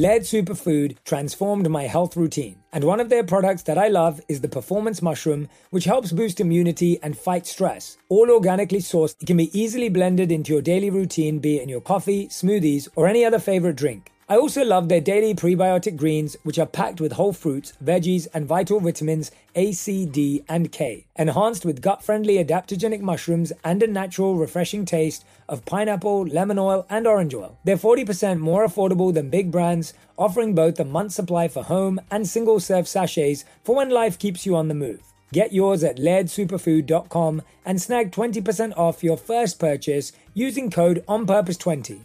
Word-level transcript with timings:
Laird 0.00 0.22
Superfood 0.22 0.96
transformed 1.04 1.68
my 1.68 1.82
health 1.82 2.16
routine. 2.16 2.56
And 2.72 2.84
one 2.84 3.00
of 3.00 3.10
their 3.10 3.22
products 3.22 3.64
that 3.64 3.76
I 3.76 3.88
love 3.88 4.18
is 4.30 4.40
the 4.40 4.48
Performance 4.48 5.02
Mushroom, 5.02 5.46
which 5.68 5.84
helps 5.84 6.10
boost 6.10 6.40
immunity 6.40 6.98
and 7.02 7.18
fight 7.18 7.46
stress. 7.46 7.98
All 8.08 8.30
organically 8.30 8.78
sourced, 8.78 9.14
it 9.20 9.26
can 9.26 9.36
be 9.36 9.50
easily 9.52 9.90
blended 9.90 10.32
into 10.32 10.54
your 10.54 10.62
daily 10.62 10.88
routine, 10.88 11.38
be 11.38 11.58
it 11.58 11.64
in 11.64 11.68
your 11.68 11.82
coffee, 11.82 12.28
smoothies, 12.28 12.88
or 12.96 13.08
any 13.08 13.26
other 13.26 13.38
favorite 13.38 13.76
drink. 13.76 14.10
I 14.30 14.36
also 14.36 14.64
love 14.64 14.88
their 14.88 15.00
daily 15.00 15.34
prebiotic 15.34 15.96
greens, 15.96 16.36
which 16.44 16.60
are 16.60 16.64
packed 16.64 17.00
with 17.00 17.14
whole 17.14 17.32
fruits, 17.32 17.72
veggies, 17.82 18.28
and 18.32 18.46
vital 18.46 18.78
vitamins 18.78 19.32
A, 19.56 19.72
C, 19.72 20.06
D, 20.06 20.44
and 20.48 20.70
K, 20.70 21.04
enhanced 21.16 21.64
with 21.64 21.82
gut 21.82 22.00
friendly 22.00 22.36
adaptogenic 22.36 23.00
mushrooms 23.00 23.52
and 23.64 23.82
a 23.82 23.88
natural, 23.88 24.36
refreshing 24.36 24.84
taste 24.84 25.24
of 25.48 25.64
pineapple, 25.64 26.28
lemon 26.28 26.60
oil, 26.60 26.86
and 26.88 27.08
orange 27.08 27.34
oil. 27.34 27.58
They're 27.64 27.76
40% 27.76 28.38
more 28.38 28.64
affordable 28.64 29.12
than 29.12 29.30
big 29.30 29.50
brands, 29.50 29.94
offering 30.16 30.54
both 30.54 30.78
a 30.78 30.84
month 30.84 31.10
supply 31.10 31.48
for 31.48 31.64
home 31.64 32.00
and 32.08 32.28
single 32.28 32.60
serve 32.60 32.86
sachets 32.86 33.44
for 33.64 33.74
when 33.74 33.90
life 33.90 34.16
keeps 34.16 34.46
you 34.46 34.54
on 34.54 34.68
the 34.68 34.74
move. 34.74 35.02
Get 35.32 35.52
yours 35.52 35.82
at 35.82 35.96
lairdsuperfood.com 35.96 37.42
and 37.64 37.82
snag 37.82 38.12
20% 38.12 38.78
off 38.78 39.02
your 39.02 39.16
first 39.16 39.58
purchase 39.58 40.12
using 40.34 40.70
code 40.70 41.02
ONPURPOSE20. 41.08 42.04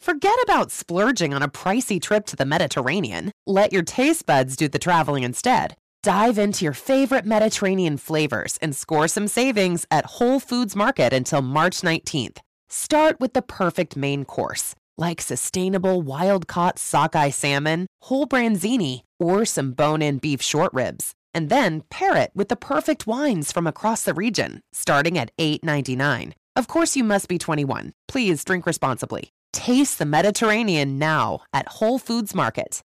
Forget 0.00 0.36
about 0.44 0.70
splurging 0.70 1.34
on 1.34 1.42
a 1.42 1.48
pricey 1.48 2.00
trip 2.00 2.24
to 2.26 2.36
the 2.36 2.44
Mediterranean. 2.44 3.32
Let 3.46 3.72
your 3.72 3.82
taste 3.82 4.26
buds 4.26 4.56
do 4.56 4.68
the 4.68 4.78
traveling 4.78 5.24
instead. 5.24 5.74
Dive 6.04 6.38
into 6.38 6.64
your 6.64 6.72
favorite 6.72 7.26
Mediterranean 7.26 7.96
flavors 7.96 8.56
and 8.62 8.74
score 8.76 9.08
some 9.08 9.26
savings 9.26 9.84
at 9.90 10.06
Whole 10.06 10.38
Foods 10.38 10.76
Market 10.76 11.12
until 11.12 11.42
March 11.42 11.80
19th. 11.80 12.38
Start 12.70 13.18
with 13.18 13.32
the 13.32 13.42
perfect 13.42 13.96
main 13.96 14.24
course, 14.24 14.76
like 14.96 15.20
sustainable 15.20 16.00
wild 16.00 16.46
caught 16.46 16.78
sockeye 16.78 17.30
salmon, 17.30 17.86
whole 18.02 18.26
branzini, 18.26 19.02
or 19.18 19.44
some 19.44 19.72
bone 19.72 20.00
in 20.00 20.18
beef 20.18 20.40
short 20.40 20.72
ribs. 20.72 21.12
And 21.34 21.50
then 21.50 21.82
pair 21.90 22.16
it 22.16 22.30
with 22.34 22.48
the 22.48 22.56
perfect 22.56 23.06
wines 23.06 23.50
from 23.50 23.66
across 23.66 24.04
the 24.04 24.14
region, 24.14 24.60
starting 24.72 25.18
at 25.18 25.32
$8.99. 25.38 26.32
Of 26.54 26.68
course, 26.68 26.94
you 26.94 27.02
must 27.02 27.28
be 27.28 27.38
21. 27.38 27.92
Please 28.06 28.44
drink 28.44 28.64
responsibly. 28.64 29.32
Taste 29.52 29.98
the 29.98 30.04
Mediterranean 30.04 30.98
now 30.98 31.40
at 31.52 31.66
Whole 31.68 31.98
Foods 31.98 32.34
Market. 32.34 32.82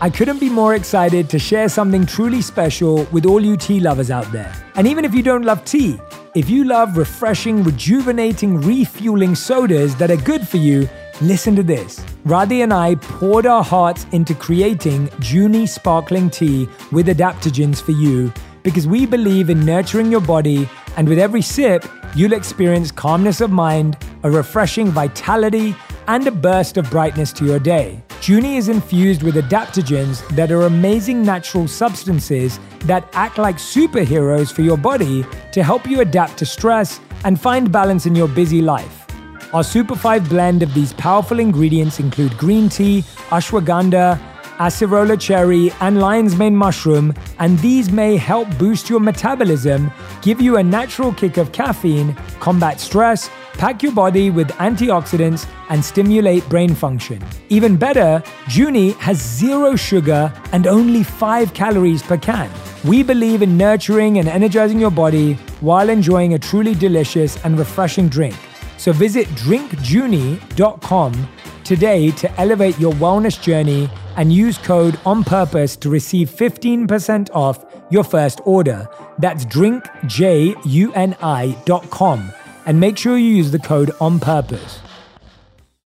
I 0.00 0.10
couldn't 0.10 0.38
be 0.38 0.48
more 0.48 0.74
excited 0.74 1.28
to 1.30 1.38
share 1.38 1.68
something 1.68 2.06
truly 2.06 2.40
special 2.40 3.04
with 3.12 3.26
all 3.26 3.44
you 3.44 3.56
tea 3.56 3.80
lovers 3.80 4.10
out 4.10 4.30
there. 4.32 4.52
And 4.76 4.86
even 4.86 5.04
if 5.04 5.14
you 5.14 5.22
don't 5.22 5.44
love 5.44 5.64
tea, 5.64 5.98
if 6.34 6.48
you 6.48 6.64
love 6.64 6.96
refreshing, 6.96 7.62
rejuvenating, 7.62 8.60
refueling 8.60 9.34
sodas 9.34 9.96
that 9.96 10.10
are 10.10 10.16
good 10.16 10.46
for 10.46 10.58
you, 10.58 10.88
listen 11.20 11.56
to 11.56 11.62
this. 11.62 11.98
Radhi 12.24 12.62
and 12.62 12.72
I 12.72 12.94
poured 12.94 13.44
our 13.44 13.64
hearts 13.64 14.06
into 14.12 14.34
creating 14.34 15.10
Junie 15.20 15.66
sparkling 15.66 16.30
tea 16.30 16.68
with 16.92 17.08
adaptogens 17.08 17.82
for 17.82 17.92
you 17.92 18.32
because 18.62 18.86
we 18.86 19.06
believe 19.06 19.50
in 19.50 19.64
nurturing 19.64 20.10
your 20.10 20.20
body, 20.20 20.68
and 20.96 21.08
with 21.08 21.18
every 21.18 21.42
sip, 21.42 21.84
you'll 22.14 22.32
experience 22.32 22.90
calmness 22.90 23.40
of 23.40 23.50
mind, 23.50 23.96
a 24.22 24.30
refreshing 24.30 24.88
vitality, 24.88 25.74
and 26.06 26.26
a 26.26 26.30
burst 26.30 26.76
of 26.76 26.90
brightness 26.90 27.32
to 27.34 27.44
your 27.44 27.58
day. 27.58 28.02
Junie 28.22 28.56
is 28.56 28.68
infused 28.68 29.22
with 29.22 29.36
adaptogens 29.36 30.26
that 30.34 30.50
are 30.50 30.62
amazing 30.62 31.22
natural 31.22 31.68
substances 31.68 32.58
that 32.80 33.08
act 33.12 33.38
like 33.38 33.56
superheroes 33.56 34.52
for 34.52 34.62
your 34.62 34.76
body 34.76 35.24
to 35.52 35.62
help 35.62 35.86
you 35.86 36.00
adapt 36.00 36.36
to 36.38 36.46
stress 36.46 37.00
and 37.24 37.40
find 37.40 37.70
balance 37.70 38.06
in 38.06 38.14
your 38.14 38.28
busy 38.28 38.62
life. 38.62 39.06
Our 39.54 39.64
Super 39.64 39.96
5 39.96 40.28
blend 40.28 40.62
of 40.62 40.74
these 40.74 40.92
powerful 40.92 41.38
ingredients 41.38 42.00
include 42.00 42.36
green 42.36 42.68
tea, 42.68 43.02
ashwagandha, 43.30 44.20
acerola 44.58 45.18
cherry, 45.18 45.72
and 45.80 45.98
lion's 45.98 46.36
mane 46.36 46.56
mushroom, 46.56 47.14
and 47.38 47.58
these 47.60 47.90
may 47.90 48.16
help 48.16 48.48
boost 48.58 48.90
your 48.90 49.00
metabolism, 49.00 49.90
give 50.22 50.40
you 50.40 50.56
a 50.56 50.62
natural 50.62 51.12
kick 51.12 51.36
of 51.36 51.52
caffeine, 51.52 52.14
combat 52.40 52.80
stress, 52.80 53.30
pack 53.54 53.82
your 53.82 53.92
body 53.92 54.30
with 54.30 54.48
antioxidants, 54.58 55.46
and 55.68 55.84
stimulate 55.84 56.48
brain 56.48 56.74
function. 56.74 57.22
Even 57.48 57.76
better, 57.76 58.22
Junie 58.48 58.92
has 58.92 59.18
zero 59.18 59.76
sugar 59.76 60.32
and 60.52 60.66
only 60.66 61.02
5 61.02 61.54
calories 61.54 62.02
per 62.02 62.16
can. 62.16 62.50
We 62.84 63.02
believe 63.02 63.42
in 63.42 63.56
nurturing 63.56 64.18
and 64.18 64.28
energizing 64.28 64.78
your 64.78 64.92
body 64.92 65.34
while 65.60 65.88
enjoying 65.88 66.34
a 66.34 66.38
truly 66.38 66.74
delicious 66.74 67.42
and 67.44 67.58
refreshing 67.58 68.08
drink. 68.08 68.36
So 68.76 68.92
visit 68.92 69.26
drinkjunie.com 69.28 71.28
today 71.64 72.10
to 72.12 72.40
elevate 72.40 72.78
your 72.78 72.92
wellness 72.94 73.42
journey 73.42 73.90
and 74.18 74.30
use 74.32 74.58
code 74.58 74.98
on 75.06 75.24
purpose 75.24 75.76
to 75.76 75.88
receive 75.88 76.28
15% 76.28 77.30
off 77.32 77.64
your 77.88 78.04
first 78.04 78.42
order. 78.44 78.86
That's 79.18 79.46
drinkjunie.com 79.46 82.32
and 82.66 82.80
make 82.80 82.98
sure 82.98 83.16
you 83.16 83.36
use 83.36 83.52
the 83.52 83.60
code 83.60 83.92
on 84.00 84.20
purpose. 84.20 84.80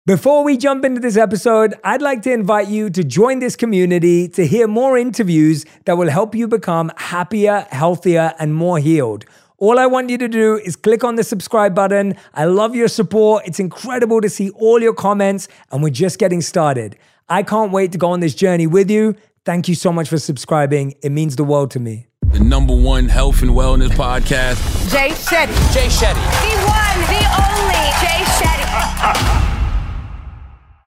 Before 0.07 0.43
we 0.43 0.57
jump 0.57 0.85
into 0.85 1.01
this 1.01 1.17
episode, 1.17 1.75
I'd 1.85 2.03
like 2.03 2.23
to 2.23 2.33
invite 2.33 2.67
you 2.69 2.91
to 2.91 3.05
join 3.05 3.39
this 3.39 3.55
community 3.57 4.29
to 4.29 4.47
hear 4.47 4.67
more 4.67 4.99
interviews 4.99 5.65
that 5.85 5.97
will 5.97 6.11
help 6.11 6.35
you 6.35 6.49
become 6.49 6.91
happier, 6.97 7.67
healthier, 7.71 8.35
and 8.39 8.55
more 8.55 8.79
healed. 8.79 9.25
All 9.59 9.79
I 9.79 9.87
want 9.87 10.11
you 10.11 10.19
to 10.19 10.29
do 10.29 10.57
is 10.57 10.77
click 10.77 11.05
on 11.05 11.15
the 11.15 11.25
subscribe 11.25 11.75
button. 11.75 12.15
I 12.35 12.45
love 12.45 12.75
your 12.75 12.89
support. 12.89 13.45
It's 13.47 13.61
incredible 13.61 14.21
to 14.21 14.29
see 14.29 14.51
all 14.51 14.83
your 14.83 14.95
comments, 14.95 15.49
and 15.71 15.83
we're 15.83 15.91
just 15.91 16.19
getting 16.19 16.41
started. 16.41 16.99
I 17.29 17.43
can't 17.43 17.73
wait 17.73 17.93
to 17.93 17.99
go 17.99 18.11
on 18.11 18.21
this 18.21 18.35
journey 18.35 18.67
with 18.67 18.91
you. 18.91 19.17
Thank 19.45 19.69
you 19.69 19.75
so 19.75 19.93
much 19.93 20.09
for 20.09 20.19
subscribing. 20.19 20.95
It 21.03 21.11
means 21.11 21.37
the 21.37 21.45
world 21.45 21.71
to 21.73 21.81
me. 21.81 22.07
The 22.33 22.41
number 22.41 22.75
one 22.75 23.09
health 23.09 23.43
and 23.43 23.53
wellness 23.53 23.91
podcast. 23.91 24.91
Jay 24.91 25.11
Shetty. 25.11 25.55
Jay 25.73 25.87
Shetty. 25.87 26.15
The 26.15 26.57
one, 26.67 27.01
the 27.09 27.23
only 27.41 27.85
Jay 28.01 28.25
Shetty. 28.37 29.51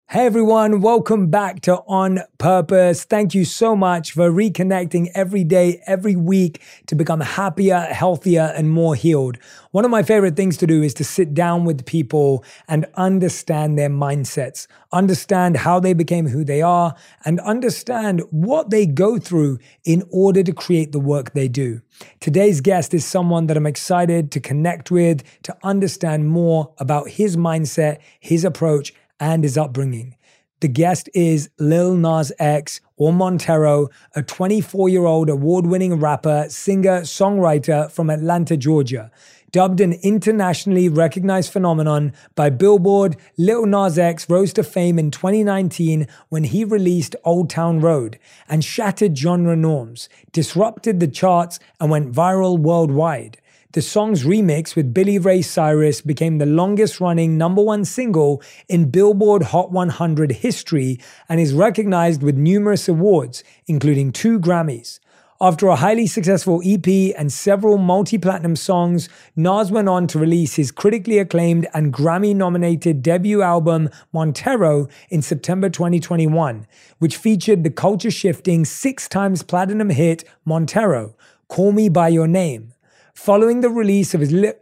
Hey 0.09 0.25
everyone, 0.25 0.79
welcome 0.79 1.28
back 1.28 1.59
to 1.63 1.79
On 1.85 2.22
Purpose. 2.38 3.03
Thank 3.03 3.35
you 3.35 3.44
so 3.44 3.75
much 3.75 4.13
for 4.13 4.31
reconnecting 4.31 5.09
every 5.13 5.44
day, 5.44 5.84
every 5.85 6.16
week 6.16 6.62
to 6.85 6.95
become 6.95 7.19
happier, 7.19 7.81
healthier, 7.81 8.53
and 8.56 8.69
more 8.69 8.95
healed. 8.95 9.38
One 9.72 9.84
of 9.84 9.91
my 9.91 10.03
favorite 10.03 10.38
things 10.38 10.56
to 10.57 10.66
do 10.66 10.81
is 10.81 10.94
to 10.94 11.03
sit 11.03 11.34
down 11.34 11.66
with 11.66 11.85
people 11.85 12.45
and 12.69 12.85
understand 12.94 13.78
their 13.78 13.90
mindsets, 13.90 14.66
understand 14.94 15.57
how 15.57 15.81
they 15.81 15.91
became 15.91 16.28
who 16.28 16.45
they 16.45 16.62
are, 16.62 16.95
and 17.25 17.41
understand 17.41 18.22
what 18.31 18.69
they 18.69 18.85
go 18.85 19.19
through 19.19 19.59
in 19.84 20.03
order 20.09 20.41
to 20.41 20.53
create 20.53 20.94
the 20.94 21.01
work 21.01 21.34
they 21.34 21.50
do. 21.50 21.81
Today's 22.22 22.62
guest 22.62 22.94
is 22.94 23.06
someone 23.06 23.47
that 23.47 23.57
I'm 23.57 23.68
excited 23.68 24.31
to 24.31 24.39
connect 24.39 24.89
with, 24.89 25.22
to 25.44 25.57
understand 25.63 26.29
more 26.29 26.74
about 26.78 27.09
his 27.09 27.35
mindset, 27.35 27.97
his 28.22 28.45
approach, 28.45 28.94
and 29.20 29.44
his 29.44 29.58
upbringing. 29.58 30.16
The 30.60 30.68
guest 30.68 31.08
is 31.14 31.52
Lil 31.60 31.96
Nas 31.96 32.32
X 32.40 32.82
or 32.96 33.14
Montero, 33.14 33.90
a 34.16 34.24
24 34.24 34.90
year 34.90 35.06
old 35.06 35.30
award 35.30 35.68
winning 35.68 36.00
rapper, 36.00 36.48
singer, 36.50 37.02
songwriter 37.02 37.92
from 37.92 38.10
Atlanta, 38.10 38.58
Georgia. 38.58 39.12
Dubbed 39.52 39.80
an 39.80 39.94
internationally 40.04 40.90
recognized 40.90 41.54
phenomenon 41.54 42.12
by 42.36 42.50
Billboard, 42.50 43.18
Lil 43.38 43.66
Nas 43.66 44.00
X 44.00 44.30
rose 44.30 44.52
to 44.54 44.64
fame 44.64 44.98
in 45.00 45.12
2019 45.12 46.08
when 46.30 46.44
he 46.44 46.64
released 46.64 47.16
Old 47.24 47.50
Town 47.50 47.80
Road 47.80 48.18
and 48.50 48.66
shattered 48.66 49.18
genre 49.18 49.56
norms, 49.56 50.10
disrupted 50.32 51.00
the 51.00 51.08
charts, 51.08 51.60
and 51.80 51.92
went 51.92 52.12
viral 52.12 52.58
worldwide. 52.58 53.38
The 53.74 53.82
song's 53.82 54.24
remix 54.24 54.78
with 54.78 54.94
Billy 54.94 55.20
Ray 55.20 55.42
Cyrus 55.42 56.00
became 56.00 56.38
the 56.38 56.46
longest 56.46 57.02
running 57.02 57.38
number 57.38 57.62
one 57.62 57.84
single 57.84 58.42
in 58.70 58.90
Billboard 58.90 59.44
Hot 59.44 59.74
100 59.74 60.32
history 60.32 61.02
and 61.28 61.38
is 61.42 61.54
recognized 61.54 62.24
with 62.24 62.38
numerous 62.38 62.88
awards, 62.88 63.44
including 63.68 64.14
two 64.14 64.40
Grammys. 64.40 65.02
After 65.42 65.68
a 65.68 65.75
highly 65.75 66.08
successful 66.08 66.62
EP 66.66 67.14
and 67.18 67.31
several 67.31 67.78
multi 67.78 68.18
platinum 68.18 68.56
songs, 68.56 69.10
Nas 69.36 69.70
went 69.70 69.90
on 69.90 70.08
to 70.08 70.18
release 70.18 70.56
his 70.56 70.72
critically 70.72 71.20
acclaimed 71.20 71.68
and 71.74 71.94
Grammy 71.94 72.34
nominated 72.34 73.04
debut 73.04 73.42
album, 73.42 73.90
Montero, 74.13 74.88
in 75.10 75.22
September 75.22 75.70
2021, 75.70 76.66
which 77.00 77.18
featured 77.18 77.66
the 77.66 77.70
culture 77.70 78.12
shifting 78.12 78.63
six 78.63 79.10
times 79.10 79.44
platinum 79.44 79.90
hit, 79.90 80.24
Montero, 80.46 81.16
Call 81.50 81.74
Me 81.74 81.90
By 81.90 82.08
Your 82.08 82.28
Name. 82.28 82.74
Following 83.18 83.62
the 83.62 83.69
release 83.72 84.14
of 84.14 84.22
his 84.22 84.31
li- 84.31 84.54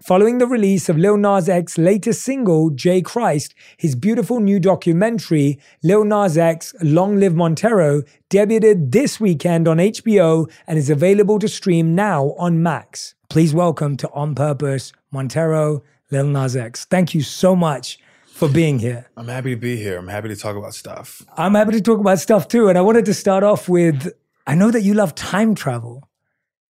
Following 0.00 0.38
the 0.38 0.46
release 0.46 0.88
of 0.88 0.96
Lil 0.96 1.16
Nas 1.16 1.48
X's 1.48 1.76
latest 1.76 2.22
single, 2.22 2.70
J 2.70 3.02
Christ, 3.02 3.56
his 3.76 3.96
beautiful 3.96 4.38
new 4.38 4.60
documentary, 4.60 5.58
Lil 5.82 6.04
Nas 6.04 6.38
X 6.38 6.72
Long 6.80 7.18
Live 7.18 7.34
Montero, 7.34 8.02
debuted 8.30 8.92
this 8.92 9.18
weekend 9.18 9.66
on 9.66 9.78
HBO 9.78 10.48
and 10.68 10.78
is 10.78 10.88
available 10.88 11.40
to 11.40 11.48
stream 11.48 11.96
now 11.96 12.36
on 12.38 12.62
Max. 12.62 13.16
Please 13.28 13.52
welcome 13.52 13.96
to 13.96 14.08
On 14.12 14.32
Purpose, 14.32 14.92
Montero, 15.10 15.82
Lil 16.12 16.28
Nas 16.28 16.54
X. 16.54 16.84
Thank 16.84 17.14
you 17.14 17.22
so 17.22 17.56
much 17.56 17.98
for 18.28 18.48
being 18.48 18.78
here. 18.78 19.10
I'm 19.16 19.26
happy 19.26 19.50
to 19.50 19.60
be 19.60 19.76
here. 19.76 19.98
I'm 19.98 20.08
happy 20.08 20.28
to 20.28 20.36
talk 20.36 20.54
about 20.54 20.72
stuff. 20.72 21.20
I'm 21.36 21.56
happy 21.56 21.72
to 21.72 21.80
talk 21.80 21.98
about 21.98 22.20
stuff 22.20 22.46
too. 22.46 22.68
And 22.68 22.78
I 22.78 22.80
wanted 22.80 23.06
to 23.06 23.12
start 23.12 23.42
off 23.42 23.68
with 23.68 24.12
I 24.46 24.54
know 24.54 24.70
that 24.70 24.82
you 24.82 24.94
love 24.94 25.16
time 25.16 25.56
travel. 25.56 26.07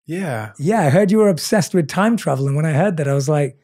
Yeah. 0.06 0.52
Yeah, 0.60 0.81
I 0.81 0.90
heard 0.90 1.12
you 1.12 1.18
were 1.19 1.30
obsessed 1.30 1.74
with 1.74 1.88
time 1.88 2.18
travel. 2.18 2.48
And 2.48 2.56
when 2.56 2.66
I 2.66 2.74
heard 2.74 2.98
that, 2.98 3.07
I 3.07 3.13
was 3.13 3.28
like, 3.30 3.57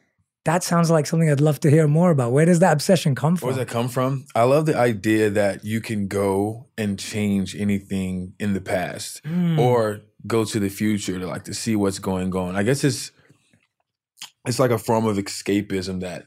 that 0.44 0.64
sounds 0.64 0.90
like 0.90 1.06
something 1.06 1.30
I'd 1.30 1.40
love 1.40 1.60
to 1.60 1.70
hear 1.70 1.86
more 1.86 2.10
about. 2.10 2.32
Where 2.32 2.44
does 2.44 2.58
that 2.58 2.72
obsession 2.72 3.14
come 3.14 3.36
from? 3.36 3.46
Where 3.46 3.56
does 3.56 3.64
that 3.64 3.72
come 3.72 3.88
from? 3.88 4.26
I 4.34 4.42
love 4.42 4.66
the 4.66 4.76
idea 4.76 5.30
that 5.30 5.64
you 5.64 5.80
can 5.80 6.08
go 6.08 6.66
and 6.76 6.98
change 6.98 7.54
anything 7.54 8.34
in 8.40 8.52
the 8.52 8.60
past 8.60 9.22
Mm. 9.22 9.56
or 9.58 10.00
go 10.26 10.44
to 10.44 10.58
the 10.58 10.68
future 10.68 11.18
to 11.18 11.26
like 11.28 11.44
to 11.44 11.54
see 11.54 11.76
what's 11.76 12.00
going 12.00 12.34
on. 12.34 12.56
I 12.56 12.64
guess 12.64 12.82
it's 12.82 13.12
it's 14.46 14.58
like 14.58 14.72
a 14.72 14.78
form 14.78 15.06
of 15.06 15.16
escapism 15.16 16.00
that 16.00 16.26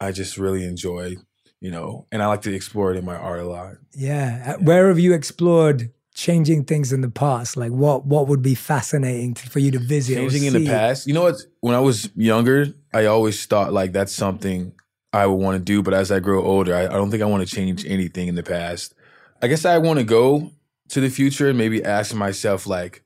I 0.00 0.10
just 0.10 0.36
really 0.36 0.64
enjoy, 0.64 1.14
you 1.60 1.70
know, 1.70 2.06
and 2.10 2.22
I 2.22 2.26
like 2.26 2.42
to 2.42 2.52
explore 2.54 2.92
it 2.92 2.98
in 2.98 3.04
my 3.04 3.14
art 3.16 3.38
a 3.40 3.46
lot. 3.46 3.74
Yeah. 3.94 4.56
Uh, 4.58 4.62
Where 4.64 4.88
have 4.88 4.98
you 4.98 5.12
explored 5.14 5.90
changing 6.14 6.64
things 6.64 6.92
in 6.92 7.00
the 7.00 7.10
past? 7.10 7.56
Like 7.56 7.72
what 7.72 8.06
what 8.06 8.28
would 8.28 8.40
be 8.42 8.54
fascinating 8.54 9.34
to, 9.34 9.50
for 9.50 9.58
you 9.58 9.70
to 9.72 9.78
visit? 9.78 10.14
Changing 10.16 10.44
in 10.44 10.52
the 10.52 10.66
past. 10.66 11.06
You 11.06 11.14
know 11.14 11.22
what? 11.22 11.36
When 11.60 11.74
I 11.74 11.80
was 11.80 12.08
younger, 12.14 12.68
I 12.92 13.06
always 13.06 13.44
thought 13.46 13.72
like 13.72 13.92
that's 13.92 14.12
something 14.12 14.72
I 15.12 15.26
would 15.26 15.36
want 15.36 15.58
to 15.58 15.62
do. 15.64 15.82
But 15.82 15.94
as 15.94 16.10
I 16.10 16.20
grow 16.20 16.42
older, 16.42 16.74
I, 16.74 16.84
I 16.84 16.88
don't 16.94 17.10
think 17.10 17.22
I 17.22 17.26
want 17.26 17.46
to 17.46 17.54
change 17.54 17.84
anything 17.84 18.28
in 18.28 18.34
the 18.36 18.42
past. 18.42 18.94
I 19.42 19.48
guess 19.48 19.64
I 19.64 19.78
want 19.78 19.98
to 19.98 20.04
go 20.04 20.50
to 20.88 21.00
the 21.00 21.10
future 21.10 21.48
and 21.48 21.58
maybe 21.58 21.84
ask 21.84 22.14
myself 22.14 22.66
like, 22.66 23.02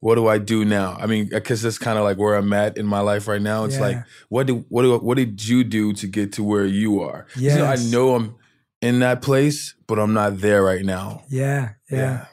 what 0.00 0.14
do 0.16 0.26
I 0.26 0.38
do 0.38 0.64
now? 0.64 0.96
I 1.00 1.06
mean, 1.06 1.26
uh, 1.32 1.38
because 1.38 1.62
that's 1.62 1.78
kind 1.78 1.96
of 1.98 2.04
like 2.04 2.18
where 2.18 2.34
I'm 2.34 2.52
at 2.52 2.76
in 2.76 2.86
my 2.86 3.00
life 3.00 3.28
right 3.28 3.42
now. 3.42 3.64
It's 3.64 3.78
like, 3.80 3.96
what 4.28 4.46
do 4.46 4.64
what 4.68 4.82
do, 4.82 4.98
what 4.98 5.16
did 5.16 5.46
you 5.46 5.64
do 5.64 5.92
to 5.94 6.06
get 6.06 6.32
to 6.34 6.42
where 6.44 6.64
you 6.66 7.00
are? 7.00 7.26
'Cause, 7.32 7.42
you 7.42 7.58
know, 7.58 7.66
I 7.66 7.76
know 7.90 8.14
I'm 8.16 8.34
in 8.80 8.98
that 9.00 9.22
place, 9.22 9.74
but 9.86 9.98
I'm 9.98 10.12
not 10.12 10.40
there 10.40 10.62
right 10.62 10.84
now. 10.84 11.22
Yeah, 11.28 11.70
yeah. 11.90 12.26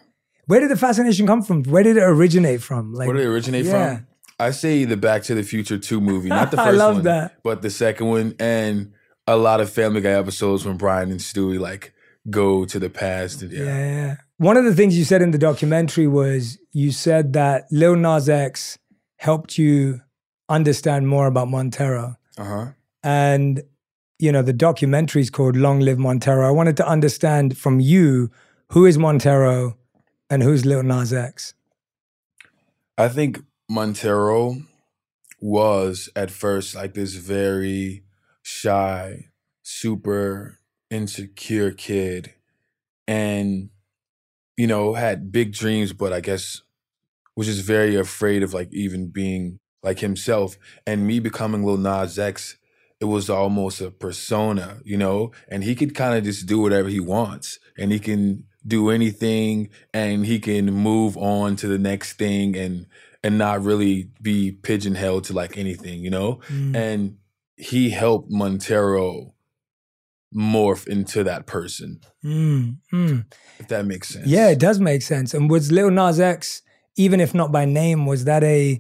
Where 0.50 0.62
did 0.62 0.72
the 0.72 0.78
fascination 0.78 1.28
come 1.28 1.44
from? 1.44 1.62
Where 1.62 1.84
did 1.84 1.96
it 1.96 2.02
originate 2.02 2.64
from? 2.64 2.92
Like 2.92 3.08
Where 3.08 3.16
did 3.16 3.28
it 3.28 3.30
originate 3.30 3.66
yeah. 3.66 3.98
from? 3.98 4.08
I 4.40 4.50
say 4.50 4.84
the 4.84 4.98
Back 4.98 5.22
to 5.24 5.36
the 5.36 5.44
Future 5.44 5.78
2 5.78 6.02
movie, 6.02 6.30
not 6.30 6.50
the 6.50 6.58
first 6.66 6.68
I 6.70 6.72
love 6.72 6.96
one, 6.96 7.04
that. 7.04 7.44
but 7.44 7.62
the 7.62 7.70
second 7.70 8.08
one, 8.08 8.34
and 8.40 8.94
a 9.28 9.38
lot 9.38 9.62
of 9.62 9.70
Family 9.70 10.02
Guy 10.02 10.10
episodes 10.10 10.66
when 10.66 10.76
Brian 10.76 11.12
and 11.12 11.20
Stewie 11.20 11.60
like 11.60 11.94
go 12.32 12.66
to 12.66 12.80
the 12.80 12.90
past. 12.90 13.44
And, 13.44 13.52
yeah. 13.52 13.64
Yeah, 13.64 13.78
yeah. 13.78 14.16
One 14.38 14.58
of 14.58 14.66
the 14.66 14.74
things 14.74 14.98
you 14.98 15.04
said 15.04 15.22
in 15.22 15.30
the 15.30 15.38
documentary 15.38 16.08
was 16.08 16.58
you 16.72 16.92
said 16.92 17.34
that 17.34 17.66
Lil 17.70 17.96
Nas 17.96 18.28
X 18.28 18.80
helped 19.18 19.60
you 19.60 20.02
understand 20.50 21.08
more 21.08 21.28
about 21.28 21.48
Montero. 21.48 22.16
Uh 22.40 22.44
huh. 22.44 22.66
And, 23.04 23.62
you 24.18 24.32
know, 24.32 24.42
the 24.42 24.54
documentary 24.54 25.22
is 25.22 25.30
called 25.30 25.56
Long 25.56 25.80
Live 25.80 26.00
Montero. 26.00 26.48
I 26.48 26.52
wanted 26.52 26.76
to 26.78 26.88
understand 26.88 27.56
from 27.56 27.80
you 27.80 28.32
who 28.72 28.88
is 28.88 28.98
Montero 28.98 29.76
and 30.30 30.44
who's 30.44 30.66
Lil 30.66 30.84
Nas 30.84 31.14
X. 31.14 31.54
I 32.98 33.08
think 33.08 33.40
Montero 33.70 34.58
was 35.40 36.10
at 36.16 36.32
first 36.32 36.76
like 36.76 36.94
this 36.94 37.16
very 37.16 38.04
shy, 38.42 39.30
super 39.64 40.60
insecure 40.92 41.72
kid, 41.72 42.34
and 43.08 43.70
you 44.58 44.68
know 44.68 44.94
had 44.94 45.32
big 45.32 45.54
dreams, 45.54 45.94
but 45.94 46.14
I 46.14 46.20
guess 46.20 46.62
was 47.36 47.48
just 47.48 47.66
very 47.66 47.96
afraid 47.96 48.44
of 48.44 48.54
like 48.54 48.68
even 48.74 49.08
being 49.08 49.60
like 49.82 50.00
himself. 50.00 50.58
And 50.86 51.08
me 51.08 51.20
becoming 51.20 51.64
Lil 51.64 51.78
Nas 51.78 52.20
X, 52.20 52.58
it 53.00 53.06
was 53.06 53.30
almost 53.30 53.80
a 53.80 53.92
persona, 53.92 54.80
you 54.84 54.98
know. 54.98 55.32
And 55.48 55.64
he 55.64 55.74
could 55.74 55.96
kind 55.96 56.18
of 56.18 56.26
just 56.26 56.48
do 56.48 56.60
whatever 56.60 56.90
he 56.90 57.00
wants, 57.00 57.60
and 57.78 57.94
he 57.94 58.00
can 58.00 58.44
do 58.66 58.90
anything, 58.90 59.70
and 59.94 60.26
he 60.26 60.40
can 60.40 60.66
move 60.74 61.18
on 61.18 61.56
to 61.58 61.68
the 61.68 61.80
next 61.80 62.14
thing, 62.14 62.56
and 62.56 62.86
and 63.24 63.38
not 63.38 63.62
really 63.64 64.10
be 64.22 64.52
pigeonholed 64.52 65.26
to 65.26 65.34
like 65.34 65.58
anything, 65.58 66.02
you 66.02 66.10
know. 66.10 66.40
Mm. 66.48 66.76
And 66.76 67.18
he 67.58 67.90
helped 67.90 68.32
Montero 68.32 69.34
morph 70.34 70.88
into 70.88 71.24
that 71.24 71.46
person, 71.46 72.00
Mm, 72.24 72.78
mm. 72.94 73.26
if 73.60 73.68
that 73.68 73.86
makes 73.86 74.10
sense. 74.10 74.28
Yeah, 74.28 74.50
it 74.50 74.60
does 74.60 74.80
make 74.80 75.02
sense. 75.02 75.34
And 75.34 75.50
was 75.50 75.72
Lil 75.72 75.90
Nas 75.90 76.20
X, 76.20 76.62
even 76.96 77.20
if 77.20 77.34
not 77.34 77.52
by 77.52 77.66
name, 77.66 78.06
was 78.06 78.26
that 78.26 78.44
a 78.44 78.80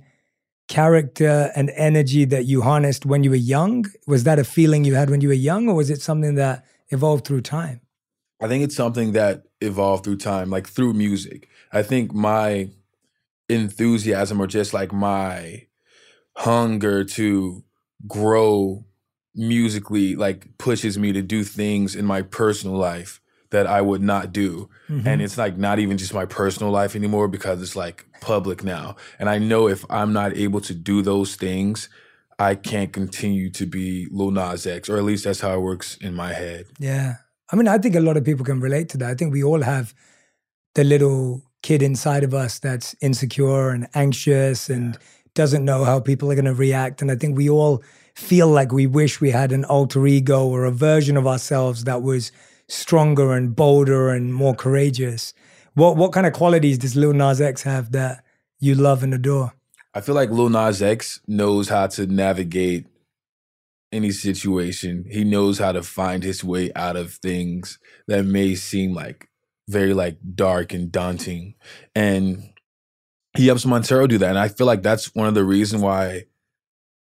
character 0.68 1.52
and 1.56 1.72
energy 1.72 2.26
that 2.26 2.46
you 2.46 2.62
harnessed 2.62 3.06
when 3.06 3.24
you 3.24 3.31
were 3.31 3.36
young? 3.36 3.86
Was 4.08 4.24
that 4.26 4.40
a 4.40 4.44
feeling 4.44 4.86
you 4.86 4.96
had 4.96 5.10
when 5.10 5.22
you 5.22 5.28
were 5.30 5.34
young, 5.34 5.68
or 5.68 5.76
was 5.76 5.90
it 5.90 6.02
something 6.02 6.36
that 6.36 6.64
evolved 6.90 7.26
through 7.26 7.42
time? 7.42 7.81
I 8.42 8.48
think 8.48 8.64
it's 8.64 8.76
something 8.76 9.14
that 9.14 9.44
evolved 9.62 10.06
through 10.06 10.18
time, 10.18 10.50
like 10.50 10.68
through 10.68 10.94
music. 10.94 11.50
I 11.72 11.84
think 11.84 12.14
my 12.14 12.70
enthusiasm 13.50 14.42
or 14.42 14.48
just 14.48 14.74
like 14.74 14.94
my 14.94 15.66
hunger 16.36 17.04
to 17.04 17.64
grow 18.08 18.86
musically 19.36 20.16
like 20.16 20.58
pushes 20.58 20.98
me 20.98 21.12
to 21.12 21.22
do 21.22 21.44
things 21.44 21.96
in 21.96 22.06
my 22.06 22.22
personal 22.22 22.78
life 22.78 23.22
that 23.52 23.68
I 23.68 23.82
would 23.82 24.02
not 24.02 24.32
do. 24.32 24.70
Mm-hmm. 24.88 25.08
And 25.08 25.22
it's 25.22 25.38
like 25.38 25.58
not 25.58 25.80
even 25.80 25.98
just 25.98 26.14
my 26.14 26.26
personal 26.26 26.72
life 26.72 26.96
anymore 26.96 27.28
because 27.28 27.62
it's 27.62 27.76
like 27.76 28.06
public 28.22 28.64
now. 28.64 28.96
And 29.18 29.30
I 29.30 29.40
know 29.40 29.68
if 29.68 29.84
I'm 29.90 30.14
not 30.14 30.38
able 30.38 30.62
to 30.62 30.74
do 30.74 31.02
those 31.02 31.36
things, 31.36 31.90
I 32.38 32.56
can't 32.56 32.94
continue 32.94 33.50
to 33.52 33.66
be 33.66 34.08
Lil 34.12 34.32
Nas 34.32 34.66
X, 34.66 34.88
or 34.88 34.98
at 34.98 35.04
least 35.04 35.26
that's 35.26 35.42
how 35.42 35.56
it 35.56 35.62
works 35.62 35.98
in 35.98 36.14
my 36.14 36.34
head. 36.34 36.68
Yeah. 36.80 37.16
I 37.51 37.56
mean, 37.56 37.68
I 37.68 37.78
think 37.78 37.96
a 37.96 38.00
lot 38.00 38.18
of 38.18 38.24
people 38.24 38.46
can 38.46 38.60
relate 38.60 38.90
to 38.90 38.98
that. 39.00 39.10
I 39.10 39.16
think 39.16 39.34
we 39.34 39.44
all 39.44 39.62
have 39.62 39.94
the 40.75 40.84
little 40.84 41.42
kid 41.63 41.81
inside 41.81 42.24
of 42.24 42.34
us 42.34 42.60
that's 42.60 42.96
insecure 43.01 43.69
and 43.69 43.88
anxious 43.94 44.69
and 44.69 44.98
doesn't 45.34 45.66
know 45.66 45.84
how 45.84 46.00
people 46.00 46.31
are 46.31 46.36
going 46.36 46.46
to 46.46 46.54
react. 46.54 47.01
And 47.01 47.12
I 47.12 47.16
think 47.16 47.36
we 47.36 47.50
all 47.50 47.84
feel 48.16 48.48
like 48.48 48.72
we 48.72 48.86
wish 48.86 49.22
we 49.22 49.31
had 49.31 49.51
an 49.51 49.66
alter 49.66 50.06
ego 50.06 50.46
or 50.46 50.66
a 50.66 50.72
version 50.72 51.18
of 51.18 51.25
ourselves 51.25 51.86
that 51.86 52.01
was 52.01 52.31
stronger 52.68 53.34
and 53.34 53.56
bolder 53.56 54.10
and 54.10 54.34
more 54.34 54.54
courageous. 54.54 55.34
What 55.74 55.98
what 55.98 56.12
kind 56.12 56.28
of 56.28 56.34
qualities 56.34 56.78
does 56.78 56.95
Lil 56.95 57.13
Nas 57.13 57.42
X 57.42 57.63
have 57.63 57.92
that 57.94 58.24
you 58.60 58.75
love 58.75 59.04
and 59.04 59.13
adore? 59.13 59.54
I 59.94 60.02
feel 60.02 60.16
like 60.16 60.30
Lil 60.30 60.50
Nas 60.50 60.81
X 60.81 61.22
knows 61.28 61.69
how 61.69 61.88
to 61.88 62.06
navigate 62.06 62.86
any 63.92 64.12
situation. 64.12 65.06
He 65.10 65.24
knows 65.24 65.58
how 65.58 65.72
to 65.72 65.84
find 65.84 66.24
his 66.24 66.44
way 66.44 66.72
out 66.76 66.96
of 66.96 67.14
things 67.14 67.80
that 68.08 68.26
may 68.26 68.56
seem 68.56 68.94
like 68.94 69.30
very 69.68 69.94
like 69.94 70.18
dark 70.36 70.74
and 70.74 70.92
daunting. 70.92 71.56
And 71.96 72.54
he 73.38 73.48
helps 73.48 73.66
Montero 73.66 74.08
do 74.08 74.18
that. 74.18 74.30
And 74.30 74.40
I 74.40 74.48
feel 74.48 74.68
like 74.68 74.84
that's 74.84 75.14
one 75.16 75.28
of 75.28 75.34
the 75.34 75.44
reasons 75.44 75.81
why 75.81 76.26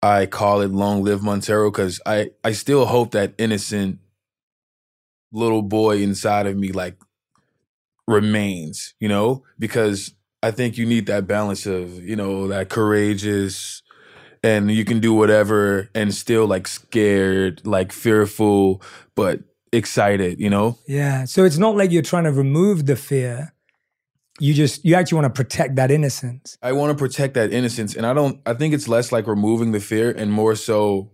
I 0.01 0.25
call 0.25 0.61
it 0.61 0.71
Long 0.71 1.03
Live 1.03 1.21
Montero, 1.21 1.69
because 1.69 1.99
I, 2.05 2.31
I 2.43 2.53
still 2.53 2.85
hope 2.85 3.11
that 3.11 3.33
innocent 3.37 3.99
little 5.31 5.61
boy 5.61 5.97
inside 5.97 6.47
of 6.47 6.57
me 6.57 6.71
like 6.71 6.97
remains, 8.07 8.93
you 8.99 9.07
know, 9.07 9.43
because 9.57 10.13
I 10.43 10.51
think 10.51 10.77
you 10.77 10.85
need 10.85 11.05
that 11.05 11.27
balance 11.27 11.65
of, 11.65 12.03
you 12.03 12.15
know, 12.15 12.47
that 12.47 12.69
courageous 12.69 13.83
and 14.43 14.71
you 14.71 14.85
can 14.85 14.99
do 14.99 15.13
whatever 15.13 15.89
and 15.93 16.13
still 16.13 16.47
like 16.47 16.67
scared, 16.67 17.65
like 17.65 17.91
fearful, 17.91 18.81
but 19.15 19.39
excited, 19.71 20.39
you 20.39 20.49
know? 20.49 20.77
Yeah. 20.87 21.25
So 21.25 21.43
it's 21.45 21.57
not 21.57 21.75
like 21.75 21.91
you're 21.91 22.01
trying 22.01 22.23
to 22.25 22.31
remove 22.31 22.85
the 22.85 22.95
fear. 22.95 23.53
You 24.39 24.53
just 24.53 24.83
you 24.83 24.95
actually 24.95 25.21
want 25.21 25.35
to 25.35 25.43
protect 25.43 25.75
that 25.75 25.91
innocence. 25.91 26.57
I 26.63 26.71
want 26.71 26.97
to 26.97 26.97
protect 26.97 27.35
that 27.35 27.53
innocence. 27.53 27.95
And 27.95 28.05
I 28.05 28.13
don't, 28.13 28.39
I 28.45 28.53
think 28.53 28.73
it's 28.73 28.87
less 28.87 29.11
like 29.11 29.27
removing 29.27 29.71
the 29.71 29.79
fear 29.79 30.09
and 30.09 30.31
more 30.31 30.55
so 30.55 31.11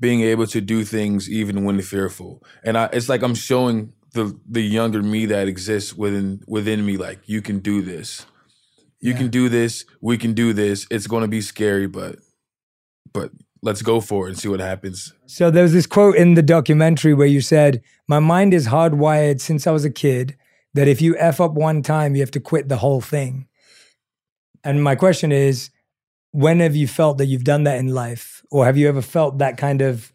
being 0.00 0.22
able 0.22 0.46
to 0.48 0.60
do 0.60 0.84
things 0.84 1.30
even 1.30 1.64
when 1.64 1.80
fearful. 1.80 2.42
And 2.64 2.76
I, 2.76 2.88
it's 2.92 3.08
like 3.08 3.22
I'm 3.22 3.34
showing 3.36 3.92
the 4.12 4.36
the 4.48 4.62
younger 4.62 5.02
me 5.02 5.26
that 5.26 5.46
exists 5.46 5.94
within 5.94 6.40
within 6.48 6.84
me, 6.84 6.96
like 6.96 7.20
you 7.26 7.42
can 7.42 7.60
do 7.60 7.80
this. 7.82 8.26
You 9.00 9.12
Yeah. 9.12 9.18
can 9.18 9.28
do 9.28 9.48
this. 9.48 9.84
We 10.00 10.18
can 10.18 10.32
do 10.32 10.52
this. 10.52 10.86
It's 10.90 11.06
going 11.06 11.22
to 11.22 11.28
be 11.28 11.42
scary, 11.42 11.86
but 11.86 12.16
but 13.14 13.30
let's 13.62 13.80
go 13.80 14.00
for 14.00 14.26
it 14.26 14.30
and 14.30 14.38
see 14.38 14.48
what 14.48 14.60
happens. 14.60 15.14
So 15.26 15.50
there 15.50 15.62
was 15.62 15.72
this 15.72 15.86
quote 15.86 16.16
in 16.16 16.34
the 16.34 16.42
documentary 16.42 17.14
where 17.14 17.26
you 17.26 17.40
said, 17.40 17.82
"My 18.06 18.18
mind 18.18 18.52
is 18.52 18.66
hardwired 18.66 19.40
since 19.40 19.66
I 19.66 19.70
was 19.70 19.84
a 19.86 19.90
kid 19.90 20.36
that 20.74 20.88
if 20.88 21.00
you 21.00 21.16
f 21.16 21.40
up 21.40 21.52
one 21.52 21.82
time, 21.82 22.14
you 22.14 22.20
have 22.20 22.32
to 22.32 22.40
quit 22.40 22.68
the 22.68 22.78
whole 22.78 23.00
thing." 23.00 23.46
And 24.62 24.82
my 24.82 24.94
question 24.94 25.32
is, 25.32 25.70
when 26.32 26.60
have 26.60 26.76
you 26.76 26.88
felt 26.88 27.16
that 27.18 27.26
you've 27.26 27.44
done 27.44 27.64
that 27.64 27.78
in 27.78 27.88
life, 27.88 28.42
or 28.50 28.66
have 28.66 28.76
you 28.76 28.88
ever 28.88 29.02
felt 29.02 29.38
that 29.38 29.56
kind 29.56 29.80
of 29.80 30.12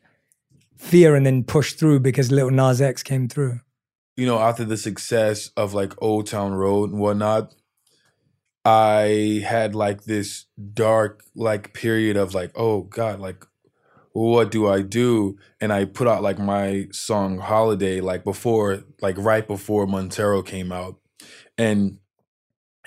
fear 0.77 1.15
and 1.15 1.25
then 1.25 1.43
pushed 1.43 1.79
through 1.79 2.01
because 2.01 2.31
Little 2.31 2.51
Nas 2.51 2.81
X 2.81 3.01
came 3.03 3.27
through? 3.27 3.61
you 4.19 4.25
know, 4.25 4.37
after 4.37 4.65
the 4.65 4.75
success 4.75 5.49
of 5.55 5.73
like 5.73 5.93
Old 6.01 6.27
Town 6.27 6.51
Road 6.53 6.91
and 6.91 6.99
whatnot, 6.99 7.55
I 8.65 9.43
had 9.45 9.75
like 9.75 10.03
this 10.03 10.45
dark 10.73 11.23
like 11.35 11.73
period 11.73 12.17
of 12.17 12.33
like, 12.33 12.51
oh 12.55 12.81
God, 12.83 13.19
like 13.19 13.45
what 14.13 14.51
do 14.51 14.67
I 14.67 14.81
do? 14.81 15.37
And 15.61 15.71
I 15.71 15.85
put 15.85 16.07
out 16.07 16.23
like 16.23 16.39
my 16.39 16.87
song 16.91 17.37
Holiday, 17.37 18.01
like 18.01 18.23
before, 18.23 18.83
like 19.01 19.17
right 19.17 19.47
before 19.47 19.87
Montero 19.87 20.41
came 20.41 20.71
out. 20.71 20.99
And 21.57 21.99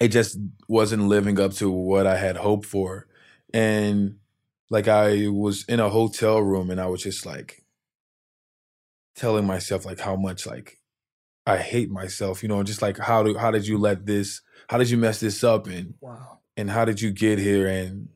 it 0.00 0.08
just 0.08 0.38
wasn't 0.68 1.08
living 1.08 1.38
up 1.40 1.52
to 1.54 1.70
what 1.70 2.06
I 2.06 2.16
had 2.16 2.36
hoped 2.36 2.66
for. 2.66 3.06
And 3.54 4.16
like 4.70 4.88
I 4.88 5.28
was 5.28 5.64
in 5.68 5.80
a 5.80 5.90
hotel 5.90 6.40
room 6.40 6.70
and 6.70 6.80
I 6.80 6.86
was 6.86 7.02
just 7.02 7.24
like 7.24 7.64
telling 9.14 9.46
myself 9.46 9.84
like 9.84 10.00
how 10.00 10.16
much 10.16 10.46
like 10.46 10.78
I 11.46 11.58
hate 11.58 11.90
myself, 11.90 12.42
you 12.42 12.48
know, 12.48 12.62
just 12.62 12.82
like 12.82 12.98
how 12.98 13.22
do 13.22 13.36
how 13.36 13.50
did 13.50 13.66
you 13.66 13.78
let 13.78 14.06
this 14.06 14.40
how 14.68 14.78
did 14.78 14.90
you 14.90 14.96
mess 14.98 15.20
this 15.20 15.42
up 15.44 15.66
and 15.66 15.94
Wow. 16.00 16.38
and 16.56 16.70
how 16.70 16.84
did 16.84 17.00
you 17.00 17.10
get 17.10 17.38
here 17.38 17.66
and 17.66 18.08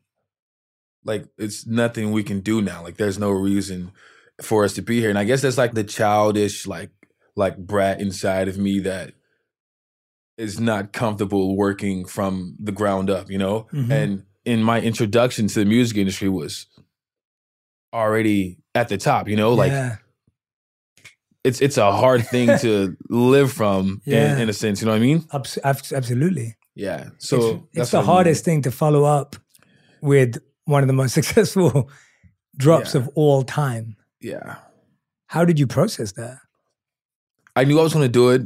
like 1.05 1.27
it's 1.39 1.67
nothing 1.67 2.13
we 2.13 2.23
can 2.25 2.41
do 2.41 2.61
now 2.63 2.83
like 2.83 2.97
there's 2.97 3.19
no 3.19 3.31
reason 3.31 3.93
for 4.43 4.65
us 4.65 4.75
to 4.75 4.83
be 4.83 5.01
here 5.01 5.09
and 5.11 5.19
i 5.19 5.25
guess 5.25 5.43
that's 5.43 5.57
like 5.59 5.73
the 5.75 5.85
childish 5.85 6.67
like 6.67 6.91
like 7.37 7.57
brat 7.57 8.01
inside 8.01 8.49
of 8.49 8.59
me 8.59 8.81
that 8.81 9.13
is 10.37 10.59
not 10.61 10.93
comfortable 10.93 11.57
working 11.57 12.05
from 12.05 12.57
the 12.59 12.73
ground 12.73 13.09
up 13.09 13.31
you 13.31 13.39
know 13.39 13.67
Mhm. 13.73 13.91
and 13.91 14.25
in 14.45 14.63
my 14.63 14.81
introduction 14.81 15.49
to 15.49 15.61
the 15.61 15.65
music 15.65 15.97
industry 15.97 16.29
was 16.29 16.67
already 17.95 18.59
at 18.75 18.89
the 18.89 18.97
top 18.99 19.29
you 19.29 19.37
know 19.37 19.53
like 19.55 19.73
yeah. 19.73 19.97
It's 21.47 21.61
it's 21.61 21.77
a 21.79 21.91
hard 21.93 22.27
thing 22.27 22.49
to 22.59 22.97
live 23.09 23.53
from 23.53 24.01
Yeah. 24.05 24.35
in, 24.35 24.43
in 24.43 24.49
a 24.49 24.53
sense 24.53 24.81
you 24.81 24.87
know 24.87 24.93
what 24.93 25.03
i 25.03 25.07
mean 25.09 25.25
Abs- 25.33 25.59
abs- 25.65 25.93
absolutely. 25.93 26.57
yeah 26.75 27.11
so 27.19 27.37
it's, 27.37 27.81
it's 27.81 27.91
the 27.93 27.99
I 27.99 28.01
mean. 28.01 28.07
hardest 28.13 28.45
thing 28.45 28.63
to 28.63 28.71
follow 28.71 29.05
up 29.05 29.37
with 30.03 30.39
one 30.65 30.83
of 30.83 30.89
the 30.89 30.93
most 31.03 31.15
successful 31.21 31.91
drops 32.57 32.95
Yeah. 32.95 33.01
of 33.03 33.09
all 33.15 33.43
time. 33.45 33.97
yeah 34.21 34.57
How 35.35 35.45
did 35.45 35.59
you 35.59 35.67
process 35.67 36.13
that? 36.13 36.39
I 37.55 37.65
knew 37.65 37.79
I 37.81 37.83
was 37.83 37.93
going 37.95 38.07
to 38.13 38.19
do 38.23 38.31
it. 38.31 38.43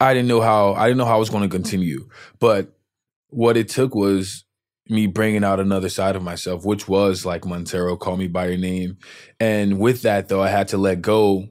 I 0.00 0.14
didn't 0.14 0.28
know 0.28 0.40
how. 0.40 0.72
I 0.74 0.86
didn't 0.86 0.98
know 0.98 1.04
how 1.10 1.16
I 1.16 1.24
was 1.24 1.30
going 1.30 1.42
to 1.48 1.54
continue. 1.58 2.08
But 2.38 2.72
what 3.28 3.56
it 3.56 3.68
took 3.68 3.94
was 3.94 4.44
me 4.88 5.06
bringing 5.06 5.44
out 5.44 5.60
another 5.60 5.88
side 5.90 6.16
of 6.16 6.22
myself, 6.22 6.64
which 6.64 6.88
was 6.88 7.24
like 7.26 7.44
Montero, 7.44 7.96
call 7.96 8.16
me 8.16 8.26
by 8.26 8.46
your 8.48 8.56
name. 8.58 8.96
And 9.38 9.78
with 9.78 10.02
that, 10.02 10.28
though, 10.28 10.42
I 10.42 10.48
had 10.48 10.68
to 10.68 10.78
let 10.78 11.02
go 11.02 11.48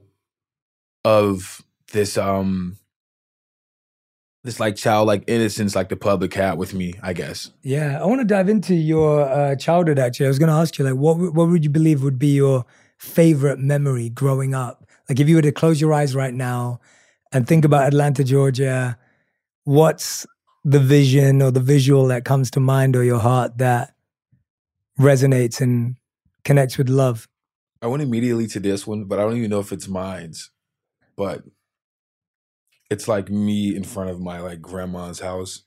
of 1.04 1.62
this, 1.92 2.16
um, 2.18 2.76
this 4.42 4.58
like 4.58 4.76
child 4.76 5.06
like 5.06 5.24
innocence, 5.26 5.76
like 5.76 5.88
the 5.88 5.96
public 5.96 6.32
had 6.34 6.54
with 6.54 6.72
me. 6.72 6.94
I 7.02 7.12
guess. 7.12 7.50
Yeah, 7.62 8.00
I 8.00 8.06
want 8.06 8.20
to 8.20 8.24
dive 8.24 8.48
into 8.48 8.74
your 8.74 9.22
uh, 9.22 9.56
childhood. 9.56 9.98
Actually, 9.98 10.26
I 10.26 10.28
was 10.28 10.38
going 10.38 10.48
to 10.48 10.54
ask 10.54 10.78
you, 10.78 10.84
like, 10.84 10.94
what 10.94 11.18
what 11.18 11.48
would 11.48 11.64
you 11.64 11.70
believe 11.70 12.02
would 12.02 12.18
be 12.18 12.34
your 12.34 12.64
favorite 12.98 13.58
memory 13.58 14.08
growing 14.08 14.54
up? 14.54 14.86
Like, 15.08 15.20
if 15.20 15.28
you 15.28 15.36
were 15.36 15.42
to 15.42 15.52
close 15.52 15.80
your 15.80 15.92
eyes 15.92 16.14
right 16.14 16.32
now 16.32 16.80
and 17.32 17.46
think 17.46 17.64
about 17.64 17.86
Atlanta, 17.86 18.24
Georgia, 18.24 18.98
what's 19.64 20.26
the 20.64 20.80
vision 20.80 21.42
or 21.42 21.50
the 21.50 21.60
visual 21.60 22.06
that 22.08 22.24
comes 22.24 22.50
to 22.52 22.60
mind 22.60 22.96
or 22.96 23.04
your 23.04 23.18
heart 23.18 23.58
that 23.58 23.94
resonates 24.98 25.60
and 25.60 25.96
connects 26.44 26.78
with 26.78 26.88
love? 26.88 27.28
I 27.82 27.86
went 27.86 28.02
immediately 28.02 28.46
to 28.48 28.60
this 28.60 28.86
one, 28.86 29.04
but 29.04 29.18
I 29.18 29.22
don't 29.22 29.36
even 29.36 29.50
know 29.50 29.60
if 29.60 29.72
it's 29.72 29.88
mine's. 29.88 30.50
But 31.20 31.42
it's 32.88 33.06
like 33.06 33.28
me 33.28 33.76
in 33.76 33.84
front 33.84 34.08
of 34.08 34.18
my 34.20 34.40
like 34.40 34.62
grandma's 34.62 35.20
house, 35.20 35.64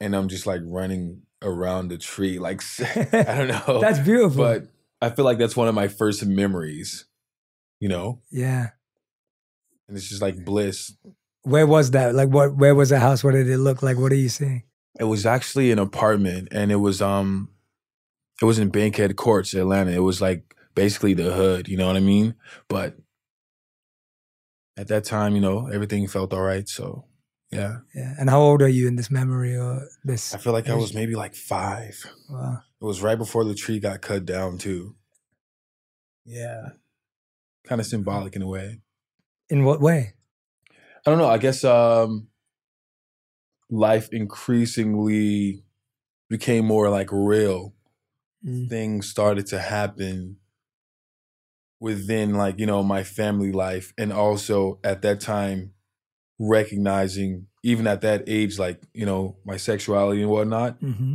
and 0.00 0.14
I'm 0.14 0.28
just 0.28 0.46
like 0.46 0.60
running 0.66 1.22
around 1.40 1.88
the 1.88 1.96
tree, 1.96 2.38
like 2.38 2.60
I 3.10 3.24
don't 3.24 3.48
know. 3.66 3.80
That's 3.80 4.00
beautiful. 4.00 4.44
but 4.44 4.64
I 5.00 5.08
feel 5.08 5.24
like 5.24 5.38
that's 5.38 5.56
one 5.56 5.66
of 5.66 5.74
my 5.74 5.88
first 5.88 6.26
memories, 6.26 7.06
you 7.80 7.88
know, 7.88 8.20
yeah. 8.30 8.68
and 9.88 9.96
it's 9.96 10.10
just 10.10 10.20
like 10.20 10.44
bliss. 10.44 10.92
Where 11.44 11.66
was 11.66 11.92
that? 11.92 12.14
Like, 12.14 12.28
what? 12.28 12.54
Where 12.54 12.74
was 12.74 12.90
the 12.90 13.00
house? 13.00 13.24
What 13.24 13.32
did 13.32 13.48
it 13.48 13.56
look 13.56 13.82
like? 13.82 13.96
What 13.96 14.12
are 14.12 14.16
you 14.16 14.28
seeing? 14.28 14.64
It 15.00 15.04
was 15.04 15.24
actually 15.24 15.70
an 15.70 15.78
apartment, 15.78 16.48
and 16.52 16.70
it 16.70 16.76
was 16.76 17.00
um, 17.00 17.48
it 18.42 18.44
was 18.44 18.58
in 18.58 18.68
Bankhead 18.68 19.16
Courts, 19.16 19.54
Atlanta. 19.54 19.92
It 19.92 20.00
was 20.00 20.20
like 20.20 20.54
basically 20.74 21.14
the 21.14 21.32
hood, 21.32 21.66
you 21.66 21.78
know 21.78 21.86
what 21.86 21.96
I 21.96 22.00
mean? 22.00 22.34
But 22.68 22.98
at 24.76 24.88
that 24.88 25.04
time, 25.04 25.34
you 25.34 25.40
know, 25.40 25.68
everything 25.68 26.06
felt 26.08 26.32
all 26.32 26.42
right. 26.42 26.68
So 26.68 27.04
yeah, 27.50 27.78
Yeah. 27.94 28.14
And 28.18 28.30
how 28.30 28.40
old 28.40 28.62
are 28.62 28.68
you 28.68 28.88
in 28.88 28.96
this 28.96 29.10
memory 29.10 29.56
or 29.56 29.86
this? 30.04 30.34
I 30.34 30.38
feel 30.38 30.54
like 30.54 30.70
I 30.70 30.74
was 30.74 30.94
maybe 30.94 31.14
like 31.14 31.34
five. 31.34 32.02
Wow. 32.30 32.60
It 32.80 32.84
was 32.84 33.02
right 33.02 33.18
before 33.18 33.44
the 33.44 33.54
tree 33.54 33.78
got 33.78 34.00
cut 34.00 34.24
down 34.24 34.56
too. 34.56 34.96
Yeah. 36.24 36.70
Kind 37.66 37.80
of 37.80 37.86
symbolic 37.86 38.34
in 38.34 38.42
a 38.42 38.48
way. 38.48 38.80
In 39.50 39.64
what 39.64 39.80
way? 39.82 40.14
I 41.06 41.10
don't 41.10 41.18
know. 41.18 41.28
I 41.28 41.38
guess 41.38 41.62
um 41.62 42.28
life 43.68 44.08
increasingly 44.12 45.62
became 46.30 46.64
more 46.64 46.88
like 46.88 47.08
real. 47.12 47.74
Mm. 48.46 48.70
Things 48.70 49.08
started 49.08 49.46
to 49.48 49.58
happen 49.58 50.38
within 51.82 52.34
like, 52.34 52.60
you 52.60 52.66
know, 52.66 52.80
my 52.84 53.02
family 53.02 53.50
life 53.50 53.92
and 53.98 54.12
also 54.12 54.78
at 54.84 55.02
that 55.02 55.18
time 55.18 55.72
recognizing 56.38 57.48
even 57.64 57.88
at 57.88 58.02
that 58.02 58.22
age 58.28 58.56
like, 58.56 58.80
you 58.94 59.04
know, 59.04 59.36
my 59.44 59.56
sexuality 59.56 60.22
and 60.22 60.30
whatnot. 60.30 60.78
hmm 60.78 61.14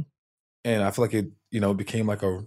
And 0.66 0.84
I 0.84 0.92
feel 0.92 1.06
like 1.06 1.14
it, 1.14 1.28
you 1.52 1.62
know, 1.62 1.74
became 1.74 2.06
like 2.06 2.22
a 2.22 2.44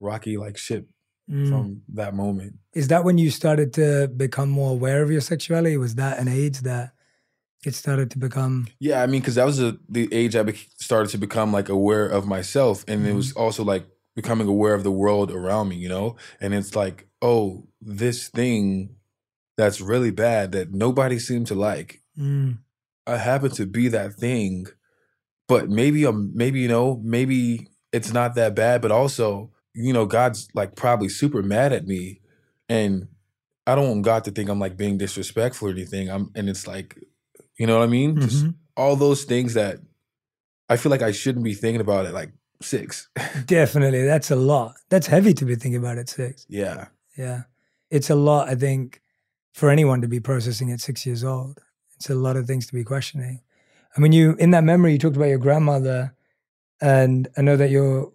rocky 0.00 0.36
like 0.36 0.58
ship 0.58 0.86
Mm. 1.30 1.48
from 1.48 1.82
that 1.94 2.14
moment. 2.14 2.54
Is 2.74 2.88
that 2.88 3.04
when 3.04 3.16
you 3.16 3.30
started 3.30 3.72
to 3.74 4.08
become 4.08 4.50
more 4.50 4.72
aware 4.72 5.02
of 5.04 5.10
your 5.10 5.20
sexuality? 5.20 5.76
Was 5.76 5.94
that 5.94 6.18
an 6.18 6.26
age 6.26 6.62
that 6.62 6.94
it 7.64 7.74
started 7.76 8.10
to 8.10 8.18
become? 8.18 8.66
Yeah, 8.80 9.02
I 9.02 9.06
mean, 9.06 9.20
because 9.20 9.36
that 9.36 9.46
was 9.46 9.60
a, 9.60 9.78
the 9.88 10.12
age 10.12 10.34
I 10.34 10.42
bec 10.42 10.56
started 10.80 11.10
to 11.12 11.18
become 11.18 11.52
like 11.52 11.68
aware 11.68 12.06
of 12.06 12.26
myself, 12.26 12.84
and 12.88 13.06
it 13.06 13.14
was 13.14 13.32
also 13.34 13.62
like 13.62 13.86
becoming 14.14 14.48
aware 14.48 14.74
of 14.74 14.84
the 14.84 14.90
world 14.90 15.30
around 15.30 15.68
me, 15.68 15.76
you 15.76 15.88
know. 15.88 16.16
And 16.40 16.54
it's 16.54 16.76
like, 16.76 17.06
oh, 17.20 17.66
this 17.80 18.28
thing 18.28 18.96
that's 19.56 19.80
really 19.80 20.10
bad 20.10 20.52
that 20.52 20.72
nobody 20.72 21.18
seemed 21.18 21.46
to 21.48 21.54
like. 21.54 22.00
Mm. 22.18 22.58
I 23.06 23.16
happen 23.16 23.50
to 23.52 23.66
be 23.66 23.88
that 23.88 24.14
thing, 24.14 24.66
but 25.48 25.68
maybe 25.68 26.04
I'm 26.04 26.32
maybe 26.34 26.60
you 26.60 26.68
know 26.68 27.00
maybe 27.02 27.68
it's 27.92 28.12
not 28.12 28.34
that 28.36 28.54
bad, 28.54 28.80
but 28.80 28.92
also 28.92 29.50
you 29.74 29.92
know 29.92 30.06
God's 30.06 30.48
like 30.54 30.76
probably 30.76 31.08
super 31.08 31.42
mad 31.42 31.72
at 31.72 31.86
me, 31.86 32.20
and 32.68 33.08
I 33.66 33.74
don't 33.74 33.88
want 33.88 34.04
God 34.04 34.24
to 34.24 34.30
think 34.30 34.48
I'm 34.48 34.60
like 34.60 34.76
being 34.76 34.98
disrespectful 34.98 35.68
or 35.68 35.72
anything. 35.72 36.10
I'm 36.10 36.30
and 36.34 36.48
it's 36.48 36.66
like, 36.66 36.96
you 37.58 37.66
know 37.66 37.78
what 37.78 37.84
I 37.84 37.88
mean? 37.88 38.20
Just 38.20 38.44
Mhm. 38.44 38.54
all 38.76 38.96
those 38.96 39.24
things 39.24 39.54
that 39.54 39.78
I 40.68 40.76
feel 40.76 40.90
like 40.90 41.02
I 41.02 41.12
shouldn't 41.12 41.44
be 41.44 41.54
thinking 41.54 41.80
about 41.80 42.06
it 42.06 42.12
like 42.12 42.32
six. 42.64 43.08
Definitely. 43.46 44.04
That's 44.04 44.30
a 44.30 44.36
lot. 44.36 44.74
That's 44.88 45.06
heavy 45.06 45.34
to 45.34 45.44
be 45.44 45.54
thinking 45.56 45.80
about 45.80 45.98
at 45.98 46.08
six. 46.08 46.46
yeah, 46.48 46.86
Yeah. 47.16 47.42
It's 47.90 48.08
a 48.10 48.14
lot, 48.14 48.48
I 48.48 48.54
think, 48.54 49.02
for 49.52 49.68
anyone 49.68 50.00
to 50.00 50.08
be 50.08 50.18
processing 50.20 50.72
at 50.72 50.80
six 50.80 51.04
years 51.04 51.22
old. 51.24 51.60
It's 51.96 52.08
a 52.08 52.14
lot 52.14 52.36
of 52.36 52.46
things 52.46 52.66
to 52.68 52.72
be 52.72 52.84
questioning. 52.84 53.42
I 53.96 54.00
mean, 54.00 54.12
you, 54.12 54.34
in 54.38 54.50
that 54.52 54.64
memory, 54.64 54.92
you 54.92 54.98
talked 54.98 55.16
about 55.16 55.28
your 55.28 55.38
grandmother. 55.38 56.14
And 56.80 57.28
I 57.36 57.42
know 57.42 57.56
that 57.56 57.70
your, 57.70 58.12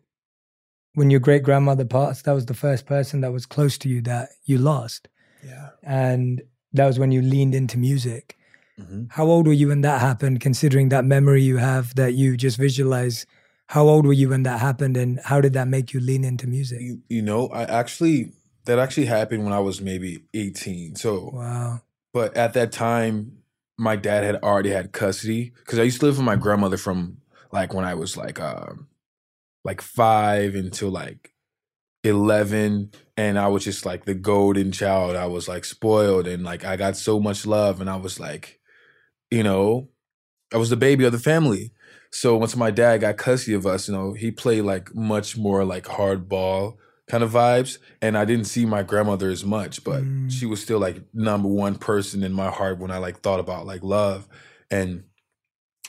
when 0.96 1.12
your 1.12 1.20
great 1.20 1.44
grandmother 1.44 1.86
passed, 1.86 2.26
that 2.26 2.34
was 2.34 2.48
the 2.48 2.56
first 2.56 2.86
person 2.88 3.22
that 3.22 3.32
was 3.32 3.46
close 3.46 3.78
to 3.80 3.90
you 3.90 4.02
that 4.02 4.30
you 4.46 4.58
lost. 4.58 5.10
yeah. 5.46 5.70
And 5.84 6.42
that 6.74 6.88
was 6.88 6.98
when 7.00 7.12
you 7.12 7.22
leaned 7.22 7.54
into 7.56 7.78
music. 7.78 8.36
hmm 8.80 9.04
How 9.10 9.26
old 9.26 9.46
were 9.48 9.54
you 9.54 9.68
when 9.70 9.82
that 9.82 10.02
happened, 10.02 10.42
considering 10.42 10.90
that 10.90 11.06
memory 11.06 11.44
you 11.44 11.58
have 11.58 11.94
that 11.96 12.14
you 12.16 12.36
just 12.36 12.58
visualize? 12.58 13.26
How 13.68 13.88
old 13.88 14.06
were 14.06 14.14
you 14.14 14.30
when 14.30 14.44
that 14.44 14.60
happened, 14.60 14.96
and 14.98 15.20
how 15.24 15.42
did 15.42 15.54
that 15.54 15.68
make 15.68 15.94
you 15.94 16.00
lean 16.00 16.24
into 16.24 16.48
music? 16.48 16.82
You, 16.82 17.02
you 17.10 17.22
know, 17.22 17.48
I 17.48 17.64
actually 17.64 18.32
that 18.66 18.80
actually 18.80 19.06
happened 19.06 19.44
when 19.44 19.54
I 19.54 19.60
was 19.60 19.82
maybe 19.82 20.24
18. 20.34 20.96
So 20.96 21.32
Wow. 21.34 21.82
but 22.14 22.36
at 22.36 22.54
that 22.54 22.72
time 22.72 23.38
my 23.78 23.96
dad 23.96 24.24
had 24.24 24.36
already 24.38 24.72
had 24.72 24.92
custody 24.92 25.52
because 25.60 25.78
i 25.78 25.84
used 25.84 26.00
to 26.00 26.06
live 26.08 26.18
with 26.18 26.26
my 26.26 26.36
grandmother 26.36 26.78
from 26.78 27.18
like 27.52 27.74
when 27.76 27.86
i 27.86 27.94
was 27.94 28.18
like 28.18 28.40
um 28.40 28.88
like 29.64 29.82
five 29.82 30.56
until 30.56 30.90
like 30.90 31.32
11 32.04 32.92
and 33.18 33.38
i 33.38 33.48
was 33.48 33.64
just 33.64 33.86
like 33.86 34.06
the 34.06 34.16
golden 34.16 34.72
child 34.72 35.16
i 35.16 35.28
was 35.28 35.48
like 35.48 35.64
spoiled 35.64 36.26
and 36.28 36.44
like 36.44 36.66
i 36.66 36.76
got 36.76 36.98
so 36.98 37.20
much 37.20 37.46
love 37.46 37.80
and 37.82 37.90
i 37.90 37.96
was 37.96 38.20
like 38.20 38.60
you 39.30 39.44
know 39.44 39.90
i 40.54 40.58
was 40.58 40.70
the 40.72 40.78
baby 40.78 41.04
of 41.06 41.12
the 41.12 41.20
family 41.20 41.72
so 42.12 42.38
once 42.38 42.56
my 42.56 42.72
dad 42.72 43.00
got 43.02 43.18
custody 43.18 43.54
of 43.54 43.66
us 43.66 43.88
you 43.88 43.94
know 43.94 44.14
he 44.14 44.32
played 44.32 44.62
like 44.62 44.94
much 44.96 45.38
more 45.38 45.64
like 45.66 45.86
hardball 45.86 46.76
kind 47.08 47.24
of 47.24 47.32
vibes 47.32 47.78
and 48.02 48.18
i 48.18 48.26
didn't 48.26 48.46
see 48.46 48.66
my 48.66 48.84
grandmother 48.84 49.30
as 49.30 49.44
much 49.46 49.84
but 49.84 50.04
Mm. 50.04 50.32
she 50.32 50.46
was 50.46 50.62
still 50.62 50.80
like 50.80 51.02
number 51.14 51.48
one 51.48 51.76
person 51.76 52.24
in 52.24 52.34
my 52.34 52.50
heart 52.50 52.80
when 52.80 52.92
i 52.92 52.98
like 52.98 53.20
thought 53.20 53.40
about 53.40 53.66
like 53.66 53.84
love 53.84 54.28
and 54.72 55.04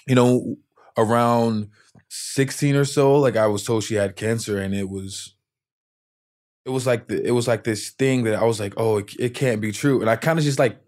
you 0.07 0.15
know 0.15 0.57
around 0.97 1.71
16 2.09 2.77
or 2.77 2.85
so 2.85 3.17
like 3.19 3.37
i 3.37 3.47
was 3.47 3.65
told 3.65 3.85
she 3.85 3.95
had 3.97 4.17
cancer 4.17 4.59
and 4.59 4.75
it 4.75 4.89
was 4.89 5.35
it 6.65 6.71
was 6.71 6.87
like 6.87 7.09
the, 7.09 7.25
it 7.27 7.31
was 7.31 7.49
like 7.49 7.65
this 7.65 7.89
thing 7.91 8.25
that 8.25 8.35
I 8.35 8.45
was 8.45 8.61
like, 8.61 8.75
oh, 8.77 8.99
it, 8.99 9.15
it 9.19 9.31
can't 9.35 9.59
be 9.59 9.73
true, 9.73 10.03
and 10.03 10.11
I 10.11 10.17
kind 10.17 10.39
of 10.39 10.45
just 10.45 10.59
like 10.59 10.79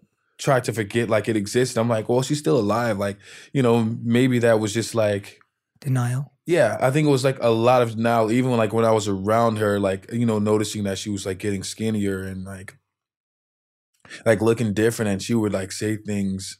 tried 0.41 0.63
to 0.65 0.73
forget 0.73 1.07
like 1.09 1.29
it 1.29 1.37
exists. 1.37 1.77
I'm 1.77 1.87
like, 1.87 2.09
well, 2.09 2.23
she's 2.23 2.39
still 2.39 2.59
alive. 2.59 2.97
Like, 2.97 3.17
you 3.53 3.61
know, 3.61 3.83
maybe 4.03 4.39
that 4.39 4.59
was 4.59 4.73
just 4.73 4.95
like 4.95 5.39
Denial. 5.79 6.33
yeah, 6.45 6.77
I 6.81 6.91
think 6.91 7.07
it 7.07 7.11
was 7.11 7.23
like 7.23 7.37
a 7.41 7.49
lot 7.49 7.81
of 7.81 7.95
denial. 7.95 8.31
even 8.31 8.51
like 8.57 8.73
when 8.73 8.83
I 8.83 8.91
was 8.91 9.07
around 9.07 9.57
her, 9.57 9.79
like, 9.79 10.11
you 10.11 10.25
know, 10.25 10.39
noticing 10.39 10.83
that 10.83 10.97
she 10.97 11.09
was 11.09 11.25
like 11.25 11.37
getting 11.37 11.63
skinnier 11.63 12.23
and 12.23 12.43
like 12.43 12.77
like 14.25 14.41
looking 14.41 14.73
different 14.73 15.11
and 15.11 15.21
she 15.21 15.33
would 15.33 15.53
like 15.53 15.71
say 15.71 15.95
things 15.95 16.57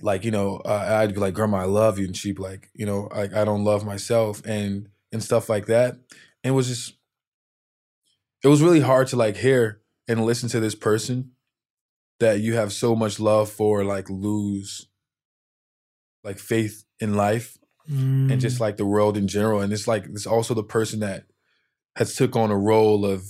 like, 0.00 0.24
you 0.24 0.30
know, 0.30 0.56
uh, 0.56 0.98
I'd 1.00 1.14
be 1.14 1.20
like, 1.20 1.32
Grandma, 1.34 1.58
I 1.58 1.64
love 1.64 1.98
you, 1.98 2.04
and 2.04 2.14
she'd 2.14 2.36
be 2.36 2.42
like, 2.42 2.68
you 2.74 2.84
know, 2.84 3.08
like 3.14 3.32
I 3.32 3.44
don't 3.44 3.64
love 3.64 3.86
myself 3.86 4.42
and 4.44 4.88
and 5.12 5.22
stuff 5.22 5.48
like 5.48 5.66
that. 5.66 5.92
And 6.44 6.50
it 6.52 6.56
was 6.56 6.66
just 6.66 6.94
it 8.42 8.48
was 8.48 8.60
really 8.60 8.80
hard 8.80 9.06
to 9.08 9.16
like 9.16 9.36
hear 9.36 9.80
and 10.08 10.24
listen 10.26 10.48
to 10.50 10.60
this 10.60 10.74
person 10.74 11.32
that 12.20 12.40
you 12.40 12.54
have 12.54 12.72
so 12.72 12.94
much 12.96 13.20
love 13.20 13.50
for 13.50 13.84
like 13.84 14.08
lose 14.10 14.86
like 16.24 16.38
faith 16.38 16.84
in 17.00 17.14
life 17.14 17.56
and 17.88 18.30
Mm. 18.32 18.40
just 18.40 18.58
like 18.58 18.78
the 18.78 18.84
world 18.86 19.16
in 19.16 19.28
general. 19.28 19.60
And 19.60 19.72
it's 19.72 19.86
like 19.86 20.06
it's 20.06 20.26
also 20.26 20.54
the 20.54 20.64
person 20.64 20.98
that 21.00 21.24
has 21.94 22.16
took 22.16 22.34
on 22.34 22.50
a 22.50 22.56
role 22.58 23.06
of 23.06 23.24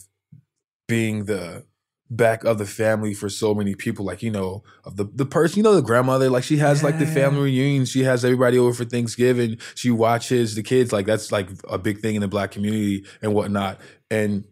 being 0.88 1.26
the 1.26 1.66
back 2.09 2.45
of 2.45 2.57
the 2.57 2.64
family 2.64 3.12
for 3.12 3.28
so 3.28 3.55
many 3.55 3.75
people. 3.75 4.07
Like 4.07 4.23
you 4.23 4.31
know, 4.31 4.62
of 4.85 4.97
the 4.97 5.05
the 5.12 5.26
person, 5.26 5.59
you 5.59 5.62
know, 5.62 5.75
the 5.75 5.83
grandmother. 5.83 6.31
Like 6.31 6.45
she 6.45 6.57
has 6.57 6.83
like 6.83 6.99
the 6.99 7.07
family 7.07 7.43
reunion. 7.43 7.85
She 7.85 8.05
has 8.05 8.25
everybody 8.25 8.59
over 8.59 8.73
for 8.73 8.87
Thanksgiving. 8.87 9.59
She 9.75 9.90
watches 9.90 10.55
the 10.55 10.62
kids. 10.62 10.90
Like 10.90 11.05
that's 11.05 11.31
like 11.31 11.50
a 11.69 11.76
big 11.76 11.99
thing 12.00 12.14
in 12.14 12.23
the 12.23 12.28
black 12.28 12.52
community 12.52 13.05
and 13.21 13.35
whatnot. 13.35 13.78
And 14.11 14.45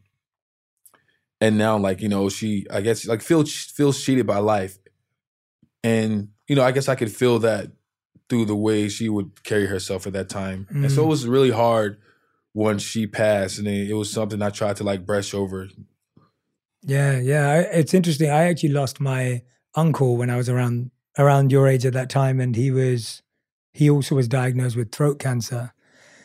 and 1.44 1.58
now 1.58 1.76
like 1.88 2.00
you 2.04 2.08
know 2.08 2.28
she 2.28 2.66
I 2.70 2.80
guess 2.80 3.06
like 3.06 3.22
feels 3.22 3.52
feels 3.78 4.02
cheated 4.04 4.26
by 4.26 4.38
life. 4.38 4.78
And 5.82 6.28
you 6.48 6.56
know 6.56 6.62
I 6.64 6.72
guess 6.72 6.88
I 6.88 6.94
could 6.94 7.12
feel 7.12 7.38
that 7.40 7.72
through 8.28 8.46
the 8.46 8.56
way 8.56 8.88
she 8.88 9.08
would 9.08 9.44
carry 9.44 9.66
herself 9.66 10.06
at 10.06 10.12
that 10.14 10.28
time. 10.30 10.66
And 10.70 10.90
so 10.90 11.02
it 11.02 11.06
Mm. 11.06 11.08
was 11.14 11.26
really 11.26 11.50
hard 11.50 11.98
once 12.54 12.82
she 12.82 13.06
passed, 13.06 13.58
and 13.58 13.66
it, 13.68 13.90
it 13.90 13.94
was 13.94 14.10
something 14.10 14.40
I 14.40 14.50
tried 14.50 14.76
to 14.76 14.84
like 14.84 15.04
brush 15.04 15.34
over. 15.34 15.68
Yeah, 16.82 17.18
yeah. 17.18 17.60
It's 17.60 17.94
interesting. 17.94 18.30
I 18.30 18.44
actually 18.44 18.70
lost 18.70 19.00
my 19.00 19.42
uncle 19.74 20.16
when 20.16 20.30
I 20.30 20.36
was 20.36 20.48
around 20.48 20.90
around 21.18 21.52
your 21.52 21.68
age 21.68 21.86
at 21.86 21.92
that 21.94 22.10
time, 22.10 22.40
and 22.40 22.54
he 22.56 22.70
was 22.70 23.22
he 23.72 23.90
also 23.90 24.14
was 24.14 24.28
diagnosed 24.28 24.76
with 24.76 24.92
throat 24.92 25.18
cancer. 25.18 25.72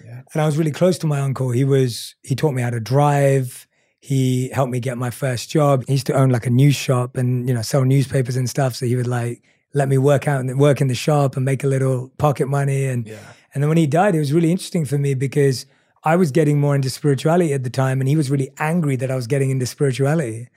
Yeah. 0.06 0.22
And 0.34 0.42
I 0.42 0.46
was 0.46 0.58
really 0.58 0.72
close 0.72 0.98
to 1.00 1.08
my 1.08 1.20
uncle. 1.20 1.52
He 1.52 1.64
was 1.64 2.16
he 2.24 2.36
taught 2.36 2.54
me 2.54 2.62
how 2.62 2.70
to 2.70 2.80
drive. 2.80 3.68
He 4.00 4.50
helped 4.50 4.72
me 4.72 4.80
get 4.80 4.98
my 4.98 5.10
first 5.10 5.50
job. 5.50 5.84
He 5.88 5.94
used 5.94 6.08
to 6.08 6.14
own 6.14 6.30
like 6.30 6.46
a 6.46 6.50
news 6.50 6.76
shop 6.76 7.18
and 7.18 7.48
you 7.48 7.54
know 7.54 7.62
sell 7.62 7.84
newspapers 7.84 8.36
and 8.36 8.50
stuff. 8.50 8.76
So 8.76 8.86
he 8.86 8.96
would 8.96 9.08
like 9.08 9.44
let 9.74 9.88
me 9.88 9.98
work 9.98 10.28
out 10.28 10.40
and 10.40 10.60
work 10.60 10.82
in 10.82 10.88
the 10.88 10.96
shop 10.96 11.36
and 11.36 11.46
make 11.46 11.64
a 11.64 11.68
little 11.68 12.10
pocket 12.18 12.48
money. 12.48 12.86
And 12.86 13.08
Yeah, 13.08 13.20
and 13.54 13.64
then 13.64 13.68
when 13.68 13.78
he 13.78 13.88
died, 13.88 14.16
it 14.16 14.20
was 14.20 14.34
really 14.34 14.52
interesting 14.52 14.86
for 14.86 14.98
me 14.98 15.14
because 15.14 15.66
I 16.04 16.16
was 16.16 16.32
getting 16.32 16.60
more 16.60 16.76
into 16.76 16.90
spirituality 16.90 17.54
at 17.54 17.64
the 17.64 17.70
time, 17.70 18.00
and 18.00 18.08
he 18.08 18.16
was 18.16 18.32
really 18.32 18.52
angry 18.58 18.96
that 18.98 19.12
I 19.12 19.16
was 19.16 19.28
getting 19.28 19.50
into 19.50 19.66
spirituality. 19.66 20.48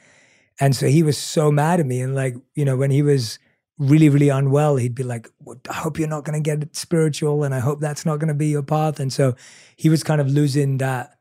And 0.60 0.76
so 0.76 0.86
he 0.86 1.02
was 1.02 1.18
so 1.18 1.50
mad 1.50 1.80
at 1.80 1.86
me. 1.86 2.00
And 2.00 2.14
like, 2.14 2.36
you 2.54 2.64
know, 2.64 2.76
when 2.76 2.90
he 2.90 3.02
was 3.02 3.38
really, 3.78 4.08
really 4.08 4.28
unwell, 4.28 4.76
he'd 4.76 4.94
be 4.94 5.02
like, 5.02 5.28
well, 5.40 5.58
I 5.68 5.74
hope 5.74 5.98
you're 5.98 6.08
not 6.08 6.24
going 6.24 6.40
to 6.40 6.56
get 6.56 6.76
spiritual, 6.76 7.42
and 7.44 7.54
I 7.54 7.58
hope 7.60 7.80
that's 7.80 8.06
not 8.06 8.18
going 8.18 8.28
to 8.28 8.34
be 8.34 8.48
your 8.48 8.62
path. 8.62 9.00
And 9.00 9.12
so 9.12 9.34
he 9.76 9.88
was 9.88 10.04
kind 10.04 10.20
of 10.20 10.28
losing 10.28 10.78
that 10.78 11.18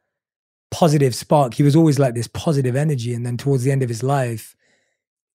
positive 0.71 1.13
spark. 1.13 1.53
He 1.53 1.63
was 1.63 1.75
always 1.75 1.99
like 1.99 2.15
this 2.15 2.27
positive 2.27 2.75
energy. 2.75 3.13
And 3.13 3.25
then 3.25 3.37
towards 3.37 3.63
the 3.63 3.71
end 3.71 3.83
of 3.83 3.89
his 3.89 4.01
life, 4.01 4.55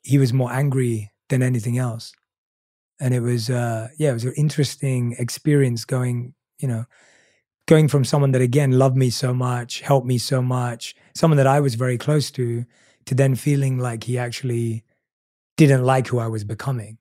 he 0.03 0.19
was 0.19 0.33
more 0.33 0.53
angry 0.53 1.13
than 1.29 1.43
anything 1.43 1.79
else. 1.79 2.13
And 2.99 3.13
it 3.13 3.21
was, 3.21 3.51
uh, 3.51 3.89
yeah, 3.99 4.11
it 4.11 4.15
was 4.15 4.25
an 4.25 4.33
interesting 4.37 5.15
experience 5.19 5.85
going, 5.85 6.35
you 6.59 6.67
know, 6.67 6.87
going 7.67 7.89
from 7.89 8.05
someone 8.05 8.33
that 8.33 8.41
again 8.41 8.73
loved 8.73 8.97
me 8.97 9.11
so 9.11 9.35
much, 9.35 9.81
helped 9.81 10.07
me 10.07 10.19
so 10.19 10.41
much, 10.41 10.95
someone 11.15 11.37
that 11.37 11.47
I 11.47 11.61
was 11.61 11.75
very 11.75 11.99
close 11.99 12.31
to, 12.33 12.65
to 13.05 13.15
then 13.15 13.35
feeling 13.35 13.79
like 13.79 14.05
he 14.05 14.17
actually 14.17 14.85
didn't 15.57 15.85
like 15.85 16.07
who 16.09 16.19
I 16.19 16.29
was 16.29 16.45
becoming. 16.45 16.99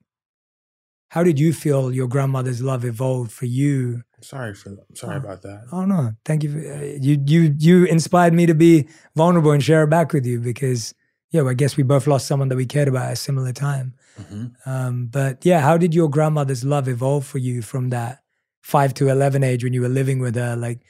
How 1.10 1.22
did 1.22 1.38
you 1.38 1.52
feel 1.52 1.92
your 1.92 2.08
grandmother's 2.08 2.62
love 2.62 2.84
evolved 2.84 3.32
for 3.32 3.46
you? 3.46 4.02
Sorry 4.22 4.54
for 4.54 4.70
I'm 4.70 4.96
sorry 4.96 5.16
about 5.16 5.42
that. 5.42 5.64
Oh 5.72 5.84
no, 5.84 6.12
thank 6.24 6.42
you. 6.42 6.52
For, 6.52 6.58
uh, 6.72 6.82
you 7.00 7.22
you 7.26 7.54
you 7.58 7.84
inspired 7.84 8.32
me 8.34 8.46
to 8.46 8.54
be 8.54 8.88
vulnerable 9.14 9.50
and 9.52 9.62
share 9.62 9.82
it 9.84 9.88
back 9.88 10.12
with 10.12 10.26
you 10.26 10.40
because 10.40 10.94
yeah, 11.30 11.42
well, 11.42 11.50
I 11.50 11.54
guess 11.54 11.76
we 11.76 11.82
both 11.82 12.06
lost 12.06 12.26
someone 12.26 12.48
that 12.48 12.56
we 12.56 12.66
cared 12.66 12.88
about 12.88 13.06
at 13.06 13.12
a 13.14 13.16
similar 13.16 13.52
time. 13.52 13.94
Mhm. 14.20 14.52
Um, 14.66 15.06
but 15.06 15.44
yeah, 15.44 15.60
how 15.60 15.76
did 15.76 15.94
your 15.94 16.08
grandmother's 16.08 16.64
love 16.64 16.88
evolve 16.88 17.26
for 17.26 17.38
you 17.38 17.62
from 17.62 17.90
that 17.90 18.22
five 18.62 18.94
to 18.94 19.08
eleven 19.08 19.42
age 19.42 19.62
when 19.64 19.72
you 19.72 19.80
were 19.82 19.88
living 19.88 20.18
with 20.20 20.34
her? 20.36 20.56
Like, 20.56 20.80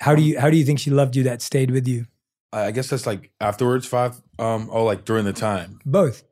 how 0.00 0.14
do 0.14 0.22
you 0.22 0.38
how 0.38 0.50
do 0.50 0.56
you 0.56 0.64
think 0.64 0.78
she 0.78 0.90
loved 0.90 1.16
you 1.16 1.22
that 1.24 1.42
stayed 1.42 1.70
with 1.70 1.88
you? 1.88 2.06
I 2.52 2.66
I 2.66 2.70
guess 2.70 2.88
that's 2.88 3.06
like 3.06 3.32
afterwards 3.40 3.86
five. 3.86 4.20
Um, 4.38 4.68
oh, 4.70 4.84
like 4.84 5.04
during 5.04 5.24
the 5.24 5.32
time. 5.32 5.80
Both. 5.84 6.22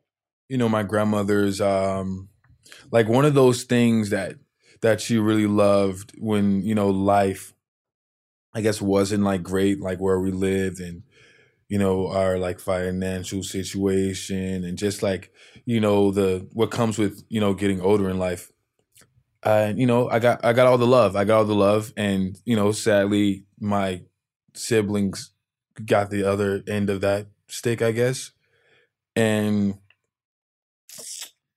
you 0.47 0.57
know 0.57 0.69
my 0.69 0.83
grandmother's 0.83 1.59
um 1.59 2.29
like 2.91 3.07
one 3.09 3.25
of 3.25 3.33
those 3.33 3.63
things 3.63 4.11
that 4.11 4.35
that 4.81 5.01
she 5.01 5.17
really 5.17 5.47
loved 5.47 6.13
when 6.17 6.61
you 6.63 6.75
know 6.75 6.89
life 6.89 7.53
i 8.53 8.61
guess 8.61 8.81
wasn't 8.81 9.23
like 9.23 9.43
great 9.43 9.79
like 9.79 9.99
where 9.99 10.19
we 10.19 10.31
lived 10.31 10.79
and 10.79 11.03
you 11.69 11.77
know 11.77 12.07
our 12.07 12.37
like 12.37 12.59
financial 12.59 13.43
situation 13.43 14.63
and 14.63 14.77
just 14.77 15.01
like 15.01 15.31
you 15.65 15.79
know 15.79 16.11
the 16.11 16.47
what 16.53 16.71
comes 16.71 16.97
with 16.97 17.23
you 17.29 17.39
know 17.39 17.53
getting 17.53 17.81
older 17.81 18.09
in 18.09 18.19
life. 18.19 18.51
And 19.43 19.79
you 19.79 19.85
know 19.85 20.09
i 20.09 20.19
got 20.19 20.43
i 20.43 20.53
got 20.53 20.67
all 20.67 20.77
the 20.77 20.87
love. 20.87 21.15
I 21.15 21.23
got 21.23 21.37
all 21.39 21.45
the 21.45 21.55
love 21.55 21.93
and 21.97 22.39
you 22.45 22.55
know 22.55 22.71
sadly 22.71 23.45
my 23.59 24.01
siblings 24.53 25.31
got 25.85 26.09
the 26.09 26.23
other 26.23 26.63
end 26.67 26.89
of 26.89 27.01
that 27.01 27.27
stick 27.47 27.81
i 27.81 27.91
guess. 27.91 28.31
And 29.15 29.79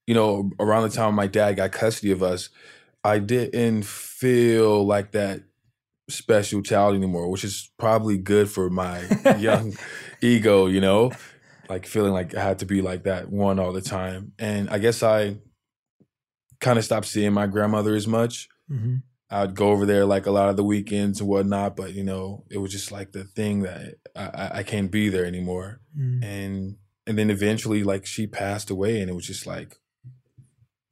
you 0.07 0.15
know, 0.15 0.51
around 0.59 0.85
the 0.85 0.89
time 0.89 1.15
my 1.15 1.27
dad 1.27 1.57
got 1.57 1.71
custody 1.71 2.13
of 2.13 2.23
us, 2.23 2.49
I 3.05 3.19
didn't 3.19 3.85
feel 3.85 4.85
like 4.85 5.13
that 5.13 5.43
special 6.09 6.63
child 6.63 6.95
anymore, 6.95 7.31
which 7.31 7.45
is 7.45 7.71
probably 7.79 8.19
good 8.19 8.51
for 8.51 8.71
my 8.71 9.05
young 9.39 9.75
ego, 10.21 10.67
you 10.67 10.81
know, 10.81 11.13
like 11.69 11.87
feeling 11.87 12.13
like 12.13 12.35
I 12.35 12.43
had 12.43 12.61
to 12.61 12.67
be 12.67 12.83
like 12.83 13.05
that 13.05 13.31
one 13.31 13.59
all 13.59 13.73
the 13.73 13.83
time. 13.83 14.33
And 14.39 14.71
I 14.71 14.79
guess 14.79 15.03
I 15.03 15.37
kind 16.61 16.79
of 16.79 16.85
stopped 16.85 17.07
seeing 17.07 17.33
my 17.33 17.47
grandmother 17.47 17.95
as 17.95 18.07
much. 18.07 18.49
Mm-hmm. 18.71 18.97
I'd 19.31 19.55
go 19.55 19.69
over 19.69 19.85
there 19.85 20.07
like 20.07 20.27
a 20.27 20.31
lot 20.31 20.49
of 20.49 20.57
the 20.57 20.65
weekends 20.65 21.21
and 21.21 21.29
whatnot, 21.29 21.77
but 21.77 21.93
you 21.93 22.03
know, 22.03 22.45
it 22.51 22.59
was 22.59 22.73
just 22.73 22.91
like 22.91 23.13
the 23.13 23.25
thing 23.25 23.63
that 23.63 23.97
I, 24.17 24.51
I, 24.61 24.63
can't 24.63 24.91
be 24.91 25.11
there 25.11 25.27
anymore. 25.27 25.81
Mm. 25.99 26.25
And 26.25 26.77
and 27.07 27.19
then 27.19 27.29
eventually, 27.29 27.85
like 27.85 28.07
she 28.07 28.27
passed 28.27 28.71
away, 28.71 29.01
and 29.01 29.11
it 29.11 29.15
was 29.15 29.27
just 29.27 29.47
like 29.47 29.77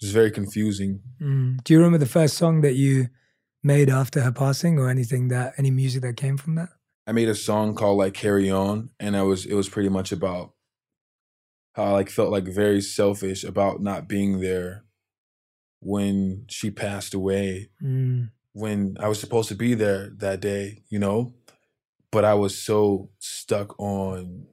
just 0.00 0.12
very 0.12 0.30
confusing. 0.30 1.00
Mm. 1.20 1.62
Do 1.64 1.72
you 1.72 1.78
remember 1.78 1.98
the 1.98 2.06
first 2.06 2.36
song 2.36 2.60
that 2.60 2.74
you 2.74 3.08
made 3.62 3.90
after 3.90 4.20
her 4.20 4.32
passing, 4.32 4.78
or 4.78 4.88
anything 4.88 5.28
that 5.28 5.54
any 5.58 5.70
music 5.70 6.02
that 6.02 6.16
came 6.16 6.36
from 6.36 6.54
that? 6.56 6.68
I 7.06 7.12
made 7.12 7.28
a 7.28 7.34
song 7.34 7.74
called 7.74 7.98
like 7.98 8.14
"Carry 8.14 8.50
On," 8.50 8.90
and 9.00 9.16
I 9.16 9.22
was 9.22 9.46
it 9.46 9.54
was 9.54 9.68
pretty 9.68 9.88
much 9.88 10.12
about 10.12 10.52
how 11.74 11.84
I 11.84 11.90
like 11.90 12.10
felt 12.10 12.30
like 12.30 12.44
very 12.44 12.80
selfish 12.80 13.44
about 13.44 13.82
not 13.82 14.08
being 14.08 14.40
there 14.40 14.84
when 15.80 16.46
she 16.48 16.70
passed 16.70 17.14
away. 17.14 17.70
Mm. 17.82 18.30
When 18.52 18.96
I 18.98 19.08
was 19.08 19.20
supposed 19.20 19.50
to 19.50 19.54
be 19.54 19.74
there 19.74 20.10
that 20.16 20.40
day, 20.40 20.82
you 20.88 20.98
know, 20.98 21.34
but 22.10 22.24
I 22.24 22.32
was 22.32 22.56
so 22.56 23.10
stuck 23.18 23.78
on 23.78 24.46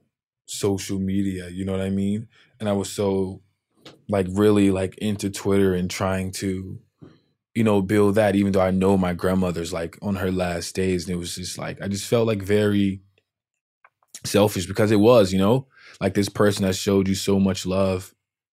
social 0.46 0.98
media. 0.98 1.48
You 1.48 1.64
know 1.64 1.72
what 1.72 1.80
I 1.80 1.88
mean? 1.88 2.28
And 2.60 2.68
I 2.68 2.72
was 2.72 2.90
so 2.90 3.40
like 4.08 4.26
really 4.30 4.70
like 4.70 4.96
into 4.98 5.30
Twitter 5.30 5.74
and 5.74 5.90
trying 5.90 6.30
to 6.32 6.78
you 7.54 7.62
know, 7.62 7.80
build 7.80 8.16
that, 8.16 8.34
even 8.34 8.52
though 8.52 8.60
I 8.60 8.72
know 8.72 8.96
my 8.96 9.12
grandmother's 9.12 9.72
like 9.72 9.96
on 10.02 10.16
her 10.16 10.32
last 10.32 10.74
days. 10.74 11.06
And 11.06 11.14
it 11.14 11.18
was 11.18 11.36
just 11.36 11.56
like, 11.56 11.80
I 11.80 11.88
just 11.88 12.08
felt 12.08 12.26
like 12.26 12.42
very 12.42 13.00
selfish 14.24 14.66
because 14.66 14.90
it 14.90 14.98
was, 14.98 15.32
you 15.32 15.38
know, 15.38 15.68
like 16.00 16.14
this 16.14 16.28
person 16.28 16.64
that 16.64 16.74
showed 16.74 17.06
you 17.06 17.14
so 17.14 17.38
much 17.38 17.64
love, 17.64 18.12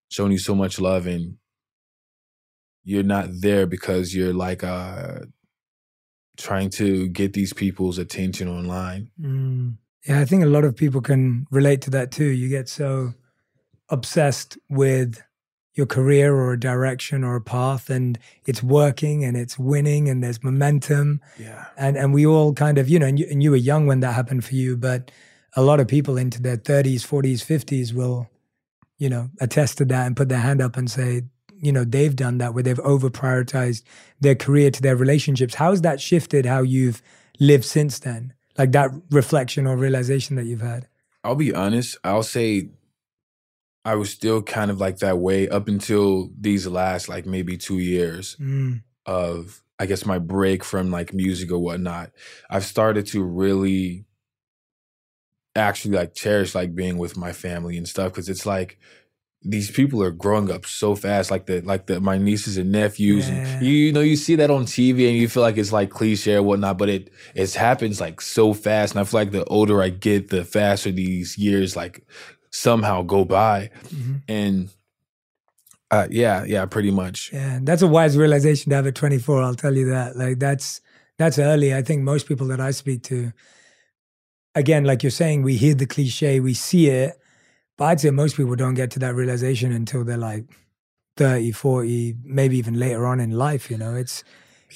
showing 0.10 0.32
you 0.32 0.38
so 0.38 0.54
much 0.54 0.80
love, 0.80 1.08
and 1.08 1.38
you're 2.84 3.04
not 3.04 3.30
there 3.32 3.66
because 3.66 4.16
you're 4.16 4.34
like, 4.34 4.64
uh, 4.64 5.22
trying 6.38 6.70
to 6.70 7.08
get 7.10 7.34
these 7.34 7.54
people's 7.54 7.98
attention 7.98 8.48
online. 8.48 9.10
Mm. 9.20 9.78
Yeah, 10.08 10.20
I 10.20 10.26
think 10.26 10.44
a 10.44 10.48
lot 10.48 10.64
of 10.64 10.76
people 10.76 11.02
can 11.02 11.46
relate 11.52 11.82
to 11.84 11.90
that 11.92 12.12
too. 12.12 12.26
You 12.26 12.50
get 12.50 12.70
so 12.70 13.14
obsessed 13.92 14.58
with 14.70 15.22
your 15.74 15.86
career 15.86 16.36
or 16.36 16.54
a 16.54 16.60
direction 16.60 17.24
or 17.24 17.36
a 17.36 17.42
path 17.42 17.90
and 17.90 18.20
it's 18.46 18.62
working 18.62 19.24
and 19.24 19.38
it's 19.38 19.58
winning 19.58 20.10
and 20.10 20.22
there's 20.24 20.44
momentum 20.44 21.22
Yeah. 21.40 21.66
and 21.78 21.96
and 21.96 22.14
we 22.14 22.26
all 22.26 22.54
kind 22.54 22.78
of 22.78 22.90
you 22.90 23.00
know 23.00 23.06
and 23.06 23.18
you, 23.20 23.26
and 23.32 23.42
you 23.42 23.52
were 23.52 23.58
young 23.58 23.86
when 23.88 24.02
that 24.02 24.14
happened 24.14 24.44
for 24.44 24.56
you 24.56 24.76
but 24.76 25.12
a 25.56 25.62
lot 25.62 25.80
of 25.82 25.88
people 25.88 26.18
into 26.18 26.42
their 26.42 26.56
30s, 26.56 27.02
40s, 27.06 27.44
50s 27.46 27.94
will, 27.94 28.30
you 28.98 29.10
know, 29.10 29.30
attest 29.42 29.78
to 29.80 29.86
that 29.86 30.08
and 30.08 30.16
put 30.16 30.30
their 30.30 30.40
hand 30.40 30.62
up 30.62 30.78
and 30.78 30.90
say, 30.90 31.24
you 31.62 31.74
know, 31.74 31.84
they've 31.84 32.16
done 32.16 32.38
that 32.38 32.54
where 32.54 32.64
they've 32.64 32.80
over 32.80 33.10
prioritized 33.10 33.84
their 34.22 34.34
career 34.34 34.72
to 34.72 34.82
their 34.82 34.96
relationships. 34.96 35.56
How's 35.56 35.82
that 35.82 36.00
shifted 36.00 36.46
how 36.46 36.62
you've 36.62 37.02
lived 37.38 37.66
since 37.66 38.00
then? 38.00 38.34
Like 38.58 38.72
that 38.72 38.92
reflection 39.10 39.68
or 39.68 39.76
realization 39.76 40.38
that 40.38 40.46
you've 40.46 40.62
had? 40.62 40.88
I'll 41.26 41.36
be 41.36 41.54
honest. 41.54 41.98
I'll 42.06 42.24
say 42.24 42.70
I 43.84 43.96
was 43.96 44.12
still 44.12 44.42
kind 44.44 44.70
of 44.70 44.80
like 44.80 45.00
that 45.00 45.18
way 45.18 45.50
up 45.50 45.68
until 45.68 46.30
these 46.40 46.68
last 46.68 47.10
like 47.10 47.26
maybe 47.26 47.58
two 47.58 47.80
years 47.80 48.36
Mm. 48.40 48.84
of 49.06 49.64
I 49.80 49.88
guess 49.88 50.06
my 50.06 50.20
break 50.20 50.64
from 50.64 50.92
like 50.92 51.12
music 51.14 51.52
or 51.52 51.58
whatnot. 51.58 52.12
I've 52.50 52.66
started 52.66 53.08
to 53.08 53.24
really 53.24 54.06
actually 55.56 55.98
like 55.98 56.14
cherish 56.14 56.56
like 56.56 56.74
being 56.76 56.98
with 56.98 57.18
my 57.18 57.34
family 57.34 57.78
and 57.78 57.88
stuff 57.88 58.12
because 58.12 58.30
it's 58.30 58.46
like 58.46 58.78
these 59.44 59.72
people 59.72 60.02
are 60.04 60.12
growing 60.12 60.50
up 60.52 60.66
so 60.68 60.94
fast 60.96 61.30
like 61.32 61.46
the 61.48 61.62
like 61.62 61.88
the 61.88 62.00
my 62.00 62.18
nieces 62.18 62.58
and 62.58 62.72
nephews 62.72 63.28
Yeah. 63.28 63.36
and 63.36 63.66
you, 63.66 63.72
you 63.74 63.92
know 63.92 64.00
you 64.02 64.16
see 64.16 64.36
that 64.36 64.52
on 64.52 64.66
tv 64.66 65.10
and 65.10 65.18
you 65.18 65.28
feel 65.28 65.42
like 65.44 65.58
it's 65.58 65.74
like 65.74 65.90
cliche 65.90 66.36
or 66.36 66.44
whatnot 66.44 66.78
but 66.78 66.88
it 66.90 67.10
it 67.36 67.54
happens 67.56 68.00
like 68.00 68.22
so 68.22 68.54
fast 68.54 68.94
and 68.94 69.02
i 69.02 69.04
feel 69.04 69.20
like 69.20 69.32
the 69.32 69.44
older 69.46 69.82
i 69.82 69.90
get 69.90 70.30
the 70.30 70.46
faster 70.46 70.92
these 70.92 71.38
years 71.40 71.76
like 71.76 72.06
somehow 72.52 73.02
go 73.02 73.24
by 73.26 73.70
Mhm. 73.94 74.22
and 74.28 74.70
uh 75.90 76.08
yeah 76.12 76.44
yeah 76.46 76.66
pretty 76.66 76.92
much 76.92 77.32
Yeah, 77.34 77.60
that's 77.62 77.82
a 77.82 77.88
wise 77.88 78.18
realization 78.18 78.70
to 78.70 78.76
have 78.76 78.88
at 78.88 78.96
24. 78.96 79.42
I'll 79.42 79.56
tell 79.56 79.76
you 79.76 79.90
that. 79.90 80.16
Like 80.18 80.40
that's 80.40 80.82
that's 81.18 81.38
early. 81.40 81.74
I 81.74 81.82
think 81.82 82.02
most 82.04 82.28
people 82.28 82.48
that 82.48 82.60
I 82.60 82.72
speak 82.72 83.04
to, 83.04 83.32
again, 84.56 84.84
like 84.86 85.04
you're 85.04 85.12
saying, 85.12 85.44
we 85.44 85.56
hear 85.56 85.76
the 85.76 85.86
cliche, 85.86 86.40
we 86.40 86.54
see 86.54 86.88
it, 86.88 87.20
but 87.78 87.86
I'd 87.86 88.00
say 88.00 88.10
most 88.10 88.38
people 88.38 88.56
don't 88.56 88.74
get 88.74 88.92
to 88.92 89.00
that 89.00 89.16
realization 89.16 89.72
until 89.72 90.04
they're 90.04 90.18
like 90.18 90.46
30, 91.18 91.52
40, 91.52 92.16
maybe 92.24 92.58
even 92.58 92.80
later 92.80 93.06
on 93.06 93.20
in 93.20 93.32
life. 93.32 93.70
You 93.70 93.78
know, 93.78 93.96
it's 93.96 94.24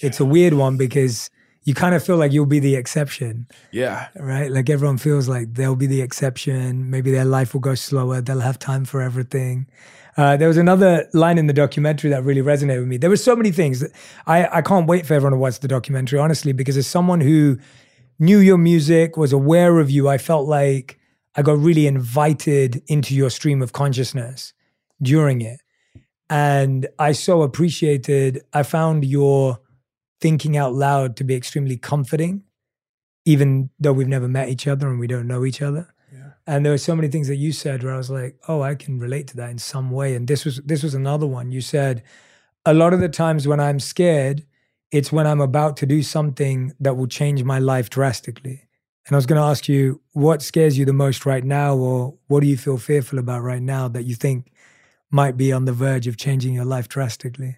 it's 0.01 0.19
a 0.19 0.25
weird 0.25 0.53
one 0.53 0.77
because 0.77 1.29
you 1.65 1.73
kind 1.73 1.93
of 1.95 2.04
feel 2.04 2.15
like 2.17 2.32
you'll 2.32 2.45
be 2.45 2.60
the 2.60 2.75
exception, 2.75 3.47
yeah 3.71 4.08
right? 4.15 4.49
Like 4.51 4.69
everyone 4.69 4.97
feels 4.97 5.28
like 5.28 5.54
they'll 5.56 5.75
be 5.75 5.88
the 5.88 6.01
exception. 6.01 6.89
Maybe 6.89 7.12
their 7.12 7.25
life 7.25 7.54
will 7.54 7.62
go 7.62 7.75
slower. 7.75 8.21
They'll 8.21 8.39
have 8.51 8.60
time 8.60 8.86
for 8.86 9.01
everything. 9.01 9.67
Uh, 10.17 10.38
there 10.38 10.47
was 10.47 10.58
another 10.58 11.10
line 11.13 11.38
in 11.38 11.47
the 11.47 11.54
documentary 11.54 12.10
that 12.12 12.23
really 12.23 12.41
resonated 12.41 12.80
with 12.80 12.88
me. 12.88 12.97
There 12.97 13.10
were 13.10 13.17
so 13.17 13.36
many 13.36 13.51
things. 13.51 13.82
that- 13.82 13.91
I, 14.25 14.47
I 14.60 14.62
can't 14.62 14.88
wait 14.88 15.06
for 15.06 15.13
everyone 15.13 15.34
to 15.34 15.38
watch 15.39 15.60
the 15.60 15.67
documentary, 15.67 16.19
honestly, 16.19 16.54
because 16.54 16.78
as 16.78 16.88
someone 16.88 17.19
who 17.19 17.58
knew 18.17 18.38
your 18.39 18.58
music, 18.58 19.17
was 19.17 19.34
aware 19.34 19.80
of 19.80 19.89
you, 19.89 20.08
I 20.08 20.17
felt 20.17 20.47
like 20.47 20.97
I 21.36 21.41
got 21.41 21.58
really 21.60 21.86
invited 21.86 22.82
into 22.88 23.13
your 23.13 23.30
stream 23.30 23.62
of 23.62 23.73
consciousness 23.73 24.54
during 25.01 25.41
it. 25.41 25.60
And 26.30 26.88
I 26.97 27.12
so 27.12 27.41
appreciated, 27.41 28.41
I 28.54 28.63
found 28.63 29.04
your 29.04 29.60
thinking 30.21 30.58
out 30.58 30.73
loud 30.73 31.15
to 31.17 31.23
be 31.23 31.36
extremely 31.36 31.78
comforting, 31.78 32.43
even 33.25 33.69
though 33.80 33.93
we've 33.93 34.08
never 34.08 34.28
met 34.28 34.49
each 34.49 34.67
other 34.67 34.88
and 34.88 34.99
we 34.99 35.08
don't 35.08 35.28
know 35.28 35.45
each 35.45 35.62
other. 35.62 35.93
And 36.47 36.63
there 36.63 36.71
were 36.73 36.78
so 36.78 36.95
many 36.95 37.08
things 37.08 37.28
that 37.28 37.38
you 37.38 37.51
said 37.51 37.84
where 37.84 37.93
I 37.93 37.97
was 37.97 38.12
like, 38.12 38.38
oh, 38.47 38.62
I 38.62 38.75
can 38.75 38.99
relate 38.99 39.28
to 39.30 39.38
that 39.38 39.49
in 39.49 39.58
some 39.58 39.89
way. 39.89 40.15
And 40.15 40.28
this 40.28 40.45
was 40.45 40.58
this 40.58 40.84
was 40.84 40.93
another 40.93 41.25
one. 41.25 41.51
You 41.51 41.62
said 41.62 42.04
a 42.65 42.73
lot 42.73 42.93
of 42.93 42.99
the 42.99 43.10
times 43.10 43.47
when 43.47 43.60
I'm 43.60 43.80
scared, 43.80 44.45
it's 44.91 45.12
when 45.12 45.28
I'm 45.28 45.41
about 45.41 45.78
to 45.78 45.86
do 45.86 46.04
something 46.04 46.73
that 46.80 46.95
will 46.97 47.08
change 47.08 47.43
my 47.43 47.60
life 47.60 47.89
drastically. 47.89 48.67
And 49.08 49.15
I 49.15 49.17
was 49.17 49.25
going 49.25 49.39
to 49.39 49.47
ask 49.47 49.67
you, 49.67 50.01
what 50.13 50.41
scares 50.41 50.78
you 50.78 50.86
the 50.86 50.93
most 50.93 51.25
right 51.25 51.43
now, 51.43 51.75
or 51.75 52.17
what 52.28 52.39
do 52.41 52.47
you 52.47 52.58
feel 52.58 52.78
fearful 52.78 53.19
about 53.19 53.43
right 53.43 53.62
now 53.62 53.88
that 53.89 54.04
you 54.04 54.15
think 54.15 54.51
might 55.12 55.38
be 55.38 55.51
on 55.51 55.65
the 55.65 55.73
verge 55.73 56.08
of 56.08 56.17
changing 56.17 56.54
your 56.56 56.65
life 56.65 56.88
drastically? 56.88 57.58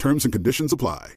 Terms 0.00 0.24
and 0.24 0.32
conditions 0.32 0.72
apply. 0.72 1.12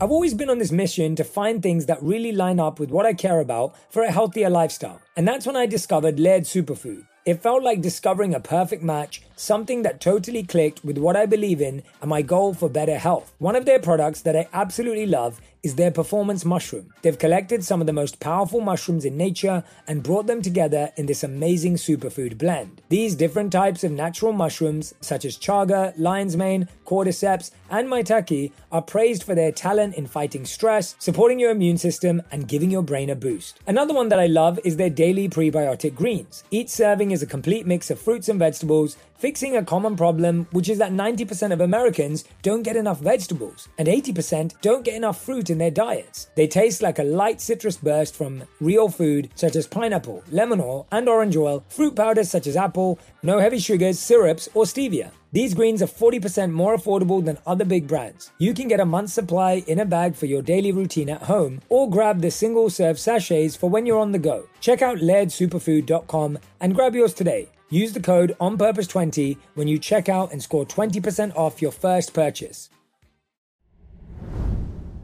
I've 0.00 0.12
always 0.12 0.32
been 0.32 0.48
on 0.48 0.58
this 0.58 0.70
mission 0.70 1.16
to 1.16 1.24
find 1.24 1.60
things 1.60 1.86
that 1.86 2.00
really 2.00 2.30
line 2.30 2.60
up 2.60 2.78
with 2.78 2.90
what 2.90 3.04
I 3.04 3.14
care 3.14 3.40
about 3.40 3.74
for 3.90 4.04
a 4.04 4.12
healthier 4.12 4.48
lifestyle. 4.48 5.02
And 5.16 5.26
that's 5.26 5.44
when 5.44 5.56
I 5.56 5.66
discovered 5.66 6.20
Laird 6.20 6.44
Superfood. 6.44 7.04
It 7.26 7.42
felt 7.42 7.64
like 7.64 7.82
discovering 7.82 8.32
a 8.32 8.40
perfect 8.40 8.84
match, 8.84 9.22
something 9.34 9.82
that 9.82 10.00
totally 10.00 10.44
clicked 10.44 10.84
with 10.84 10.98
what 10.98 11.16
I 11.16 11.26
believe 11.26 11.60
in 11.60 11.82
and 12.00 12.08
my 12.08 12.22
goal 12.22 12.54
for 12.54 12.70
better 12.70 12.96
health. 12.96 13.34
One 13.38 13.56
of 13.56 13.66
their 13.66 13.80
products 13.80 14.22
that 14.22 14.36
I 14.36 14.48
absolutely 14.52 15.06
love 15.06 15.40
is 15.62 15.74
their 15.74 15.90
performance 15.90 16.44
mushroom. 16.44 16.92
They've 17.02 17.18
collected 17.18 17.64
some 17.64 17.80
of 17.80 17.86
the 17.86 17.92
most 17.92 18.20
powerful 18.20 18.60
mushrooms 18.60 19.04
in 19.04 19.16
nature 19.16 19.62
and 19.86 20.02
brought 20.02 20.26
them 20.26 20.42
together 20.42 20.92
in 20.96 21.06
this 21.06 21.22
amazing 21.22 21.74
superfood 21.74 22.38
blend. 22.38 22.80
These 22.88 23.14
different 23.14 23.52
types 23.52 23.84
of 23.84 23.92
natural 23.92 24.32
mushrooms, 24.32 24.94
such 25.00 25.24
as 25.24 25.36
chaga, 25.36 25.92
lion's 25.96 26.36
mane, 26.36 26.68
cordyceps, 26.86 27.50
and 27.70 27.88
maitake, 27.88 28.52
are 28.72 28.82
praised 28.82 29.22
for 29.22 29.34
their 29.34 29.52
talent 29.52 29.94
in 29.94 30.06
fighting 30.06 30.44
stress, 30.44 30.96
supporting 30.98 31.38
your 31.38 31.50
immune 31.50 31.78
system, 31.78 32.22
and 32.32 32.48
giving 32.48 32.70
your 32.70 32.82
brain 32.82 33.10
a 33.10 33.14
boost. 33.14 33.60
Another 33.66 33.94
one 33.94 34.08
that 34.08 34.20
I 34.20 34.26
love 34.26 34.58
is 34.64 34.76
their 34.76 34.90
daily 34.90 35.28
prebiotic 35.28 35.94
greens. 35.94 36.44
Each 36.50 36.68
serving 36.68 37.10
is 37.10 37.22
a 37.22 37.26
complete 37.26 37.66
mix 37.66 37.90
of 37.90 38.00
fruits 38.00 38.28
and 38.28 38.38
vegetables, 38.38 38.96
fixing 39.20 39.54
a 39.54 39.62
common 39.62 39.96
problem, 39.96 40.46
which 40.50 40.68
is 40.70 40.78
that 40.78 40.92
90% 40.92 41.52
of 41.52 41.60
Americans 41.60 42.24
don't 42.42 42.62
get 42.62 42.74
enough 42.74 43.00
vegetables 43.00 43.68
and 43.76 43.86
80% 43.86 44.54
don't 44.62 44.82
get 44.82 44.94
enough 44.94 45.22
fruit 45.22 45.49
in 45.50 45.58
their 45.58 45.70
diets. 45.70 46.28
They 46.36 46.46
taste 46.46 46.80
like 46.80 46.98
a 46.98 47.04
light 47.04 47.40
citrus 47.40 47.76
burst 47.76 48.14
from 48.14 48.44
real 48.60 48.88
food 48.88 49.30
such 49.34 49.56
as 49.56 49.66
pineapple, 49.66 50.22
lemon 50.30 50.60
oil, 50.60 50.86
and 50.90 51.08
orange 51.08 51.36
oil, 51.36 51.64
fruit 51.68 51.94
powders 51.94 52.30
such 52.30 52.46
as 52.46 52.56
apple, 52.56 52.98
no 53.22 53.38
heavy 53.38 53.58
sugars, 53.58 53.98
syrups, 53.98 54.48
or 54.54 54.64
stevia. 54.64 55.10
These 55.32 55.54
greens 55.54 55.80
are 55.80 55.86
40% 55.86 56.50
more 56.50 56.76
affordable 56.76 57.24
than 57.24 57.38
other 57.46 57.64
big 57.64 57.86
brands. 57.86 58.32
You 58.38 58.52
can 58.52 58.66
get 58.66 58.80
a 58.80 58.84
month's 58.84 59.12
supply 59.12 59.62
in 59.68 59.78
a 59.78 59.84
bag 59.84 60.16
for 60.16 60.26
your 60.26 60.42
daily 60.42 60.72
routine 60.72 61.08
at 61.08 61.22
home 61.22 61.60
or 61.68 61.88
grab 61.88 62.20
the 62.20 62.32
single 62.32 62.68
serve 62.68 62.98
sachets 62.98 63.54
for 63.54 63.70
when 63.70 63.86
you're 63.86 64.00
on 64.00 64.10
the 64.10 64.18
go. 64.18 64.48
Check 64.60 64.82
out 64.82 64.98
lairdsuperfood.com 64.98 66.38
and 66.60 66.74
grab 66.74 66.96
yours 66.96 67.14
today. 67.14 67.48
Use 67.68 67.92
the 67.92 68.00
code 68.00 68.34
ONPURPOSE20 68.40 69.36
when 69.54 69.68
you 69.68 69.78
check 69.78 70.08
out 70.08 70.32
and 70.32 70.42
score 70.42 70.66
20% 70.66 71.36
off 71.36 71.62
your 71.62 71.70
first 71.70 72.12
purchase. 72.12 72.68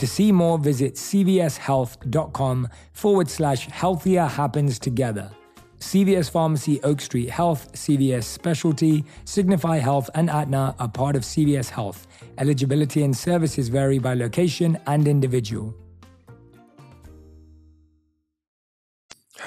To 0.00 0.06
see 0.06 0.32
more, 0.32 0.58
visit 0.58 0.94
cvshealth.com 0.94 2.68
forward 2.94 3.28
slash 3.28 3.66
healthier 3.66 4.24
happens 4.24 4.78
together. 4.78 5.30
CVS 5.78 6.30
Pharmacy, 6.30 6.80
Oak 6.84 7.02
Street 7.02 7.28
Health, 7.28 7.70
CVS 7.74 8.22
Specialty, 8.24 9.04
Signify 9.26 9.76
Health, 9.76 10.08
and 10.14 10.30
Aetna 10.30 10.74
are 10.78 10.88
part 10.88 11.16
of 11.16 11.22
CVS 11.22 11.68
Health. 11.68 12.06
Eligibility 12.38 13.02
and 13.02 13.14
services 13.14 13.68
vary 13.68 13.98
by 13.98 14.14
location 14.14 14.78
and 14.86 15.06
individual. 15.06 15.74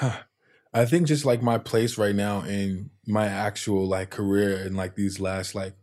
I 0.00 0.84
think 0.84 1.08
just 1.08 1.24
like 1.24 1.42
my 1.42 1.58
place 1.58 1.98
right 1.98 2.14
now 2.14 2.42
in 2.42 2.90
my 3.08 3.26
actual 3.26 3.88
like 3.88 4.10
career 4.10 4.64
in 4.64 4.76
like 4.76 4.94
these 4.94 5.18
last 5.18 5.56
like 5.56 5.74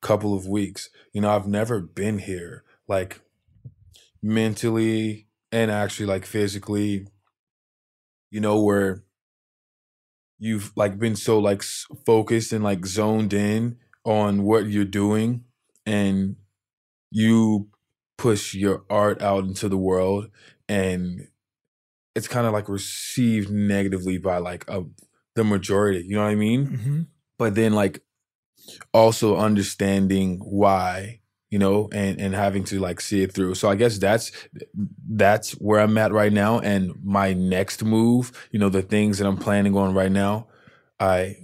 couple 0.00 0.34
of 0.34 0.48
weeks, 0.48 0.90
you 1.12 1.20
know, 1.20 1.30
I've 1.30 1.46
never 1.46 1.80
been 1.80 2.18
here 2.18 2.64
like 2.88 3.20
mentally 4.22 5.26
and 5.52 5.70
actually 5.70 6.06
like 6.06 6.24
physically, 6.26 7.06
you 8.30 8.40
know, 8.40 8.60
where 8.62 9.04
you've 10.38 10.72
like 10.76 10.98
been 10.98 11.16
so 11.16 11.38
like 11.38 11.62
focused 12.06 12.52
and 12.52 12.62
like 12.62 12.86
zoned 12.86 13.32
in 13.32 13.76
on 14.04 14.42
what 14.42 14.66
you're 14.66 14.84
doing 14.84 15.44
and 15.84 16.36
you 17.10 17.68
push 18.16 18.54
your 18.54 18.84
art 18.90 19.20
out 19.22 19.44
into 19.44 19.68
the 19.68 19.76
world 19.76 20.28
and 20.68 21.28
it's 22.14 22.28
kind 22.28 22.46
of 22.46 22.52
like 22.52 22.68
received 22.68 23.50
negatively 23.50 24.18
by 24.18 24.38
like 24.38 24.64
a, 24.68 24.82
the 25.34 25.44
majority 25.44 26.04
you 26.06 26.16
know 26.16 26.22
what 26.22 26.30
i 26.30 26.34
mean 26.34 26.66
Mm-hmm. 26.66 27.00
but 27.38 27.54
then 27.54 27.72
like 27.72 28.02
also 28.92 29.36
understanding 29.36 30.38
why 30.40 31.20
you 31.50 31.58
know 31.58 31.88
and 31.92 32.20
and 32.20 32.34
having 32.34 32.64
to 32.64 32.78
like 32.78 33.00
see 33.00 33.22
it 33.22 33.32
through. 33.32 33.54
So 33.54 33.68
i 33.68 33.74
guess 33.74 33.98
that's 33.98 34.32
that's 35.08 35.52
where 35.52 35.80
i'm 35.80 35.96
at 35.98 36.12
right 36.12 36.32
now. 36.32 36.58
And 36.58 36.92
my 37.02 37.32
next 37.32 37.84
move 37.84 38.48
you 38.50 38.58
know 38.58 38.68
the 38.68 38.82
things 38.82 39.18
that 39.18 39.26
i'm 39.26 39.36
planning 39.36 39.76
on 39.76 39.94
right 39.94 40.12
now 40.12 40.46
i 41.00 41.36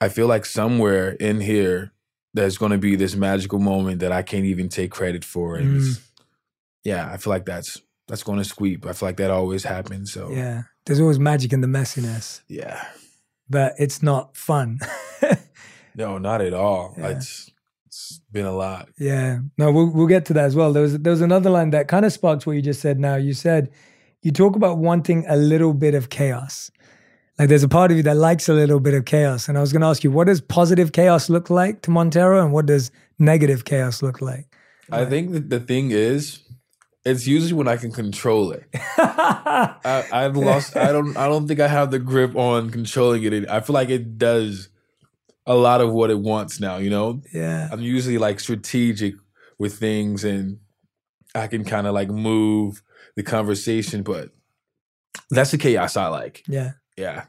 i 0.00 0.08
feel 0.08 0.26
like 0.26 0.44
somewhere 0.44 1.10
in 1.10 1.40
here 1.40 1.92
there's 2.34 2.58
going 2.58 2.72
to 2.72 2.78
be 2.78 2.94
this 2.94 3.16
magical 3.16 3.58
moment 3.58 4.00
that 4.00 4.12
i 4.12 4.22
can't 4.22 4.44
even 4.44 4.68
take 4.68 4.90
credit 4.90 5.24
for. 5.24 5.56
And 5.56 5.76
it's, 5.76 5.98
mm. 5.98 6.02
yeah 6.84 7.10
i 7.12 7.16
feel 7.16 7.32
like 7.32 7.46
that's 7.46 7.80
that's 8.06 8.22
going 8.22 8.38
to 8.38 8.44
sweep 8.44 8.86
i 8.86 8.92
feel 8.92 9.08
like 9.08 9.16
that 9.16 9.30
always 9.30 9.64
happens 9.64 10.12
so. 10.12 10.30
Yeah. 10.30 10.62
There's 10.88 11.00
always 11.00 11.18
magic 11.18 11.52
in 11.52 11.60
the 11.60 11.66
messiness, 11.66 12.40
yeah. 12.48 12.82
But 13.50 13.74
it's 13.78 14.02
not 14.02 14.34
fun. 14.38 14.78
no 15.94 16.16
not 16.16 16.40
at 16.40 16.54
all. 16.54 16.94
Yeah. 16.96 17.08
it's 17.08 17.50
it's 17.98 18.20
been 18.30 18.46
a 18.46 18.52
lot 18.52 18.88
Yeah. 18.98 19.40
No, 19.56 19.72
we'll 19.72 19.90
we'll 19.90 20.06
get 20.06 20.24
to 20.26 20.32
that 20.34 20.44
as 20.44 20.54
well. 20.56 20.72
There 20.72 20.82
was 20.82 20.98
there 20.98 21.10
was 21.10 21.20
another 21.20 21.50
line 21.50 21.70
that 21.70 21.88
kind 21.88 22.04
of 22.04 22.12
sparks 22.12 22.46
what 22.46 22.52
you 22.52 22.62
just 22.62 22.80
said 22.80 22.98
now. 22.98 23.16
You 23.16 23.34
said 23.34 23.70
you 24.22 24.30
talk 24.32 24.56
about 24.56 24.78
wanting 24.78 25.24
a 25.28 25.36
little 25.36 25.74
bit 25.74 25.94
of 25.94 26.10
chaos. 26.10 26.70
Like 27.38 27.48
there's 27.48 27.62
a 27.62 27.68
part 27.68 27.90
of 27.90 27.96
you 27.96 28.02
that 28.04 28.16
likes 28.16 28.48
a 28.48 28.54
little 28.54 28.80
bit 28.80 28.94
of 28.94 29.04
chaos. 29.04 29.48
And 29.48 29.56
I 29.58 29.60
was 29.60 29.72
gonna 29.72 29.88
ask 29.88 30.04
you, 30.04 30.10
what 30.10 30.26
does 30.26 30.40
positive 30.40 30.92
chaos 30.92 31.28
look 31.28 31.50
like 31.50 31.82
to 31.82 31.90
Montero 31.90 32.42
and 32.42 32.52
what 32.52 32.66
does 32.66 32.90
negative 33.18 33.64
chaos 33.64 34.02
look 34.02 34.20
like? 34.20 34.46
I 34.90 35.04
think 35.04 35.32
that 35.32 35.50
the 35.50 35.60
thing 35.60 35.90
is, 35.90 36.40
it's 37.04 37.26
usually 37.26 37.52
when 37.52 37.68
I 37.68 37.76
can 37.76 37.92
control 37.92 38.52
it. 38.52 38.64
I, 38.96 40.04
I've 40.12 40.36
lost. 40.36 40.76
I 40.76 40.92
don't. 40.92 41.16
I 41.16 41.28
don't 41.28 41.46
think 41.46 41.60
I 41.60 41.68
have 41.68 41.90
the 41.90 41.98
grip 41.98 42.36
on 42.36 42.70
controlling 42.70 43.22
it. 43.24 43.48
I 43.48 43.60
feel 43.60 43.74
like 43.74 43.90
it 43.90 44.18
does 44.18 44.68
a 45.48 45.54
lot 45.54 45.80
of 45.80 45.92
what 45.92 46.10
it 46.10 46.18
wants 46.20 46.60
now. 46.60 46.76
You 46.76 46.90
know, 46.90 47.22
yeah. 47.32 47.68
I'm 47.72 47.80
usually 47.80 48.18
like 48.18 48.38
strategic 48.38 49.14
with 49.58 49.78
things, 49.78 50.22
and 50.22 50.58
I 51.34 51.48
can 51.48 51.64
kind 51.64 51.88
of 51.88 51.94
like 51.94 52.08
move 52.08 52.82
the 53.16 53.24
conversation. 53.24 54.02
But 54.04 54.30
that's 55.30 55.50
the 55.50 55.58
chaos 55.58 55.96
I 55.96 56.06
like. 56.06 56.44
Yeah. 56.46 56.72
Yeah, 56.96 57.24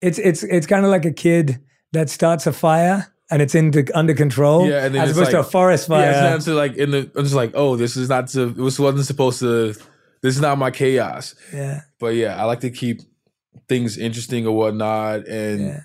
It's 0.00 0.18
it's 0.18 0.44
it's 0.44 0.66
kind 0.68 0.84
of 0.84 0.92
like 0.92 1.04
a 1.04 1.10
kid 1.12 1.60
that 1.92 2.08
starts 2.08 2.46
a 2.46 2.52
fire 2.52 3.12
and 3.30 3.42
it's 3.42 3.54
into 3.54 3.84
under 3.94 4.14
control. 4.14 4.68
Yeah, 4.68 4.84
and 4.84 4.94
then 4.94 5.02
as 5.02 5.10
it's 5.10 5.18
opposed 5.18 5.32
to 5.32 5.40
a 5.40 5.42
forest 5.42 5.88
fire. 5.88 6.10
yeah. 6.10 6.34
It's 6.36 6.46
not 6.46 6.52
to 6.52 6.56
like 6.56 6.76
in 6.76 6.92
the. 6.92 7.10
I'm 7.16 7.24
just 7.24 7.34
like, 7.34 7.50
oh, 7.54 7.74
this 7.76 7.96
is 7.96 8.08
not 8.08 8.28
to. 8.28 8.46
This 8.46 8.78
wasn't 8.78 9.06
supposed 9.06 9.40
to. 9.40 9.74
This 10.22 10.34
is 10.36 10.40
not 10.40 10.56
my 10.56 10.70
chaos. 10.70 11.34
yeah. 11.52 11.82
but 11.98 12.14
yeah, 12.14 12.40
I 12.40 12.44
like 12.44 12.60
to 12.60 12.70
keep 12.70 13.00
things 13.68 13.98
interesting 13.98 14.46
or 14.46 14.56
whatnot, 14.56 15.26
and 15.26 15.60
Yeah. 15.60 15.80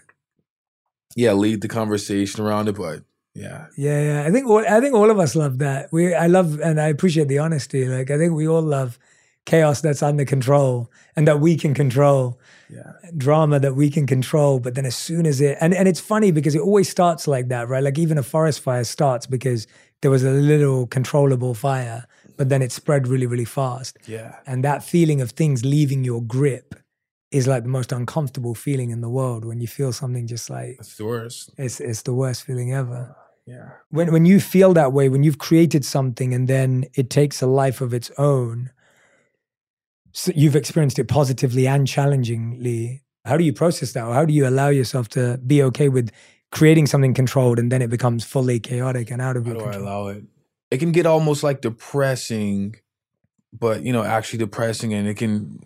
Yeah, 1.16 1.34
lead 1.34 1.62
the 1.62 1.68
conversation 1.68 2.44
around 2.44 2.68
it. 2.68 2.76
But 2.76 3.04
yeah, 3.34 3.68
Yeah, 3.78 4.02
yeah. 4.02 4.28
I 4.28 4.32
think 4.32 4.48
all, 4.48 4.66
I 4.68 4.80
think 4.80 4.94
all 4.94 5.10
of 5.10 5.20
us 5.20 5.36
love 5.36 5.60
that. 5.60 5.90
We 5.92 6.14
I 6.14 6.28
love 6.28 6.60
and 6.60 6.80
I 6.80 6.88
appreciate 6.88 7.28
the 7.28 7.40
honesty. 7.40 7.86
Like 7.86 8.12
I 8.12 8.18
think 8.18 8.34
we 8.34 8.48
all 8.48 8.62
love 8.62 9.00
chaos 9.46 9.82
that's 9.82 10.02
under 10.02 10.24
control 10.26 10.90
and 11.16 11.28
that 11.28 11.40
we 11.40 11.58
can 11.58 11.74
control. 11.74 12.40
yeah, 12.70 12.94
Drama 13.18 13.60
that 13.60 13.76
we 13.76 13.90
can 13.90 14.08
control, 14.08 14.60
but 14.60 14.74
then 14.76 14.86
as 14.86 14.96
soon 14.96 15.26
as 15.26 15.42
it 15.42 15.58
and, 15.60 15.74
and 15.74 15.88
it's 15.88 16.00
funny 16.00 16.32
because 16.32 16.56
it 16.56 16.62
always 16.62 16.90
starts 16.90 17.28
like 17.28 17.50
that, 17.50 17.68
right? 17.68 17.84
Like 17.84 18.00
even 18.00 18.18
a 18.18 18.24
forest 18.24 18.62
fire 18.62 18.84
starts 18.84 19.26
because 19.28 19.68
there 20.02 20.12
was 20.12 20.24
a 20.24 20.32
little 20.32 20.88
controllable 20.88 21.54
fire, 21.54 22.06
but 22.38 22.50
then 22.50 22.62
it 22.62 22.72
spread 22.72 23.08
really, 23.08 23.26
really 23.26 23.46
fast. 23.46 23.98
yeah, 24.06 24.36
And 24.46 24.64
that 24.64 24.84
feeling 24.84 25.22
of 25.22 25.32
things 25.32 25.64
leaving 25.64 26.04
your 26.04 26.22
grip 26.22 26.76
is 27.34 27.48
like 27.48 27.64
the 27.64 27.70
most 27.70 27.92
uncomfortable 27.92 28.56
feeling 28.56 28.92
in 28.92 29.02
the 29.02 29.10
world 29.10 29.44
when 29.46 29.60
you 29.60 29.68
feel 29.68 29.92
something 29.92 30.28
just 30.28 30.50
like 30.50 30.76
it's 30.80 30.96
the 30.98 31.06
worst. 31.06 31.52
it's 31.58 31.80
it's 31.80 32.04
the 32.04 32.14
worst 32.14 32.44
feeling 32.44 32.72
ever 32.74 33.16
Yeah, 33.46 33.70
when 33.90 34.12
when 34.14 34.26
you 34.26 34.40
feel 34.40 34.74
that 34.74 34.94
way, 34.94 35.10
when 35.10 35.24
you've 35.24 35.40
created 35.40 35.84
something 35.84 36.34
and 36.34 36.48
then 36.48 36.86
it 36.94 37.10
takes 37.10 37.42
a 37.42 37.48
life 37.48 37.82
of 37.82 37.94
its 37.94 38.10
own, 38.18 38.70
so 40.12 40.32
you've 40.36 40.56
experienced 40.56 41.00
it 41.00 41.08
positively 41.08 41.68
and 41.68 41.88
challengingly. 41.88 43.02
How 43.26 43.38
do 43.38 43.44
you 43.44 43.54
process 43.54 43.94
that? 43.94 44.06
Or 44.06 44.14
how 44.14 44.26
do 44.26 44.34
you 44.34 44.48
allow 44.48 44.70
yourself 44.70 45.08
to 45.10 45.40
be 45.46 45.64
okay 45.64 45.90
with 45.90 46.12
creating 46.52 46.88
something 46.88 47.14
controlled 47.14 47.58
and 47.60 47.72
then 47.72 47.82
it 47.82 47.90
becomes 47.90 48.24
fully 48.24 48.60
chaotic 48.60 49.12
and 49.12 49.22
out 49.22 49.36
of 49.38 49.44
how 49.46 49.52
your 49.52 49.60
do 49.60 49.66
I 49.66 49.72
control? 49.72 49.84
allow 49.88 50.08
it? 50.08 50.24
It 50.72 50.78
can 50.80 50.92
get 50.92 51.06
almost 51.06 51.42
like 51.44 51.62
depressing, 51.62 52.76
but 53.52 53.84
you 53.84 53.94
know, 53.94 54.04
actually 54.04 54.40
depressing, 54.40 54.94
and 54.94 55.08
it 55.08 55.18
can. 55.18 55.60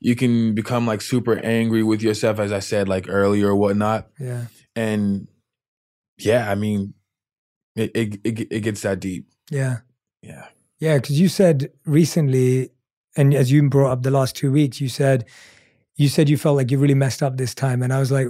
You 0.00 0.14
can 0.16 0.54
become 0.54 0.86
like 0.86 1.00
super 1.00 1.38
angry 1.38 1.82
with 1.82 2.02
yourself, 2.02 2.38
as 2.38 2.52
I 2.52 2.60
said 2.60 2.88
like 2.88 3.06
earlier 3.08 3.48
or 3.48 3.56
whatnot, 3.56 4.08
Yeah, 4.18 4.46
and 4.76 5.28
yeah, 6.18 6.50
I 6.50 6.54
mean, 6.54 6.94
it 7.76 7.90
it 7.94 8.20
it, 8.24 8.48
it 8.50 8.60
gets 8.60 8.82
that 8.82 9.00
deep. 9.00 9.26
yeah, 9.50 9.78
Yeah, 10.22 10.46
yeah. 10.78 10.96
Because 10.98 11.20
you 11.20 11.28
said 11.28 11.70
recently, 11.84 12.70
and 13.16 13.34
as 13.34 13.50
you 13.50 13.68
brought 13.68 13.92
up 13.92 14.02
the 14.02 14.10
last 14.10 14.36
two 14.36 14.52
weeks, 14.52 14.80
you 14.80 14.88
said 14.88 15.24
you 15.96 16.08
said 16.08 16.28
you 16.28 16.36
felt 16.36 16.56
like 16.56 16.70
you 16.70 16.78
really 16.78 16.94
messed 16.94 17.22
up 17.22 17.36
this 17.36 17.54
time, 17.54 17.82
and 17.82 17.92
I 17.92 17.98
was 17.98 18.10
like, 18.10 18.26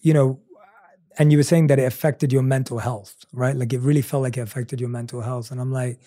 you 0.00 0.12
know, 0.14 0.40
and 1.18 1.32
you 1.32 1.38
were 1.38 1.44
saying 1.44 1.66
that 1.66 1.78
it 1.78 1.84
affected 1.84 2.32
your 2.32 2.42
mental 2.42 2.78
health, 2.78 3.24
right? 3.32 3.56
Like 3.56 3.72
it 3.72 3.80
really 3.80 4.02
felt 4.02 4.22
like 4.22 4.36
it 4.36 4.40
affected 4.42 4.80
your 4.80 4.88
mental 4.90 5.20
health, 5.20 5.50
and 5.50 5.60
I'm 5.60 5.72
like, 5.72 6.00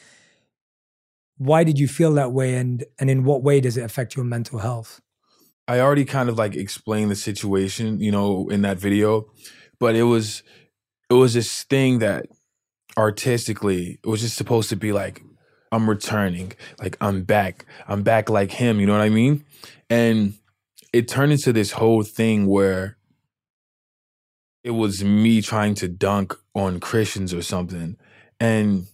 why 1.41 1.63
did 1.63 1.79
you 1.79 1.87
feel 1.87 2.13
that 2.13 2.31
way, 2.31 2.55
and 2.55 2.85
and 2.99 3.09
in 3.09 3.23
what 3.23 3.41
way 3.41 3.59
does 3.59 3.75
it 3.75 3.83
affect 3.83 4.15
your 4.15 4.23
mental 4.23 4.59
health? 4.59 5.01
I 5.67 5.79
already 5.79 6.05
kind 6.05 6.29
of 6.29 6.37
like 6.37 6.55
explained 6.55 7.09
the 7.09 7.15
situation, 7.15 7.99
you 7.99 8.11
know, 8.11 8.47
in 8.49 8.61
that 8.61 8.77
video, 8.77 9.25
but 9.79 9.95
it 9.95 10.03
was 10.03 10.43
it 11.09 11.15
was 11.15 11.33
this 11.33 11.63
thing 11.63 11.97
that 11.99 12.27
artistically 12.95 13.99
it 14.03 14.07
was 14.07 14.21
just 14.21 14.37
supposed 14.37 14.69
to 14.69 14.75
be 14.75 14.91
like 14.91 15.23
I'm 15.71 15.89
returning, 15.89 16.53
like 16.79 16.95
I'm 17.01 17.23
back, 17.23 17.65
I'm 17.87 18.03
back 18.03 18.29
like 18.29 18.51
him, 18.51 18.79
you 18.79 18.85
know 18.85 18.93
what 18.93 19.01
I 19.01 19.09
mean? 19.09 19.43
And 19.89 20.35
it 20.93 21.07
turned 21.07 21.31
into 21.31 21.51
this 21.51 21.71
whole 21.71 22.03
thing 22.03 22.45
where 22.45 22.97
it 24.63 24.71
was 24.71 25.03
me 25.03 25.41
trying 25.41 25.73
to 25.75 25.87
dunk 25.87 26.35
on 26.53 26.79
Christians 26.79 27.33
or 27.33 27.41
something. 27.41 27.97
And 28.39 28.85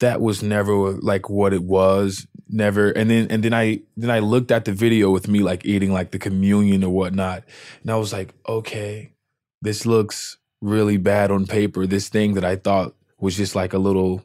that 0.00 0.20
was 0.20 0.42
never 0.42 0.92
like 0.92 1.28
what 1.28 1.52
it 1.52 1.62
was 1.62 2.26
never 2.48 2.90
and 2.90 3.10
then 3.10 3.26
and 3.30 3.42
then 3.42 3.52
i 3.52 3.78
then 3.96 4.10
i 4.10 4.20
looked 4.20 4.50
at 4.50 4.64
the 4.64 4.72
video 4.72 5.10
with 5.10 5.28
me 5.28 5.40
like 5.40 5.66
eating 5.66 5.92
like 5.92 6.12
the 6.12 6.18
communion 6.18 6.82
or 6.82 6.90
whatnot 6.90 7.44
and 7.82 7.90
i 7.90 7.96
was 7.96 8.12
like 8.12 8.32
okay 8.48 9.12
this 9.60 9.84
looks 9.84 10.38
really 10.60 10.96
bad 10.96 11.30
on 11.30 11.46
paper. 11.46 11.86
This 11.86 12.08
thing 12.08 12.34
that 12.34 12.44
i 12.44 12.56
thought 12.56 12.94
was 13.18 13.36
just 13.36 13.54
like 13.54 13.72
a 13.72 13.78
little 13.78 14.24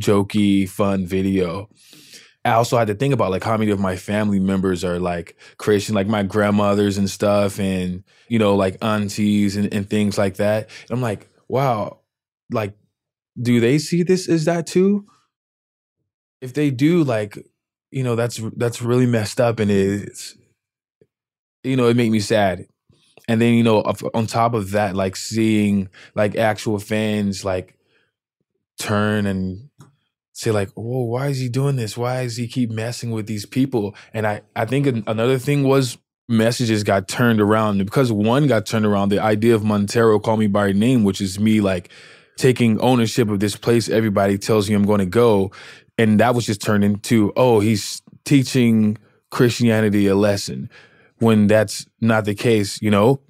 jokey 0.00 0.68
fun 0.68 1.06
video. 1.06 1.68
I 2.44 2.52
also 2.52 2.78
had 2.78 2.88
to 2.88 2.94
think 2.94 3.12
about 3.12 3.30
like 3.30 3.44
how 3.44 3.56
many 3.56 3.70
of 3.70 3.80
my 3.80 3.96
family 3.96 4.40
members 4.40 4.82
are 4.84 4.98
like 4.98 5.36
christian 5.58 5.94
like 5.94 6.06
my 6.06 6.22
grandmothers 6.22 6.96
and 6.96 7.10
stuff 7.10 7.58
and 7.58 8.04
you 8.28 8.38
know 8.38 8.54
like 8.54 8.82
aunties 8.82 9.56
and, 9.56 9.74
and 9.74 9.90
things 9.90 10.16
like 10.16 10.36
that 10.36 10.70
and 10.82 10.92
i'm 10.92 11.02
like 11.02 11.28
wow 11.48 11.98
like 12.50 12.77
do 13.40 13.60
they 13.60 13.78
see 13.78 14.02
this 14.02 14.28
as 14.28 14.44
that 14.44 14.66
too? 14.66 15.06
If 16.40 16.54
they 16.54 16.70
do 16.70 17.04
like 17.04 17.38
you 17.90 18.02
know 18.02 18.16
that's 18.16 18.40
that's 18.56 18.82
really 18.82 19.06
messed 19.06 19.40
up 19.40 19.60
and 19.60 19.70
it's 19.70 20.36
you 21.64 21.76
know 21.76 21.88
it 21.88 21.96
made 21.96 22.10
me 22.10 22.20
sad. 22.20 22.66
And 23.26 23.40
then 23.40 23.54
you 23.54 23.62
know 23.62 23.80
on 24.14 24.26
top 24.26 24.54
of 24.54 24.70
that 24.72 24.94
like 24.94 25.16
seeing 25.16 25.88
like 26.14 26.36
actual 26.36 26.78
fans 26.78 27.44
like 27.44 27.76
turn 28.78 29.26
and 29.26 29.68
say 30.32 30.50
like 30.50 30.70
whoa 30.70 31.02
why 31.02 31.28
is 31.28 31.38
he 31.38 31.48
doing 31.48 31.76
this? 31.76 31.96
Why 31.96 32.22
is 32.22 32.36
he 32.36 32.46
keep 32.46 32.70
messing 32.70 33.10
with 33.10 33.26
these 33.26 33.46
people? 33.46 33.94
And 34.12 34.26
i 34.26 34.42
i 34.54 34.64
think 34.64 34.86
another 35.06 35.38
thing 35.38 35.64
was 35.64 35.98
messages 36.28 36.84
got 36.84 37.08
turned 37.08 37.40
around. 37.40 37.78
Because 37.78 38.12
one 38.12 38.46
got 38.46 38.66
turned 38.66 38.86
around, 38.86 39.08
the 39.08 39.20
idea 39.20 39.54
of 39.54 39.64
Montero 39.64 40.18
call 40.18 40.36
me 40.36 40.46
by 40.46 40.72
name, 40.72 41.04
which 41.04 41.20
is 41.20 41.40
me 41.40 41.60
like 41.60 41.90
taking 42.38 42.80
ownership 42.80 43.28
of 43.28 43.40
this 43.40 43.56
place 43.56 43.88
everybody 43.88 44.38
tells 44.38 44.68
you 44.68 44.76
I'm 44.76 44.86
going 44.86 45.00
to 45.00 45.06
go. 45.06 45.52
And 45.98 46.20
that 46.20 46.34
was 46.34 46.46
just 46.46 46.62
turned 46.62 46.84
into, 46.84 47.32
oh, 47.36 47.60
he's 47.60 48.00
teaching 48.24 48.96
Christianity 49.30 50.06
a 50.06 50.14
lesson 50.14 50.70
when 51.18 51.48
that's 51.48 51.86
not 52.00 52.24
the 52.24 52.34
case, 52.34 52.80
you 52.80 52.90
know? 52.90 53.20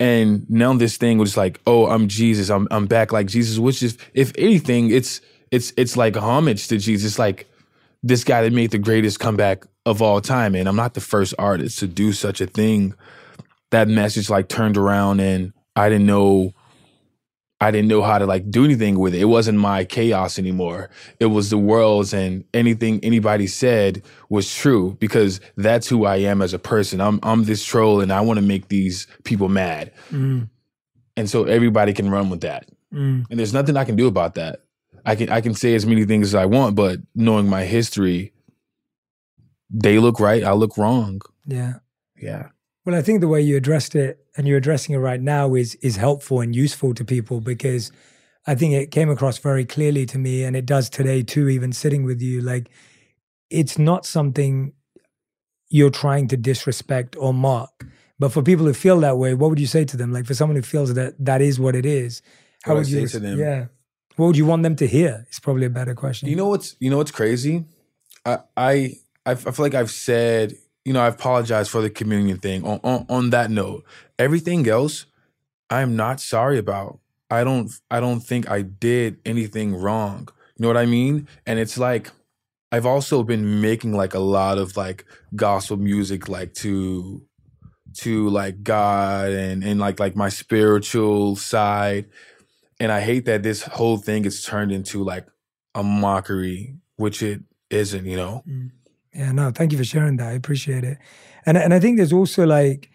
And 0.00 0.48
now 0.50 0.72
this 0.74 0.96
thing 0.96 1.18
was 1.18 1.36
like, 1.36 1.60
oh, 1.66 1.86
I'm 1.86 2.08
Jesus. 2.08 2.50
I'm 2.50 2.66
I'm 2.70 2.86
back 2.86 3.12
like 3.12 3.28
Jesus, 3.28 3.58
which 3.58 3.82
is 3.82 3.96
if 4.12 4.32
anything, 4.36 4.90
it's 4.90 5.20
it's 5.50 5.72
it's 5.76 5.96
like 5.96 6.16
homage 6.16 6.66
to 6.68 6.78
Jesus. 6.78 7.18
Like 7.18 7.46
this 8.02 8.24
guy 8.24 8.42
that 8.42 8.52
made 8.52 8.70
the 8.70 8.78
greatest 8.78 9.20
comeback 9.20 9.64
of 9.86 10.02
all 10.02 10.20
time. 10.20 10.54
And 10.54 10.68
I'm 10.68 10.76
not 10.76 10.94
the 10.94 11.00
first 11.00 11.34
artist 11.38 11.78
to 11.78 11.86
do 11.86 12.12
such 12.12 12.40
a 12.40 12.46
thing. 12.46 12.94
That 13.70 13.88
message 13.88 14.28
like 14.28 14.48
turned 14.48 14.76
around 14.76 15.20
and 15.20 15.52
I 15.76 15.88
didn't 15.88 16.06
know 16.06 16.54
I 17.60 17.70
didn't 17.70 17.88
know 17.88 18.02
how 18.02 18.18
to 18.18 18.26
like 18.26 18.50
do 18.50 18.64
anything 18.64 18.98
with 18.98 19.14
it. 19.14 19.20
It 19.22 19.24
wasn't 19.26 19.58
my 19.58 19.84
chaos 19.84 20.38
anymore. 20.38 20.90
It 21.20 21.26
was 21.26 21.50
the 21.50 21.56
world's 21.58 22.12
and 22.12 22.44
anything 22.52 23.00
anybody 23.02 23.46
said 23.46 24.02
was 24.28 24.52
true 24.54 24.96
because 25.00 25.40
that's 25.56 25.88
who 25.88 26.04
I 26.04 26.16
am 26.16 26.42
as 26.42 26.52
a 26.52 26.58
person. 26.58 27.00
I'm 27.00 27.20
I'm 27.22 27.44
this 27.44 27.64
troll 27.64 28.00
and 28.00 28.12
I 28.12 28.20
want 28.20 28.38
to 28.38 28.44
make 28.44 28.68
these 28.68 29.06
people 29.22 29.48
mad. 29.48 29.92
Mm, 30.10 30.48
And 31.16 31.30
so 31.30 31.44
everybody 31.44 31.92
can 31.94 32.10
run 32.10 32.28
with 32.28 32.40
that. 32.42 32.68
mm, 32.92 33.24
And 33.30 33.38
there's 33.38 33.54
nothing 33.54 33.76
I 33.76 33.84
can 33.84 33.96
do 33.96 34.08
about 34.08 34.34
that. 34.34 34.60
I 35.06 35.14
can 35.16 35.28
I 35.30 35.40
can 35.40 35.54
say 35.54 35.74
as 35.74 35.86
many 35.86 36.04
things 36.04 36.28
as 36.28 36.34
I 36.34 36.46
want, 36.46 36.74
but 36.74 36.98
knowing 37.14 37.48
my 37.48 37.64
history, 37.64 38.32
they 39.70 39.98
look 39.98 40.20
right, 40.20 40.42
I 40.44 40.52
look 40.52 40.76
wrong. 40.76 41.20
yeah. 41.46 41.74
Yeah. 42.20 42.48
Well, 42.84 42.94
I 42.94 43.02
think 43.02 43.20
the 43.20 43.28
way 43.28 43.40
you 43.40 43.56
addressed 43.56 43.94
it 43.94 44.26
and 44.36 44.46
you're 44.46 44.58
addressing 44.58 44.94
it 44.94 44.98
right 44.98 45.20
now 45.20 45.54
is 45.54 45.74
is 45.76 45.96
helpful 45.96 46.40
and 46.40 46.54
useful 46.54 46.94
to 46.94 47.04
people 47.04 47.40
because 47.40 47.90
I 48.46 48.54
think 48.54 48.74
it 48.74 48.90
came 48.90 49.08
across 49.08 49.38
very 49.38 49.64
clearly 49.64 50.04
to 50.06 50.18
me 50.18 50.44
and 50.44 50.54
it 50.54 50.66
does 50.66 50.90
today 50.90 51.22
too, 51.22 51.48
even 51.48 51.72
sitting 51.72 52.04
with 52.04 52.20
you. 52.20 52.42
Like 52.42 52.70
it's 53.48 53.78
not 53.78 54.04
something 54.04 54.74
you're 55.70 55.90
trying 55.90 56.28
to 56.28 56.36
disrespect 56.36 57.16
or 57.18 57.32
mock. 57.32 57.86
But 58.18 58.32
for 58.32 58.42
people 58.42 58.66
who 58.66 58.74
feel 58.74 59.00
that 59.00 59.18
way, 59.18 59.34
what 59.34 59.50
would 59.50 59.58
you 59.58 59.66
say 59.66 59.84
to 59.86 59.96
them? 59.96 60.12
Like 60.12 60.26
for 60.26 60.34
someone 60.34 60.56
who 60.56 60.62
feels 60.62 60.92
that 60.94 61.14
that 61.18 61.40
is 61.40 61.58
what 61.58 61.74
it 61.74 61.86
is, 61.86 62.22
how 62.62 62.72
What 62.72 62.76
I 62.76 62.78
would 62.80 62.88
you 62.88 63.06
say 63.06 63.18
to 63.18 63.24
them? 63.24 63.38
Yeah. 63.38 63.66
What 64.16 64.26
would 64.26 64.36
you 64.36 64.46
want 64.46 64.62
them 64.62 64.76
to 64.76 64.86
hear? 64.86 65.24
It's 65.28 65.40
probably 65.40 65.66
a 65.66 65.70
better 65.70 65.94
question. 65.94 66.28
You 66.28 66.36
know 66.36 66.48
what's 66.48 66.76
you 66.80 66.90
know 66.90 66.98
what's 66.98 67.10
crazy? 67.10 67.64
I 68.26 68.38
I 68.56 68.96
I 69.26 69.34
feel 69.34 69.54
like 69.58 69.74
I've 69.74 69.90
said 69.90 70.54
you 70.84 70.92
know 70.92 71.00
I 71.00 71.08
apologize 71.08 71.68
for 71.68 71.80
the 71.80 71.90
communion 71.90 72.38
thing. 72.38 72.64
On 72.64 72.80
on, 72.84 73.06
on 73.08 73.30
that 73.30 73.50
note, 73.50 73.84
everything 74.18 74.68
else 74.68 75.06
I 75.70 75.80
am 75.80 75.96
not 75.96 76.20
sorry 76.20 76.58
about. 76.58 77.00
I 77.30 77.44
don't 77.44 77.70
I 77.90 78.00
don't 78.00 78.20
think 78.20 78.50
I 78.50 78.62
did 78.62 79.18
anything 79.24 79.74
wrong. 79.74 80.28
You 80.56 80.62
know 80.62 80.68
what 80.68 80.76
I 80.76 80.86
mean? 80.86 81.28
And 81.46 81.58
it's 81.58 81.78
like 81.78 82.10
I've 82.70 82.86
also 82.86 83.22
been 83.22 83.60
making 83.60 83.92
like 83.92 84.14
a 84.14 84.18
lot 84.18 84.58
of 84.58 84.76
like 84.76 85.04
gospel 85.34 85.76
music 85.76 86.28
like 86.28 86.54
to 86.54 87.22
to 87.94 88.28
like 88.28 88.62
God 88.62 89.30
and 89.30 89.64
and 89.64 89.80
like 89.80 89.98
like 89.98 90.16
my 90.16 90.28
spiritual 90.28 91.36
side. 91.36 92.06
And 92.80 92.92
I 92.92 93.00
hate 93.00 93.24
that 93.26 93.42
this 93.42 93.62
whole 93.62 93.96
thing 93.96 94.24
is 94.24 94.42
turned 94.42 94.72
into 94.72 95.02
like 95.02 95.26
a 95.74 95.82
mockery, 95.82 96.76
which 96.96 97.22
it 97.22 97.42
isn't, 97.70 98.04
you 98.04 98.16
know? 98.16 98.42
Mm. 98.48 98.70
Yeah, 99.14 99.32
no, 99.32 99.50
thank 99.50 99.72
you 99.72 99.78
for 99.78 99.84
sharing 99.84 100.16
that. 100.16 100.28
I 100.28 100.32
appreciate 100.32 100.84
it. 100.84 100.98
And 101.46 101.56
and 101.56 101.72
I 101.72 101.80
think 101.80 101.96
there's 101.96 102.12
also 102.12 102.46
like 102.46 102.90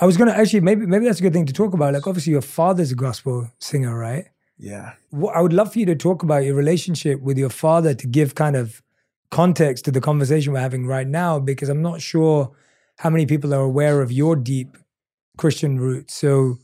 I 0.00 0.06
was 0.06 0.16
gonna 0.16 0.32
actually 0.32 0.60
maybe 0.60 0.86
maybe 0.86 1.04
that's 1.04 1.20
a 1.20 1.22
good 1.22 1.32
thing 1.32 1.46
to 1.46 1.52
talk 1.52 1.72
about. 1.72 1.94
Like 1.94 2.06
obviously 2.06 2.32
your 2.32 2.42
father's 2.42 2.92
a 2.92 2.96
gospel 2.96 3.50
singer, 3.60 3.96
right? 3.96 4.26
Yeah. 4.58 4.92
What, 5.10 5.36
I 5.36 5.40
would 5.40 5.52
love 5.52 5.72
for 5.72 5.78
you 5.78 5.86
to 5.86 5.94
talk 5.94 6.22
about 6.22 6.44
your 6.44 6.54
relationship 6.54 7.20
with 7.20 7.38
your 7.38 7.50
father 7.50 7.94
to 7.94 8.06
give 8.06 8.34
kind 8.34 8.56
of 8.56 8.82
context 9.30 9.84
to 9.84 9.90
the 9.90 10.00
conversation 10.00 10.52
we're 10.52 10.60
having 10.60 10.86
right 10.86 11.06
now, 11.06 11.38
because 11.38 11.68
I'm 11.68 11.82
not 11.82 12.00
sure 12.00 12.52
how 12.98 13.10
many 13.10 13.26
people 13.26 13.52
are 13.52 13.60
aware 13.60 14.00
of 14.00 14.10
your 14.10 14.34
deep 14.36 14.76
Christian 15.36 15.78
roots. 15.78 16.14
So 16.14 16.58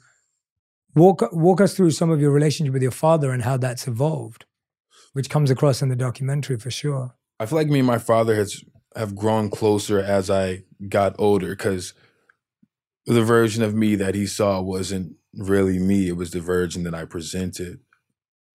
walk 0.94 1.22
walk 1.32 1.60
us 1.60 1.74
through 1.74 1.90
some 1.90 2.10
of 2.10 2.20
your 2.20 2.30
relationship 2.30 2.72
with 2.72 2.82
your 2.82 2.90
father 2.90 3.30
and 3.30 3.42
how 3.42 3.58
that's 3.58 3.86
evolved, 3.86 4.46
which 5.12 5.28
comes 5.28 5.50
across 5.50 5.82
in 5.82 5.88
the 5.88 5.96
documentary 5.96 6.58
for 6.58 6.70
sure. 6.70 7.14
I 7.38 7.46
feel 7.46 7.58
like 7.58 7.68
me 7.68 7.80
and 7.80 7.86
my 7.86 7.98
father 7.98 8.34
has 8.34 8.64
have 8.96 9.16
grown 9.16 9.50
closer 9.50 10.00
as 10.00 10.30
I 10.30 10.64
got 10.88 11.14
older 11.18 11.50
because 11.50 11.94
the 13.06 13.22
version 13.22 13.62
of 13.62 13.74
me 13.74 13.94
that 13.96 14.14
he 14.14 14.26
saw 14.26 14.60
wasn't 14.60 15.16
really 15.34 15.78
me. 15.78 16.08
It 16.08 16.16
was 16.16 16.30
the 16.30 16.40
version 16.40 16.84
that 16.84 16.94
I 16.94 17.04
presented 17.04 17.80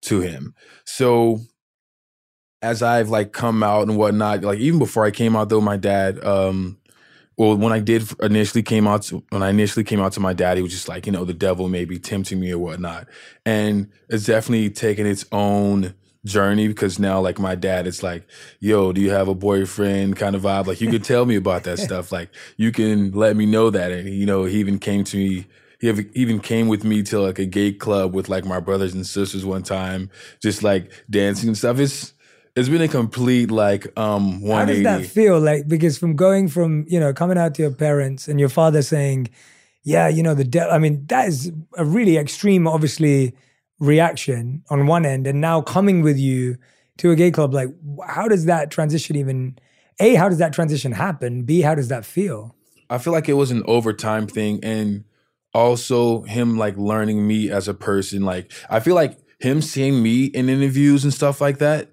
to 0.04 0.22
him. 0.22 0.54
So 0.86 1.40
as 2.62 2.82
I've 2.82 3.10
like 3.10 3.34
come 3.34 3.64
out 3.64 3.88
and 3.88 3.98
whatnot, 3.98 4.44
like 4.44 4.60
even 4.60 4.80
before 4.80 5.06
I 5.06 5.12
came 5.12 5.36
out 5.36 5.50
though, 5.50 5.62
my 5.62 5.78
dad, 5.78 6.24
um, 6.24 6.78
well, 7.38 7.56
when 7.56 7.72
I 7.72 7.80
did 7.80 8.04
initially 8.22 8.64
came 8.64 8.88
out 8.88 9.04
to 9.04 9.24
when 9.30 9.44
I 9.44 9.50
initially 9.50 9.84
came 9.84 10.00
out 10.00 10.14
to 10.14 10.20
my 10.20 10.34
dad, 10.34 10.58
he 10.58 10.64
was 10.64 10.72
just 10.72 10.90
like, 10.90 11.06
you 11.06 11.12
know, 11.12 11.24
the 11.24 11.34
devil 11.34 11.70
may 11.70 11.86
be 11.86 12.00
tempting 12.00 12.40
me 12.40 12.52
or 12.52 12.58
whatnot. 12.58 13.08
And 13.46 13.92
it's 14.10 14.26
definitely 14.26 14.72
taken 14.72 15.06
its 15.06 15.24
own 15.32 15.94
journey 16.26 16.68
because 16.68 17.00
now 17.00 17.20
like 17.20 17.40
my 17.40 17.56
dad 17.56 17.88
it's 17.88 18.04
like 18.04 18.28
yo 18.60 18.92
do 18.92 19.00
you 19.02 19.12
have 19.12 19.28
a 19.28 19.36
boyfriend? 19.36 20.16
kind 20.16 20.36
of 20.36 20.42
vibe. 20.42 20.68
Like 20.68 20.82
you 20.82 20.90
could 20.90 21.04
tell 21.04 21.26
me 21.26 21.36
about 21.36 21.64
that 21.64 21.80
stuff. 21.88 22.12
Like 22.12 22.30
you 22.58 22.72
can 22.72 23.12
let 23.12 23.36
me 23.36 23.46
know 23.46 23.70
that. 23.70 23.92
And 23.92 24.10
you 24.10 24.26
know 24.26 24.46
he 24.46 24.60
even 24.60 24.80
came 24.80 25.04
to 25.06 25.18
me 25.18 25.48
he 25.80 25.90
even 26.14 26.40
came 26.40 26.68
with 26.68 26.84
me 26.84 27.04
to 27.04 27.20
like 27.20 27.38
a 27.38 27.46
gay 27.46 27.72
club 27.72 28.14
with 28.14 28.30
like 28.30 28.46
my 28.46 28.60
brothers 28.60 28.94
and 28.94 29.06
sisters 29.06 29.46
one 29.46 29.62
time 29.62 30.10
just 30.42 30.64
like 30.64 30.92
dancing 31.10 31.50
and 31.50 31.58
stuff. 31.58 31.80
It's 31.80 32.14
it's 32.56 32.70
been 32.70 32.82
a 32.82 32.88
complete 32.88 33.52
like 33.52 33.88
um 33.98 34.42
How 34.42 34.66
does 34.66 34.84
that 34.84 35.06
feel? 35.06 35.40
Like 35.40 35.68
because 35.68 35.98
from 35.98 36.16
going 36.16 36.48
from 36.48 36.86
you 36.88 37.00
know 37.00 37.14
coming 37.14 37.38
out 37.38 37.54
to 37.56 37.62
your 37.62 37.72
parents 37.72 38.28
and 38.28 38.40
your 38.40 38.50
father 38.50 38.82
saying, 38.82 39.30
"Yeah, 39.84 40.08
you 40.08 40.24
know 40.24 40.34
the 40.34 40.44
devil." 40.44 40.74
I 40.74 40.80
mean, 40.80 41.06
that 41.08 41.28
is 41.28 41.52
a 41.78 41.86
really 41.86 42.18
extreme, 42.18 42.68
obviously, 42.68 43.36
reaction 43.80 44.64
on 44.70 44.88
one 44.88 45.06
end, 45.06 45.28
and 45.28 45.42
now 45.42 45.62
coming 45.62 46.02
with 46.02 46.18
you 46.18 46.58
to 46.98 47.12
a 47.12 47.16
gay 47.16 47.32
club. 47.32 47.54
Like, 47.54 47.70
how 48.08 48.28
does 48.28 48.46
that 48.46 48.72
transition 48.72 49.16
even? 49.16 49.58
A, 50.00 50.16
how 50.16 50.30
does 50.30 50.38
that 50.38 50.54
transition 50.54 50.92
happen? 50.92 51.44
B, 51.44 51.62
how 51.62 51.74
does 51.74 51.88
that 51.88 52.06
feel? 52.06 52.56
I 52.90 52.98
feel 52.98 53.14
like 53.14 53.28
it 53.28 53.34
was 53.34 53.52
an 53.52 53.64
overtime 53.66 54.28
thing 54.28 54.60
and 54.64 55.04
also 55.54 56.22
him 56.22 56.58
like 56.58 56.78
learning 56.78 57.28
me 57.28 57.50
as 57.50 57.68
a 57.68 57.74
person. 57.74 58.24
Like 58.24 58.52
I 58.70 58.80
feel 58.80 58.96
like 58.96 59.18
him 59.40 59.62
seeing 59.62 60.02
me 60.02 60.26
in 60.26 60.50
interviews 60.50 61.04
and 61.04 61.14
stuff 61.14 61.42
like 61.42 61.58
that 61.60 61.90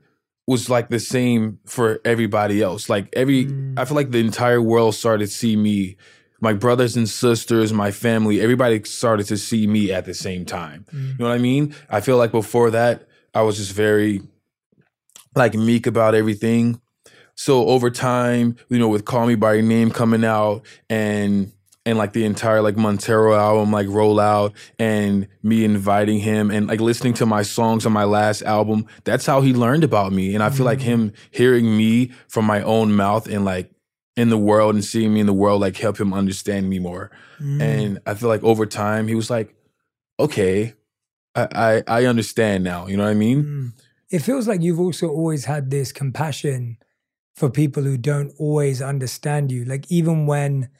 was 0.47 0.69
like 0.69 0.91
the 0.91 1.01
same 1.01 1.59
for 1.65 2.01
everybody 2.05 2.63
else. 2.63 2.89
Like 2.89 3.09
every 3.15 3.47
mm. 3.47 3.79
I 3.79 3.85
feel 3.85 3.97
like 3.97 4.11
the 4.11 4.21
entire 4.21 4.61
world 4.61 4.95
started 4.95 5.27
to 5.27 5.33
see 5.33 5.57
me, 5.57 5.97
my 6.41 6.53
brothers 6.53 6.97
and 6.97 7.09
sisters, 7.09 7.73
my 7.73 7.91
family, 7.91 8.41
everybody 8.41 8.83
started 8.85 9.27
to 9.27 9.37
see 9.37 9.67
me 9.67 9.93
at 9.93 10.05
the 10.05 10.15
same 10.15 10.45
time. 10.45 10.85
You 10.93 10.99
mm-hmm. 10.99 11.23
know 11.23 11.29
what 11.29 11.35
I 11.35 11.39
mean? 11.39 11.75
I 11.89 12.01
feel 12.01 12.17
like 12.17 12.33
before 12.33 12.71
that 12.71 13.09
I 13.35 13.43
was 13.43 13.57
just 13.57 13.73
very 13.73 14.23
like 15.35 15.55
meek 15.55 15.87
about 15.87 16.15
everything. 16.15 16.81
So 17.35 17.67
over 17.67 17.91
time, 17.91 18.57
you 18.69 18.79
know, 18.79 18.89
with 18.89 19.05
Call 19.05 19.27
Me 19.27 19.35
by 19.35 19.55
Your 19.55 19.63
Name 19.63 19.91
coming 19.91 20.25
out 20.25 20.65
and 20.89 21.53
and 21.87 21.99
like 21.99 22.15
the 22.15 22.25
entire 22.25 22.63
like 22.63 22.77
Montero 22.77 23.35
album 23.35 23.71
like 23.71 23.89
roll 23.89 24.19
out 24.19 24.55
and 24.79 25.29
me 25.43 25.65
inviting 25.65 26.19
him 26.19 26.51
and 26.51 26.67
like 26.67 26.81
listening 26.81 27.13
to 27.15 27.27
my 27.27 27.43
songs 27.43 27.85
on 27.85 27.93
my 27.93 28.05
last 28.05 28.43
album, 28.43 28.87
that's 29.05 29.27
how 29.27 29.43
he 29.43 29.53
learned 29.53 29.85
about 29.85 30.13
me. 30.13 30.35
And 30.35 30.43
I 30.43 30.49
feel 30.49 30.65
like 30.65 30.79
mm-hmm. 30.79 30.89
him 30.89 31.13
hearing 31.31 31.77
me 31.77 32.13
from 32.29 32.47
my 32.47 32.63
own 32.63 32.95
mouth 32.95 33.27
and 33.27 33.45
like 33.45 33.74
in 34.17 34.29
the 34.29 34.39
world 34.39 34.75
and 34.75 34.85
seeing 34.85 35.13
me 35.13 35.21
in 35.21 35.27
the 35.27 35.33
world 35.33 35.61
like 35.61 35.77
help 35.77 35.99
him 35.99 36.15
understand 36.15 36.69
me 36.69 36.79
more. 36.79 37.11
And 37.41 37.99
I 38.07 38.15
feel 38.15 38.29
like 38.29 38.45
over 38.45 38.65
time 38.65 39.09
he 39.09 39.15
was 39.15 39.29
like, 39.29 39.55
okay, 40.19 40.75
I, 41.35 41.49
I 41.55 41.83
I 42.03 42.05
understand 42.07 42.65
now. 42.65 42.87
You 42.87 42.97
know 42.97 43.05
what 43.05 43.11
I 43.11 43.15
mean? 43.15 43.45
Mm. 43.45 43.73
It 44.11 44.21
feels 44.21 44.47
like 44.47 44.63
you've 44.63 44.81
also 44.81 45.09
always 45.09 45.47
had 45.47 45.71
this 45.71 45.91
compassion 45.91 46.79
for 47.35 47.51
people 47.51 47.83
who 47.83 47.97
don't 47.97 48.33
always 48.39 48.81
understand 48.81 49.51
you. 49.51 49.65
Like 49.65 49.91
even 49.91 50.27
when 50.27 50.71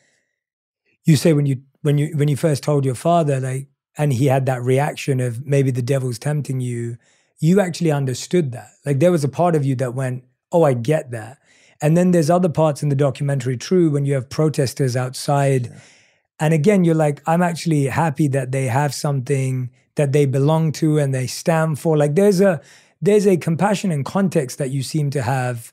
you 1.05 1.17
say 1.17 1.33
when 1.33 1.47
you 1.47 1.63
when 1.83 1.99
you 1.99 2.17
when 2.17 2.29
you 2.29 2.37
first 2.37 2.63
told 2.63 2.85
your 2.85 2.95
father, 2.95 3.41
like, 3.41 3.69
and 3.99 4.13
he 4.13 4.27
had 4.27 4.47
that 4.47 4.63
reaction 4.63 5.21
of 5.21 5.45
maybe 5.45 5.71
the 5.71 5.83
devil's 5.83 6.19
tempting 6.19 6.61
you, 6.61 6.97
you 7.41 7.61
actually 7.61 7.91
understood 7.91 8.53
that. 8.53 8.71
Like 8.87 9.01
there 9.01 9.13
was 9.13 9.25
a 9.25 9.29
part 9.29 9.57
of 9.57 9.65
you 9.65 9.75
that 9.77 9.95
went, 9.95 10.25
Oh, 10.53 10.63
I 10.63 10.75
get 10.75 11.11
that. 11.11 11.39
And 11.81 11.97
then 11.97 12.11
there's 12.11 12.31
other 12.31 12.49
parts 12.49 12.83
in 12.83 12.89
the 12.89 12.97
documentary, 12.97 13.57
true, 13.57 13.91
when 13.91 14.05
you 14.05 14.15
have 14.15 14.31
protesters 14.31 14.97
outside. 14.97 15.73
And 16.41 16.55
again, 16.55 16.85
you're 16.85 16.95
like, 16.95 17.23
I'm 17.27 17.43
actually 17.43 17.87
happy 17.87 18.29
that 18.29 18.53
they 18.53 18.67
have 18.67 18.95
something 18.95 19.71
that 19.97 20.13
they 20.13 20.27
belong 20.27 20.73
to 20.73 20.99
and 20.99 21.15
they 21.15 21.27
stand 21.27 21.79
for. 21.79 21.97
Like 21.97 22.15
there's 22.15 22.41
a 22.41 22.61
there's 23.01 23.27
a 23.27 23.37
compassion 23.37 23.93
and 23.93 24.05
context 24.05 24.59
that 24.59 24.71
you 24.71 24.83
seem 24.83 25.11
to 25.11 25.23
have 25.23 25.73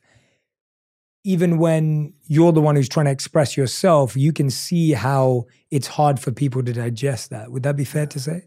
even 1.23 1.57
when 1.57 2.13
you're 2.25 2.51
the 2.51 2.61
one 2.61 2.75
who's 2.75 2.89
trying 2.89 3.05
to 3.05 3.11
express 3.11 3.55
yourself, 3.55 4.17
you 4.17 4.33
can 4.33 4.49
see 4.49 4.91
how 4.91 5.45
it's 5.69 5.87
hard 5.87 6.19
for 6.19 6.31
people 6.31 6.63
to 6.63 6.73
digest 6.73 7.29
that. 7.29 7.51
Would 7.51 7.63
that 7.63 7.75
be 7.75 7.85
fair 7.85 8.07
to 8.07 8.19
say? 8.19 8.43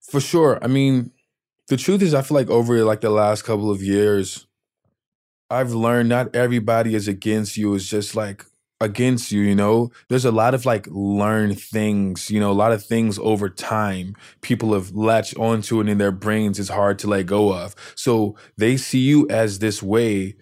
For 0.00 0.20
sure. 0.20 0.58
I 0.62 0.66
mean, 0.66 1.10
the 1.68 1.76
truth 1.76 2.02
is, 2.02 2.12
I 2.12 2.22
feel 2.22 2.36
like 2.36 2.50
over 2.50 2.84
like 2.84 3.00
the 3.00 3.10
last 3.10 3.42
couple 3.42 3.70
of 3.70 3.82
years, 3.82 4.46
I've 5.52 5.72
learned 5.72 6.08
not 6.08 6.34
everybody 6.34 6.94
is 6.94 7.08
against 7.08 7.56
you. 7.56 7.74
It's 7.74 7.86
just 7.86 8.16
like 8.16 8.44
against 8.80 9.30
you, 9.30 9.42
you 9.42 9.54
know? 9.54 9.92
There's 10.08 10.24
a 10.24 10.32
lot 10.32 10.54
of 10.54 10.64
like 10.64 10.86
learned 10.90 11.60
things, 11.60 12.30
you 12.30 12.40
know, 12.40 12.50
a 12.50 12.54
lot 12.54 12.72
of 12.72 12.84
things 12.84 13.18
over 13.18 13.48
time 13.48 14.16
people 14.40 14.72
have 14.72 14.90
latched 14.92 15.36
onto 15.36 15.80
and 15.80 15.88
in 15.88 15.98
their 15.98 16.10
brains 16.10 16.58
it's 16.58 16.70
hard 16.70 16.98
to 17.00 17.06
let 17.06 17.26
go 17.26 17.54
of. 17.54 17.74
So 17.94 18.36
they 18.56 18.76
see 18.76 19.00
you 19.00 19.28
as 19.28 19.58
this 19.58 19.82
way 19.82 20.36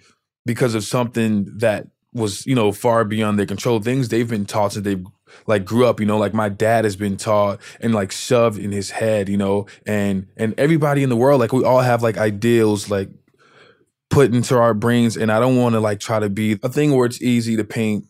because 0.46 0.74
of 0.74 0.84
something 0.84 1.46
that 1.58 1.88
was, 2.12 2.46
you 2.46 2.54
know, 2.54 2.72
far 2.72 3.04
beyond 3.04 3.38
their 3.38 3.46
control. 3.46 3.80
Things 3.80 4.08
they've 4.08 4.28
been 4.28 4.46
taught 4.46 4.72
since 4.72 4.84
they've 4.84 5.04
like 5.46 5.64
grew 5.64 5.86
up, 5.86 6.00
you 6.00 6.06
know, 6.06 6.18
like 6.18 6.34
my 6.34 6.48
dad 6.48 6.84
has 6.84 6.96
been 6.96 7.16
taught 7.16 7.60
and 7.80 7.94
like 7.94 8.12
shoved 8.12 8.58
in 8.58 8.72
his 8.72 8.90
head, 8.90 9.28
you 9.28 9.36
know, 9.36 9.66
and 9.86 10.26
and 10.36 10.54
everybody 10.58 11.02
in 11.02 11.08
the 11.08 11.16
world, 11.16 11.40
like 11.40 11.52
we 11.52 11.64
all 11.64 11.80
have 11.80 12.02
like 12.02 12.16
ideals 12.16 12.90
like 12.90 13.10
put 14.10 14.34
into 14.34 14.56
our 14.58 14.74
brains. 14.74 15.16
And 15.16 15.32
I 15.32 15.40
don't 15.40 15.56
want 15.56 15.74
to 15.74 15.80
like 15.80 16.00
try 16.00 16.18
to 16.18 16.28
be 16.28 16.58
a 16.62 16.68
thing 16.68 16.94
where 16.94 17.06
it's 17.06 17.22
easy 17.22 17.56
to 17.56 17.64
paint 17.64 18.06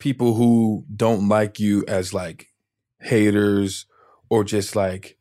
people 0.00 0.34
who 0.34 0.84
don't 0.94 1.28
like 1.28 1.60
you 1.60 1.84
as 1.86 2.14
like 2.14 2.48
haters 3.00 3.86
or 4.30 4.44
just 4.44 4.74
like 4.74 5.16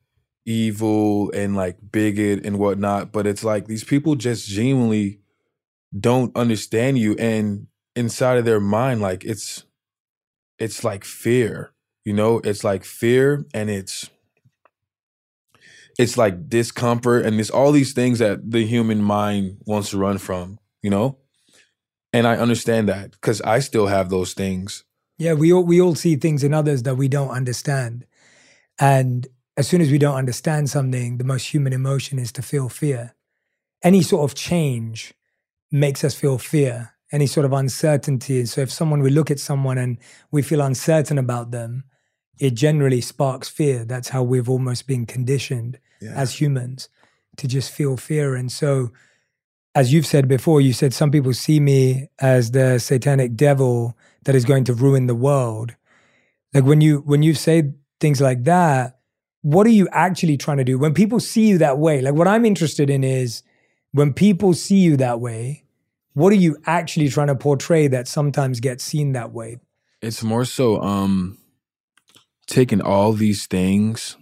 evil 0.46 1.32
and 1.32 1.56
like 1.56 1.78
bigot 1.92 2.46
and 2.46 2.58
whatnot. 2.58 3.12
But 3.12 3.28
it's 3.28 3.44
like 3.44 3.68
these 3.68 3.84
people 3.84 4.16
just 4.16 4.48
genuinely 4.48 5.20
don't 5.98 6.36
understand 6.36 6.98
you 6.98 7.16
and 7.16 7.68
inside 7.96 8.38
of 8.38 8.46
their 8.46 8.60
mind, 8.60 9.02
like 9.02 9.26
it's 9.26 9.64
it's 10.60 10.84
like 10.84 11.04
fear, 11.04 11.72
you 12.06 12.14
know, 12.14 12.40
it's 12.44 12.64
like 12.64 12.84
fear 12.84 13.46
and 13.54 13.70
it's 13.70 14.10
it's 15.98 16.18
like 16.18 16.48
discomfort 16.48 17.26
and 17.26 17.40
it's 17.40 17.50
all 17.50 17.72
these 17.72 17.94
things 17.94 18.20
that 18.20 18.52
the 18.52 18.66
human 18.66 19.02
mind 19.02 19.58
wants 19.66 19.90
to 19.90 19.98
run 19.98 20.18
from, 20.18 20.60
you 20.82 20.90
know? 20.90 21.18
And 22.14 22.28
I 22.28 22.38
understand 22.38 22.88
that 22.90 23.12
because 23.12 23.42
I 23.42 23.60
still 23.60 23.88
have 23.88 24.10
those 24.10 24.34
things. 24.34 24.84
Yeah, 25.18 25.34
we 25.34 25.52
all 25.52 25.64
we 25.64 25.82
all 25.82 25.96
see 25.96 26.16
things 26.16 26.44
in 26.44 26.54
others 26.54 26.84
that 26.84 26.96
we 26.96 27.08
don't 27.08 27.30
understand. 27.30 28.06
And 28.80 29.28
as 29.58 29.68
soon 29.68 29.82
as 29.82 29.92
we 29.92 29.98
don't 29.98 30.16
understand 30.16 30.70
something, 30.70 31.18
the 31.18 31.24
most 31.24 31.54
human 31.54 31.74
emotion 31.74 32.20
is 32.20 32.32
to 32.34 32.44
feel 32.44 32.70
fear. 32.70 33.16
Any 33.84 34.04
sort 34.04 34.30
of 34.30 34.36
change 34.36 35.14
makes 35.72 36.04
us 36.04 36.14
feel 36.14 36.38
fear, 36.38 36.94
any 37.12 37.26
sort 37.26 37.46
of 37.46 37.54
uncertainty. 37.54 38.46
So 38.46 38.62
if 38.62 38.72
someone 38.72 39.02
we 39.02 39.10
look 39.10 39.32
at 39.32 39.40
someone 39.40 39.80
and 39.80 39.98
we 40.32 40.44
feel 40.44 40.62
uncertain 40.62 41.18
about 41.18 41.52
them, 41.52 41.84
it 42.40 42.54
generally 42.54 43.02
sparks 43.02 43.50
fear. 43.50 43.84
That's 43.84 44.10
how 44.10 44.22
we've 44.22 44.50
almost 44.50 44.88
been 44.88 45.08
conditioned 45.08 45.80
Yeah. 46.02 46.14
as 46.16 46.40
humans 46.40 46.90
to 47.38 47.48
just 47.48 47.72
feel 47.72 47.98
fear. 47.98 48.36
And 48.36 48.52
so 48.52 48.92
as 49.78 49.94
you've 49.94 50.08
said 50.08 50.28
before, 50.28 50.60
you 50.60 50.74
said 50.74 50.94
some 50.94 51.12
people 51.12 51.34
see 51.34 51.60
me 51.60 52.10
as 52.20 52.52
the 52.52 52.80
satanic 52.80 53.36
devil 53.36 53.96
that 54.26 54.34
is 54.34 54.44
going 54.44 54.64
to 54.64 54.74
ruin 54.74 55.06
the 55.06 55.16
world. 55.16 55.76
Like 56.54 56.64
when 56.64 56.82
you 56.82 57.00
when 57.06 57.22
you 57.22 57.36
say 57.36 57.74
things 58.00 58.20
like 58.20 58.44
that, 58.46 59.00
what 59.42 59.68
are 59.68 59.72
you 59.72 59.88
actually 59.92 60.36
trying 60.36 60.58
to 60.58 60.64
do? 60.64 60.80
When 60.80 60.96
people 60.96 61.20
see 61.20 61.48
you 61.48 61.60
that 61.60 61.78
way, 61.78 62.02
like 62.02 62.16
what 62.16 62.28
I'm 62.28 62.44
interested 62.44 62.90
in 62.90 63.04
is 63.04 63.44
when 63.92 64.14
people 64.14 64.54
see 64.54 64.80
you 64.80 64.98
that 64.98 65.20
way, 65.20 65.64
what 66.14 66.34
are 66.34 66.38
you 66.38 66.58
actually 66.66 67.10
trying 67.10 67.28
to 67.28 67.36
portray 67.36 67.88
that 67.88 68.08
sometimes 68.08 68.60
gets 68.60 68.84
seen 68.84 69.12
that 69.12 69.32
way? 69.32 69.58
It's 70.02 70.24
more 70.24 70.46
so 70.46 70.82
um 70.82 71.38
taking 72.48 72.82
all 72.82 73.14
these 73.14 73.46
things 73.46 74.18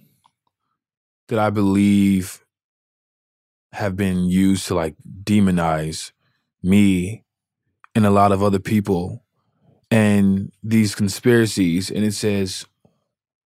that 1.28 1.40
I 1.40 1.50
believe 1.50 2.44
have 3.74 3.96
been 3.96 4.26
used 4.30 4.68
to 4.68 4.76
like 4.76 4.96
demonize 5.24 6.12
me 6.64 7.24
and 7.94 8.06
a 8.06 8.10
lot 8.10 8.32
of 8.32 8.42
other 8.42 8.60
people 8.60 9.24
and 9.92 10.52
these 10.64 10.96
conspiracies. 10.96 11.90
And 11.92 12.04
it 12.04 12.14
says 12.14 12.66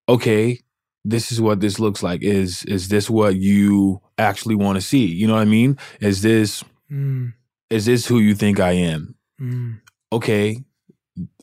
okay 0.08 0.60
this 1.06 1.32
is 1.32 1.40
what 1.40 1.60
this 1.62 1.80
looks 1.80 2.04
like. 2.04 2.22
Is 2.22 2.64
is 2.64 2.90
this 2.90 3.10
what 3.10 3.36
you 3.36 4.02
actually 4.18 4.56
want 4.56 4.76
to 4.76 4.82
see? 4.82 5.06
You 5.06 5.28
know 5.28 5.34
what 5.34 5.42
i 5.42 5.46
mean? 5.46 5.78
Is 6.00 6.22
this 6.22 6.64
Mm, 6.92 7.34
is 7.70 7.86
this 7.86 8.08
who 8.08 8.18
you 8.18 8.34
think 8.34 8.60
i 8.60 8.72
am? 8.72 9.16
Mm, 9.40 9.80
okay, 10.12 10.58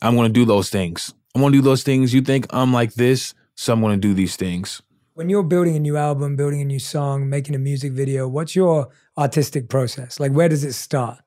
I'm 0.03 0.17
going 0.17 0.29
to 0.29 0.33
do 0.33 0.45
those 0.45 0.71
things. 0.71 1.15
I'm 1.35 1.41
going 1.41 1.53
to 1.53 1.59
do 1.59 1.63
those 1.63 1.85
things. 1.85 2.13
You 2.13 2.21
think 2.21 2.47
I'm 2.51 2.73
like 2.73 2.95
this, 2.95 3.33
so 3.55 3.73
I'm 3.73 3.81
going 3.81 3.95
to 4.01 4.09
do 4.09 4.13
these 4.13 4.35
things. 4.35 4.83
When 5.17 5.31
you're 5.31 5.45
building 5.45 5.75
a 5.77 5.81
new 5.81 5.97
album, 5.97 6.37
building 6.37 6.61
a 6.61 6.65
new 6.67 6.79
song, 6.79 7.31
making 7.31 7.55
a 7.55 7.59
music 7.59 7.93
video, 7.93 8.29
what's 8.29 8.55
your 8.55 8.91
artistic 9.17 9.71
process? 9.71 10.21
Like 10.21 10.33
where 10.33 10.47
does 10.47 10.63
it 10.63 10.75
start? 10.75 11.21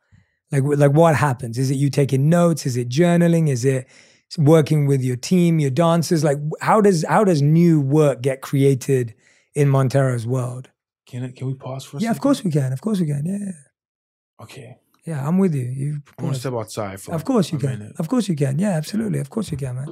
Like 0.51 0.61
like 0.63 0.91
what 0.91 1.15
happens? 1.15 1.57
Is 1.57 1.71
it 1.71 1.77
you 1.77 1.89
taking 1.89 2.29
notes? 2.29 2.67
Is 2.67 2.77
it 2.77 2.87
journaling? 2.87 3.49
Is 3.49 3.65
it 3.65 3.87
working 4.37 4.85
with 4.85 5.01
your 5.01 5.15
team, 5.15 5.57
your 5.57 5.71
dancers? 5.71 6.23
Like 6.23 6.37
how 6.61 6.81
does 6.81 7.03
how 7.09 7.23
does 7.23 7.41
new 7.41 7.81
work 7.81 8.21
get 8.21 8.41
created 8.41 9.15
in 9.55 9.67
Montero's 9.69 10.27
world? 10.27 10.69
Can 11.07 11.23
I, 11.23 11.31
can 11.31 11.47
we 11.47 11.55
pause 11.55 11.83
for 11.83 11.97
a 11.97 11.99
Yeah, 11.99 12.11
of 12.11 12.21
course 12.21 12.43
we 12.43 12.51
can. 12.51 12.71
Of 12.71 12.81
course 12.81 12.99
we 12.99 13.07
can. 13.07 13.25
Yeah. 13.25 14.43
Okay. 14.43 14.77
Yeah, 15.03 15.27
I'm 15.27 15.39
with 15.39 15.55
you. 15.55 15.63
You 15.63 16.03
I 16.19 16.21
want 16.21 16.35
to 16.35 16.39
step 16.39 16.53
outside 16.53 17.01
for 17.01 17.15
Of 17.15 17.25
course 17.25 17.51
you 17.51 17.57
a 17.57 17.61
can. 17.61 17.79
minute. 17.79 17.95
Of 17.97 18.07
course 18.07 18.29
you 18.29 18.35
can. 18.35 18.59
Yeah, 18.59 18.73
absolutely. 18.73 19.17
Of 19.17 19.31
course 19.31 19.49
you 19.49 19.57
can, 19.57 19.73
man. 19.77 19.87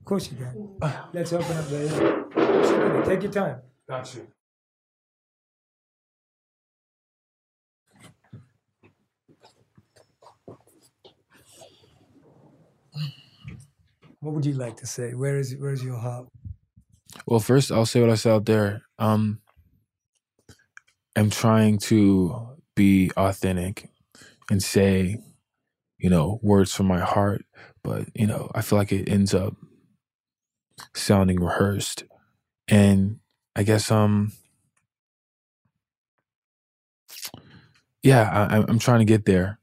Of 0.00 0.06
course 0.06 0.30
you 0.30 0.36
can. 0.38 0.76
Let's 1.12 1.32
open 1.32 1.56
up 1.56 1.66
the. 1.68 2.26
Absolutely. 2.36 3.14
Take 3.14 3.22
your 3.22 3.32
time. 3.32 3.60
Got 3.88 4.14
you. 4.14 4.26
What 14.20 14.34
would 14.34 14.44
you 14.46 14.54
like 14.54 14.76
to 14.78 14.86
say? 14.86 15.14
Where 15.14 15.38
is 15.38 15.56
where 15.56 15.72
is 15.72 15.82
your 15.82 15.98
heart? 15.98 16.28
Well, 17.26 17.40
first 17.40 17.72
I'll 17.72 17.86
say 17.86 18.00
what 18.00 18.10
I 18.10 18.16
said 18.16 18.32
out 18.32 18.46
there. 18.46 18.82
Um, 18.98 19.40
I'm 21.16 21.30
trying 21.30 21.78
to 21.90 22.56
be 22.76 23.10
authentic 23.16 23.90
and 24.50 24.62
say, 24.62 25.18
you 25.98 26.10
know, 26.10 26.38
words 26.42 26.74
from 26.74 26.86
my 26.86 27.00
heart, 27.00 27.44
but 27.82 28.08
you 28.14 28.26
know, 28.26 28.50
I 28.54 28.62
feel 28.62 28.78
like 28.78 28.92
it 28.92 29.08
ends 29.08 29.34
up 29.34 29.54
sounding 30.94 31.40
rehearsed, 31.40 32.04
and 32.68 33.18
I 33.56 33.62
guess 33.64 33.90
um, 33.90 34.32
yeah, 38.02 38.28
I, 38.30 38.56
I'm- 38.56 38.66
trying 38.78 39.00
to 39.00 39.04
get 39.04 39.26
there, 39.26 39.58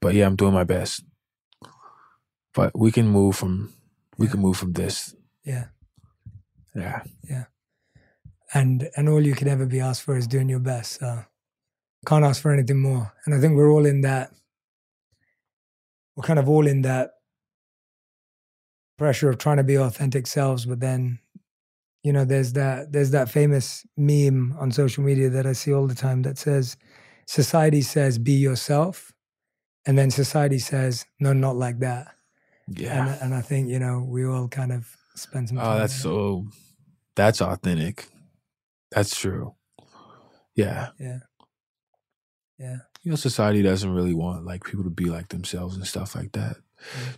but 0.00 0.14
yeah, 0.14 0.26
I'm 0.26 0.36
doing 0.36 0.54
my 0.54 0.64
best. 0.64 1.04
But 2.54 2.78
we 2.78 2.92
can 2.92 3.08
move 3.08 3.36
from 3.36 3.72
we 4.18 4.28
can 4.28 4.40
move 4.40 4.56
from 4.58 4.72
this. 4.74 5.14
Yeah. 5.44 5.66
Yeah. 6.74 7.02
Yeah. 7.28 7.44
And 8.54 8.88
and 8.96 9.08
all 9.08 9.24
you 9.24 9.34
can 9.34 9.48
ever 9.48 9.66
be 9.66 9.80
asked 9.80 10.02
for 10.02 10.16
is 10.16 10.26
doing 10.26 10.48
your 10.48 10.60
best. 10.60 11.00
So 11.00 11.24
can't 12.06 12.24
ask 12.24 12.42
for 12.42 12.52
anything 12.52 12.80
more. 12.80 13.12
And 13.24 13.34
I 13.34 13.40
think 13.40 13.56
we're 13.56 13.70
all 13.70 13.86
in 13.86 14.02
that 14.02 14.32
we're 16.16 16.24
kind 16.26 16.38
of 16.38 16.48
all 16.48 16.66
in 16.66 16.82
that 16.82 17.12
pressure 18.98 19.28
of 19.28 19.38
trying 19.38 19.56
to 19.56 19.64
be 19.64 19.76
authentic 19.76 20.26
selves, 20.26 20.66
but 20.66 20.80
then 20.80 21.18
you 22.02 22.12
know, 22.12 22.24
there's 22.24 22.52
that 22.54 22.92
there's 22.92 23.12
that 23.12 23.30
famous 23.30 23.86
meme 23.96 24.56
on 24.58 24.72
social 24.72 25.04
media 25.04 25.30
that 25.30 25.46
I 25.46 25.52
see 25.52 25.72
all 25.72 25.86
the 25.86 25.94
time 25.94 26.22
that 26.22 26.36
says 26.36 26.76
society 27.26 27.80
says 27.80 28.18
be 28.18 28.32
yourself 28.32 29.12
and 29.86 29.96
then 29.96 30.10
society 30.10 30.58
says 30.58 31.06
no 31.20 31.32
not 31.32 31.56
like 31.56 31.78
that. 31.78 32.08
Yeah. 32.68 33.06
And 33.06 33.22
and 33.22 33.34
I 33.34 33.40
think, 33.40 33.68
you 33.68 33.78
know, 33.78 34.04
we 34.06 34.26
all 34.26 34.48
kind 34.48 34.72
of 34.72 34.96
spend 35.14 35.48
some 35.48 35.58
oh, 35.58 35.62
time 35.62 35.76
Oh, 35.76 35.78
that's 35.78 35.94
so. 35.94 36.46
That's 37.14 37.42
authentic. 37.42 38.06
That's 38.90 39.18
true. 39.18 39.54
Yeah. 40.54 40.88
Yeah. 40.98 41.18
Yeah. 42.58 42.76
You 43.02 43.10
know, 43.10 43.16
society 43.16 43.62
doesn't 43.62 43.92
really 43.92 44.14
want 44.14 44.46
like 44.46 44.64
people 44.64 44.84
to 44.84 44.90
be 44.90 45.06
like 45.06 45.28
themselves 45.28 45.76
and 45.76 45.86
stuff 45.86 46.14
like 46.14 46.32
that. 46.32 46.56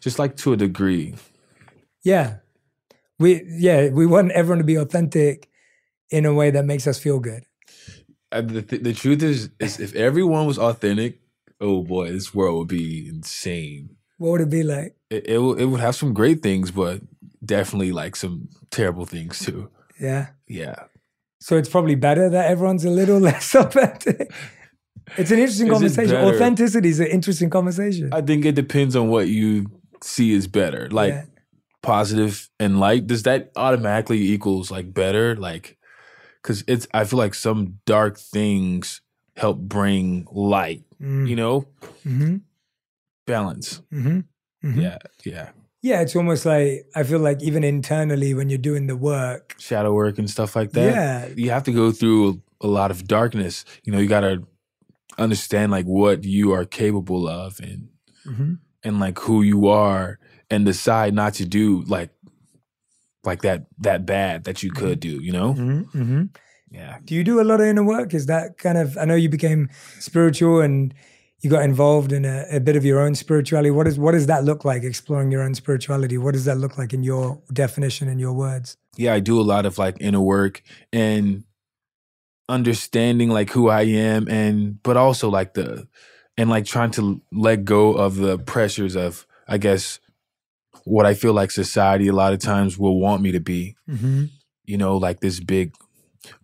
Just 0.01 0.19
like 0.19 0.37
to 0.39 0.53
a 0.53 0.57
degree. 0.57 1.15
Yeah. 2.05 2.37
We 3.19 3.43
yeah, 3.49 3.89
we 3.89 4.07
want 4.07 4.33
everyone 4.33 4.59
to 4.59 4.65
be 4.65 4.77
authentic 4.77 5.49
in 6.11 6.27
a 6.27 6.35
way 6.35 6.51
that 6.51 6.65
makes 6.65 6.87
us 6.87 6.99
feel 6.99 7.19
good. 7.19 7.45
Uh, 8.31 8.43
the, 8.43 8.63
th- 8.63 8.83
the 8.83 8.93
truth 8.93 9.23
is, 9.23 9.51
is, 9.61 9.79
if 9.79 9.95
everyone 9.95 10.47
was 10.47 10.59
authentic, 10.59 11.21
oh 11.61 11.83
boy, 11.83 12.11
this 12.11 12.35
world 12.35 12.59
would 12.59 12.69
be 12.69 13.09
insane. 13.09 13.97
What 14.19 14.33
would 14.33 14.41
it 14.43 14.51
be 14.51 14.63
like? 14.63 14.97
It 15.11 15.29
it, 15.29 15.39
it 15.39 15.67
would 15.67 15.81
have 15.81 15.95
some 15.95 16.13
great 16.13 16.43
things, 16.43 16.71
but 16.71 17.01
definitely 17.45 17.93
like 17.93 18.17
some 18.17 18.49
terrible 18.71 19.07
things 19.07 19.39
too. 19.39 19.71
Yeah. 20.01 20.29
Yeah. 20.49 20.85
So 21.41 21.57
it's 21.57 21.69
probably 21.69 21.95
better 21.95 22.29
that 22.31 22.51
everyone's 22.51 22.85
a 22.85 22.91
little 22.91 23.19
less 23.31 23.55
authentic. 23.55 24.33
It's 25.17 25.31
an 25.31 25.39
interesting 25.39 25.69
Is 25.69 25.73
conversation. 25.73 26.17
Authenticity 26.17 26.89
is 26.89 27.01
an 27.01 27.07
interesting 27.09 27.51
conversation. 27.51 28.11
I 28.13 28.23
think 28.23 28.45
it 28.45 28.55
depends 28.55 28.97
on 28.97 29.09
what 29.09 29.29
you 29.29 29.71
see 30.03 30.35
as 30.35 30.47
better. 30.47 30.89
Like 30.91 31.13
Yeah. 31.13 31.25
Positive 31.85 32.49
and 32.59 32.81
light, 32.81 33.07
does 33.07 33.23
that 33.25 33.53
automatically 33.57 34.19
equals 34.33 34.71
like 34.71 34.93
better? 34.95 35.37
Like, 35.37 35.77
because 36.43 36.65
it's 36.67 36.87
I 36.95 37.05
feel 37.05 37.19
like 37.19 37.35
some 37.35 37.79
dark 37.87 38.19
things 38.19 39.01
help 39.37 39.59
bring 39.59 40.27
light. 40.33 40.85
Mm. 41.01 41.29
You 41.29 41.37
know, 41.37 41.69
hmm 42.03 42.37
balance. 43.27 43.81
hmm 43.91 44.21
hmm 44.63 44.81
Yeah, 44.81 44.99
yeah. 45.25 45.51
Yeah, 45.83 46.01
it's 46.01 46.17
almost 46.17 46.47
like 46.47 46.87
I 46.97 47.03
feel 47.03 47.19
like 47.21 47.43
even 47.43 47.63
internally 47.63 48.33
when 48.33 48.49
you're 48.49 48.59
doing 48.71 48.87
the 48.87 48.97
work, 48.97 49.55
Shadow 49.59 49.93
work 49.93 50.19
and 50.19 50.29
stuff 50.31 50.57
like 50.57 50.73
that. 50.73 50.95
Yeah. 50.95 51.29
you 51.37 51.51
have 51.51 51.65
to 51.65 51.73
go 51.73 51.93
through 51.93 52.41
a 52.63 52.67
lot 52.67 52.91
of 52.91 53.07
darkness. 53.07 53.65
You 53.85 53.93
know, 53.93 53.99
you 53.99 54.09
gotta 54.09 54.43
understand 55.19 55.71
like 55.73 55.85
what 55.85 56.25
you 56.25 56.53
are 56.53 56.65
capable 56.65 57.29
of 57.29 57.61
and 57.61 57.89
Mhm. 58.27 58.59
and 58.83 58.99
like 59.01 59.19
who 59.21 59.43
you 59.43 59.69
are 59.69 60.19
and 60.51 60.65
decide 60.67 61.15
not 61.15 61.35
to 61.35 61.45
do 61.45 61.83
like 61.87 62.11
like 63.25 63.43
that 63.43 63.67
that 63.79 64.05
bad 64.07 64.45
that 64.45 64.63
you 64.63 64.71
could 64.71 65.01
do 65.01 65.23
you 65.23 65.33
know 65.33 65.55
Mhm. 65.55 65.91
Mhm. 65.93 66.29
yeah 66.71 66.99
Do 67.05 67.15
you 67.15 67.25
do 67.25 67.41
a 67.41 67.45
lot 67.51 67.61
of 67.61 67.67
inner 67.67 67.85
work? 67.85 68.13
Is 68.15 68.27
that 68.27 68.59
kind 68.59 68.77
of? 68.79 68.97
I 68.99 69.05
know 69.05 69.15
you 69.15 69.29
became 69.29 69.69
spiritual 70.01 70.61
and 70.61 70.93
you 71.41 71.51
got 71.51 71.63
involved 71.63 72.11
in 72.13 72.25
a, 72.25 72.45
a 72.51 72.59
bit 72.61 72.75
of 72.77 72.85
your 72.85 73.01
own 73.01 73.15
spirituality. 73.15 73.71
What 73.71 73.87
is 73.87 73.99
what 73.99 74.13
does 74.13 74.27
that 74.27 74.45
look 74.45 74.65
like? 74.65 74.83
Exploring 74.83 75.31
your 75.33 75.43
own 75.43 75.55
spirituality. 75.55 76.17
What 76.19 76.33
does 76.35 76.45
that 76.47 76.59
look 76.59 76.77
like 76.79 76.93
in 76.93 77.03
your 77.03 77.41
definition 77.53 78.09
in 78.09 78.19
your 78.19 78.33
words? 78.33 78.77
yeah 78.97 79.13
i 79.13 79.19
do 79.21 79.41
a 79.41 79.43
lot 79.55 79.67
of 79.67 79.77
like 79.77 79.97
inner 80.01 80.21
work 80.21 80.63
and 80.93 81.43
understanding 82.49 83.29
like 83.31 83.51
who 83.51 83.69
i 83.69 83.83
am 83.83 84.29
and 84.29 84.81
but 84.83 84.97
also 84.97 85.29
like 85.29 85.55
the 85.55 85.87
and 86.37 86.51
like 86.51 86.65
trying 86.65 86.91
to 86.93 87.21
let 87.33 87.65
go 87.65 87.93
of 87.95 88.17
the 88.17 88.39
pressures 88.39 88.95
of 88.97 89.27
i 89.49 89.57
guess 89.59 89.99
what 90.85 91.07
i 91.07 91.15
feel 91.15 91.33
like 91.33 91.51
society 91.51 92.09
a 92.09 92.13
lot 92.13 92.33
of 92.33 92.39
times 92.39 92.79
will 92.79 93.01
want 93.01 93.23
me 93.23 93.33
to 93.33 93.41
be 93.41 93.75
Mm-hmm. 93.89 94.25
you 94.65 94.77
know, 94.79 94.97
like 94.97 95.21
this 95.21 95.41
big, 95.41 95.75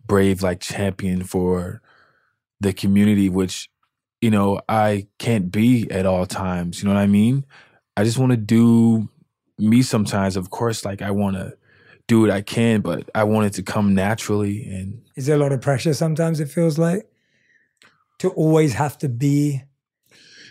brave, 0.05 0.43
like 0.43 0.59
champion 0.59 1.23
for 1.23 1.81
the 2.59 2.71
community, 2.73 3.29
which, 3.29 3.69
you 4.21 4.29
know, 4.29 4.61
I 4.69 5.07
can't 5.17 5.51
be 5.51 5.89
at 5.89 6.05
all 6.05 6.25
times. 6.27 6.81
You 6.81 6.87
know 6.87 6.93
what 6.93 7.01
I 7.01 7.07
mean? 7.07 7.45
I 7.97 8.03
just 8.03 8.19
want 8.19 8.31
to 8.31 8.37
do 8.37 9.09
me 9.57 9.81
sometimes. 9.81 10.35
Of 10.35 10.49
course, 10.51 10.85
like 10.85 11.01
I 11.01 11.09
want 11.11 11.37
to 11.37 11.53
do 12.07 12.21
what 12.21 12.29
I 12.29 12.41
can, 12.41 12.81
but 12.81 13.09
I 13.15 13.23
want 13.23 13.47
it 13.47 13.53
to 13.53 13.63
come 13.63 13.95
naturally. 13.95 14.63
And 14.69 15.01
Is 15.15 15.25
there 15.25 15.35
a 15.35 15.39
lot 15.39 15.51
of 15.51 15.61
pressure 15.61 15.93
sometimes? 15.95 16.39
It 16.39 16.49
feels 16.49 16.77
like 16.77 17.09
to 18.19 18.29
always 18.29 18.73
have 18.73 18.97
to 18.99 19.09
be. 19.09 19.63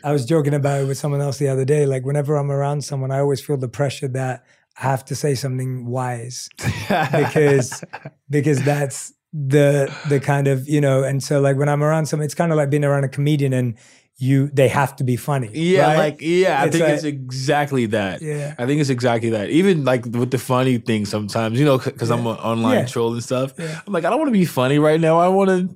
I 0.04 0.12
was 0.12 0.24
joking 0.24 0.54
about 0.54 0.80
it 0.82 0.86
with 0.86 0.98
someone 0.98 1.20
else 1.20 1.38
the 1.38 1.48
other 1.48 1.64
day. 1.64 1.86
Like 1.86 2.04
whenever 2.04 2.36
I'm 2.36 2.50
around 2.50 2.82
someone, 2.84 3.10
I 3.10 3.18
always 3.18 3.40
feel 3.40 3.56
the 3.56 3.68
pressure 3.68 4.08
that 4.08 4.44
I 4.78 4.82
have 4.82 5.04
to 5.06 5.14
say 5.14 5.34
something 5.34 5.86
wise 5.86 6.48
because 6.58 7.84
because 8.30 8.62
that's 8.62 9.12
the 9.32 9.94
the 10.08 10.20
kind 10.20 10.48
of 10.48 10.68
you 10.68 10.80
know. 10.80 11.02
And 11.02 11.22
so 11.22 11.40
like 11.40 11.56
when 11.56 11.68
I'm 11.68 11.82
around 11.82 12.06
someone, 12.06 12.24
it's 12.24 12.34
kind 12.34 12.52
of 12.52 12.56
like 12.58 12.70
being 12.70 12.84
around 12.84 13.04
a 13.04 13.08
comedian 13.08 13.52
and 13.52 13.76
you 14.16 14.48
they 14.52 14.68
have 14.68 14.94
to 14.96 15.04
be 15.04 15.16
funny. 15.16 15.48
yeah, 15.54 15.86
right? 15.86 15.96
like, 15.96 16.20
yeah, 16.20 16.60
I 16.60 16.66
It's 16.66 16.76
think 16.76 16.84
like- 16.84 16.94
it's 16.94 17.04
exactly 17.04 17.86
that. 17.86 18.20
Yeah. 18.20 18.54
I 18.58 18.66
think 18.66 18.80
it's 18.80 18.90
exactly 18.90 19.30
that. 19.30 19.48
Even 19.48 19.84
like 19.84 20.04
with 20.04 20.30
the 20.30 20.38
funny 20.38 20.76
thing 20.78 21.06
sometimes, 21.06 21.58
you 21.58 21.64
know, 21.64 21.78
because 21.78 22.10
I'm 22.10 22.26
an 22.26 22.36
online 22.36 22.80
Yeah. 22.80 22.84
troll 22.86 23.14
and 23.14 23.22
stuff. 23.24 23.54
Yeah. 23.58 23.80
I'm 23.86 23.92
like, 23.94 24.04
I 24.04 24.10
don't 24.10 24.18
want 24.18 24.28
to 24.28 24.38
be 24.38 24.44
funny 24.44 24.78
right 24.78 25.00
now. 25.00 25.18
I 25.18 25.28
want 25.28 25.48
to, 25.48 25.74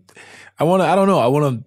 I 0.59 0.65
want 0.65 0.83
to, 0.83 0.87
I 0.87 0.95
don't 0.95 1.09
know. 1.09 1.21
I 1.21 1.27
want 1.29 1.45
to 1.59 1.65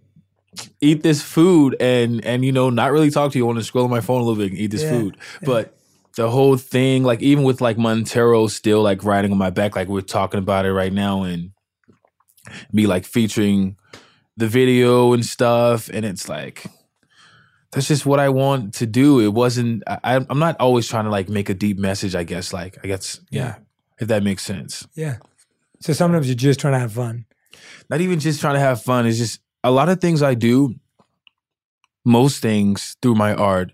eat 0.81 1.03
this 1.03 1.21
food 1.21 1.75
and 1.79 2.23
and 2.25 2.43
you 2.45 2.51
know 2.51 2.69
not 2.69 2.91
really 2.91 3.09
talk 3.09 3.31
to 3.31 3.37
you. 3.37 3.45
I 3.45 3.47
want 3.47 3.59
to 3.59 3.63
scroll 3.63 3.85
on 3.85 3.91
my 3.91 4.01
phone 4.01 4.21
a 4.21 4.23
little 4.23 4.41
bit 4.41 4.51
and 4.51 4.59
eat 4.59 4.71
this 4.71 4.83
Yeah. 4.83 4.89
food. 4.89 5.17
But 5.43 5.77
the 6.15 6.29
whole 6.29 6.57
thing, 6.57 7.03
like 7.03 7.21
even 7.21 7.43
with 7.43 7.61
like 7.61 7.77
Montero 7.77 8.47
still 8.47 8.81
like 8.81 9.03
riding 9.03 9.31
on 9.31 9.37
my 9.37 9.49
back, 9.51 9.75
like 9.75 9.87
we're 9.87 10.01
talking 10.01 10.39
about 10.39 10.65
it 10.65 10.73
right 10.73 10.93
now, 10.93 11.23
and 11.23 11.51
me 12.71 12.87
like 12.87 13.05
featuring 13.05 13.75
the 14.35 14.47
video 14.47 15.13
and 15.13 15.25
stuff, 15.25 15.89
and 15.93 16.05
it's 16.05 16.29
like 16.29 16.65
that's 17.71 17.87
just 17.87 18.05
what 18.05 18.19
I 18.19 18.29
want 18.29 18.73
to 18.75 18.85
do. 18.85 19.19
It 19.19 19.33
wasn't. 19.33 19.83
I, 19.87 20.15
I'm 20.29 20.39
not 20.39 20.55
always 20.59 20.87
trying 20.87 21.03
to 21.05 21.11
like 21.11 21.29
make 21.29 21.49
a 21.49 21.53
deep 21.53 21.77
message. 21.77 22.15
I 22.15 22.23
guess 22.23 22.53
like 22.53 22.77
I 22.83 22.87
guess 22.87 23.19
yeah, 23.29 23.57
if 23.99 24.07
that 24.07 24.23
makes 24.23 24.43
sense. 24.43 24.87
yeah. 24.95 25.17
So 25.79 25.93
sometimes 25.93 26.25
you're 26.27 26.35
just 26.35 26.59
trying 26.59 26.73
to 26.73 26.79
have 26.79 26.93
fun. 26.93 27.25
Not 27.89 28.01
even 28.01 28.19
just 28.19 28.41
trying 28.41 28.55
to 28.55 28.59
have 28.59 28.81
fun. 28.81 29.05
It's 29.05 29.19
just 29.19 29.39
a 29.67 29.71
lot 29.71 29.89
of 29.89 29.99
things 29.99 30.23
I 30.23 30.33
do. 30.33 30.75
Most 32.05 32.41
things 32.41 32.95
through 33.01 33.15
my 33.15 33.33
art 33.33 33.73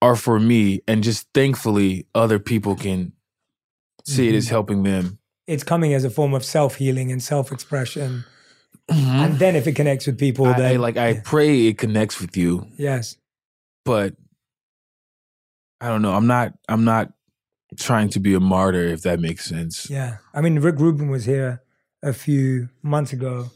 are 0.00 0.16
for 0.16 0.40
me, 0.40 0.80
and 0.88 1.04
just 1.04 1.28
thankfully 1.34 2.06
other 2.14 2.38
people 2.38 2.74
can 2.74 3.12
see 4.04 4.28
it 4.28 4.34
as 4.34 4.46
mm-hmm. 4.46 4.54
helping 4.54 4.82
them. 4.84 5.18
It's 5.46 5.62
coming 5.62 5.92
as 5.92 6.04
a 6.04 6.10
form 6.10 6.32
of 6.32 6.44
self 6.44 6.76
healing 6.76 7.12
and 7.12 7.22
self 7.22 7.52
expression. 7.52 8.24
Mm-hmm. 8.90 9.10
And 9.10 9.38
then 9.38 9.54
if 9.54 9.66
it 9.66 9.76
connects 9.76 10.06
with 10.06 10.18
people, 10.18 10.46
I, 10.46 10.52
I, 10.52 10.58
then 10.58 10.80
like 10.80 10.96
I 10.96 11.20
pray 11.20 11.66
it 11.66 11.76
connects 11.76 12.18
with 12.20 12.36
you, 12.36 12.66
yes, 12.78 13.16
but 13.84 14.14
I 15.80 15.88
don't 15.88 16.00
know. 16.00 16.12
I'm 16.12 16.26
not. 16.26 16.54
I'm 16.70 16.84
not 16.84 17.12
trying 17.78 18.08
to 18.10 18.20
be 18.20 18.32
a 18.32 18.40
martyr, 18.40 18.86
if 18.86 19.02
that 19.02 19.20
makes 19.20 19.44
sense. 19.44 19.90
yeah. 19.90 20.18
I 20.34 20.40
mean, 20.40 20.58
Rick 20.58 20.78
Rubin 20.78 21.08
was 21.10 21.26
here 21.26 21.62
a 22.02 22.12
few 22.12 22.70
months 22.82 23.12
ago, 23.12 23.50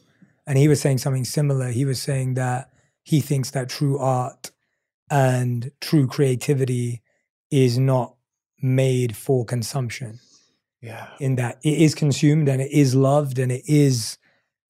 and 0.46 0.58
he 0.58 0.68
was 0.68 0.80
saying 0.80 0.98
something 0.98 1.24
similar. 1.24 1.68
He 1.68 1.84
was 1.84 2.00
saying 2.00 2.34
that 2.34 2.70
he 3.02 3.20
thinks 3.20 3.50
that 3.52 3.68
true 3.68 3.98
art 3.98 4.50
and 5.10 5.70
true 5.80 6.06
creativity 6.06 7.02
is 7.50 7.78
not 7.78 8.14
made 8.60 9.16
for 9.16 9.44
consumption. 9.44 10.20
Yeah. 10.82 11.08
in 11.18 11.34
that 11.36 11.58
it 11.64 11.80
is 11.80 11.96
consumed 11.96 12.48
and 12.48 12.62
it 12.62 12.70
is 12.70 12.94
loved 12.94 13.40
and 13.40 13.50
it 13.50 13.64
is 13.66 14.18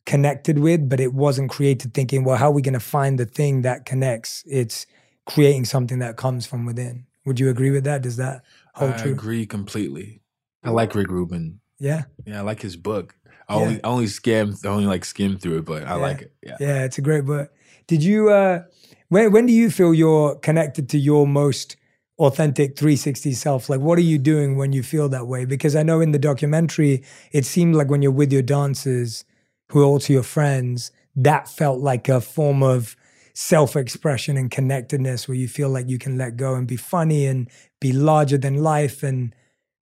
connected 0.06 0.58
with, 0.60 0.88
but 0.88 0.98
it 0.98 1.12
wasn't 1.12 1.50
created 1.50 1.92
thinking, 1.92 2.24
well, 2.24 2.36
how 2.36 2.46
are 2.46 2.52
we 2.52 2.62
going 2.62 2.72
to 2.74 2.80
find 2.80 3.18
the 3.18 3.26
thing 3.26 3.62
that 3.62 3.84
connects? 3.84 4.42
It's 4.46 4.86
creating 5.26 5.66
something 5.66 5.98
that 5.98 6.16
comes 6.16 6.46
from 6.46 6.64
within. 6.64 7.06
Would 7.26 7.38
you 7.38 7.50
agree 7.50 7.70
with 7.70 7.84
that? 7.84 8.02
Does 8.02 8.16
that 8.16 8.44
hold 8.74 8.92
I 8.92 8.96
true? 8.98 9.12
agree 9.12 9.44
completely. 9.44 10.22
I 10.64 10.70
like 10.70 10.94
Rick 10.94 11.10
Rubin. 11.10 11.60
Yeah. 11.78 12.04
Yeah, 12.24 12.38
I 12.38 12.42
like 12.42 12.62
his 12.62 12.76
book. 12.76 13.14
I 13.48 13.56
Yeah. 13.56 13.62
only 13.62 13.84
I 13.84 13.88
only 13.88 14.06
skim 14.08 14.54
I 14.64 14.68
only 14.68 14.86
like 14.86 15.04
skim 15.04 15.38
through 15.38 15.58
it, 15.58 15.64
but 15.64 15.84
I 15.84 15.90
Yeah. 15.90 15.94
like 15.96 16.22
it. 16.22 16.32
Yeah. 16.42 16.56
Yeah, 16.60 16.84
it's 16.84 16.98
a 16.98 17.02
great 17.02 17.24
book. 17.24 17.50
Did 17.86 18.02
you, 18.02 18.30
uh, 18.30 18.62
when, 19.08 19.30
when 19.32 19.46
do 19.46 19.52
you 19.52 19.70
feel 19.70 19.94
you're 19.94 20.34
connected 20.36 20.88
to 20.90 20.98
your 20.98 21.26
most 21.26 21.76
authentic 22.18 22.76
360 22.76 23.32
self? 23.32 23.68
Like, 23.68 23.80
what 23.80 23.98
are 23.98 24.02
you 24.02 24.18
doing 24.18 24.56
when 24.56 24.72
you 24.72 24.82
feel 24.82 25.08
that 25.10 25.26
way? 25.28 25.44
Because 25.44 25.76
I 25.76 25.82
know 25.84 26.00
in 26.00 26.10
the 26.12 26.18
documentary, 26.18 27.04
it 27.32 27.44
seemed 27.44 27.76
like 27.76 27.88
when 27.88 28.02
you're 28.02 28.10
with 28.10 28.32
your 28.32 28.42
dancers, 28.42 29.24
who 29.70 29.80
are 29.82 29.84
also 29.84 30.12
your 30.12 30.22
friends, 30.24 30.90
that 31.14 31.48
felt 31.48 31.80
like 31.80 32.08
a 32.08 32.20
form 32.20 32.62
of 32.62 32.96
self 33.34 33.76
expression 33.76 34.36
and 34.36 34.50
connectedness 34.50 35.28
where 35.28 35.36
you 35.36 35.46
feel 35.48 35.68
like 35.68 35.88
you 35.88 35.98
can 35.98 36.16
let 36.18 36.36
go 36.36 36.54
and 36.54 36.66
be 36.66 36.76
funny 36.76 37.26
and 37.26 37.48
be 37.80 37.92
larger 37.92 38.38
than 38.38 38.56
life 38.62 39.02
and 39.02 39.34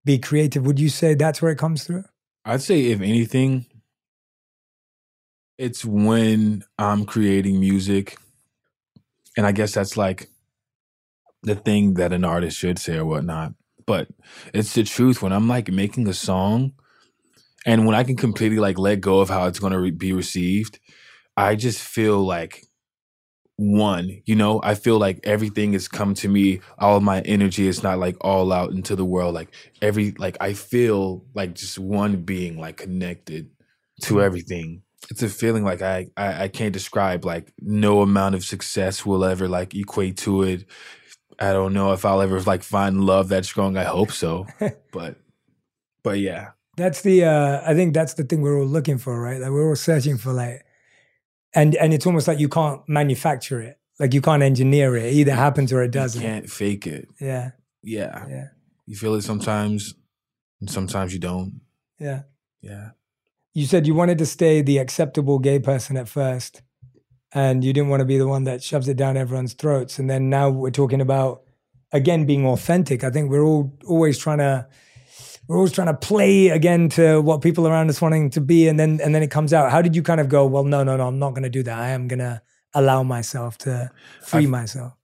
be 0.04 0.18
creative. 0.18 0.66
Would 0.66 0.80
you 0.80 0.88
say 0.90 1.14
that's 1.14 1.40
where 1.40 1.52
it 1.52 1.58
comes 1.58 1.84
through? 1.84 2.04
I'd 2.44 2.62
say 2.62 2.86
if 2.86 3.00
anything, 3.00 3.66
it's 5.56 5.84
when 5.84 6.64
I'm 6.78 7.06
creating 7.06 7.60
music. 7.60 8.18
And 9.36 9.46
I 9.46 9.52
guess 9.52 9.72
that's 9.72 9.96
like 9.96 10.28
the 11.42 11.54
thing 11.54 11.94
that 11.94 12.12
an 12.12 12.24
artist 12.24 12.58
should 12.58 12.78
say 12.78 12.96
or 12.96 13.04
whatnot. 13.04 13.54
But 13.86 14.08
it's 14.52 14.74
the 14.74 14.84
truth 14.84 15.22
when 15.22 15.32
I'm 15.32 15.48
like 15.48 15.70
making 15.70 16.08
a 16.08 16.14
song 16.14 16.72
and 17.66 17.86
when 17.86 17.94
I 17.94 18.04
can 18.04 18.16
completely 18.16 18.58
like 18.58 18.78
let 18.78 19.00
go 19.00 19.20
of 19.20 19.28
how 19.28 19.46
it's 19.46 19.58
going 19.58 19.72
to 19.72 19.80
re- 19.80 19.90
be 19.90 20.12
received, 20.12 20.78
I 21.36 21.54
just 21.54 21.80
feel 21.80 22.18
like 22.22 22.66
one, 23.56 24.22
you 24.26 24.34
know, 24.34 24.60
I 24.62 24.74
feel 24.74 24.98
like 24.98 25.20
everything 25.24 25.72
has 25.74 25.88
come 25.88 26.14
to 26.14 26.28
me. 26.28 26.60
All 26.78 27.00
my 27.00 27.20
energy 27.22 27.66
is 27.68 27.82
not 27.82 27.98
like 27.98 28.16
all 28.20 28.52
out 28.52 28.72
into 28.72 28.96
the 28.96 29.04
world. 29.04 29.34
Like 29.34 29.54
every, 29.80 30.12
like 30.18 30.36
I 30.40 30.54
feel 30.54 31.24
like 31.34 31.54
just 31.54 31.78
one 31.78 32.22
being 32.22 32.58
like 32.58 32.78
connected 32.78 33.50
to 34.02 34.22
everything. 34.22 34.82
It's 35.10 35.22
a 35.22 35.28
feeling 35.28 35.64
like 35.64 35.82
I, 35.82 36.08
I 36.16 36.44
I 36.44 36.48
can't 36.48 36.72
describe. 36.72 37.24
Like 37.24 37.52
no 37.60 38.00
amount 38.02 38.34
of 38.34 38.44
success 38.44 39.04
will 39.04 39.24
ever 39.24 39.48
like 39.48 39.74
equate 39.74 40.16
to 40.18 40.42
it. 40.44 40.64
I 41.38 41.52
don't 41.52 41.72
know 41.74 41.92
if 41.92 42.04
I'll 42.04 42.22
ever 42.22 42.40
like 42.42 42.62
find 42.62 43.04
love 43.04 43.28
that 43.28 43.44
strong. 43.44 43.76
I 43.76 43.84
hope 43.84 44.12
so, 44.12 44.46
but 44.92 45.16
but 46.02 46.18
yeah, 46.20 46.50
That's 46.76 47.02
the 47.02 47.24
uh 47.24 47.62
I 47.64 47.74
think 47.74 47.94
that's 47.94 48.14
the 48.14 48.24
thing 48.24 48.42
we're 48.42 48.58
all 48.58 48.66
looking 48.66 48.98
for, 48.98 49.20
right? 49.20 49.40
Like 49.40 49.50
we're 49.50 49.68
all 49.68 49.76
searching 49.76 50.18
for 50.18 50.32
like 50.32 50.63
and 51.54 51.74
and 51.76 51.92
it's 51.94 52.06
almost 52.06 52.28
like 52.28 52.38
you 52.40 52.48
can't 52.48 52.80
manufacture 52.88 53.60
it. 53.60 53.78
Like 53.98 54.12
you 54.14 54.20
can't 54.20 54.42
engineer 54.42 54.96
it. 54.96 55.04
It 55.04 55.12
either 55.14 55.34
happens 55.34 55.72
or 55.72 55.82
it 55.82 55.90
doesn't. 55.92 56.20
you 56.20 56.26
can't 56.28 56.50
fake 56.50 56.86
it. 56.86 57.08
Yeah. 57.20 57.52
Yeah, 57.82 58.26
Yeah. 58.28 58.46
you 58.86 58.96
feel 58.96 59.14
it 59.14 59.22
sometimes, 59.22 59.94
and 60.60 60.70
sometimes 60.70 61.12
you 61.12 61.18
don't. 61.20 61.60
Yeah. 61.98 62.22
Yeah. 62.60 62.90
You 63.52 63.66
said 63.66 63.86
you 63.86 63.94
wanted 63.94 64.18
to 64.18 64.26
stay 64.26 64.62
the 64.62 64.78
acceptable 64.78 65.38
gay 65.38 65.58
person 65.58 65.96
at 65.96 66.08
first. 66.08 66.62
and 67.36 67.64
you 67.64 67.72
didn't 67.72 67.88
want 67.90 68.00
to 68.00 68.04
be 68.06 68.16
the 68.16 68.28
one 68.28 68.44
that 68.44 68.62
shoves 68.62 68.88
it 68.88 68.96
down 68.96 69.16
everyone's 69.16 69.54
throats. 69.54 69.98
And 69.98 70.08
then 70.08 70.30
now 70.30 70.48
we're 70.50 70.70
talking 70.70 71.00
about 71.00 71.42
again 71.92 72.26
being 72.26 72.46
authentic. 72.46 73.02
I 73.04 73.10
think 73.10 73.28
we're 73.30 73.44
all 73.44 73.76
always 73.86 74.18
trying 74.18 74.38
to 74.38 74.66
we're 75.46 75.56
always 75.56 75.72
trying 75.72 75.88
to 75.88 75.94
play 75.94 76.48
again 76.48 76.88
to 76.90 77.20
what 77.20 77.42
people 77.42 77.66
around 77.66 77.90
us 77.90 78.00
wanting 78.00 78.30
to 78.30 78.40
be, 78.40 78.68
and 78.68 78.78
then 78.78 79.00
and 79.02 79.14
then 79.14 79.22
it 79.22 79.30
comes 79.30 79.52
out. 79.52 79.70
How 79.70 79.82
did 79.82 79.94
you 79.94 80.02
kind 80.02 80.20
of 80.20 80.28
go? 80.28 80.46
Well, 80.46 80.64
no, 80.64 80.82
no, 80.82 80.96
no, 80.96 81.08
I'm 81.08 81.18
not 81.18 81.30
going 81.30 81.42
to 81.42 81.50
do 81.50 81.62
that. 81.62 81.78
I 81.78 81.90
am 81.90 82.08
going 82.08 82.20
to 82.20 82.40
allow 82.72 83.02
myself 83.02 83.58
to 83.58 83.90
free 84.22 84.46
myself. 84.46 84.94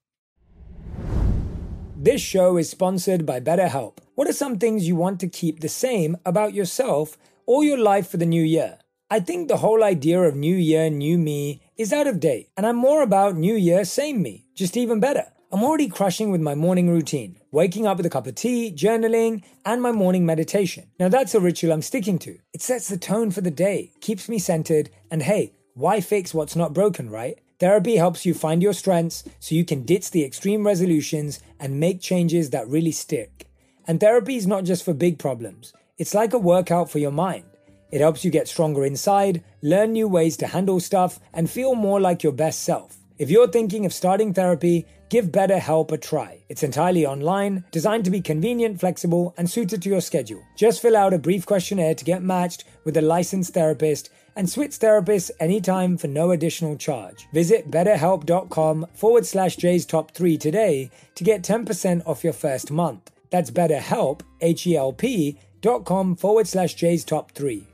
This 1.96 2.22
show 2.22 2.56
is 2.56 2.70
sponsored 2.70 3.26
by 3.26 3.40
BetterHelp. 3.40 3.98
What 4.14 4.28
are 4.28 4.32
some 4.32 4.58
things 4.58 4.88
you 4.88 4.96
want 4.96 5.20
to 5.20 5.28
keep 5.28 5.60
the 5.60 5.68
same 5.68 6.16
about 6.24 6.54
yourself 6.54 7.18
or 7.44 7.62
your 7.62 7.78
life 7.78 8.08
for 8.08 8.16
the 8.16 8.24
new 8.24 8.42
year? 8.42 8.78
I 9.10 9.20
think 9.20 9.48
the 9.48 9.58
whole 9.58 9.84
idea 9.84 10.22
of 10.22 10.34
new 10.34 10.54
year, 10.54 10.88
new 10.88 11.18
me 11.18 11.60
is 11.76 11.92
out 11.92 12.06
of 12.06 12.20
date, 12.20 12.48
and 12.56 12.64
I'm 12.64 12.76
more 12.76 13.02
about 13.02 13.36
new 13.36 13.54
year, 13.54 13.84
same 13.84 14.22
me, 14.22 14.46
just 14.54 14.76
even 14.76 15.00
better. 15.00 15.26
I'm 15.52 15.64
already 15.64 15.88
crushing 15.88 16.30
with 16.30 16.40
my 16.40 16.54
morning 16.54 16.88
routine, 16.88 17.36
waking 17.50 17.84
up 17.84 17.96
with 17.96 18.06
a 18.06 18.10
cup 18.10 18.28
of 18.28 18.36
tea, 18.36 18.72
journaling, 18.72 19.42
and 19.66 19.82
my 19.82 19.90
morning 19.90 20.24
meditation. 20.24 20.86
Now, 21.00 21.08
that's 21.08 21.34
a 21.34 21.40
ritual 21.40 21.72
I'm 21.72 21.82
sticking 21.82 22.20
to. 22.20 22.38
It 22.52 22.62
sets 22.62 22.86
the 22.86 22.96
tone 22.96 23.32
for 23.32 23.40
the 23.40 23.50
day, 23.50 23.90
keeps 24.00 24.28
me 24.28 24.38
centered, 24.38 24.90
and 25.10 25.24
hey, 25.24 25.54
why 25.74 26.02
fix 26.02 26.32
what's 26.32 26.54
not 26.54 26.72
broken, 26.72 27.10
right? 27.10 27.40
Therapy 27.58 27.96
helps 27.96 28.24
you 28.24 28.32
find 28.32 28.62
your 28.62 28.72
strengths 28.72 29.24
so 29.40 29.56
you 29.56 29.64
can 29.64 29.82
ditch 29.82 30.12
the 30.12 30.24
extreme 30.24 30.64
resolutions 30.64 31.40
and 31.58 31.80
make 31.80 32.00
changes 32.00 32.50
that 32.50 32.68
really 32.68 32.92
stick. 32.92 33.48
And 33.88 33.98
therapy 33.98 34.36
is 34.36 34.46
not 34.46 34.62
just 34.62 34.84
for 34.84 34.94
big 34.94 35.18
problems, 35.18 35.72
it's 35.98 36.14
like 36.14 36.32
a 36.32 36.38
workout 36.38 36.92
for 36.92 37.00
your 37.00 37.10
mind. 37.10 37.44
It 37.90 38.00
helps 38.00 38.24
you 38.24 38.30
get 38.30 38.46
stronger 38.46 38.84
inside, 38.84 39.42
learn 39.62 39.94
new 39.94 40.06
ways 40.06 40.36
to 40.36 40.46
handle 40.46 40.78
stuff, 40.78 41.18
and 41.32 41.50
feel 41.50 41.74
more 41.74 42.00
like 42.00 42.22
your 42.22 42.32
best 42.32 42.62
self. 42.62 42.99
If 43.20 43.28
you're 43.30 43.48
thinking 43.48 43.84
of 43.84 43.92
starting 43.92 44.32
therapy, 44.32 44.86
give 45.10 45.26
BetterHelp 45.26 45.92
a 45.92 45.98
try. 45.98 46.42
It's 46.48 46.62
entirely 46.62 47.04
online, 47.04 47.64
designed 47.70 48.06
to 48.06 48.10
be 48.10 48.22
convenient, 48.22 48.80
flexible, 48.80 49.34
and 49.36 49.50
suited 49.50 49.82
to 49.82 49.90
your 49.90 50.00
schedule. 50.00 50.42
Just 50.56 50.80
fill 50.80 50.96
out 50.96 51.12
a 51.12 51.18
brief 51.18 51.44
questionnaire 51.44 51.94
to 51.96 52.04
get 52.06 52.22
matched 52.22 52.64
with 52.84 52.96
a 52.96 53.02
licensed 53.02 53.52
therapist 53.52 54.08
and 54.36 54.48
switch 54.48 54.70
therapists 54.70 55.30
anytime 55.38 55.98
for 55.98 56.08
no 56.08 56.30
additional 56.30 56.76
charge. 56.76 57.28
Visit 57.34 57.70
betterhelp.com 57.70 58.86
forward 58.94 59.26
slash 59.26 59.56
Jay 59.56 59.76
Shetty 59.76 60.40
today 60.40 60.90
to 61.14 61.22
get 61.22 61.42
10% 61.42 62.06
off 62.06 62.24
your 62.24 62.32
first 62.32 62.70
month. 62.70 63.10
That's 63.28 63.50
betterhelp, 63.50 64.22
H-E-L-P 64.40 65.36
dot 65.60 65.84
com 65.84 66.16
forward 66.16 66.48
slash 66.48 66.72
Jay 66.72 66.94
Shetty. 66.96 67.69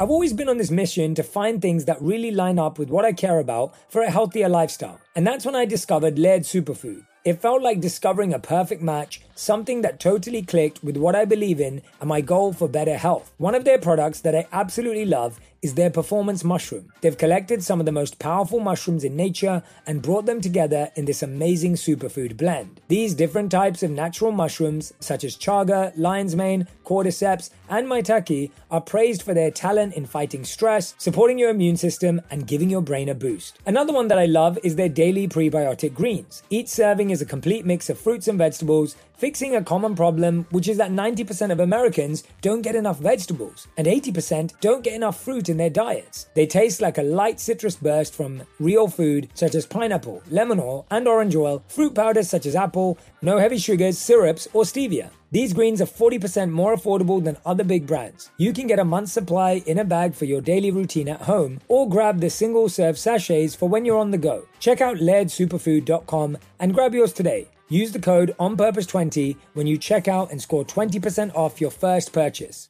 I've 0.00 0.08
always 0.08 0.32
been 0.32 0.48
on 0.48 0.56
this 0.56 0.70
mission 0.70 1.14
to 1.16 1.22
find 1.22 1.60
things 1.60 1.84
that 1.84 2.00
really 2.00 2.30
line 2.30 2.58
up 2.58 2.78
with 2.78 2.88
what 2.88 3.04
I 3.04 3.12
care 3.12 3.38
about 3.38 3.74
for 3.90 4.00
a 4.00 4.10
healthier 4.10 4.48
lifestyle. 4.48 4.98
And 5.14 5.26
that's 5.26 5.44
when 5.44 5.54
I 5.54 5.66
discovered 5.66 6.18
Laird 6.18 6.44
Superfood. 6.44 7.04
It 7.22 7.42
felt 7.42 7.60
like 7.60 7.82
discovering 7.82 8.32
a 8.32 8.38
perfect 8.38 8.80
match, 8.80 9.20
something 9.34 9.82
that 9.82 10.00
totally 10.00 10.40
clicked 10.40 10.82
with 10.82 10.96
what 10.96 11.14
I 11.14 11.26
believe 11.26 11.60
in 11.60 11.82
and 12.00 12.08
my 12.08 12.22
goal 12.22 12.54
for 12.54 12.66
better 12.66 12.96
health. 12.96 13.30
One 13.36 13.54
of 13.54 13.66
their 13.66 13.76
products 13.76 14.22
that 14.22 14.34
I 14.34 14.46
absolutely 14.52 15.04
love 15.04 15.38
is 15.62 15.74
their 15.74 15.90
performance 15.90 16.42
mushroom. 16.44 16.92
They've 17.00 17.16
collected 17.16 17.62
some 17.62 17.80
of 17.80 17.86
the 17.86 17.92
most 17.92 18.18
powerful 18.18 18.60
mushrooms 18.60 19.04
in 19.04 19.16
nature 19.16 19.62
and 19.86 20.02
brought 20.02 20.26
them 20.26 20.40
together 20.40 20.90
in 20.96 21.04
this 21.04 21.22
amazing 21.22 21.74
superfood 21.74 22.36
blend. 22.36 22.80
These 22.88 23.14
different 23.14 23.50
types 23.50 23.82
of 23.82 23.90
natural 23.90 24.32
mushrooms, 24.32 24.92
such 25.00 25.24
as 25.24 25.36
chaga, 25.36 25.92
lion's 25.96 26.34
mane, 26.34 26.66
cordyceps, 26.84 27.50
and 27.68 27.86
maitake, 27.86 28.50
are 28.70 28.80
praised 28.80 29.22
for 29.22 29.34
their 29.34 29.50
talent 29.50 29.94
in 29.94 30.06
fighting 30.06 30.44
stress, 30.44 30.94
supporting 30.98 31.38
your 31.38 31.50
immune 31.50 31.76
system, 31.76 32.20
and 32.30 32.46
giving 32.46 32.70
your 32.70 32.82
brain 32.82 33.08
a 33.08 33.14
boost. 33.14 33.58
Another 33.66 33.92
one 33.92 34.08
that 34.08 34.18
I 34.18 34.26
love 34.26 34.58
is 34.62 34.76
their 34.76 34.88
daily 34.88 35.28
prebiotic 35.28 35.94
greens. 35.94 36.42
Each 36.50 36.68
serving 36.68 37.10
is 37.10 37.22
a 37.22 37.26
complete 37.26 37.64
mix 37.64 37.90
of 37.90 37.98
fruits 37.98 38.28
and 38.28 38.38
vegetables, 38.38 38.96
fixing 39.20 39.54
a 39.54 39.62
common 39.62 39.94
problem, 39.94 40.46
which 40.50 40.66
is 40.66 40.78
that 40.78 40.90
90% 40.90 41.52
of 41.52 41.60
Americans 41.60 42.24
don't 42.40 42.62
get 42.62 42.74
enough 42.74 42.98
vegetables, 42.98 43.68
and 43.76 43.86
80% 43.86 44.58
don't 44.62 44.82
get 44.82 44.94
enough 44.94 45.22
fruit 45.22 45.50
in 45.50 45.58
their 45.58 45.68
diets. 45.68 46.28
They 46.34 46.46
taste 46.46 46.80
like 46.80 46.96
a 46.96 47.02
light 47.02 47.38
citrus 47.38 47.76
burst 47.76 48.14
from 48.14 48.42
real 48.58 48.88
food, 48.88 49.28
such 49.34 49.54
as 49.54 49.66
pineapple, 49.66 50.22
lemon 50.30 50.58
oil, 50.58 50.86
and 50.90 51.06
orange 51.06 51.36
oil, 51.36 51.62
fruit 51.68 51.94
powders 51.94 52.30
such 52.30 52.46
as 52.46 52.56
apple, 52.56 52.96
no 53.20 53.36
heavy 53.36 53.58
sugars, 53.58 53.98
syrups, 53.98 54.48
or 54.54 54.62
stevia. 54.62 55.10
These 55.32 55.52
greens 55.52 55.82
are 55.82 55.86
40% 55.86 56.50
more 56.50 56.74
affordable 56.74 57.22
than 57.22 57.36
other 57.44 57.62
big 57.62 57.86
brands. 57.86 58.30
You 58.38 58.54
can 58.54 58.66
get 58.66 58.78
a 58.78 58.84
month's 58.84 59.12
supply 59.12 59.62
in 59.66 59.78
a 59.78 59.84
bag 59.84 60.14
for 60.14 60.24
your 60.24 60.40
daily 60.40 60.70
routine 60.70 61.10
at 61.10 61.20
home, 61.20 61.60
or 61.68 61.88
grab 61.88 62.20
the 62.20 62.30
single 62.30 62.70
serve 62.70 62.98
sachets 62.98 63.54
for 63.54 63.68
when 63.68 63.84
you're 63.84 63.98
on 63.98 64.12
the 64.12 64.18
go. 64.18 64.46
Check 64.60 64.80
out 64.80 64.96
lairdsuperfood.com 64.96 66.38
and 66.58 66.74
grab 66.74 66.94
yours 66.94 67.12
today. 67.12 67.48
Use 67.70 67.92
the 67.92 68.00
code 68.00 68.34
ONPURPOSE20 68.38 69.36
when 69.54 69.66
you 69.66 69.78
check 69.78 70.08
out 70.08 70.30
and 70.30 70.42
score 70.42 70.64
20% 70.64 71.34
off 71.34 71.60
your 71.60 71.70
first 71.70 72.12
purchase. 72.12 72.68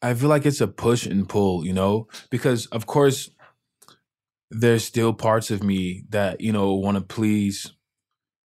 I 0.00 0.14
feel 0.14 0.28
like 0.28 0.46
it's 0.46 0.60
a 0.60 0.66
push 0.68 1.06
and 1.06 1.28
pull, 1.28 1.64
you 1.66 1.72
know, 1.72 2.08
because 2.30 2.66
of 2.66 2.86
course 2.86 3.30
there's 4.50 4.84
still 4.84 5.12
parts 5.12 5.50
of 5.50 5.62
me 5.62 6.04
that 6.08 6.40
you 6.40 6.52
know 6.52 6.74
want 6.74 6.96
to 6.96 7.02
please 7.02 7.72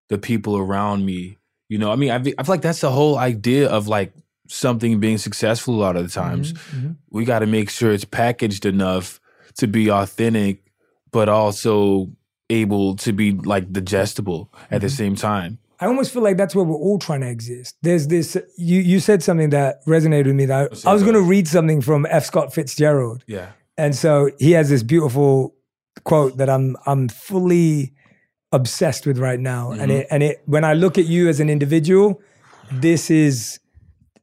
the 0.10 0.18
people 0.18 0.58
around 0.58 1.05
me. 1.05 1.38
You 1.70 1.78
know, 1.78 1.91
I 1.91 1.95
mean, 1.95 2.12
I, 2.12 2.22
feel- 2.22 2.36
I 2.38 2.43
feel 2.43 2.53
like 2.53 2.62
that's 2.62 2.82
the 2.82 2.91
whole 2.91 3.18
idea 3.18 3.70
of 3.70 3.88
like 3.88 4.14
something 4.47 4.99
being 4.99 5.18
successful. 5.18 5.76
A 5.76 5.78
lot 5.78 5.95
of 5.95 6.03
the 6.03 6.20
mm-hmm, 6.20 6.30
times, 6.30 6.53
mm-hmm. 6.53 6.91
we 7.10 7.26
got 7.26 7.39
to 7.39 7.45
make 7.45 7.70
sure 7.70 7.91
it's 7.91 8.05
packaged 8.05 8.66
enough 8.66 9.20
to 9.58 9.68
be 9.68 9.89
authentic, 9.89 10.72
but 11.12 11.30
also 11.30 12.12
able 12.50 12.95
to 12.98 13.14
be 13.14 13.32
like 13.34 13.72
digestible 13.72 14.52
at 14.72 14.82
the 14.82 14.88
mm-hmm. 14.88 14.95
same 14.95 15.16
time. 15.16 15.60
I 15.80 15.86
almost 15.86 16.12
feel 16.12 16.24
like 16.24 16.38
that's 16.38 16.56
where 16.56 16.66
we're 16.66 16.76
all 16.76 16.98
trying 16.98 17.22
to 17.22 17.30
exist. 17.30 17.76
There's 17.84 18.08
this, 18.08 18.36
you, 18.58 18.80
you 18.80 19.00
said 19.00 19.22
something 19.22 19.52
that 19.52 19.86
resonated 19.86 20.26
with 20.26 20.36
me 20.36 20.45
that 20.45 20.72
I, 20.86 20.89
I 20.89 20.93
was 20.93 21.04
going 21.04 21.14
to 21.14 21.22
read 21.22 21.48
something 21.48 21.82
from 21.82 22.08
F. 22.10 22.26
Scott 22.26 22.52
Fitzgerald. 22.54 23.24
Yeah. 23.28 23.52
And 23.78 23.95
so 23.95 24.32
he 24.39 24.54
has 24.54 24.70
this 24.70 24.82
beautiful 24.82 25.54
quote 26.04 26.38
that 26.38 26.50
I'm 26.50 26.76
I'm 26.86 27.10
fully 27.10 27.93
obsessed 28.52 29.06
with 29.06 29.20
right 29.20 29.39
now. 29.39 29.72
And 29.72 29.82
mm-hmm. 29.82 29.91
it 29.91 30.08
and 30.10 30.24
it 30.24 30.41
when 30.45 30.64
I 30.64 30.74
look 30.74 30.98
at 30.98 31.06
you 31.06 31.30
as 31.30 31.39
an 31.39 31.50
individual, 31.50 32.22
this 32.72 33.12
is 33.12 33.60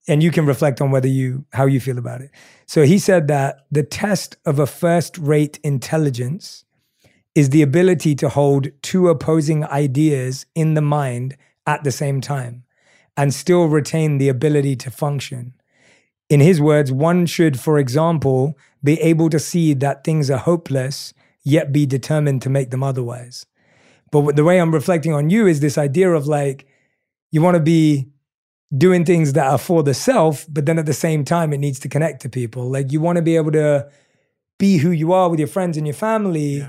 and 0.09 0.23
you 0.23 0.31
can 0.31 0.47
reflect 0.47 0.81
on 0.81 0.91
whether 0.91 1.09
you 1.09 1.45
how 1.53 1.67
you 1.67 1.79
feel 1.79 1.99
about 1.99 2.21
it. 2.21 2.31
So 2.67 2.85
he 2.85 2.99
said 2.99 3.29
that 3.29 3.67
the 3.71 3.85
test 3.85 4.37
of 4.45 4.59
a 4.59 4.67
first-rate 4.67 5.61
intelligence 5.63 6.64
is 7.35 7.51
the 7.51 7.63
ability 7.63 8.15
to 8.15 8.29
hold 8.29 8.69
two 8.83 9.09
opposing 9.09 9.65
ideas 9.65 10.47
in 10.55 10.75
the 10.75 10.81
mind 10.81 11.37
at 11.67 11.83
the 11.85 11.91
same 11.91 12.21
time 12.21 12.65
and 13.17 13.35
still 13.35 13.67
retain 13.67 14.19
the 14.19 14.29
ability 14.29 14.77
to 14.77 14.91
function. 14.91 15.55
In 16.31 16.41
his 16.41 16.61
words, 16.61 16.91
one 16.91 17.27
should, 17.27 17.61
for 17.61 17.79
example, 17.79 18.57
be 18.83 19.01
able 19.01 19.31
to 19.31 19.39
see 19.39 19.75
that 19.75 20.05
things 20.05 20.31
are 20.31 20.39
hopeless, 20.39 21.13
yet 21.43 21.73
be 21.73 21.87
determined 21.87 22.43
to 22.43 22.51
make 22.51 22.71
them 22.71 22.83
otherwise. 22.83 23.47
But 24.11 24.37
the 24.37 24.45
way 24.45 24.61
I'm 24.61 24.73
reflecting 24.73 25.13
on 25.13 25.31
you 25.31 25.47
is 25.47 25.61
this 25.61 25.77
idea 25.77 26.11
of 26.11 26.27
like, 26.27 26.67
you 27.31 27.43
want 27.43 27.57
to 27.57 27.63
be 27.63 28.09
doing 28.77 29.05
things 29.05 29.33
that 29.35 29.47
are 29.47 29.59
for 29.59 29.83
the 29.83 29.95
self, 29.95 30.47
but 30.49 30.67
then 30.67 30.79
at 30.79 30.87
the 30.87 30.93
same 30.93 31.25
time, 31.25 31.53
it 31.53 31.59
needs 31.59 31.79
to 31.81 31.89
connect 31.89 32.23
to 32.23 32.29
people. 32.29 32.71
Like, 32.71 32.93
you 32.93 33.01
want 33.01 33.17
to 33.17 33.23
be 33.23 33.37
able 33.37 33.53
to 33.53 33.89
be 34.59 34.79
who 34.79 34.91
you 34.91 35.13
are 35.13 35.29
with 35.29 35.39
your 35.39 35.49
friends 35.49 35.77
and 35.77 35.87
your 35.87 35.95
family. 35.95 36.67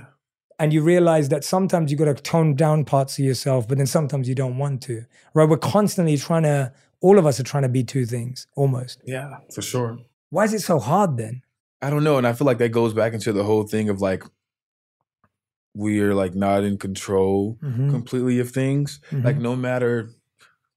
And 0.57 0.71
you 0.71 0.81
realize 0.81 1.29
that 1.29 1.43
sometimes 1.43 1.91
you 1.91 1.97
got 1.97 2.05
to 2.05 2.13
tone 2.15 2.55
down 2.55 2.85
parts 2.85 3.19
of 3.19 3.25
yourself, 3.25 3.67
but 3.67 3.77
then 3.77 3.87
sometimes 3.87 4.29
you 4.29 4.35
don't 4.35 4.57
want 4.57 4.81
to. 4.83 5.03
Right? 5.33 5.49
We're 5.49 5.57
constantly 5.57 6.17
trying 6.17 6.43
to, 6.43 6.71
all 7.01 7.19
of 7.19 7.25
us 7.25 7.39
are 7.39 7.43
trying 7.43 7.63
to 7.63 7.69
be 7.69 7.83
two 7.83 8.05
things 8.05 8.47
almost. 8.55 9.01
Yeah, 9.05 9.37
for 9.53 9.61
sure. 9.61 9.99
Why 10.29 10.45
is 10.45 10.53
it 10.53 10.61
so 10.61 10.79
hard 10.79 11.17
then? 11.17 11.41
I 11.81 11.89
don't 11.89 12.03
know, 12.05 12.17
and 12.17 12.25
I 12.25 12.33
feel 12.33 12.47
like 12.47 12.57
that 12.59 12.69
goes 12.69 12.93
back 12.93 13.13
into 13.13 13.33
the 13.33 13.43
whole 13.43 13.63
thing 13.67 13.89
of 13.89 14.01
like 14.01 14.23
we 15.75 15.99
are 15.99 16.15
like 16.15 16.33
not 16.33 16.63
in 16.63 16.77
control 16.77 17.57
Mhm. 17.61 17.91
completely 17.91 18.39
of 18.39 18.51
things. 18.51 19.01
Like 19.11 19.37
no 19.37 19.55
matter 19.57 20.09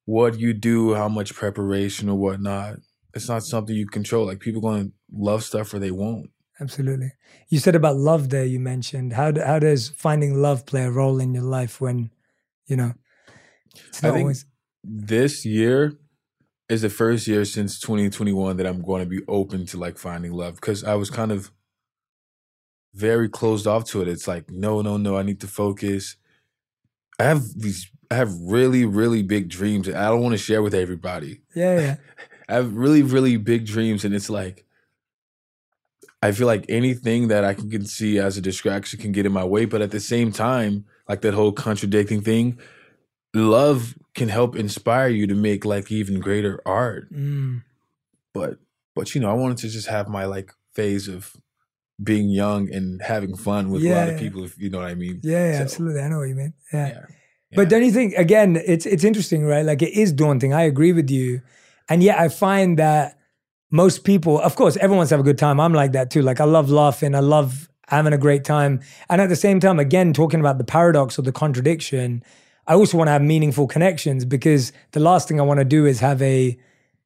what 0.07 0.41
you 0.41 0.53
do, 0.53 0.95
how 0.95 1.09
much 1.09 1.35
preparation 1.35 2.09
or 2.09 2.16
whatnot, 2.18 2.79
it's 3.14 3.29
not 3.29 3.45
something 3.45 3.76
you 3.76 3.87
control. 3.87 4.26
Like 4.26 4.41
people 4.41 4.61
going 4.61 4.89
to 4.89 4.93
love 5.12 5.45
stuff 5.45 5.72
or 5.72 5.79
they 5.79 5.93
won't. 5.93 6.31
Absolutely. 6.61 7.12
You 7.48 7.59
said 7.59 7.74
about 7.74 7.96
love 7.96 8.30
there, 8.30 8.44
you 8.44 8.59
mentioned. 8.59 9.12
How, 9.12 9.30
do, 9.30 9.40
how 9.40 9.59
does 9.59 9.88
finding 9.90 10.40
love 10.40 10.66
play 10.66 10.84
a 10.84 10.90
role 10.90 11.20
in 11.20 11.34
your 11.34 11.44
life 11.44 11.80
when, 11.80 12.11
you 12.66 12.76
know, 12.76 12.94
it's 13.88 14.02
I 14.02 14.09
not 14.09 14.14
think 14.14 14.24
always. 14.24 14.44
this 14.82 15.44
year 15.44 15.92
is 16.68 16.82
the 16.82 16.90
first 16.90 17.26
year 17.26 17.44
since 17.44 17.78
2021 17.80 18.56
that 18.56 18.66
I'm 18.66 18.82
going 18.82 19.02
to 19.02 19.09
be 19.09 19.24
open 19.28 19.66
to 19.66 19.78
like 19.78 19.98
finding 19.98 20.32
love 20.32 20.56
because 20.56 20.84
I 20.84 20.94
was 20.94 21.11
kind 21.11 21.32
of 21.32 21.50
very 22.94 23.28
closed 23.28 23.66
off 23.66 23.84
to 23.86 24.02
it. 24.02 24.09
It's 24.09 24.26
like, 24.26 24.50
no, 24.50 24.82
no, 24.82 24.96
no, 24.96 25.16
I 25.16 25.22
need 25.22 25.40
to 25.40 25.46
focus. 25.46 26.16
I 27.18 27.24
have 27.24 27.42
these, 27.56 27.88
I 28.11 28.16
have 28.16 28.32
really, 28.40 28.84
really 28.84 29.22
big 29.22 29.48
dreams 29.48 29.86
that 29.86 29.96
I 29.96 30.09
don't 30.09 30.22
want 30.22 30.32
to 30.32 30.38
share 30.38 30.62
with 30.62 30.74
everybody. 30.74 31.42
Yeah, 31.54 31.80
yeah. 31.80 31.96
I 32.48 32.54
have 32.54 32.74
really, 32.74 33.02
really 33.02 33.36
big 33.36 33.66
dreams, 33.66 34.04
and 34.04 34.14
it's 34.14 34.30
like, 34.30 34.64
I 36.23 36.33
feel 36.33 36.47
like 36.47 36.64
anything 36.69 37.29
that 37.29 37.45
I 37.45 37.55
can, 37.55 37.85
see 37.87 38.19
as 38.19 38.37
a 38.37 38.41
distraction 38.41 38.99
can 38.99 39.12
get 39.12 39.25
in 39.27 39.33
my 39.33 39.45
way. 39.45 39.66
But 39.66 39.83
at 39.83 39.91
the 39.93 40.01
same 40.01 40.33
time, 40.33 40.85
like 41.09 41.21
that 41.21 41.35
whole 41.35 41.53
contradicting 41.53 42.23
thing, 42.23 42.59
love 43.35 43.97
can 44.14 44.29
help 44.29 44.57
inspire 44.57 45.09
you 45.09 45.27
to 45.29 45.35
make 45.35 45.64
like 45.64 45.93
even 45.93 46.19
greater 46.21 46.61
art. 46.66 47.12
Mm. 47.12 47.62
But 48.35 48.59
but 48.95 49.14
you 49.14 49.21
know, 49.21 49.31
I 49.31 49.35
wanted 49.35 49.59
to 49.59 49.69
just 49.69 49.87
have 49.89 50.09
my 50.09 50.25
like 50.25 50.53
phase 50.75 51.07
of 51.09 51.37
being 52.03 52.29
young 52.29 52.73
and 52.73 53.01
having 53.03 53.37
fun 53.37 53.71
with 53.71 53.83
a 53.83 53.89
lot 53.89 54.07
Yeah. 54.09 54.14
of 54.14 54.21
people, 54.21 54.45
if 54.45 54.59
you 54.59 54.71
know 54.71 54.79
what 54.79 54.89
I 54.89 54.95
mean. 54.95 55.21
Yeah, 55.23 55.47
yeah, 55.51 55.57
So, 55.59 55.62
absolutely. 55.62 56.01
I 56.01 56.09
know 56.09 56.19
what 56.19 56.29
you 56.29 56.35
mean. 56.37 56.53
Yeah. 56.73 56.89
Yeah. 56.89 57.01
But 57.55 57.62
Yeah. 57.62 57.69
don't 57.69 57.85
you 57.85 57.93
think 57.93 58.14
again, 58.14 58.57
it's 58.64 58.87
it's 58.87 59.05
interesting, 59.05 59.45
right? 59.45 59.64
Like 59.64 59.83
it 59.83 59.93
is 59.95 60.12
daunting. 60.12 60.53
I 60.53 60.62
agree 60.62 60.93
with 60.93 61.11
you. 61.11 61.43
And 61.89 62.03
yet 62.03 62.19
I 62.19 62.29
find 62.29 62.79
that 62.79 63.18
most 63.71 64.05
people, 64.05 64.41
of 64.41 64.57
course, 64.57 64.77
everyone 64.77 64.99
wants 64.99 65.11
to 65.11 65.16
have 65.16 65.21
a 65.21 65.25
good 65.25 65.39
time. 65.39 65.61
I'm 65.61 65.75
like 65.75 65.93
that 65.93 66.11
too. 66.11 66.23
Like 66.23 66.41
I 66.41 66.45
love 66.45 66.71
laughing. 66.71 67.14
I 67.14 67.21
love 67.21 67.69
having 67.89 68.12
a 68.12 68.19
great 68.19 68.45
time. 68.45 68.81
And 69.09 69.21
at 69.21 69.29
the 69.29 69.37
same 69.37 69.61
time, 69.61 69.79
again, 69.79 70.12
talking 70.12 70.41
about 70.41 70.59
the 70.59 70.64
paradox 70.64 71.19
or 71.19 71.23
the 71.23 71.33
contradiction, 71.33 72.23
I 72.66 72.75
also 72.75 72.99
want 72.99 73.09
to 73.09 73.12
have 73.12 73.23
meaningful 73.23 73.66
connections 73.66 74.25
because 74.25 74.73
the 74.93 75.01
last 75.01 75.29
thing 75.29 75.41
I 75.41 75.43
want 75.43 75.59
to 75.59 75.64
do 75.64 75.87
is 75.87 76.01
have 76.01 76.21
a 76.23 76.59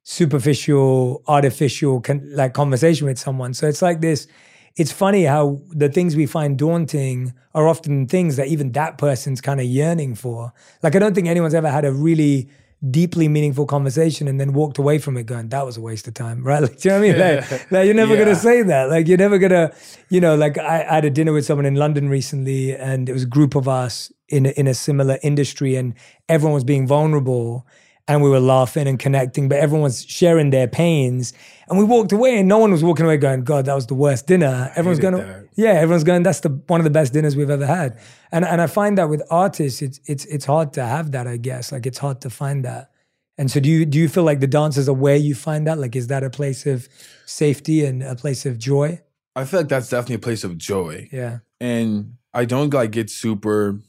superficial, 0.03 1.23
artificial 1.27 2.01
con- 2.01 2.29
like 2.33 2.53
conversation 2.53 3.07
with 3.07 3.17
someone. 3.17 3.53
So 3.53 3.67
it's 3.67 3.81
like 3.81 4.01
this. 4.01 4.27
It's 4.75 4.91
funny 4.91 5.23
how 5.23 5.61
the 5.69 5.87
things 5.87 6.15
we 6.15 6.25
find 6.25 6.57
daunting 6.57 7.33
are 7.53 7.67
often 7.67 8.07
things 8.07 8.35
that 8.37 8.47
even 8.47 8.71
that 8.71 8.97
person's 8.97 9.39
kind 9.39 9.59
of 9.59 9.67
yearning 9.67 10.15
for. 10.15 10.51
Like 10.81 10.95
I 10.95 10.99
don't 10.99 11.13
think 11.13 11.27
anyone's 11.27 11.53
ever 11.53 11.69
had 11.69 11.85
a 11.85 11.91
really 11.91 12.49
deeply 12.91 13.27
meaningful 13.27 13.65
conversation 13.65 14.27
and 14.27 14.39
then 14.39 14.51
walked 14.53 14.77
away 14.77 14.97
from 14.97 15.15
it 15.17 15.23
going, 15.25 15.49
that 15.49 15.65
was 15.65 15.77
a 15.77 15.81
waste 15.81 16.07
of 16.07 16.13
time, 16.13 16.43
right? 16.47 16.61
Like, 16.61 16.77
do 16.79 16.89
you 16.89 16.93
know 16.95 16.99
what 16.99 17.09
I 17.09 17.11
mean? 17.11 17.19
Like, 17.51 17.71
like, 17.71 17.85
you're 17.85 17.93
never 17.95 18.13
Yeah. 18.13 18.19
gonna 18.25 18.35
say 18.35 18.61
that. 18.63 18.89
Like 18.89 19.07
you're 19.07 19.17
never 19.17 19.37
gonna, 19.37 19.73
you 20.09 20.19
know, 20.19 20.35
like 20.35 20.57
I, 20.57 20.81
I 20.89 20.95
had 20.95 21.05
a 21.05 21.09
dinner 21.09 21.31
with 21.33 21.45
someone 21.45 21.65
in 21.65 21.75
London 21.75 22.09
recently 22.09 22.75
and 22.75 23.07
it 23.09 23.13
was 23.13 23.23
a 23.23 23.27
group 23.27 23.55
of 23.55 23.67
us 23.67 24.11
in 24.29 24.45
a, 24.47 24.49
in 24.51 24.67
a 24.67 24.73
similar 24.73 25.17
industry 25.23 25.75
and 25.75 25.93
everyone 26.27 26.53
was 26.53 26.63
being 26.63 26.85
vulnerable 26.87 27.65
and 28.07 28.21
we 28.21 28.29
were 28.29 28.39
laughing 28.39 28.87
and 28.87 28.99
connecting, 28.99 29.47
but 29.47 29.59
everyone 29.59 29.83
was 29.83 30.05
sharing 30.05 30.49
their 30.49 30.67
pains. 30.67 31.33
And 31.69 31.79
we 31.79 31.85
walked 31.85 32.11
away 32.11 32.37
and 32.37 32.49
no 32.49 32.57
one 32.57 32.71
was 32.71 32.83
walking 32.83 33.05
away 33.05 33.15
going, 33.17 33.43
God, 33.45 33.65
that 33.65 33.75
was 33.75 33.87
the 33.87 33.93
worst 33.93 34.27
dinner. 34.27 34.71
Everyone's 34.75 34.99
going, 34.99 35.15
that. 35.15 35.47
yeah, 35.55 35.71
everyone's 35.71 36.03
going, 36.03 36.23
that's 36.23 36.41
the 36.41 36.49
one 36.67 36.81
of 36.81 36.83
the 36.83 36.89
best 36.89 37.13
dinners 37.13 37.35
we've 37.35 37.49
ever 37.49 37.65
had. 37.65 37.97
And 38.31 38.43
and 38.43 38.61
I 38.61 38.67
find 38.67 38.97
that 38.97 39.09
with 39.09 39.23
artists, 39.29 39.81
it's 39.81 39.99
it's 40.05 40.25
it's 40.25 40.45
hard 40.45 40.73
to 40.73 40.85
have 40.85 41.11
that, 41.11 41.27
I 41.27 41.37
guess. 41.37 41.71
Like 41.71 41.85
it's 41.85 41.99
hard 41.99 42.19
to 42.21 42.29
find 42.29 42.65
that. 42.65 42.91
And 43.37 43.49
so 43.49 43.59
do 43.59 43.69
you 43.69 43.85
do 43.85 43.97
you 43.97 44.09
feel 44.09 44.23
like 44.23 44.41
the 44.41 44.47
dancers 44.47 44.89
are 44.89 44.93
where 44.93 45.15
you 45.15 45.33
find 45.33 45.65
that? 45.67 45.77
Like 45.79 45.95
is 45.95 46.07
that 46.07 46.23
a 46.23 46.29
place 46.29 46.65
of 46.65 46.89
safety 47.25 47.85
and 47.85 48.03
a 48.03 48.15
place 48.15 48.45
of 48.45 48.57
joy? 48.57 49.01
I 49.35 49.45
feel 49.45 49.61
like 49.61 49.69
that's 49.69 49.89
definitely 49.89 50.15
a 50.15 50.19
place 50.19 50.43
of 50.43 50.57
joy. 50.57 51.07
Yeah. 51.11 51.39
and 51.59 52.15
I 52.33 52.45
don't 52.45 52.73
like 52.73 52.91
get 52.91 53.09
super 53.09 53.79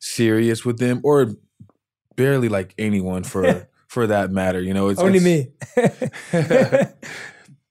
serious 0.00 0.64
with 0.64 0.78
them 0.78 1.00
or 1.04 1.34
barely 2.18 2.50
like 2.50 2.74
anyone 2.76 3.22
for 3.24 3.66
for 3.86 4.06
that 4.08 4.30
matter. 4.30 4.60
You 4.60 4.74
know, 4.74 4.88
it's 4.88 5.00
Only 5.00 5.18
it's- 5.18 5.48
me. 6.32 6.92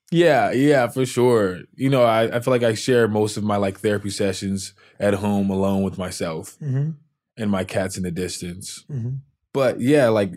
Yeah, 0.09 0.51
yeah, 0.51 0.87
for 0.87 1.05
sure. 1.05 1.59
You 1.75 1.89
know, 1.89 2.03
I, 2.03 2.37
I 2.37 2.39
feel 2.39 2.53
like 2.53 2.63
I 2.63 2.75
share 2.75 3.09
most 3.09 3.35
of 3.35 3.43
my 3.43 3.57
like 3.57 3.81
therapy 3.81 4.09
sessions 4.09 4.73
at 5.01 5.13
home 5.15 5.49
alone 5.49 5.83
with 5.83 5.97
myself 5.97 6.55
hmm 6.59 6.91
and 7.39 7.51
my 7.51 7.63
cats 7.63 7.97
in 7.97 8.03
the 8.03 8.09
distance. 8.09 8.83
hmm 8.87 9.15
But 9.53 9.79
yeah, 9.81 10.07
like 10.07 10.31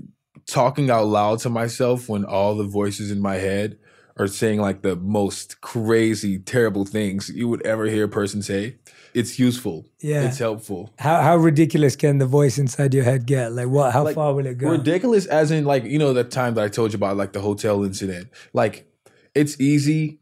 talking 0.46 0.90
out 0.90 1.06
loud 1.06 1.38
to 1.40 1.48
myself 1.50 2.08
when 2.08 2.24
all 2.24 2.56
the 2.56 2.64
voices 2.64 3.10
in 3.12 3.20
my 3.22 3.36
head 3.36 3.78
are 4.18 4.26
saying 4.26 4.60
like 4.60 4.82
the 4.82 4.96
most 4.96 5.60
crazy, 5.62 6.38
terrible 6.40 6.84
things 6.84 7.30
you 7.30 7.46
would 7.48 7.64
ever 7.64 7.86
hear 7.86 8.04
a 8.04 8.08
person 8.08 8.42
say. 8.42 8.76
It's 9.14 9.38
useful. 9.38 9.86
Yeah. 10.00 10.22
It's 10.22 10.38
helpful. 10.38 10.92
How 10.98 11.20
how 11.22 11.36
ridiculous 11.36 11.96
can 11.96 12.18
the 12.18 12.26
voice 12.26 12.58
inside 12.58 12.94
your 12.94 13.04
head 13.04 13.26
get? 13.26 13.52
Like 13.52 13.68
what 13.68 13.92
how 13.92 14.04
Like, 14.04 14.14
far 14.14 14.34
will 14.34 14.46
it 14.46 14.58
go? 14.58 14.70
Ridiculous 14.70 15.26
as 15.26 15.50
in 15.50 15.64
like, 15.64 15.84
you 15.84 15.98
know, 15.98 16.12
that 16.14 16.30
time 16.30 16.54
that 16.54 16.64
I 16.64 16.68
told 16.68 16.92
you 16.92 16.96
about 16.96 17.16
like 17.16 17.32
the 17.32 17.40
hotel 17.40 17.82
incident. 17.84 18.28
Like 18.52 18.86
it's 19.34 19.60
easy 19.60 20.20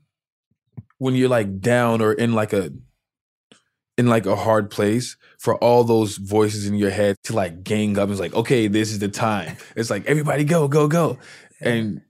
when 0.99 1.15
you're 1.15 1.29
like 1.29 1.61
down 1.61 2.01
or 2.01 2.13
in 2.13 2.33
like 2.33 2.53
a 2.53 2.71
in 3.97 4.07
like 4.07 4.27
a 4.27 4.37
hard 4.37 4.71
place 4.71 5.17
for 5.39 5.57
all 5.57 5.83
those 5.85 6.17
voices 6.19 6.67
in 6.67 6.75
your 6.75 6.91
head 6.91 7.17
to 7.25 7.33
like 7.35 7.65
gang 7.65 7.99
up. 7.99 8.09
It's 8.11 8.21
like, 8.21 8.35
okay, 8.35 8.69
this 8.69 8.91
is 8.93 9.01
the 9.01 9.09
time. 9.09 9.57
It's 9.77 9.91
like 9.91 10.07
everybody 10.07 10.45
go, 10.45 10.69
go, 10.69 10.89
go. 10.89 11.19
And 11.61 12.01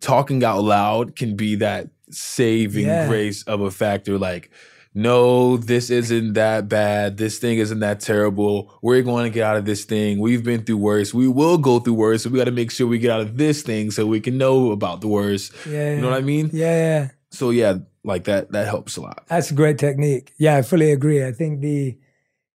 talking 0.00 0.44
out 0.44 0.62
loud 0.62 1.16
can 1.16 1.36
be 1.36 1.56
that 1.56 1.88
saving 2.10 2.86
Yeah. 2.86 3.08
grace 3.08 3.42
of 3.44 3.60
a 3.60 3.70
factor. 3.70 4.18
Like, 4.18 4.50
no, 4.96 5.58
this 5.58 5.90
isn't 5.90 6.32
that 6.32 6.70
bad. 6.70 7.18
This 7.18 7.38
thing 7.38 7.58
isn't 7.58 7.80
that 7.80 8.00
terrible. 8.00 8.72
We're 8.80 9.02
going 9.02 9.24
to 9.24 9.30
get 9.30 9.44
out 9.44 9.58
of 9.58 9.66
this 9.66 9.84
thing. 9.84 10.20
We've 10.20 10.42
been 10.42 10.64
through 10.64 10.78
worse. 10.78 11.12
We 11.12 11.28
will 11.28 11.58
go 11.58 11.80
through 11.80 11.92
worse. 11.94 12.22
So 12.22 12.30
we 12.30 12.38
got 12.38 12.46
to 12.46 12.50
make 12.50 12.70
sure 12.70 12.86
we 12.86 12.98
get 12.98 13.10
out 13.10 13.20
of 13.20 13.36
this 13.36 13.60
thing 13.60 13.90
so 13.90 14.06
we 14.06 14.20
can 14.20 14.38
know 14.38 14.72
about 14.72 15.02
the 15.02 15.08
worst. 15.08 15.52
yeah, 15.68 15.96
You 15.96 16.00
know 16.00 16.08
what 16.08 16.16
I 16.16 16.22
mean? 16.22 16.48
Yeah, 16.50 16.76
yeah. 16.76 17.08
So 17.30 17.50
yeah, 17.50 17.76
like 18.04 18.24
that 18.24 18.52
that 18.52 18.68
helps 18.68 18.96
a 18.96 19.02
lot. 19.02 19.26
That's 19.28 19.50
a 19.50 19.54
great 19.54 19.76
technique. 19.76 20.32
Yeah, 20.38 20.56
I 20.56 20.62
fully 20.62 20.90
agree. 20.90 21.22
I 21.26 21.32
think 21.32 21.60
the 21.60 21.98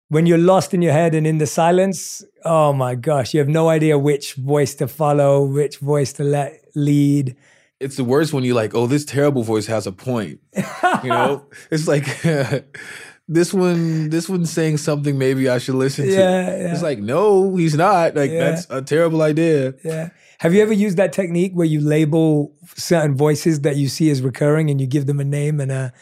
when 0.09 0.25
you're 0.25 0.39
lost 0.39 0.73
in 0.73 0.81
your 0.81 0.95
head 0.95 1.15
and 1.15 1.27
in 1.27 1.37
the 1.37 1.47
silence, 1.47 2.25
oh 2.47 2.73
my 2.73 2.95
gosh, 2.95 3.35
you 3.35 3.41
have 3.41 3.49
no 3.49 3.69
idea 3.69 3.99
which 3.99 4.33
voice 4.35 4.75
to 4.77 4.89
follow, 4.89 5.45
which 5.45 5.77
voice 5.77 6.15
to 6.15 6.25
let 6.25 6.59
lead. 6.75 7.37
It's 7.81 7.97
the 7.97 8.05
worst 8.05 8.33
when 8.33 8.45
you're 8.45 8.55
like, 8.55 8.75
oh, 8.75 8.87
this 8.87 9.05
terrible 9.05 9.43
voice 9.43 9.67
has 9.67 9.87
a 9.87 9.93
point. 9.93 10.41
You 11.03 11.09
know, 11.09 11.47
it's 11.71 11.89
like 11.89 12.05
this 13.29 13.55
one, 13.55 14.11
this 14.11 14.29
one's 14.29 14.51
saying 14.51 14.77
something 14.79 15.17
maybe 15.17 15.49
I 15.49 15.59
should 15.59 15.77
listen 15.77 16.07
to. 16.07 16.13
Yeah, 16.13 16.47
yeah. 16.57 16.73
It's 16.73 16.83
like, 16.83 16.99
no, 16.99 17.57
he's 17.57 17.75
not. 17.75 18.15
Like 18.15 18.31
Yeah. 18.31 18.51
that's 18.51 18.67
a 18.71 18.83
terrible 18.83 19.23
idea. 19.23 19.75
Yeah. 19.85 20.11
Have 20.41 20.55
you 20.55 20.63
ever 20.63 20.73
used 20.73 20.97
that 20.97 21.13
technique 21.13 21.53
where 21.53 21.67
you 21.67 21.81
label 21.81 22.55
certain 22.77 23.15
voices 23.15 23.61
that 23.61 23.77
you 23.77 23.89
see 23.89 24.11
as 24.11 24.23
recurring 24.23 24.71
and 24.71 24.81
you 24.81 24.87
give 24.87 25.07
them 25.07 25.21
a 25.21 25.25
name 25.25 25.61
and 25.61 25.71
a 25.71 25.93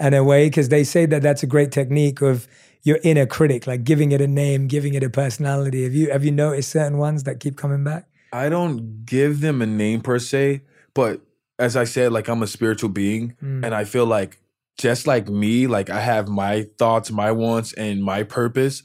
and 0.00 0.14
a 0.14 0.22
way? 0.24 0.46
Because 0.46 0.68
they 0.68 0.84
say 0.84 1.06
that 1.06 1.22
that's 1.22 1.42
a 1.42 1.46
great 1.48 1.72
technique 1.72 2.20
of 2.20 2.46
your 2.82 2.98
inner 3.02 3.26
critic, 3.26 3.66
like 3.66 3.82
giving 3.84 4.12
it 4.12 4.20
a 4.20 4.28
name, 4.28 4.66
giving 4.68 4.94
it 4.94 5.02
a 5.02 5.10
personality. 5.10 5.82
Have 5.84 5.94
you 5.94 6.10
have 6.10 6.24
you 6.24 6.30
noticed 6.32 6.70
certain 6.70 6.96
ones 6.98 7.24
that 7.24 7.40
keep 7.40 7.56
coming 7.56 7.82
back? 7.84 8.06
I 8.32 8.48
don't 8.48 9.04
give 9.04 9.40
them 9.40 9.60
a 9.62 9.66
name 9.66 10.00
per 10.00 10.18
se, 10.20 10.62
but 10.94 11.20
as 11.58 11.76
I 11.76 11.84
said, 11.84 12.12
like 12.12 12.28
I'm 12.28 12.42
a 12.42 12.46
spiritual 12.46 12.90
being, 12.90 13.34
Mm. 13.42 13.64
and 13.64 13.74
I 13.74 13.84
feel 13.84 14.06
like 14.06 14.38
just 14.78 15.06
like 15.06 15.28
me, 15.28 15.66
like 15.66 15.90
I 15.90 16.00
have 16.00 16.28
my 16.28 16.66
thoughts, 16.78 17.10
my 17.10 17.32
wants, 17.32 17.72
and 17.72 18.02
my 18.02 18.22
purpose. 18.22 18.82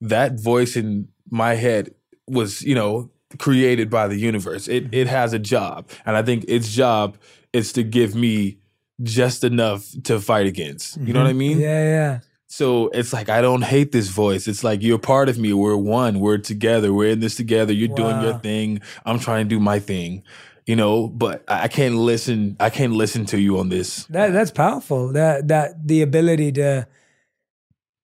That 0.00 0.40
voice 0.40 0.76
in 0.76 1.08
my 1.30 1.54
head 1.54 1.94
was, 2.28 2.62
you 2.62 2.74
know, 2.74 3.10
created 3.38 3.88
by 3.90 4.08
the 4.08 4.16
universe. 4.16 4.68
It 4.68 4.86
it 4.92 5.06
has 5.08 5.32
a 5.32 5.38
job, 5.38 5.88
and 6.04 6.16
I 6.16 6.22
think 6.22 6.44
its 6.48 6.72
job 6.72 7.16
is 7.52 7.72
to 7.74 7.82
give 7.82 8.14
me 8.14 8.58
just 9.02 9.42
enough 9.44 9.84
to 10.04 10.20
fight 10.20 10.46
against. 10.46 10.96
You 10.98 11.12
know 11.12 11.20
what 11.22 11.28
I 11.30 11.32
mean? 11.32 11.52
Mm-hmm. 11.54 11.62
Yeah, 11.62 11.84
yeah. 11.84 12.18
So 12.46 12.88
it's 12.88 13.12
like 13.12 13.28
I 13.30 13.40
don't 13.40 13.62
hate 13.64 13.92
this 13.92 14.08
voice. 14.08 14.46
It's 14.46 14.62
like 14.62 14.82
you're 14.82 14.98
part 14.98 15.28
of 15.28 15.38
me. 15.38 15.52
We're 15.54 15.76
one. 15.76 16.20
We're 16.20 16.38
together. 16.38 16.92
We're 16.92 17.10
in 17.10 17.20
this 17.20 17.34
together. 17.34 17.72
You're 17.72 17.96
doing 17.96 18.20
your 18.22 18.38
thing. 18.38 18.80
I'm 19.06 19.18
trying 19.18 19.46
to 19.46 19.48
do 19.48 19.58
my 19.60 19.78
thing. 19.78 20.22
You 20.66 20.76
know, 20.76 21.08
but 21.08 21.42
I 21.48 21.66
can't 21.66 21.96
listen. 21.96 22.56
I 22.60 22.70
can't 22.70 22.92
listen 22.92 23.26
to 23.26 23.40
you 23.40 23.58
on 23.58 23.68
this. 23.68 24.04
That 24.06 24.32
that's 24.32 24.52
powerful. 24.52 25.12
That 25.12 25.48
that 25.48 25.86
the 25.86 26.02
ability 26.02 26.52
to 26.52 26.86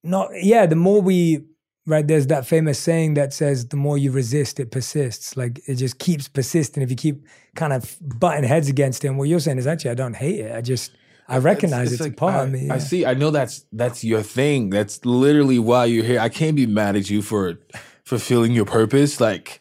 not 0.03 0.31
yeah, 0.35 0.67
the 0.67 0.77
more 0.77 1.01
we 1.01 1.45
right 1.87 2.07
there's 2.07 2.27
that 2.27 2.47
famous 2.47 2.79
saying 2.79 3.15
that 3.15 3.33
says 3.33 3.69
the 3.69 3.77
more 3.77 3.97
you 3.97 4.11
resist 4.11 4.59
it 4.59 4.73
persists. 4.73 5.37
Like 5.37 5.61
it 5.69 5.77
just 5.77 5.99
keeps 5.99 6.27
persisting 6.27 6.83
if 6.83 6.91
you 6.91 6.97
keep 6.97 7.27
kind 7.55 7.73
of 7.73 7.97
butting 8.01 8.45
heads 8.45 8.69
against 8.69 9.05
it. 9.05 9.09
And 9.09 9.19
what 9.19 9.29
you're 9.29 9.41
saying 9.41 9.59
is 9.59 9.67
actually 9.67 9.93
I 9.93 9.95
don't 9.95 10.17
hate 10.17 10.41
it. 10.41 10.55
I 10.55 10.61
just 10.61 10.91
I 11.29 11.39
recognize 11.39 11.93
it's, 11.93 12.05
a 12.05 12.11
part 12.11 12.35
I, 12.35 12.43
of 12.45 12.51
me. 12.51 12.71
I 12.71 12.79
see. 12.79 13.05
I 13.05 13.13
know 13.13 13.31
that's 13.31 13.67
that's 13.71 14.03
your 14.03 14.23
thing. 14.23 14.71
That's 14.71 15.05
literally 15.05 15.59
why 15.59 15.85
you're 15.85 16.05
here. 16.05 16.21
I 16.21 16.31
can't 16.31 16.57
be 16.57 16.67
mad 16.67 16.97
at 16.97 17.11
you 17.11 17.21
for 17.21 17.59
fulfilling 18.05 18.53
your 18.53 18.65
purpose. 18.65 19.21
Like, 19.21 19.61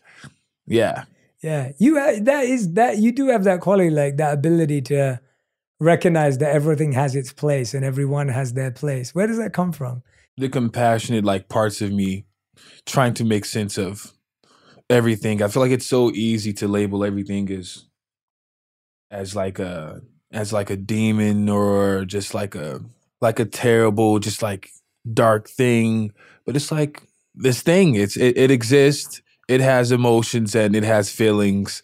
yeah, 0.65 1.03
Yeah, 1.43 1.71
you 1.77 1.99
ha- 1.99 2.19
that 2.21 2.45
is 2.45 2.73
that 2.73 2.97
you 2.97 3.11
do 3.11 3.27
have 3.27 3.43
that 3.43 3.61
quality, 3.61 3.89
like 3.89 4.17
that 4.17 4.33
ability 4.33 4.81
to 4.83 5.19
recognize 5.79 6.39
that 6.39 6.53
everything 6.53 6.93
has 6.93 7.15
its 7.15 7.31
place 7.31 7.73
and 7.73 7.85
everyone 7.85 8.29
has 8.29 8.53
their 8.53 8.71
place. 8.71 9.13
Where 9.13 9.27
does 9.27 9.37
that 9.37 9.53
come 9.53 9.71
from? 9.71 10.01
the 10.37 10.49
compassionate 10.49 11.25
like 11.25 11.49
parts 11.49 11.81
of 11.81 11.91
me 11.91 12.25
trying 12.85 13.13
to 13.15 13.25
make 13.25 13.45
sense 13.45 13.77
of 13.77 14.13
everything. 14.89 15.41
I 15.41 15.47
feel 15.47 15.61
like 15.61 15.71
it's 15.71 15.87
so 15.87 16.11
easy 16.11 16.53
to 16.53 16.67
label 16.67 17.03
everything 17.03 17.51
as 17.51 17.85
as 19.09 19.35
like 19.35 19.59
a 19.59 20.01
as 20.31 20.53
like 20.53 20.69
a 20.69 20.77
demon 20.77 21.49
or 21.49 22.05
just 22.05 22.33
like 22.33 22.55
a 22.55 22.81
like 23.19 23.39
a 23.39 23.45
terrible 23.45 24.19
just 24.19 24.41
like 24.41 24.69
dark 25.11 25.49
thing. 25.49 26.13
But 26.45 26.55
it's 26.55 26.71
like 26.71 27.01
this 27.33 27.61
thing. 27.61 27.95
It's 27.95 28.15
it, 28.15 28.37
it 28.37 28.51
exists. 28.51 29.21
It 29.47 29.61
has 29.61 29.91
emotions 29.91 30.55
and 30.55 30.75
it 30.75 30.83
has 30.83 31.09
feelings 31.09 31.81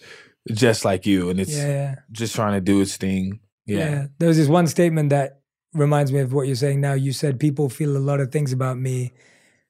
just 0.51 0.83
like 0.83 1.05
you 1.05 1.29
and 1.29 1.39
it's 1.39 1.55
yeah, 1.55 1.67
yeah. 1.67 1.95
just 2.11 2.35
trying 2.35 2.53
to 2.53 2.61
do 2.61 2.81
its 2.81 2.97
thing. 2.97 3.39
Yeah. 3.65 4.07
There 4.19 4.27
was 4.27 4.37
this 4.37 4.49
one 4.49 4.67
statement 4.67 5.09
that 5.11 5.39
reminds 5.73 6.11
me 6.11 6.19
of 6.19 6.33
what 6.33 6.47
you're 6.47 6.55
saying 6.55 6.81
now. 6.81 6.93
You 6.93 7.13
said 7.13 7.39
people 7.39 7.69
feel 7.69 7.95
a 7.95 7.99
lot 7.99 8.19
of 8.19 8.31
things 8.31 8.51
about 8.51 8.77
me, 8.77 9.13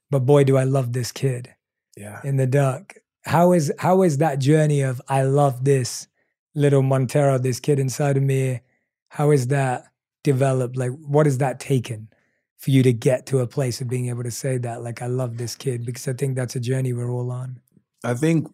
but 0.10 0.20
boy, 0.20 0.44
do 0.44 0.58
I 0.58 0.64
love 0.64 0.94
this 0.94 1.12
kid 1.12 1.54
Yeah. 1.96 2.20
in 2.24 2.38
the 2.38 2.48
dark. 2.48 3.00
How 3.26 3.54
is 3.54 3.72
how 3.80 4.02
is 4.02 4.18
that 4.18 4.40
journey 4.40 4.82
of 4.82 5.02
I 5.08 5.22
love 5.22 5.64
this 5.64 6.08
little 6.56 6.82
Montero, 6.82 7.38
this 7.38 7.60
kid 7.60 7.80
inside 7.80 8.18
of 8.18 8.24
me? 8.24 8.62
How 9.10 9.32
is 9.32 9.48
that 9.48 9.86
developed? 10.24 10.76
Like, 10.76 10.92
what 10.92 11.28
is 11.28 11.38
that 11.38 11.60
taken 11.60 12.10
for 12.58 12.72
you 12.72 12.82
to 12.84 12.92
get 12.94 13.26
to 13.28 13.40
a 13.40 13.48
place 13.48 13.80
of 13.80 13.88
being 13.88 14.10
able 14.10 14.24
to 14.24 14.32
say 14.32 14.58
that? 14.58 14.82
Like, 14.82 15.02
I 15.02 15.08
love 15.08 15.38
this 15.38 15.56
kid 15.56 15.86
because 15.86 16.08
I 16.08 16.14
think 16.14 16.36
that's 16.36 16.56
a 16.56 16.60
journey 16.60 16.94
we're 16.94 17.12
all 17.12 17.32
on. 17.32 17.60
I 18.04 18.14
think, 18.14 18.52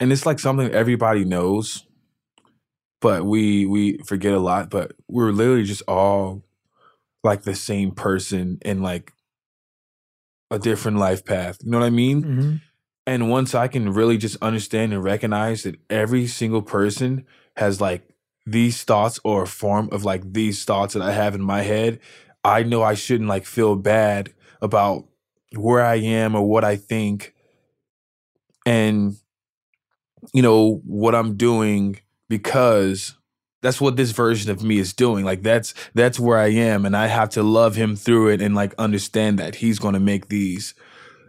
and 0.00 0.12
it's 0.12 0.26
like 0.26 0.38
something 0.38 0.70
everybody 0.70 1.24
knows, 1.24 1.86
but 3.00 3.24
we 3.24 3.66
we 3.66 3.98
forget 3.98 4.32
a 4.32 4.40
lot. 4.40 4.70
But 4.70 4.92
we're 5.08 5.32
literally 5.32 5.64
just 5.64 5.82
all 5.88 6.42
like 7.24 7.42
the 7.42 7.54
same 7.54 7.92
person 7.92 8.58
in 8.62 8.82
like 8.82 9.12
a 10.50 10.58
different 10.58 10.98
life 10.98 11.24
path. 11.24 11.58
You 11.62 11.70
know 11.70 11.78
what 11.78 11.86
I 11.86 11.90
mean? 11.90 12.22
Mm-hmm. 12.22 12.56
And 13.06 13.30
once 13.30 13.54
I 13.54 13.68
can 13.68 13.92
really 13.92 14.16
just 14.16 14.36
understand 14.42 14.92
and 14.92 15.02
recognize 15.02 15.64
that 15.64 15.76
every 15.90 16.26
single 16.26 16.62
person 16.62 17.26
has 17.56 17.80
like 17.80 18.08
these 18.46 18.84
thoughts 18.84 19.18
or 19.24 19.42
a 19.42 19.46
form 19.46 19.88
of 19.92 20.04
like 20.04 20.32
these 20.32 20.64
thoughts 20.64 20.94
that 20.94 21.02
I 21.02 21.12
have 21.12 21.34
in 21.34 21.42
my 21.42 21.62
head, 21.62 22.00
I 22.44 22.62
know 22.62 22.82
I 22.82 22.94
shouldn't 22.94 23.28
like 23.28 23.44
feel 23.44 23.76
bad 23.76 24.32
about 24.60 25.06
where 25.54 25.84
I 25.84 25.96
am 25.96 26.34
or 26.34 26.48
what 26.48 26.64
I 26.64 26.76
think 26.76 27.31
and 28.66 29.16
you 30.32 30.42
know 30.42 30.80
what 30.84 31.14
I'm 31.14 31.36
doing 31.36 31.98
because 32.28 33.16
that's 33.60 33.80
what 33.80 33.96
this 33.96 34.10
version 34.10 34.50
of 34.50 34.62
me 34.62 34.78
is 34.78 34.92
doing 34.92 35.24
like 35.24 35.42
that's 35.42 35.74
that's 35.94 36.18
where 36.18 36.38
I 36.38 36.48
am 36.48 36.84
and 36.84 36.96
I 36.96 37.06
have 37.06 37.30
to 37.30 37.42
love 37.42 37.76
him 37.76 37.96
through 37.96 38.28
it 38.28 38.42
and 38.42 38.54
like 38.54 38.74
understand 38.78 39.38
that 39.38 39.56
he's 39.56 39.78
going 39.78 39.94
to 39.94 40.00
make 40.00 40.28
these 40.28 40.74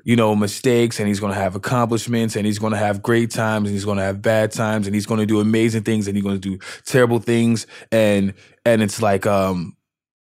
you 0.03 0.15
know 0.15 0.35
mistakes 0.35 0.99
and 0.99 1.07
he's 1.07 1.19
going 1.19 1.33
to 1.33 1.39
have 1.39 1.55
accomplishments 1.55 2.35
and 2.35 2.45
he's 2.45 2.59
going 2.59 2.73
to 2.73 2.77
have 2.77 3.01
great 3.01 3.31
times 3.31 3.67
and 3.67 3.73
he's 3.73 3.85
going 3.85 3.97
to 3.97 4.03
have 4.03 4.21
bad 4.21 4.51
times 4.51 4.85
and 4.87 4.95
he's 4.95 5.05
going 5.05 5.19
to 5.19 5.25
do 5.25 5.39
amazing 5.39 5.83
things 5.83 6.07
and 6.07 6.17
he's 6.17 6.23
going 6.23 6.39
to 6.39 6.49
do 6.49 6.59
terrible 6.85 7.19
things 7.19 7.65
and 7.91 8.33
and 8.65 8.81
it's 8.81 9.01
like 9.01 9.25
um 9.25 9.75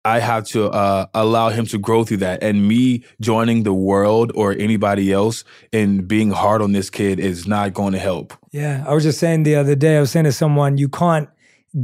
I 0.07 0.21
have 0.21 0.45
to 0.49 0.71
uh, 0.71 1.07
allow 1.15 1.49
him 1.49 1.67
to 1.67 1.79
grow 1.79 2.05
through 2.05 2.19
that. 2.19 2.41
And 2.41 2.69
me 2.69 3.05
joining 3.21 3.65
the 3.65 3.75
world 3.75 4.31
or 4.37 4.53
anybody 4.53 5.13
else 5.13 5.43
and 5.73 6.07
being 6.07 6.31
hard 6.31 6.63
on 6.63 6.71
this 6.71 6.91
kid 6.91 7.19
is 7.19 7.49
not 7.49 7.75
going 7.75 7.93
to 7.93 7.99
help. 7.99 8.33
Yeah, 8.53 8.85
I 8.87 8.95
was 8.95 9.03
just 9.03 9.19
saying 9.19 9.43
the 9.43 9.57
other 9.57 9.75
day. 9.75 9.97
I 9.97 10.01
was 10.01 10.13
saying 10.13 10.27
to 10.27 10.33
someone, 10.33 10.79
you 10.79 10.89
can't 10.89 11.29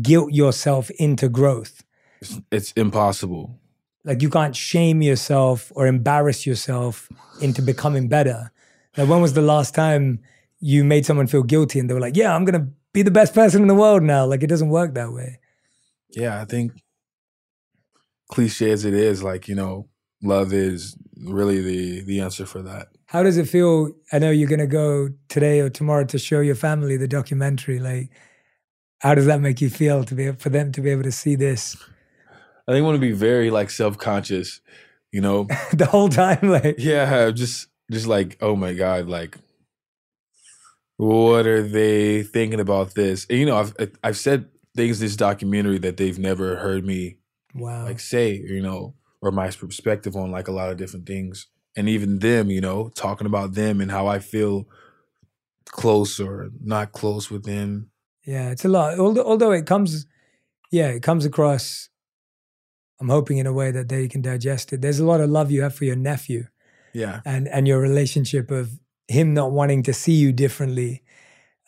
guilt 0.00 0.32
yourself 0.32 0.88
into 1.00 1.28
growth. 1.28 1.82
It's, 2.20 2.40
it's 2.52 2.72
impossible. 2.72 3.58
Like 4.04 4.22
you 4.22 4.30
can't 4.30 4.54
shame 4.54 5.02
yourself 5.02 5.72
or 5.74 5.88
embarrass 5.88 6.46
yourself 6.46 7.08
into 7.40 7.60
becoming 7.60 8.06
better. 8.06 8.52
Like 8.96 9.08
when 9.08 9.20
was 9.20 9.32
the 9.32 9.42
last 9.42 9.74
time 9.74 10.20
you 10.60 10.84
made 10.84 11.04
someone 11.04 11.26
feel 11.26 11.42
guilty 11.42 11.80
and 11.80 11.90
they 11.90 11.94
were 11.94 12.00
like, 12.00 12.16
"Yeah, 12.16 12.34
I'm 12.34 12.44
gonna 12.44 12.68
be 12.92 13.02
the 13.02 13.10
best 13.10 13.34
person 13.34 13.62
in 13.62 13.68
the 13.68 13.74
world 13.74 14.02
now"? 14.02 14.24
Like 14.26 14.42
it 14.42 14.48
doesn't 14.48 14.68
work 14.68 14.94
that 14.94 15.12
way. 15.12 15.38
Yeah, 16.10 16.40
I 16.40 16.44
think 16.44 16.81
cliche 18.32 18.70
as 18.70 18.84
it 18.84 18.94
is, 18.94 19.22
like 19.22 19.48
you 19.48 19.54
know, 19.54 19.88
love 20.22 20.52
is 20.52 20.96
really 21.24 21.60
the 21.60 22.02
the 22.02 22.20
answer 22.20 22.46
for 22.46 22.62
that. 22.62 22.88
How 23.06 23.22
does 23.22 23.36
it 23.36 23.48
feel? 23.48 23.92
I 24.12 24.18
know 24.18 24.30
you're 24.30 24.48
gonna 24.48 24.66
go 24.66 25.10
today 25.28 25.60
or 25.60 25.70
tomorrow 25.70 26.04
to 26.06 26.18
show 26.18 26.40
your 26.40 26.54
family 26.56 26.96
the 26.96 27.08
documentary. 27.08 27.78
Like, 27.78 28.10
how 29.00 29.14
does 29.14 29.26
that 29.26 29.40
make 29.40 29.60
you 29.60 29.70
feel 29.70 30.04
to 30.04 30.14
be 30.14 30.32
for 30.32 30.48
them 30.48 30.72
to 30.72 30.80
be 30.80 30.90
able 30.90 31.04
to 31.04 31.12
see 31.12 31.36
this 31.36 31.76
I 32.66 32.72
think 32.72 32.84
I 32.84 32.86
want 32.86 32.96
to 32.96 33.00
be 33.00 33.12
very 33.12 33.50
like 33.50 33.70
self 33.70 33.98
conscious, 33.98 34.60
you 35.10 35.20
know. 35.20 35.44
the 35.72 35.86
whole 35.86 36.08
time? 36.08 36.40
Like, 36.42 36.76
yeah, 36.78 37.30
just 37.30 37.68
just 37.90 38.06
like 38.06 38.38
oh 38.40 38.56
my 38.56 38.72
god, 38.72 39.08
like 39.08 39.36
what 40.96 41.46
are 41.46 41.62
they 41.62 42.22
thinking 42.22 42.60
about 42.60 42.94
this? 42.94 43.26
And, 43.28 43.38
you 43.38 43.46
know, 43.46 43.56
I've 43.56 43.74
I've 44.04 44.16
said 44.16 44.48
things 44.76 45.00
in 45.00 45.06
this 45.06 45.16
documentary 45.16 45.78
that 45.78 45.96
they've 45.96 46.18
never 46.18 46.56
heard 46.56 46.84
me 46.84 47.18
wow. 47.54 47.84
like 47.84 48.00
say, 48.00 48.34
you 48.34 48.62
know, 48.62 48.94
or 49.20 49.30
my 49.30 49.50
perspective 49.50 50.16
on 50.16 50.30
like 50.30 50.48
a 50.48 50.52
lot 50.52 50.70
of 50.70 50.76
different 50.76 51.06
things. 51.06 51.46
And 51.74 51.88
even 51.88 52.18
them, 52.18 52.50
you 52.50 52.60
know, 52.60 52.90
talking 52.94 53.26
about 53.26 53.54
them 53.54 53.80
and 53.80 53.90
how 53.90 54.06
I 54.06 54.18
feel 54.18 54.68
close 55.66 56.20
or 56.20 56.50
not 56.62 56.92
close 56.92 57.30
with 57.30 57.44
them. 57.44 57.90
Yeah, 58.24 58.50
it's 58.50 58.64
a 58.64 58.68
lot. 58.68 58.98
Although, 58.98 59.24
although 59.24 59.52
it 59.52 59.66
comes, 59.66 60.06
yeah, 60.70 60.88
it 60.88 61.02
comes 61.02 61.24
across. 61.24 61.88
I'm 63.00 63.08
hoping 63.08 63.38
in 63.38 63.46
a 63.46 63.52
way 63.52 63.72
that 63.72 63.88
they 63.88 64.06
can 64.06 64.22
digest 64.22 64.72
it. 64.72 64.80
There's 64.80 65.00
a 65.00 65.04
lot 65.04 65.20
of 65.20 65.28
love 65.28 65.50
you 65.50 65.62
have 65.62 65.74
for 65.74 65.84
your 65.84 65.96
nephew, 65.96 66.46
Yeah. 66.92 67.20
and 67.24 67.48
and 67.48 67.66
your 67.66 67.80
relationship 67.80 68.50
of 68.50 68.70
him 69.08 69.34
not 69.34 69.50
wanting 69.50 69.82
to 69.84 69.92
see 69.92 70.12
you 70.12 70.32
differently. 70.32 71.02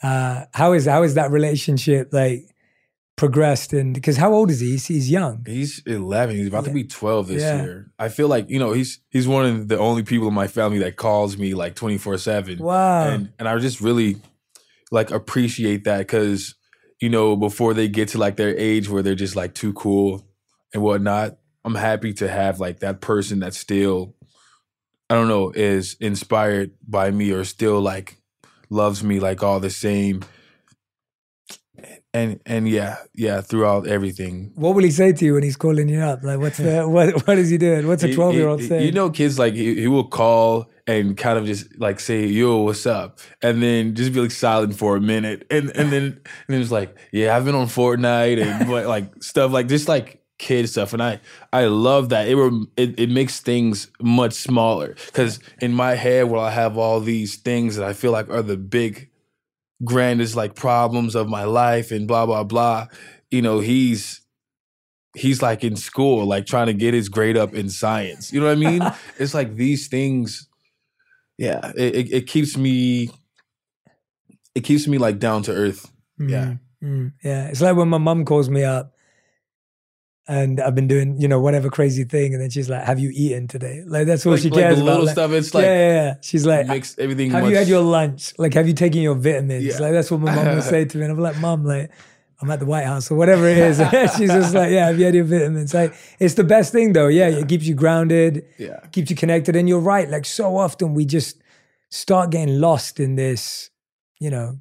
Uh, 0.02 0.44
how 0.52 0.74
is 0.74 0.86
how 0.86 1.02
is 1.02 1.14
that 1.14 1.30
relationship 1.32 2.12
like 2.12 2.53
progressed? 3.16 3.72
And 3.72 3.94
because 3.94 4.16
how 4.16 4.32
old 4.32 4.50
is 4.50 4.60
he? 4.60 4.72
He's, 4.72 4.86
he's 4.86 5.10
young. 5.10 5.44
He's 5.46 5.82
11. 5.86 6.36
He's 6.36 6.48
about 6.48 6.64
to 6.64 6.70
be 6.72 6.84
12 6.84 7.28
this 7.28 7.42
Yeah. 7.42 7.62
year. 7.62 7.90
I 7.98 8.08
feel 8.08 8.28
like, 8.28 8.48
you 8.50 8.58
know, 8.58 8.72
he's 8.72 9.00
he's 9.10 9.28
one 9.28 9.46
of 9.46 9.68
the 9.68 9.78
only 9.78 10.02
people 10.02 10.28
in 10.28 10.34
my 10.34 10.46
family 10.48 10.78
that 10.80 10.96
calls 10.96 11.36
me 11.36 11.54
like 11.54 11.74
24/7. 11.74 12.58
Wow. 12.58 13.08
and 13.08 13.32
and 13.38 13.48
I 13.48 13.56
just 13.58 13.80
really 13.80 14.16
like 14.90 15.10
appreciate 15.10 15.84
that 15.84 15.98
because 15.98 16.54
you 17.00 17.08
know 17.08 17.36
before 17.36 17.74
they 17.74 17.88
get 17.88 18.08
to 18.10 18.18
like 18.18 18.36
their 18.36 18.56
age 18.56 18.88
where 18.88 19.02
they're 19.02 19.14
just 19.14 19.34
like 19.36 19.54
too 19.54 19.72
cool 19.72 20.24
and 20.72 20.82
whatnot, 20.82 21.38
I'm 21.64 21.74
happy 21.74 22.12
to 22.14 22.28
have 22.28 22.60
like 22.60 22.80
that 22.80 23.00
person 23.00 23.40
that 23.40 23.54
still 23.54 24.14
I 25.10 25.14
don't 25.14 25.28
know 25.28 25.50
is 25.50 25.96
inspired 26.00 26.72
by 26.86 27.10
me 27.10 27.30
or 27.30 27.44
still 27.44 27.80
like 27.80 28.16
loves 28.70 29.04
me 29.04 29.20
like 29.20 29.42
all 29.42 29.60
the 29.60 29.70
same. 29.70 30.24
And 32.14 32.38
and 32.46 32.68
yeah, 32.68 32.98
yeah, 33.12 33.40
throughout 33.40 33.88
everything. 33.88 34.52
what 34.54 34.76
will 34.76 34.84
he 34.84 34.92
say 34.92 35.12
to 35.12 35.24
you 35.24 35.34
when 35.34 35.42
he's 35.42 35.56
calling 35.56 35.88
you 35.88 36.00
up? 36.00 36.22
Like, 36.22 36.38
what's 36.38 36.58
the 36.58 36.88
what? 36.88 37.26
What 37.26 37.38
is 37.38 37.50
he 37.50 37.58
doing? 37.58 37.88
What's 37.88 38.04
a 38.04 38.14
twelve 38.14 38.34
year 38.34 38.46
old 38.46 38.62
saying? 38.62 38.86
You 38.86 38.92
know, 38.92 39.10
kids 39.10 39.36
like 39.36 39.54
he, 39.54 39.74
he 39.74 39.88
will 39.88 40.04
call 40.06 40.70
and 40.86 41.16
kind 41.16 41.38
of 41.38 41.44
just 41.44 41.76
like 41.76 41.98
say, 41.98 42.24
"Yo, 42.26 42.58
what's 42.58 42.86
up?" 42.86 43.18
and 43.42 43.60
then 43.60 43.96
just 43.96 44.12
be 44.12 44.20
like 44.20 44.30
silent 44.30 44.76
for 44.76 44.96
a 44.96 45.00
minute, 45.00 45.44
and 45.50 45.70
and 45.70 45.90
then 45.90 46.04
and 46.04 46.20
then 46.46 46.60
it's 46.60 46.70
like, 46.70 46.96
"Yeah, 47.10 47.36
I've 47.36 47.44
been 47.44 47.56
on 47.56 47.66
Fortnite 47.66 48.40
and 48.40 48.68
what, 48.70 48.86
like 48.86 49.20
stuff 49.20 49.50
like 49.50 49.66
just 49.66 49.88
like 49.88 50.22
kid 50.38 50.68
stuff." 50.68 50.92
And 50.92 51.02
I 51.02 51.20
I 51.52 51.64
love 51.64 52.10
that 52.10 52.28
it 52.28 52.36
rem- 52.36 52.70
it, 52.76 53.00
it 53.00 53.10
makes 53.10 53.40
things 53.40 53.90
much 54.00 54.34
smaller 54.34 54.94
because 55.06 55.40
in 55.60 55.72
my 55.72 55.96
head, 55.96 56.30
where 56.30 56.42
I 56.42 56.50
have 56.50 56.78
all 56.78 57.00
these 57.00 57.34
things 57.36 57.74
that 57.74 57.84
I 57.84 57.92
feel 57.92 58.12
like 58.12 58.28
are 58.30 58.42
the 58.42 58.56
big 58.56 59.10
grandest 59.82 60.36
like 60.36 60.54
problems 60.54 61.14
of 61.14 61.28
my 61.28 61.44
life 61.44 61.90
and 61.90 62.06
blah 62.06 62.26
blah 62.26 62.44
blah. 62.44 62.86
You 63.30 63.42
know, 63.42 63.60
he's 63.60 64.20
he's 65.14 65.42
like 65.42 65.64
in 65.64 65.76
school, 65.76 66.26
like 66.26 66.46
trying 66.46 66.66
to 66.66 66.74
get 66.74 66.94
his 66.94 67.08
grade 67.08 67.36
up 67.36 67.54
in 67.54 67.68
science. 67.70 68.32
You 68.32 68.40
know 68.40 68.46
what 68.46 68.56
I 68.56 68.60
mean? 68.60 68.82
it's 69.18 69.34
like 69.34 69.56
these 69.56 69.88
things. 69.88 70.48
Yeah, 71.38 71.72
it, 71.76 71.96
it, 71.96 72.12
it 72.12 72.26
keeps 72.26 72.56
me. 72.56 73.10
It 74.54 74.62
keeps 74.62 74.86
me 74.86 74.98
like 74.98 75.18
down 75.18 75.42
to 75.44 75.52
earth. 75.52 75.90
yeah. 76.18 76.54
Mm, 76.82 76.84
mm, 76.84 77.12
yeah. 77.24 77.48
It's 77.48 77.60
like 77.60 77.76
when 77.76 77.88
my 77.88 77.98
mom 77.98 78.24
calls 78.24 78.48
me 78.48 78.62
up 78.62 78.93
and 80.26 80.58
I've 80.60 80.74
been 80.74 80.88
doing, 80.88 81.20
you 81.20 81.28
know, 81.28 81.38
whatever 81.40 81.68
crazy 81.68 82.04
thing. 82.04 82.32
And 82.32 82.42
then 82.42 82.48
she's 82.50 82.70
like, 82.70 82.82
Have 82.84 82.98
you 82.98 83.10
eaten 83.12 83.46
today? 83.48 83.82
Like, 83.86 84.06
that's 84.06 84.24
all 84.24 84.32
Like, 84.32 84.42
she 84.42 84.50
like 84.50 84.60
cares 84.62 84.76
the 84.78 84.82
about. 84.82 84.90
little 84.92 85.06
Like, 85.06 85.12
stuff. 85.14 85.30
It's 85.32 85.54
like 85.54 85.64
yeah, 85.64 85.74
yeah, 85.74 85.92
yeah. 86.06 86.14
She's 86.22 86.46
like, 86.46 86.66
makes 86.66 86.98
everything. 86.98 87.30
Have 87.30 87.42
much, 87.42 87.50
you 87.50 87.56
had 87.56 87.68
your 87.68 87.82
lunch? 87.82 88.32
Like, 88.38 88.54
have 88.54 88.66
you 88.66 88.74
taken 88.74 89.02
your 89.02 89.14
vitamins? 89.16 89.64
Yeah. 89.64 89.78
Like, 89.78 89.92
that's 89.92 90.10
what 90.10 90.20
my 90.20 90.34
mom 90.34 90.54
would 90.54 90.64
say 90.64 90.84
to 90.86 90.96
me. 90.98 91.04
And 91.04 91.12
I'm 91.12 91.18
like, 91.18 91.38
Mom, 91.40 91.64
like, 91.64 91.90
I'm 92.40 92.50
at 92.50 92.58
the 92.58 92.66
White 92.66 92.84
House 92.86 93.10
or 93.10 93.16
whatever 93.16 93.46
it 93.48 93.58
is. 93.58 93.76
she's 94.16 94.30
just 94.30 94.54
like, 94.54 94.70
Yeah, 94.70 94.86
have 94.86 94.98
you 94.98 95.04
had 95.04 95.14
your 95.14 95.24
vitamins? 95.24 95.74
Like, 95.74 95.94
it's 96.18 96.34
the 96.34 96.44
best 96.44 96.72
thing 96.72 96.92
though. 96.94 97.08
Yeah, 97.08 97.28
it 97.28 97.46
keeps 97.48 97.64
you 97.66 97.74
grounded, 97.74 98.44
Yeah. 98.58 98.80
keeps 98.92 99.10
you 99.10 99.16
connected. 99.16 99.56
And 99.56 99.68
you're 99.68 99.78
right. 99.78 100.08
Like, 100.10 100.24
so 100.24 100.56
often 100.56 100.94
we 100.94 101.04
just 101.04 101.42
start 101.90 102.30
getting 102.30 102.60
lost 102.60 102.98
in 102.98 103.14
this, 103.16 103.70
you 104.20 104.30
know, 104.30 104.58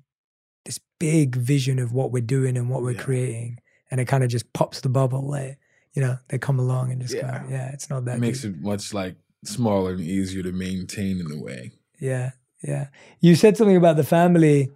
this 0.66 0.80
big 1.00 1.36
vision 1.36 1.80
of 1.80 1.94
what 1.94 2.12
we're 2.12 2.22
doing 2.22 2.58
and 2.58 2.70
what 2.70 2.84
we're 2.84 2.92
Yeah. 2.92 3.02
creating. 3.02 3.58
And 3.94 4.02
it 4.02 4.06
kind 4.06 4.24
of 4.24 4.30
just 4.32 4.52
pops 4.54 4.82
the 4.82 4.90
bubble. 4.90 5.30
Like, 5.30 5.60
you 5.94 6.02
know, 6.02 6.18
they 6.30 6.40
come 6.40 6.58
along 6.58 6.92
and 6.92 7.00
just 7.00 7.14
Yeah. 7.14 7.44
go, 7.44 7.50
yeah, 7.52 7.72
it's 7.74 7.92
not 7.92 8.06
that 8.06 8.18
It 8.18 8.22
makes 8.22 8.42
deep. 8.42 8.56
it 8.56 8.62
much 8.62 8.92
like 8.92 9.18
smaller 9.46 9.92
and 9.92 10.02
easier 10.02 10.42
to 10.42 10.52
maintain 10.52 11.20
in 11.20 11.32
a 11.32 11.38
way. 11.40 11.74
Yeah, 12.00 12.32
yeah. 12.64 12.88
You 13.22 13.36
said 13.36 13.56
something 13.56 13.78
about 13.78 13.98
the 13.98 14.04
family 14.04 14.72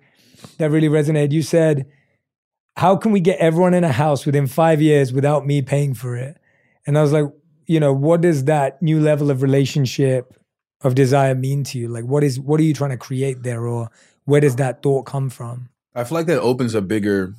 that 0.60 0.70
really 0.70 0.88
resonated. 0.88 1.32
You 1.32 1.42
said, 1.42 1.88
How 2.76 2.96
can 2.96 3.12
we 3.12 3.20
get 3.22 3.40
everyone 3.40 3.74
in 3.74 3.84
a 3.84 3.92
house 3.92 4.24
within 4.28 4.46
five 4.46 4.84
years 4.84 5.12
without 5.12 5.48
me 5.48 5.64
paying 5.64 5.96
for 5.96 6.16
it? 6.16 6.38
And 6.86 6.96
I 6.96 7.02
was 7.02 7.12
like, 7.12 7.26
you 7.66 7.80
know, 7.80 7.92
what 7.92 8.22
does 8.22 8.44
that 8.44 8.80
new 8.84 9.00
level 9.00 9.32
of 9.32 9.42
relationship 9.42 10.36
of 10.82 10.94
desire 10.94 11.34
mean 11.34 11.64
to 11.64 11.80
you? 11.80 11.88
Like 11.88 12.06
what 12.06 12.24
is 12.24 12.40
what 12.40 12.60
are 12.60 12.64
you 12.64 12.76
trying 12.76 12.92
to 12.92 12.98
create 12.98 13.42
there 13.42 13.66
or 13.68 13.90
where 14.26 14.42
does 14.42 14.58
that 14.58 14.84
thought 14.84 15.08
come 15.08 15.32
from? 15.32 15.70
I 15.96 16.04
feel 16.04 16.20
like 16.20 16.28
that 16.28 16.40
opens 16.40 16.76
a 16.76 16.82
bigger 16.84 17.34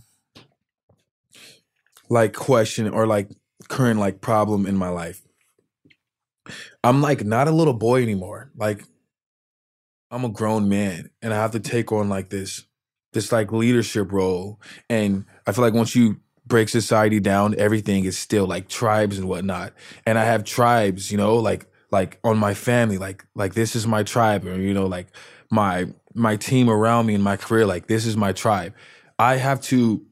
like 2.11 2.35
question 2.35 2.89
or 2.89 3.07
like 3.07 3.31
current 3.69 4.01
like 4.01 4.21
problem 4.21 4.67
in 4.67 4.77
my 4.77 4.89
life. 4.89 5.23
I'm 6.83 7.03
like 7.03 7.25
not 7.25 7.49
a 7.49 7.53
little 7.53 7.75
boy 7.75 8.03
anymore. 8.03 8.51
Like 8.57 8.83
I'm 10.11 10.25
a 10.25 10.29
grown 10.29 10.69
man 10.69 11.11
and 11.21 11.35
I 11.35 11.37
have 11.37 11.53
to 11.53 11.61
take 11.61 11.93
on 11.93 12.09
like 12.09 12.31
this 12.31 12.65
this 13.13 13.33
like 13.33 13.53
leadership 13.53 14.13
role. 14.13 14.61
And 14.89 15.25
I 15.47 15.53
feel 15.53 15.65
like 15.65 15.75
once 15.75 15.95
you 15.95 16.21
break 16.47 16.69
society 16.69 17.21
down, 17.21 17.55
everything 17.59 18.05
is 18.05 18.19
still 18.19 18.47
like 18.47 18.69
tribes 18.69 19.19
and 19.19 19.29
whatnot. 19.29 19.73
And 20.07 20.19
I 20.19 20.25
have 20.25 20.45
tribes, 20.45 21.11
you 21.11 21.19
know, 21.19 21.37
like 21.37 21.67
like 21.91 22.19
on 22.25 22.39
my 22.39 22.55
family, 22.55 22.99
like 22.99 23.25
like 23.35 23.55
this 23.55 23.77
is 23.77 23.87
my 23.87 24.03
tribe, 24.03 24.47
or 24.47 24.59
you 24.59 24.75
know, 24.75 24.87
like 24.87 25.09
my 25.51 25.87
my 26.15 26.37
team 26.37 26.69
around 26.69 27.07
me 27.07 27.15
in 27.15 27.23
my 27.23 27.37
career, 27.37 27.67
like 27.67 27.87
this 27.87 28.07
is 28.07 28.17
my 28.17 28.33
tribe. 28.33 28.75
I 29.19 29.37
have 29.37 29.61
to 29.63 30.05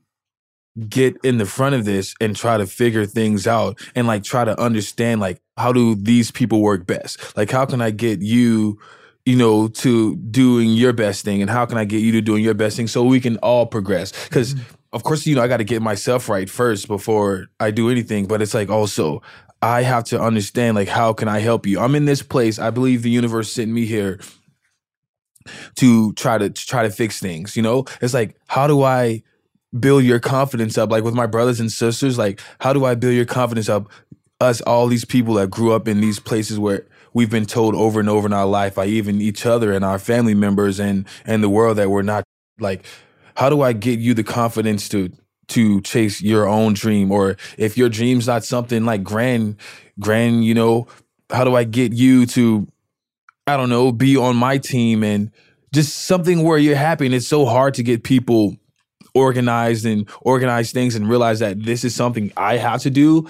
get 0.88 1.16
in 1.24 1.38
the 1.38 1.46
front 1.46 1.74
of 1.74 1.84
this 1.84 2.14
and 2.20 2.36
try 2.36 2.58
to 2.58 2.66
figure 2.66 3.06
things 3.06 3.46
out 3.46 3.78
and 3.94 4.06
like 4.06 4.22
try 4.22 4.44
to 4.44 4.58
understand 4.60 5.20
like 5.20 5.40
how 5.56 5.72
do 5.72 5.94
these 5.94 6.30
people 6.30 6.60
work 6.60 6.86
best? 6.86 7.36
Like 7.36 7.50
how 7.50 7.64
can 7.64 7.80
I 7.80 7.90
get 7.90 8.20
you 8.20 8.78
you 9.26 9.34
know, 9.34 9.66
to 9.66 10.14
doing 10.16 10.70
your 10.70 10.92
best 10.92 11.24
thing 11.24 11.42
and 11.42 11.50
how 11.50 11.66
can 11.66 11.76
I 11.76 11.84
get 11.84 11.98
you 11.98 12.12
to 12.12 12.20
doing 12.20 12.44
your 12.44 12.54
best 12.54 12.76
thing 12.76 12.86
so 12.86 13.02
we 13.02 13.20
can 13.20 13.36
all 13.38 13.66
progress? 13.66 14.12
Because 14.28 14.54
mm-hmm. 14.54 14.74
of 14.92 15.02
course, 15.02 15.26
you 15.26 15.34
know, 15.34 15.42
I 15.42 15.48
got 15.48 15.56
to 15.56 15.64
get 15.64 15.82
myself 15.82 16.28
right 16.28 16.48
first 16.48 16.86
before 16.86 17.48
I 17.58 17.72
do 17.72 17.90
anything. 17.90 18.26
But 18.26 18.40
it's 18.40 18.54
like 18.54 18.70
also 18.70 19.22
I 19.60 19.82
have 19.82 20.04
to 20.04 20.20
understand 20.20 20.76
like 20.76 20.86
how 20.86 21.12
can 21.12 21.26
I 21.26 21.40
help 21.40 21.66
you? 21.66 21.80
I'm 21.80 21.96
in 21.96 22.04
this 22.04 22.22
place. 22.22 22.60
I 22.60 22.70
believe 22.70 23.02
the 23.02 23.10
universe 23.10 23.52
sent 23.52 23.70
me 23.70 23.84
here 23.84 24.20
to 25.76 26.12
try 26.12 26.38
to, 26.38 26.48
to 26.48 26.66
try 26.66 26.84
to 26.84 26.90
fix 26.90 27.18
things. 27.18 27.56
You 27.56 27.62
know, 27.62 27.84
it's 28.00 28.14
like 28.14 28.36
how 28.46 28.68
do 28.68 28.84
I 28.84 29.24
build 29.78 30.04
your 30.04 30.20
confidence 30.20 30.76
up? 30.78 30.90
Like 30.90 31.04
with 31.04 31.14
my 31.14 31.26
brothers 31.26 31.60
and 31.60 31.70
sisters, 31.70 32.18
like 32.18 32.40
how 32.60 32.72
do 32.72 32.84
I 32.84 32.94
build 32.94 33.14
your 33.14 33.24
confidence 33.24 33.68
up? 33.68 33.90
Us, 34.40 34.60
all 34.62 34.86
these 34.86 35.06
people 35.06 35.34
that 35.34 35.50
grew 35.50 35.72
up 35.72 35.88
in 35.88 36.02
these 36.02 36.20
places 36.20 36.58
where 36.58 36.86
we've 37.16 37.30
been 37.30 37.46
told 37.46 37.74
over 37.74 37.98
and 37.98 38.10
over 38.10 38.26
in 38.26 38.34
our 38.34 38.44
life 38.44 38.74
by 38.74 38.84
even 38.84 39.22
each 39.22 39.46
other 39.46 39.72
and 39.72 39.82
our 39.82 39.98
family 39.98 40.34
members 40.34 40.78
and 40.78 41.06
and 41.24 41.42
the 41.42 41.48
world 41.48 41.78
that 41.78 41.88
we're 41.88 42.02
not 42.02 42.22
like 42.60 42.84
how 43.36 43.48
do 43.48 43.62
I 43.62 43.72
get 43.72 43.98
you 43.98 44.12
the 44.12 44.22
confidence 44.22 44.86
to 44.90 45.10
to 45.48 45.80
chase 45.80 46.20
your 46.20 46.46
own 46.46 46.74
dream 46.74 47.10
or 47.10 47.38
if 47.56 47.78
your 47.78 47.88
dream's 47.88 48.26
not 48.26 48.44
something 48.44 48.84
like 48.84 49.02
grand 49.02 49.56
grand 49.98 50.44
you 50.44 50.52
know 50.52 50.88
how 51.30 51.42
do 51.42 51.54
I 51.54 51.64
get 51.64 51.94
you 51.94 52.26
to 52.26 52.68
I 53.46 53.56
don't 53.56 53.70
know 53.70 53.92
be 53.92 54.18
on 54.18 54.36
my 54.36 54.58
team 54.58 55.02
and 55.02 55.30
just 55.72 56.04
something 56.04 56.42
where 56.42 56.58
you're 56.58 56.76
happy 56.76 57.06
and 57.06 57.14
it's 57.14 57.26
so 57.26 57.46
hard 57.46 57.72
to 57.74 57.82
get 57.82 58.02
people 58.04 58.56
organized 59.16 59.86
and 59.86 60.08
organize 60.20 60.72
things 60.72 60.94
and 60.94 61.08
realize 61.08 61.38
that 61.40 61.64
this 61.64 61.84
is 61.84 61.94
something 61.94 62.30
I 62.36 62.58
have 62.58 62.82
to 62.82 62.90
do 62.90 63.28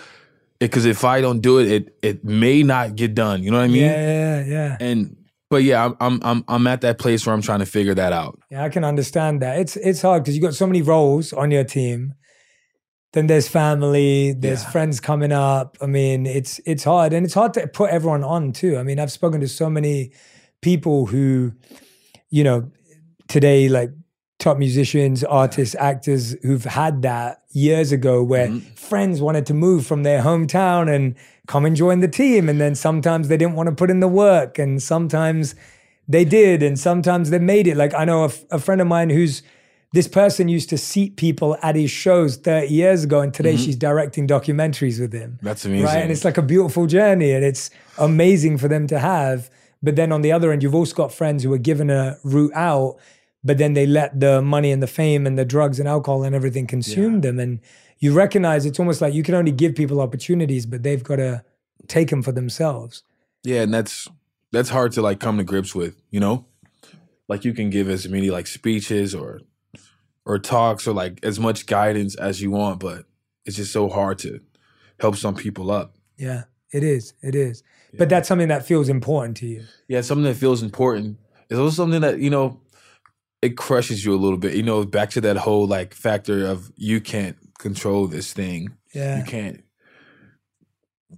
because 0.59 0.85
if 0.85 1.05
I 1.05 1.21
don't 1.21 1.41
do 1.41 1.59
it, 1.59 1.71
it 1.71 1.99
it 2.03 2.25
may 2.25 2.63
not 2.63 2.97
get 2.97 3.15
done. 3.15 3.43
You 3.43 3.51
know 3.51 3.59
what 3.59 3.65
I 3.65 3.69
mean? 3.69 3.83
Yeah, 3.83 4.41
yeah, 4.41 4.45
yeah. 4.47 4.77
And 4.81 5.17
but 5.51 5.63
yeah, 5.63 5.85
I'm 5.85 5.97
I'm 6.01 6.21
I'm 6.23 6.45
I'm 6.49 6.67
at 6.67 6.81
that 6.81 6.99
place 6.99 7.27
where 7.27 7.35
I'm 7.35 7.43
trying 7.43 7.61
to 7.61 7.67
figure 7.67 7.95
that 7.95 8.13
out. 8.13 8.39
Yeah, 8.51 8.65
I 8.65 8.69
can 8.69 8.85
understand 8.85 9.43
that. 9.43 9.59
It's 9.59 9.77
it's 9.77 10.03
hard 10.03 10.23
because 10.23 10.35
you 10.37 10.43
got 10.43 10.55
so 10.55 10.67
many 10.67 10.83
roles 10.83 11.33
on 11.33 11.51
your 11.51 11.65
team. 11.65 12.15
Then 13.13 13.29
there's 13.29 13.49
family, 13.49 14.33
there's 14.33 14.63
yeah. 14.63 14.71
friends 14.71 15.01
coming 15.01 15.33
up. 15.33 15.79
I 15.81 15.87
mean, 15.87 16.27
it's 16.27 16.61
it's 16.67 16.85
hard, 16.85 17.13
and 17.13 17.25
it's 17.25 17.35
hard 17.35 17.55
to 17.55 17.67
put 17.69 17.91
everyone 17.91 18.25
on 18.25 18.53
too. 18.53 18.77
I 18.77 18.83
mean, 18.83 18.99
I've 18.99 19.13
spoken 19.13 19.41
to 19.41 19.49
so 19.49 19.71
many 19.71 20.13
people 20.61 21.07
who, 21.07 21.53
you 22.31 22.45
know, 22.45 22.71
today 23.29 23.69
like 23.69 23.91
top 24.39 24.59
musicians, 24.59 25.25
artists, 25.25 25.75
actors 25.79 26.37
who've 26.43 26.65
had 26.65 27.03
that 27.03 27.43
years 27.53 27.91
ago 27.91 28.23
where 28.23 28.49
mm-hmm. 28.49 28.69
friends 28.75 29.21
wanted 29.21 29.47
to 29.47 29.55
move 29.55 29.87
from 29.87 30.03
their 30.03 30.23
hometown 30.23 30.95
and 30.95 31.15
come 31.47 31.65
and 31.65 31.75
join 31.75 32.01
the 32.01 32.09
team. 32.09 32.49
And 32.49 32.61
then 32.61 32.75
sometimes 32.75 33.29
they 33.29 33.37
didn't 33.37 33.55
want 33.55 33.69
to 33.69 33.75
put 33.75 33.91
in 33.91 34.01
the 34.01 34.09
work. 34.09 34.59
And 34.59 34.83
sometimes 34.83 35.55
they 36.07 36.25
did. 36.25 36.63
And 36.63 36.79
sometimes 36.79 37.31
they 37.31 37.39
made 37.39 37.67
it. 37.67 37.77
Like 37.77 37.95
I 37.95 38.05
know 38.05 38.23
a, 38.23 38.27
f- 38.27 38.45
a 38.51 38.59
friend 38.59 38.81
of 38.81 38.87
mine 38.87 39.09
who's 39.09 39.43
this 39.93 40.07
person 40.07 40.49
used 40.49 40.69
to 40.69 40.77
seat 40.77 41.17
people 41.17 41.57
at 41.63 41.75
his 41.75 41.91
shows 41.91 42.37
30 42.37 42.69
years 42.69 43.05
ago. 43.05 43.23
And 43.23 43.33
today 43.33 43.55
mm-hmm. 43.55 43.65
she's 43.65 43.77
directing 43.77 44.29
documentaries 44.29 45.01
with 45.01 45.15
him. 45.15 45.39
That's 45.41 45.65
amazing. 45.65 45.87
Right. 45.87 46.03
And 46.03 46.13
it's 46.13 46.27
like 46.27 46.37
a 46.37 46.43
beautiful 46.43 46.87
journey 46.87 47.33
and 47.33 47.43
it's 47.43 47.71
amazing 47.97 48.59
for 48.59 48.69
them 48.69 48.87
to 48.89 48.99
have. 48.99 49.49
But 49.83 49.97
then 49.97 50.13
on 50.13 50.21
the 50.21 50.33
other 50.33 50.53
end, 50.53 50.63
you've 50.63 50.75
also 50.75 50.95
got 50.95 51.13
friends 51.13 51.43
who 51.43 51.53
are 51.55 51.59
given 51.59 51.89
a 51.89 52.19
route 52.23 52.53
out 52.55 52.99
but 53.45 53.59
then 53.59 53.75
they 53.75 53.87
let 53.87 54.19
the 54.19 54.43
money 54.43 54.73
and 54.73 54.83
the 54.83 54.89
fame 54.89 55.27
and 55.27 55.39
the 55.39 55.45
drugs 55.45 55.79
and 55.79 55.89
alcohol 55.89 56.25
and 56.25 56.35
everything 56.35 56.67
consume 56.67 57.15
yeah. 57.15 57.21
them. 57.21 57.39
And 57.39 57.61
you 57.99 58.13
recognize 58.13 58.67
it's 58.67 58.79
almost 58.79 59.01
like 59.01 59.15
you 59.15 59.23
can 59.23 59.35
only 59.35 59.53
give 59.53 59.75
people 59.75 60.01
opportunities 60.01 60.67
but 60.67 60.83
they've 60.83 61.03
got 61.03 61.17
to 61.17 61.45
take 61.87 62.11
them 62.11 62.23
for 62.23 62.33
themselves. 62.33 63.03
Yeah 63.45 63.63
and 63.63 63.73
that's 63.73 64.09
that's 64.53 64.71
hard 64.71 64.93
to 64.93 65.03
like 65.03 65.21
come 65.21 65.39
to 65.39 65.45
grips 65.45 65.75
with 65.75 66.03
you 66.11 66.21
know? 66.21 66.47
Like 67.29 67.45
you 67.45 67.53
can 67.53 67.71
give 67.71 67.89
as 67.89 68.09
many 68.09 68.31
like 68.31 68.47
speeches 68.47 69.15
or 69.15 69.41
or 70.25 70.39
talks 70.39 70.87
or 70.87 70.93
like 70.93 71.21
as 71.23 71.39
much 71.39 71.67
guidance 71.67 72.17
as 72.17 72.43
you 72.43 72.51
want 72.51 72.81
but 72.81 73.05
it's 73.45 73.57
just 73.57 73.73
so 73.73 73.89
hard 73.89 74.19
to 74.19 74.41
help 74.99 75.17
some 75.17 75.37
people 75.37 75.71
up. 75.71 75.95
Yeah 76.17 76.45
it 76.73 76.83
is 76.83 77.15
it 77.23 77.35
is. 77.35 77.63
Yeah. 77.93 77.99
but 77.99 78.09
that's 78.09 78.27
something 78.27 78.49
that 78.49 78.67
feels 78.67 78.89
important 78.89 79.37
to 79.39 79.47
you. 79.47 79.65
Yeah 79.87 80.01
something 80.01 80.25
that 80.25 80.35
feels 80.37 80.63
important. 80.63 81.19
It's 81.49 81.61
also 81.61 81.85
something 81.85 82.01
that 82.01 82.19
you 82.19 82.31
know 82.31 82.61
it 83.43 83.57
crushes 83.57 84.05
you 84.05 84.15
a 84.15 84.17
little 84.17 84.39
bit. 84.39 84.55
You 84.55 84.63
know, 84.63 84.85
back 84.85 85.11
to 85.11 85.21
that 85.23 85.37
whole 85.37 85.67
like 85.67 85.95
factor 85.95 86.47
of 86.47 86.71
you 86.77 87.01
can't 87.01 87.37
control 87.59 88.07
this 88.07 88.33
thing. 88.33 88.77
Yeah. 88.95 89.19
You 89.19 89.25
can't. 89.25 89.63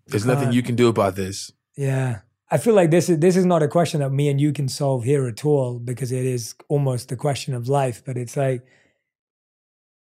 There's 0.06 0.26
nothing 0.26 0.52
you 0.52 0.62
can 0.62 0.74
do 0.74 0.88
about 0.88 1.16
this. 1.16 1.52
Yeah. 1.76 2.20
I 2.50 2.56
feel 2.56 2.74
like 2.74 2.90
this 2.90 3.08
is 3.08 3.18
this 3.18 3.36
is 3.36 3.44
not 3.44 3.62
a 3.62 3.68
question 3.68 4.00
that 4.00 4.10
me 4.10 4.28
and 4.28 4.40
you 4.40 4.52
can 4.52 4.68
solve 4.68 5.04
here 5.04 5.26
at 5.26 5.44
all 5.44 5.78
because 5.78 6.12
it 6.12 6.24
is 6.24 6.54
almost 6.68 7.08
the 7.08 7.16
question 7.16 7.54
of 7.54 7.68
life. 7.68 8.02
But 8.04 8.16
it's 8.16 8.36
like, 8.36 8.64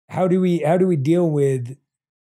how 0.09 0.27
do 0.27 0.41
we 0.41 0.59
how 0.59 0.77
do 0.77 0.85
we 0.85 0.97
deal 0.97 1.29
with 1.29 1.77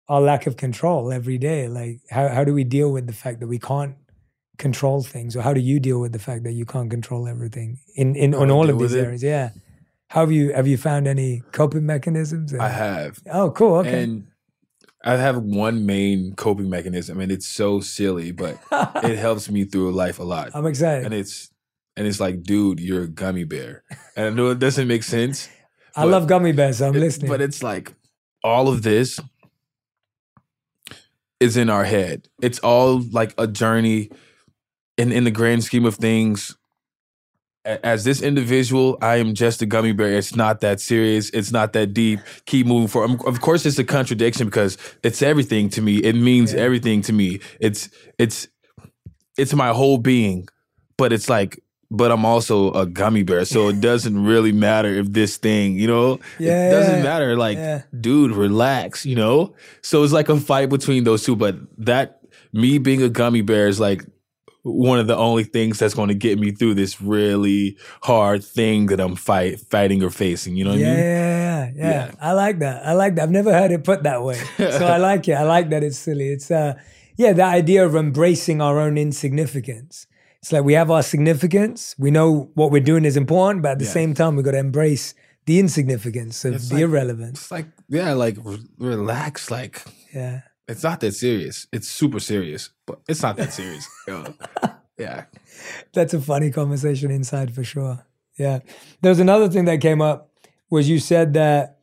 our 0.09 0.19
lack 0.19 0.45
of 0.45 0.57
control 0.57 1.11
every 1.11 1.38
day? 1.38 1.69
Like 1.69 2.01
how 2.09 2.28
how 2.28 2.43
do 2.43 2.53
we 2.53 2.65
deal 2.65 2.91
with 2.91 3.07
the 3.07 3.13
fact 3.13 3.39
that 3.39 3.47
we 3.47 3.59
can't 3.59 3.95
control 4.58 5.04
things, 5.04 5.36
or 5.36 5.41
how 5.41 5.54
do 5.54 5.62
you 5.62 5.80
deal 5.80 5.99
with 5.99 6.14
the 6.14 6.20
fact 6.20 6.43
that 6.43 6.54
you 6.54 6.66
can't 6.66 6.89
control 6.89 7.28
everything 7.28 7.80
in 7.95 8.16
in 8.16 8.34
on 8.34 8.51
all 8.51 8.70
of 8.70 8.80
these 8.80 8.95
areas? 8.95 9.24
Yeah. 9.24 9.51
How 10.10 10.22
have 10.22 10.32
you 10.32 10.54
have 10.54 10.68
you 10.68 10.78
found 10.78 11.08
any 11.08 11.41
coping 11.51 11.86
mechanisms? 11.86 12.54
I 12.54 12.70
have. 12.70 13.20
Oh, 13.32 13.51
cool. 13.51 13.78
Okay. 13.78 14.04
And 14.04 14.28
I 15.04 15.18
have 15.18 15.38
one 15.38 15.86
main 15.86 16.36
coping 16.36 16.70
mechanism, 16.70 17.20
and 17.20 17.32
it's 17.32 17.47
so 17.47 17.82
silly, 17.82 18.32
but 18.32 18.58
it 19.04 19.18
helps 19.18 19.49
me 19.49 19.66
through 19.66 19.91
life 19.91 20.20
a 20.20 20.24
lot. 20.24 20.51
I'm 20.54 20.66
excited. 20.66 21.06
And 21.06 21.14
it's 21.14 21.51
and 21.97 22.08
it's 22.08 22.20
like, 22.20 22.43
dude, 22.43 22.80
you're 22.80 23.04
a 23.04 23.08
gummy 23.08 23.43
bear. 23.43 23.84
And 24.16 24.28
I 24.28 24.30
know 24.30 24.49
it 24.49 24.60
doesn't 24.60 24.88
make 24.88 25.04
sense. 25.04 25.49
I 25.95 26.06
love 26.06 26.28
gummy 26.28 26.51
bears. 26.54 26.78
So 26.78 26.88
I'm 26.88 26.95
it, 26.95 26.99
listening. 26.99 27.30
But 27.30 27.41
it's 27.41 27.62
like 27.62 27.93
all 28.43 28.68
of 28.68 28.82
this 28.82 29.20
is 31.39 31.58
in 31.58 31.70
our 31.70 31.84
head. 31.84 32.30
It's 32.41 32.60
all 32.60 32.99
like 32.99 33.34
a 33.38 33.47
journey 33.47 34.10
in 34.98 35.12
in 35.12 35.24
the 35.24 35.32
grand 35.32 35.64
scheme 35.64 35.86
of 35.86 35.96
things 35.96 36.56
as 37.66 38.04
this 38.04 38.22
individual, 38.22 38.98
I 39.02 39.18
am 39.18 39.34
just 39.34 39.62
a 39.62 39.66
gummy 39.66 39.94
bear. 39.94 40.18
It's 40.18 40.36
not 40.36 40.62
that 40.62 40.82
serious. 40.82 41.30
It's 41.30 41.52
not 41.52 41.74
that 41.74 41.94
deep. 41.94 42.20
Keep 42.46 42.68
moving 42.68 42.88
forward. 42.88 43.26
Of 43.26 43.39
course, 43.41 43.66
it's 43.66 43.80
a 43.80 43.84
contradiction 43.84 44.48
because 44.48 44.78
it's 45.02 45.22
everything 45.22 45.70
to 45.70 45.82
me. 45.82 45.98
It 45.98 46.16
means 46.16 46.54
yeah. 46.54 46.60
everything 46.60 47.02
to 47.04 47.14
me. 47.14 47.39
It's 47.60 47.89
it's 48.20 48.48
it's 49.38 49.54
my 49.54 49.70
whole 49.70 49.98
being. 49.98 50.48
But 50.98 51.14
it's 51.14 51.30
like, 51.30 51.64
but 51.89 52.12
I'm 52.12 52.26
also 52.26 52.72
a 52.74 52.86
gummy 52.86 53.24
bear, 53.24 53.46
so 53.46 53.70
it 53.70 53.80
doesn't 53.82 54.24
really 54.24 54.52
matter 54.52 54.89
if 54.89 55.12
this 55.12 55.38
thing, 55.38 55.80
you 55.80 55.88
know, 55.88 56.20
yeah, 56.39 56.68
it 56.68 56.72
doesn't 56.72 57.04
matter. 57.04 57.38
Like, 57.38 57.58
yeah. 57.58 57.84
dude, 58.00 58.32
relax, 58.32 59.06
you 59.06 59.16
know. 59.16 59.56
So 59.82 60.04
it's 60.04 60.14
like 60.14 60.30
a 60.30 60.38
fight 60.38 60.70
between 60.70 61.06
those 61.06 61.24
two. 61.24 61.38
But 61.38 61.56
that 61.78 62.20
me 62.52 62.78
being 62.78 63.02
a 63.02 63.10
gummy 63.10 63.41
bear 63.41 63.68
is 63.68 63.80
like 63.80 64.04
one 64.64 64.97
of 64.97 65.07
the 65.07 65.16
only 65.16 65.43
things 65.43 65.78
that's 65.78 65.93
going 65.93 66.07
to 66.07 66.16
get 66.16 66.39
me 66.39 66.51
through 66.51 66.74
this 66.74 67.01
really 67.01 67.78
hard 68.01 68.43
thing 68.43 68.88
that 68.88 68.99
I'm 68.99 69.16
fight 69.16 69.59
fighting 69.59 70.01
or 70.01 70.09
facing. 70.09 70.55
You 70.55 70.64
know 70.64 70.72
what 70.72 70.80
yeah, 70.80 70.88
I 70.88 70.91
mean? 70.91 70.99
Yeah, 70.99 71.72
yeah, 71.76 72.05
yeah. 72.07 72.11
I 72.22 72.32
like 72.32 72.59
that. 72.59 72.86
I 72.86 72.93
like 72.93 73.16
that. 73.16 73.24
I've 73.24 73.32
never 73.32 73.53
heard 73.53 73.72
it 73.72 73.84
put 73.84 74.03
that 74.03 74.24
way, 74.24 74.36
so 74.57 74.86
I 74.86 74.97
like 74.97 75.28
it. 75.28 75.34
I 75.34 75.43
like 75.43 75.70
that 75.70 75.84
it's 75.84 75.97
silly. 75.97 76.30
It's 76.30 76.49
uh, 76.49 76.76
yeah, 77.18 77.34
the 77.34 77.43
idea 77.43 77.86
of 77.86 77.95
embracing 77.95 78.61
our 78.61 78.80
own 78.80 78.97
insignificance. 78.97 80.07
It's 80.39 80.51
like 80.51 80.64
we 80.64 80.74
have 80.74 80.89
our 80.89 81.03
significance. 81.03 81.95
We 81.97 82.11
know 82.11 82.49
what 82.55 82.72
we're 82.72 82.82
doing 82.82 83.05
is 83.05 83.18
important, 83.18 83.64
but 83.64 83.74
at 83.74 83.80
the 83.80 83.86
yeah. 83.86 83.91
same 83.91 84.14
time, 84.14 84.36
we've 84.36 84.45
got 84.45 84.51
to 84.51 84.59
embrace 84.59 85.14
the 85.45 85.59
insignificance 85.59 86.43
of 86.45 86.55
it's 86.55 86.70
the 86.70 86.76
like, 86.76 86.84
irrelevance. 86.84 87.41
It's 87.41 87.51
like 87.51 87.68
yeah, 87.89 88.14
like 88.14 88.38
re- 88.41 88.66
relax, 88.78 89.51
like 89.51 89.84
yeah 90.14 90.41
it's 90.68 90.84
not 90.84 90.99
that 91.01 91.14
serious. 91.14 91.68
It's 91.72 91.88
super 91.88 92.20
serious, 92.20 92.70
but 92.86 92.99
it's 93.07 93.22
not 93.22 93.38
that 93.38 93.53
serious. 93.53 93.88
yeah. 94.97 95.26
That's 95.93 96.14
a 96.14 96.22
funny 96.22 96.51
conversation 96.51 97.11
inside 97.11 97.53
for 97.53 97.64
sure. 97.64 98.05
Yeah. 98.38 98.59
There's 99.01 99.20
another 99.20 99.49
thing 99.49 99.66
that 99.66 99.82
came 99.82 100.01
up 100.01 100.30
was 100.70 100.89
you 100.89 100.99
said 100.99 101.34
that 101.34 101.80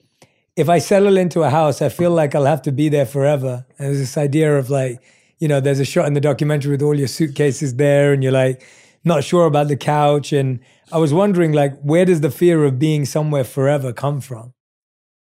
if 0.57 0.69
I 0.69 0.79
settle 0.79 1.17
into 1.17 1.43
a 1.43 1.51
house, 1.51 1.81
I 1.81 1.89
feel 1.89 2.11
like 2.11 2.35
I'll 2.35 2.45
have 2.45 2.63
to 2.63 2.73
be 2.73 2.89
there 2.89 3.07
forever. 3.07 3.65
And 3.79 3.89
there's 3.89 3.99
this 3.99 4.19
idea 4.19 4.59
of 4.59 4.69
like, 4.71 5.01
you 5.39 5.49
know, 5.49 5.61
there's 5.61 5.81
a 5.81 5.85
shot 5.85 6.07
in 6.07 6.15
the 6.15 6.21
documentary 6.21 6.73
with 6.73 6.83
all 6.83 6.95
your 6.95 7.09
suitcases 7.09 7.77
there, 7.77 8.13
and 8.13 8.23
you're 8.23 8.33
like 8.33 8.67
not 9.05 9.25
sure 9.25 9.47
about 9.47 9.69
the 9.69 9.77
couch. 9.77 10.33
And 10.33 10.61
I 10.93 10.99
was 10.99 11.15
wondering, 11.15 11.53
like, 11.53 11.81
where 11.81 12.05
does 12.05 12.21
the 12.21 12.31
fear 12.31 12.65
of 12.65 12.79
being 12.79 13.07
somewhere 13.07 13.45
forever 13.45 13.93
come 13.93 14.21
from? 14.21 14.53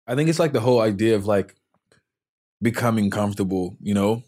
I 0.07 0.15
think 0.15 0.29
it's 0.29 0.39
like 0.39 0.53
the 0.53 0.61
whole 0.61 0.81
idea 0.81 1.15
of 1.15 1.25
like 1.25 1.55
becoming 2.63 3.11
comfortable, 3.11 3.77
you 3.81 3.93
know? 3.93 4.23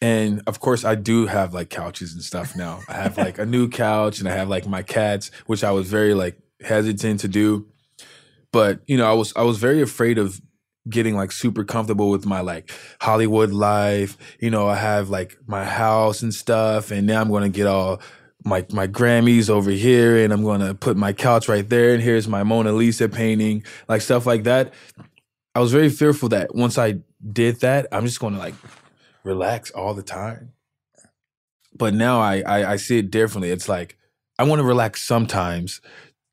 And 0.00 0.42
of 0.48 0.58
course, 0.58 0.84
I 0.84 0.96
do 0.96 1.26
have 1.26 1.54
like 1.54 1.70
couches 1.70 2.12
and 2.12 2.22
stuff 2.22 2.56
now. 2.56 2.80
I 2.88 2.94
have 2.94 3.16
like 3.16 3.38
a 3.38 3.46
new 3.46 3.68
couch 3.68 4.18
and 4.18 4.28
I 4.28 4.32
have 4.32 4.48
like 4.48 4.66
my 4.66 4.82
cats, 4.82 5.30
which 5.46 5.62
I 5.62 5.70
was 5.70 5.88
very 5.88 6.12
like 6.14 6.36
hesitant 6.60 7.20
to 7.20 7.28
do. 7.28 7.68
But, 8.52 8.80
you 8.86 8.96
know, 8.96 9.08
I 9.08 9.12
was 9.12 9.32
I 9.36 9.42
was 9.42 9.58
very 9.58 9.80
afraid 9.80 10.18
of 10.18 10.40
getting 10.88 11.14
like 11.14 11.30
super 11.30 11.62
comfortable 11.62 12.10
with 12.10 12.26
my 12.26 12.40
like 12.40 12.72
Hollywood 13.00 13.52
life. 13.52 14.16
You 14.40 14.50
know, 14.50 14.66
I 14.66 14.74
have 14.74 15.08
like 15.08 15.38
my 15.46 15.64
house 15.64 16.22
and 16.22 16.34
stuff 16.34 16.90
and 16.90 17.06
now 17.06 17.20
I'm 17.20 17.30
to 17.30 17.48
get 17.48 17.68
all 17.68 18.00
my 18.44 18.66
my 18.70 18.88
Grammys 18.88 19.48
over 19.48 19.70
here 19.70 20.24
and 20.24 20.32
I'm 20.32 20.42
to 20.42 20.74
put 20.74 20.96
my 20.96 21.12
couch 21.12 21.48
right 21.48 21.68
there 21.68 21.94
and 21.94 22.02
here's 22.02 22.26
my 22.26 22.42
Mona 22.42 22.72
Lisa 22.72 23.08
painting, 23.08 23.62
like 23.88 24.00
stuff 24.00 24.26
like 24.26 24.42
that. 24.44 24.74
I 25.54 25.60
was 25.60 25.70
very 25.70 25.90
fearful 25.90 26.30
that 26.30 26.56
once 26.56 26.76
I 26.76 27.02
did 27.30 27.60
that, 27.60 27.86
I'm 27.92 28.04
just 28.04 28.20
going 28.20 28.34
to 28.34 28.38
like 28.38 28.54
relax 29.24 29.70
all 29.70 29.94
the 29.94 30.02
time. 30.02 30.52
But 31.74 31.94
now 31.94 32.20
I, 32.20 32.42
I 32.46 32.72
I 32.72 32.76
see 32.76 32.98
it 32.98 33.10
differently. 33.10 33.50
It's 33.50 33.68
like 33.68 33.96
I 34.38 34.44
want 34.44 34.60
to 34.60 34.64
relax 34.64 35.02
sometimes 35.02 35.80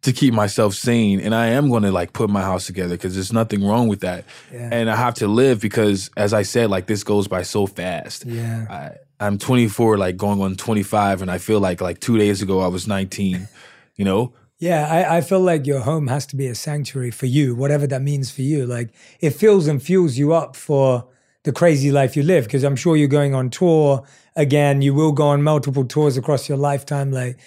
to 0.01 0.13
keep 0.13 0.33
myself 0.33 0.73
sane, 0.73 1.19
and 1.19 1.35
I 1.35 1.47
am 1.47 1.69
going 1.69 1.83
to 1.83 1.91
like 1.91 2.13
put 2.13 2.29
my 2.29 2.41
house 2.41 2.65
together 2.65 2.95
because 2.95 3.15
there's 3.15 3.33
nothing 3.33 3.65
wrong 3.65 3.87
with 3.87 4.01
that. 4.01 4.25
Yeah. 4.51 4.69
And 4.71 4.89
I 4.89 4.95
have 4.95 5.15
to 5.15 5.27
live 5.27 5.61
because, 5.61 6.09
as 6.15 6.33
I 6.33 6.43
said, 6.43 6.69
like 6.69 6.87
this 6.87 7.03
goes 7.03 7.27
by 7.27 7.43
so 7.43 7.67
fast. 7.67 8.25
Yeah. 8.25 8.65
I, 8.69 9.25
I'm 9.25 9.37
24, 9.37 9.97
like 9.97 10.15
going 10.15 10.41
on 10.41 10.55
25, 10.55 11.21
and 11.21 11.29
I 11.29 11.37
feel 11.37 11.59
like 11.59 11.81
like 11.81 11.99
two 11.99 12.17
days 12.17 12.41
ago 12.41 12.59
I 12.61 12.67
was 12.67 12.87
19. 12.87 13.47
You 13.95 14.05
know, 14.05 14.33
Yeah, 14.59 14.87
I, 14.91 15.17
I 15.17 15.21
feel 15.21 15.39
like 15.39 15.65
your 15.65 15.79
home 15.79 16.07
has 16.07 16.25
to 16.27 16.35
be 16.35 16.47
a 16.47 16.53
sanctuary 16.53 17.11
for 17.11 17.27
you, 17.27 17.55
whatever 17.55 17.87
that 17.87 18.01
means 18.01 18.29
for 18.29 18.41
you. 18.41 18.65
Like 18.65 18.93
it 19.21 19.29
fills 19.31 19.67
and 19.67 19.81
fuels 19.81 20.17
you 20.17 20.33
up 20.33 20.57
for 20.57 21.07
the 21.43 21.53
crazy 21.53 21.91
life 21.91 22.17
you 22.17 22.23
live. 22.23 22.43
Because 22.43 22.65
I'm 22.65 22.75
sure 22.75 22.97
you're 22.97 23.07
going 23.07 23.33
on 23.33 23.49
tour 23.49 24.05
again. 24.35 24.81
You 24.81 24.93
will 24.93 25.13
go 25.13 25.27
on 25.27 25.43
multiple 25.43 25.85
tours 25.85 26.17
across 26.17 26.49
your 26.49 26.57
lifetime. 26.57 27.09
Like 27.09 27.39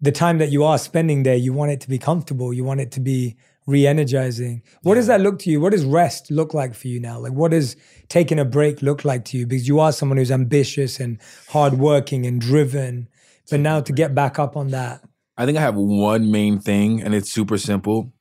the 0.00 0.12
time 0.12 0.38
that 0.38 0.52
you 0.52 0.62
are 0.62 0.78
spending 0.78 1.24
there, 1.24 1.34
you 1.34 1.52
want 1.52 1.72
it 1.72 1.80
to 1.80 1.88
be 1.88 1.98
comfortable. 1.98 2.52
You 2.54 2.62
want 2.62 2.80
it 2.80 2.92
to 2.92 3.00
be 3.00 3.36
re-energizing. 3.66 4.62
What 4.82 4.94
does 4.94 5.08
that 5.08 5.20
look 5.20 5.40
to 5.40 5.50
you? 5.50 5.60
What 5.60 5.72
does 5.72 5.84
rest 5.84 6.30
look 6.30 6.54
like 6.54 6.74
for 6.76 6.86
you 6.86 7.00
now? 7.00 7.18
Like 7.18 7.32
what 7.32 7.50
does 7.50 7.74
taking 8.08 8.38
a 8.38 8.44
break 8.44 8.82
look 8.82 9.04
like 9.04 9.24
to 9.26 9.38
you? 9.38 9.48
Because 9.48 9.66
you 9.66 9.80
are 9.80 9.90
someone 9.90 10.18
who's 10.18 10.30
ambitious 10.30 11.00
and 11.00 11.18
hardworking 11.48 12.24
and 12.24 12.40
driven. 12.40 13.08
But 13.50 13.58
now 13.58 13.80
to 13.80 13.92
get 13.92 14.14
back 14.14 14.38
up 14.38 14.56
on 14.56 14.68
that. 14.68 15.02
I 15.36 15.46
think 15.46 15.58
I 15.58 15.62
have 15.62 15.76
one 15.76 16.30
main 16.30 16.60
thing, 16.60 17.02
and 17.02 17.14
it's 17.14 17.30
super 17.30 17.58
simple. 17.58 18.12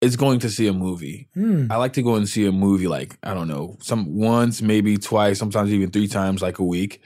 It's 0.00 0.16
going 0.16 0.40
to 0.40 0.50
see 0.50 0.66
a 0.66 0.72
movie. 0.72 1.28
Hmm. 1.34 1.70
I 1.70 1.76
like 1.76 1.92
to 1.94 2.02
go 2.02 2.16
and 2.16 2.28
see 2.28 2.46
a 2.46 2.52
movie, 2.52 2.88
like 2.88 3.16
I 3.22 3.34
don't 3.34 3.48
know, 3.48 3.78
some 3.80 4.14
once, 4.16 4.60
maybe 4.60 4.96
twice, 4.96 5.38
sometimes 5.38 5.72
even 5.72 5.90
three 5.90 6.08
times, 6.08 6.42
like 6.42 6.58
a 6.58 6.64
week, 6.64 7.00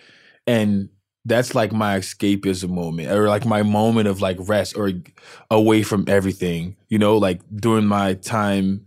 and 0.47 0.89
that's 1.25 1.55
like 1.55 1.73
my 1.73 1.99
escapism 1.99 2.71
moment, 2.71 3.11
or 3.11 3.29
like 3.29 3.45
my 3.45 3.63
moment 3.63 4.09
of 4.09 4.21
like 4.21 4.39
rest, 4.41 4.77
or 4.77 4.93
away 5.51 5.83
from 5.83 6.05
everything. 6.09 6.77
You 6.89 6.99
know, 6.99 7.19
like 7.19 7.41
during 7.55 7.87
my 7.87 8.15
time, 8.15 8.87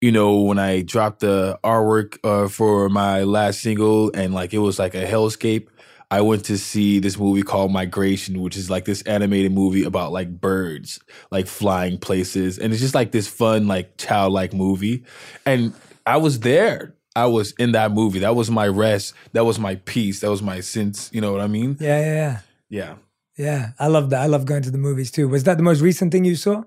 you 0.00 0.12
know, 0.12 0.40
when 0.42 0.58
I 0.58 0.82
dropped 0.82 1.20
the 1.20 1.58
artwork 1.64 2.18
uh, 2.22 2.48
for 2.48 2.88
my 2.88 3.24
last 3.24 3.60
single, 3.60 4.12
and 4.14 4.32
like 4.32 4.54
it 4.54 4.58
was 4.58 4.78
like 4.78 4.94
a 4.94 5.06
hellscape. 5.06 5.68
I 6.14 6.20
went 6.20 6.44
to 6.44 6.58
see 6.58 7.00
this 7.00 7.18
movie 7.18 7.42
called 7.42 7.72
Migration, 7.72 8.40
which 8.40 8.56
is 8.56 8.70
like 8.70 8.84
this 8.84 9.02
animated 9.02 9.50
movie 9.50 9.82
about 9.82 10.12
like 10.12 10.40
birds, 10.40 11.00
like 11.32 11.48
flying 11.48 11.98
places. 11.98 12.56
And 12.56 12.72
it's 12.72 12.80
just 12.80 12.94
like 12.94 13.10
this 13.10 13.26
fun, 13.26 13.66
like 13.66 13.96
childlike 13.96 14.54
movie. 14.54 15.02
And 15.44 15.74
I 16.06 16.18
was 16.18 16.38
there. 16.38 16.94
I 17.16 17.26
was 17.26 17.50
in 17.58 17.72
that 17.72 17.90
movie. 17.90 18.20
That 18.20 18.36
was 18.36 18.48
my 18.48 18.68
rest. 18.68 19.12
That 19.32 19.44
was 19.44 19.58
my 19.58 19.74
peace. 19.74 20.20
That 20.20 20.30
was 20.30 20.40
my 20.40 20.60
sense. 20.60 21.10
You 21.12 21.20
know 21.20 21.32
what 21.32 21.40
I 21.40 21.48
mean? 21.48 21.78
Yeah, 21.80 21.98
yeah, 21.98 22.14
yeah. 22.14 22.40
Yeah. 22.68 22.94
Yeah, 23.36 23.70
I 23.80 23.88
love 23.88 24.10
that. 24.10 24.22
I 24.22 24.26
love 24.26 24.44
going 24.44 24.62
to 24.62 24.70
the 24.70 24.78
movies 24.78 25.10
too. 25.10 25.26
Was 25.26 25.42
that 25.42 25.56
the 25.56 25.64
most 25.64 25.80
recent 25.80 26.12
thing 26.12 26.24
you 26.24 26.36
saw? 26.36 26.62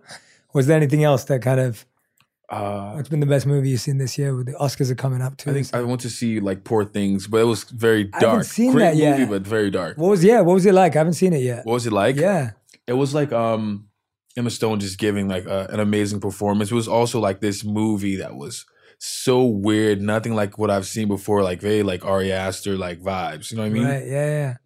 Was 0.54 0.68
there 0.68 0.76
anything 0.76 1.06
else 1.06 1.24
that 1.24 1.42
kind 1.42 1.62
of 1.62 1.86
Uh, 2.50 2.94
what's 2.94 3.10
been 3.10 3.20
the 3.20 3.26
best 3.26 3.46
movie 3.46 3.70
you've 3.72 3.82
seen 3.82 3.98
this 3.98 4.18
year? 4.18 4.36
With 4.36 4.46
the 4.46 4.54
Oscars 4.54 4.90
are 4.90 4.96
coming 4.96 5.22
up 5.22 5.36
too. 5.38 5.50
I 5.50 5.54
think 5.54 5.74
I 5.74 5.82
went 5.82 6.00
to 6.02 6.10
see 6.10 6.40
like 6.40 6.64
Poor 6.64 6.86
Things, 6.86 7.28
but 7.28 7.38
it 7.42 7.44
was 7.46 7.64
very 7.66 8.10
I 8.14 8.20
dark. 8.20 8.24
haven't 8.32 8.44
seen 8.46 8.72
Great 8.72 8.84
that 8.84 8.96
yet. 8.96 9.20
movie, 9.20 9.30
but 9.30 9.42
very 9.42 9.70
dark. 9.70 9.98
what 9.98 10.08
was 10.10 10.24
yeah? 10.24 10.42
What 10.42 10.54
was 10.54 10.66
it 10.66 10.74
like? 10.74 10.96
I 10.96 11.00
haven't 11.00 11.14
seen 11.14 11.34
it 11.34 11.42
yet. 11.42 11.66
What 11.66 11.74
was 11.74 11.86
it 11.88 11.94
like? 11.94 12.16
yeah, 12.16 12.52
it 12.88 12.94
was 12.94 13.14
like 13.14 13.34
um 13.34 13.90
Emma 14.38 14.50
Stone 14.50 14.80
just 14.80 14.98
giving 14.98 15.28
like 15.28 15.46
a, 15.46 15.68
an 15.72 15.80
amazing 15.82 16.22
performance. 16.22 16.72
It 16.72 16.76
was 16.76 16.88
also 16.88 17.20
like 17.20 17.42
this 17.42 17.66
movie 17.66 18.16
that 18.18 18.36
was 18.36 18.66
so 19.00 19.44
weird, 19.44 20.02
nothing 20.02 20.34
like 20.34 20.58
what 20.58 20.72
I've 20.72 20.88
seen 20.88 21.08
before, 21.08 21.44
like 21.44 21.60
very 21.62 21.84
like 21.84 22.06
Ari 22.06 22.32
Aster 22.32 22.78
like 22.78 23.02
vibes. 23.02 23.52
You 23.52 23.58
know 23.58 23.64
what 23.64 23.70
I 23.70 23.74
mean? 23.74 23.84
right. 23.86 24.06
Yeah, 24.08 24.26
yeah. 24.26 24.58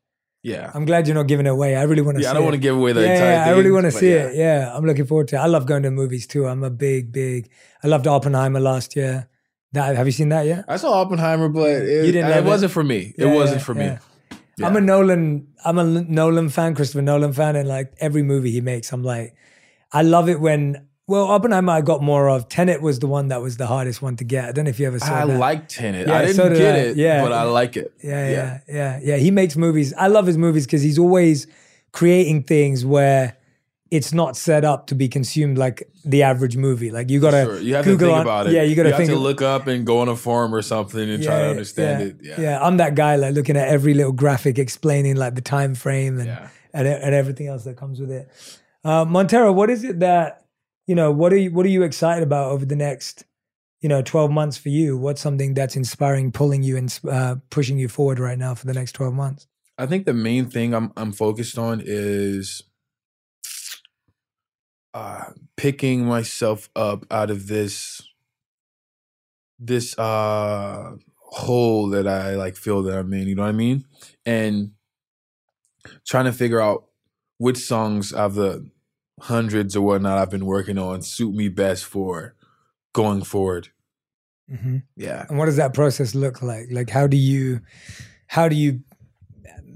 Yeah. 0.43 0.71
I'm 0.73 0.85
glad 0.85 1.07
you're 1.07 1.15
not 1.15 1.27
giving 1.27 1.45
it 1.45 1.49
away. 1.49 1.75
I 1.75 1.83
really 1.83 2.01
want 2.01 2.17
to. 2.17 2.23
See 2.23 2.25
Yeah, 2.25 2.31
I 2.31 2.33
don't 2.33 2.43
want 2.43 2.55
to 2.55 2.59
give 2.59 2.75
away 2.75 2.93
the 2.93 3.01
yeah, 3.01 3.13
entire 3.13 3.31
yeah, 3.31 3.43
thing. 3.43 3.53
I 3.53 3.57
really 3.57 3.71
want 3.71 3.85
to 3.85 3.91
see 3.91 4.09
yeah. 4.11 4.27
it. 4.27 4.35
Yeah, 4.35 4.71
I'm 4.75 4.85
looking 4.85 5.05
forward 5.05 5.27
to 5.29 5.35
it. 5.35 5.39
I 5.39 5.45
love 5.45 5.65
going 5.65 5.83
to 5.83 5.91
movies 5.91 6.25
too. 6.25 6.47
I'm 6.47 6.63
a 6.63 6.69
big, 6.71 7.11
big. 7.11 7.49
I 7.83 7.87
loved 7.87 8.07
Oppenheimer 8.07 8.59
last 8.59 8.95
year. 8.95 9.27
That 9.73 9.95
have 9.95 10.05
you 10.05 10.11
seen 10.11 10.29
that 10.29 10.45
yet? 10.45 10.65
I 10.67 10.77
saw 10.77 10.99
Oppenheimer, 11.01 11.47
but 11.47 11.69
it, 11.69 12.05
You 12.05 12.11
didn't 12.11 12.31
it 12.31 12.37
it? 12.37 12.43
wasn't 12.43 12.71
for 12.71 12.83
me. 12.83 13.13
It 13.17 13.27
wasn't 13.27 13.61
for 13.61 13.73
me. 13.73 13.85
Yeah. 13.85 13.99
I'm 14.67 14.75
a 14.75 14.81
Nolan. 14.81 15.47
I'm 15.63 15.77
a 15.77 15.83
Nolan 15.83 16.49
fan, 16.49 16.75
Christopher 16.75 17.01
Nolan 17.01 17.33
fan, 17.33 17.55
and 17.55 17.69
like 17.69 17.93
every 17.99 18.23
movie 18.23 18.51
he 18.51 18.61
makes, 18.61 18.91
I'm 18.91 19.03
like, 19.03 19.35
I 19.91 20.01
love 20.01 20.27
it 20.27 20.39
when. 20.41 20.87
Well, 21.11 21.25
Oppenheimer, 21.27 21.73
I 21.73 21.81
got 21.81 22.01
more 22.01 22.29
of. 22.29 22.47
Tenet 22.47 22.81
was 22.81 22.99
the 22.99 23.07
one 23.07 23.27
that 23.27 23.41
was 23.41 23.57
the 23.57 23.67
hardest 23.67 24.01
one 24.01 24.15
to 24.15 24.23
get. 24.23 24.45
I 24.45 24.51
don't 24.53 24.63
know 24.65 24.69
if 24.69 24.79
you 24.79 24.87
ever 24.87 24.97
saw 24.97 25.13
it. 25.19 25.23
I 25.23 25.25
that. 25.25 25.37
like 25.37 25.67
Tenet. 25.67 26.07
Yeah, 26.07 26.15
I 26.15 26.21
didn't 26.21 26.35
so 26.37 26.47
did 26.49 26.57
get 26.57 26.75
I. 26.75 26.77
it, 26.79 26.95
Yeah. 26.97 27.21
but 27.21 27.33
I 27.33 27.43
like 27.43 27.75
it. 27.75 27.93
Yeah, 28.01 28.29
yeah, 28.29 28.59
yeah, 28.69 28.99
yeah. 29.03 29.17
He 29.17 29.29
makes 29.29 29.57
movies. 29.57 29.93
I 29.97 30.07
love 30.07 30.25
his 30.25 30.37
movies 30.37 30.65
because 30.65 30.81
he's 30.81 30.97
always 30.97 31.47
creating 31.91 32.43
things 32.43 32.85
where 32.85 33.35
it's 33.89 34.13
not 34.13 34.37
set 34.37 34.63
up 34.63 34.87
to 34.87 34.95
be 34.95 35.09
consumed 35.09 35.57
like 35.57 35.83
the 36.05 36.23
average 36.23 36.55
movie. 36.55 36.91
Like 36.91 37.09
you 37.09 37.19
gotta 37.19 37.43
Sure. 37.43 37.59
You 37.59 37.75
have 37.75 37.83
Google 37.83 38.07
to 38.07 38.13
think 38.13 38.15
on- 38.15 38.21
about 38.21 38.47
it. 38.47 38.53
Yeah, 38.53 38.63
you 38.63 38.73
gotta 38.73 38.89
have 38.91 38.97
think 38.97 39.09
to 39.09 39.17
look 39.19 39.41
up 39.41 39.67
and 39.67 39.85
go 39.85 39.99
on 39.99 40.07
a 40.07 40.15
forum 40.15 40.55
or 40.55 40.61
something 40.61 41.09
and 41.09 41.21
try 41.21 41.39
to 41.41 41.49
understand 41.49 41.99
yeah, 42.01 42.07
it. 42.07 42.39
Yeah. 42.39 42.41
yeah. 42.51 42.65
I'm 42.65 42.77
that 42.77 42.95
guy 42.95 43.17
like 43.17 43.33
looking 43.35 43.57
at 43.57 43.67
every 43.67 43.93
little 43.93 44.13
graphic 44.13 44.57
explaining 44.57 45.17
like 45.17 45.35
the 45.35 45.41
time 45.41 45.75
frame 45.75 46.19
and 46.19 46.27
Yeah. 46.27 46.47
and, 46.73 46.87
and 46.87 47.13
everything 47.13 47.47
else 47.47 47.65
that 47.65 47.75
comes 47.75 47.99
with 47.99 48.11
it. 48.11 48.29
Uh, 48.85 49.03
Montero, 49.03 49.51
what 49.51 49.69
is 49.69 49.83
it 49.83 49.99
that 49.99 50.37
you 50.87 50.95
know? 50.95 51.11
What 51.11 51.33
are 51.33 51.37
you 51.37 51.51
what 51.51 51.65
are 51.65 51.69
you 51.69 51.83
excited 51.83 52.23
about 52.23 52.51
over 52.51 52.65
the 52.65 52.75
next 52.75 53.25
you 53.81 53.89
know 53.89 54.01
12 54.01 54.31
months 54.31 54.57
for 54.57 54.69
you? 54.69 54.97
What's 54.97 55.21
something 55.21 55.53
that's 55.53 55.75
inspiring, 55.75 56.31
pulling 56.31 56.63
you 56.63 56.77
and 56.77 56.99
uh, 57.09 57.35
pushing 57.49 57.77
you 57.77 57.87
forward 57.87 58.19
right 58.19 58.37
now 58.37 58.55
for 58.55 58.67
the 58.67 58.73
next 58.73 58.93
12 58.93 59.13
months? 59.13 59.47
I 59.77 59.85
think 59.85 60.05
the 60.05 60.13
main 60.13 60.45
thing 60.45 60.73
I'm 60.73 60.91
I'm 60.95 61.11
focused 61.11 61.57
on 61.57 61.81
is 61.83 62.63
uh 64.93 65.31
picking 65.55 66.05
myself 66.05 66.69
up 66.75 67.05
out 67.09 67.31
of 67.31 67.47
this 67.47 68.01
this 69.57 69.97
uh 69.97 70.91
hole 71.31 71.87
that 71.89 72.07
I 72.07 72.35
like 72.35 72.57
feel 72.57 72.83
that 72.83 72.97
I'm 72.97 73.13
in, 73.13 73.27
you 73.27 73.35
know 73.35 73.43
what 73.43 73.49
I 73.49 73.53
mean? 73.53 73.85
And 74.25 74.71
trying 76.05 76.25
to 76.25 76.33
figure 76.33 76.59
out 76.59 76.85
which 77.37 77.57
songs 77.57 78.11
of 78.11 78.35
the 78.35 78.69
hundreds 79.21 79.75
or 79.75 79.81
whatnot 79.81 80.17
I've 80.17 80.29
been 80.29 80.45
working 80.45 80.77
on 80.77 81.01
suit 81.01 81.33
me 81.33 81.47
best 81.47 81.85
for 81.85 82.35
going 82.93 83.23
forward. 83.23 83.69
hmm 84.49 84.77
Yeah. 84.95 85.25
And 85.29 85.37
what 85.37 85.45
does 85.45 85.57
that 85.57 85.73
process 85.73 86.15
look 86.15 86.41
like? 86.41 86.67
Like, 86.71 86.89
how 86.89 87.07
do 87.07 87.17
you, 87.17 87.61
how 88.27 88.49
do 88.49 88.55
you 88.55 88.81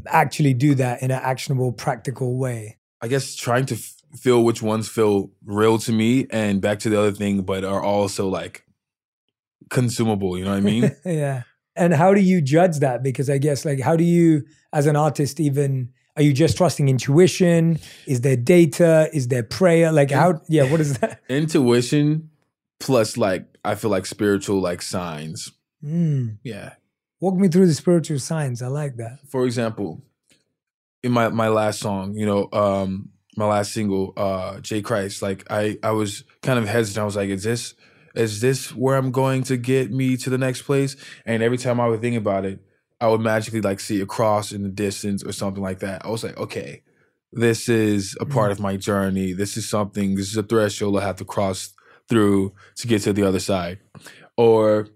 actually 0.07 0.53
do 0.53 0.75
that 0.75 1.01
in 1.01 1.11
an 1.11 1.21
actionable, 1.21 1.71
practical 1.71 2.37
way? 2.37 2.77
I 3.01 3.07
guess 3.07 3.35
trying 3.35 3.65
to 3.67 3.75
f- 3.75 3.93
feel 4.17 4.43
which 4.43 4.61
ones 4.61 4.87
feel 4.87 5.31
real 5.45 5.77
to 5.79 5.91
me 5.91 6.27
and 6.31 6.61
back 6.61 6.79
to 6.79 6.89
the 6.89 6.99
other 6.99 7.11
thing, 7.11 7.43
but 7.43 7.63
are 7.63 7.83
also 7.83 8.27
like 8.27 8.65
consumable. 9.69 10.37
You 10.37 10.45
know 10.45 10.51
what 10.51 10.57
I 10.57 10.61
mean? 10.61 10.95
yeah. 11.05 11.43
And 11.75 11.93
how 11.93 12.13
do 12.13 12.21
you 12.21 12.41
judge 12.41 12.79
that? 12.79 13.03
Because 13.03 13.29
I 13.29 13.37
guess, 13.37 13.65
like, 13.65 13.81
how 13.81 13.95
do 13.95 14.03
you, 14.03 14.45
as 14.71 14.87
an 14.87 14.95
artist, 14.95 15.39
even 15.39 15.89
are 16.15 16.21
you 16.21 16.33
just 16.33 16.57
trusting 16.57 16.87
intuition? 16.87 17.79
Is 18.07 18.21
there 18.21 18.37
data? 18.37 19.09
Is 19.13 19.27
there 19.27 19.43
prayer? 19.43 19.91
Like, 19.91 20.11
how? 20.11 20.41
Yeah. 20.47 20.69
What 20.71 20.79
is 20.79 20.97
that? 20.99 21.21
Intuition 21.29 22.29
plus 22.79 23.17
like 23.17 23.45
I 23.63 23.75
feel 23.75 23.91
like 23.91 24.05
spiritual 24.05 24.59
like 24.61 24.81
signs. 24.81 25.51
Mm. 25.83 26.37
Yeah. 26.43 26.73
Walk 27.19 27.35
me 27.35 27.47
through 27.47 27.67
the 27.67 27.73
spiritual 27.73 28.19
signs. 28.19 28.61
I 28.61 28.67
like 28.67 28.97
that. 28.97 29.19
For 29.27 29.45
example, 29.45 30.03
in 31.03 31.11
my 31.11 31.29
my 31.29 31.47
last 31.47 31.79
song, 31.79 32.15
you 32.15 32.25
know, 32.25 32.49
um, 32.53 33.09
my 33.37 33.45
last 33.45 33.73
single, 33.73 34.13
uh, 34.15 34.59
J 34.59 34.81
Christ, 34.81 35.21
like 35.21 35.45
I 35.49 35.77
I 35.83 35.91
was 35.91 36.23
kind 36.41 36.59
of 36.59 36.67
hesitant. 36.67 37.01
I 37.01 37.05
was 37.05 37.15
like, 37.15 37.29
is 37.29 37.43
this 37.43 37.73
Is 38.15 38.39
this 38.39 38.73
where 38.73 38.95
I'm 38.95 39.11
going 39.11 39.43
to 39.43 39.57
get 39.57 39.91
me 39.91 40.17
to 40.17 40.29
the 40.29 40.37
next 40.37 40.61
place? 40.61 40.95
And 41.25 41.43
every 41.43 41.57
time 41.57 41.79
I 41.79 41.87
would 41.87 42.01
think 42.01 42.15
about 42.15 42.45
it, 42.45 42.59
I 43.01 43.07
would 43.07 43.21
magically 43.21 43.61
like 43.61 43.79
see 43.79 44.01
a 44.01 44.05
cross 44.05 44.51
in 44.51 44.63
the 44.63 44.69
distance 44.69 45.23
or 45.23 45.31
something 45.31 45.61
like 45.61 45.79
that. 45.79 46.05
I 46.05 46.09
was 46.09 46.23
like, 46.23 46.37
okay, 46.37 46.83
this 47.31 47.67
is 47.67 48.17
a 48.21 48.25
part 48.25 48.51
of 48.51 48.59
my 48.59 48.77
journey. 48.77 49.33
This 49.33 49.57
is 49.57 49.67
something, 49.67 50.15
this 50.15 50.29
is 50.29 50.37
a 50.37 50.43
threshold 50.43 50.97
I 50.97 51.01
have 51.05 51.17
to 51.17 51.25
cross 51.25 51.73
through 52.07 52.53
to 52.75 52.87
get 52.87 53.01
to 53.03 53.13
the 53.13 53.23
other 53.23 53.39
side. 53.39 53.79
Or 54.37 54.87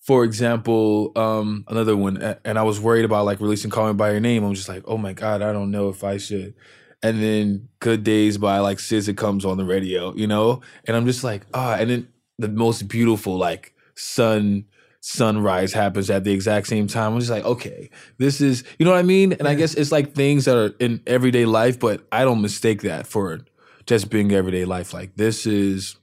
for 0.00 0.24
example, 0.24 1.12
um, 1.16 1.64
another 1.68 1.96
one, 1.96 2.36
and 2.44 2.58
I 2.58 2.62
was 2.62 2.80
worried 2.80 3.04
about 3.04 3.24
like 3.24 3.40
releasing 3.40 3.70
Call 3.70 3.86
Me 3.86 3.94
By 3.94 4.10
Your 4.10 4.20
Name. 4.20 4.44
I'm 4.44 4.54
just 4.54 4.68
like, 4.68 4.82
oh 4.86 4.98
my 4.98 5.12
God, 5.12 5.42
I 5.42 5.52
don't 5.52 5.70
know 5.70 5.88
if 5.88 6.04
I 6.04 6.18
should. 6.18 6.54
And 7.02 7.22
then 7.22 7.68
Good 7.78 8.04
Days 8.04 8.36
by 8.36 8.58
like 8.58 8.78
SZA 8.78 9.16
comes 9.16 9.44
on 9.44 9.56
the 9.56 9.64
radio, 9.64 10.14
you 10.14 10.26
know? 10.26 10.60
And 10.84 10.96
I'm 10.96 11.06
just 11.06 11.24
like, 11.24 11.46
ah, 11.54 11.76
and 11.76 11.88
then 11.88 12.08
the 12.38 12.48
most 12.48 12.88
beautiful 12.88 13.36
like 13.36 13.74
sun 13.94 14.64
sunrise 15.00 15.72
happens 15.72 16.10
at 16.10 16.24
the 16.24 16.32
exact 16.32 16.66
same 16.66 16.86
time. 16.86 17.14
I'm 17.14 17.18
just 17.18 17.30
like, 17.30 17.44
okay, 17.44 17.90
this 18.18 18.40
is 18.40 18.64
you 18.78 18.84
know 18.84 18.92
what 18.92 18.98
I 18.98 19.02
mean? 19.02 19.32
And 19.32 19.48
I 19.48 19.54
guess 19.54 19.74
it's 19.74 19.90
like 19.90 20.12
things 20.12 20.44
that 20.44 20.56
are 20.56 20.74
in 20.78 21.02
everyday 21.06 21.46
life, 21.46 21.78
but 21.78 22.06
I 22.12 22.24
don't 22.24 22.42
mistake 22.42 22.82
that 22.82 23.06
for 23.06 23.40
just 23.86 24.10
being 24.10 24.32
everyday 24.32 24.64
life. 24.64 24.94
Like 24.94 25.16
this 25.16 25.46
is 25.46 25.96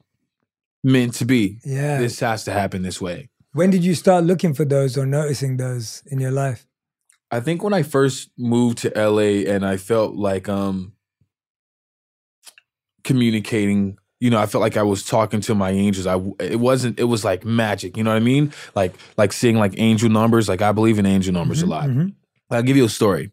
meant 0.83 1.13
to 1.15 1.25
be. 1.25 1.59
Yeah. 1.63 1.99
This 1.99 2.19
has 2.19 2.43
to 2.45 2.51
happen 2.51 2.81
this 2.81 2.99
way. 2.99 3.29
When 3.53 3.69
did 3.69 3.83
you 3.83 3.95
start 3.95 4.23
looking 4.23 4.53
for 4.53 4.65
those 4.65 4.97
or 4.97 5.05
noticing 5.05 5.57
those 5.57 6.03
in 6.07 6.19
your 6.19 6.31
life? 6.31 6.67
I 7.29 7.39
think 7.39 7.63
when 7.63 7.73
I 7.73 7.83
first 7.83 8.29
moved 8.37 8.79
to 8.79 8.91
LA 8.95 9.51
and 9.51 9.65
I 9.65 9.77
felt 9.77 10.15
like 10.15 10.49
um 10.49 10.93
communicating, 13.03 13.97
you 14.19 14.29
know, 14.29 14.39
I 14.39 14.45
felt 14.47 14.61
like 14.61 14.77
I 14.77 14.83
was 14.83 15.03
talking 15.03 15.41
to 15.41 15.55
my 15.55 15.71
angels. 15.71 16.07
I 16.07 16.15
it 16.39 16.59
wasn't 16.59 16.99
it 16.99 17.05
was 17.05 17.23
like 17.23 17.45
magic, 17.45 17.97
you 17.97 18.03
know 18.03 18.11
what 18.11 18.17
I 18.17 18.25
mean? 18.25 18.51
Like 18.75 18.93
like 19.17 19.31
seeing 19.33 19.57
like 19.57 19.73
angel 19.77 20.09
numbers, 20.09 20.49
like 20.49 20.61
I 20.61 20.71
believe 20.71 20.97
in 20.99 21.05
angel 21.05 21.33
numbers 21.33 21.61
a 21.61 21.67
lot. 21.67 21.89
Mhm. 21.89 22.13
I'll 22.49 22.63
give 22.63 22.77
you 22.77 22.85
a 22.85 22.89
story. 22.89 23.31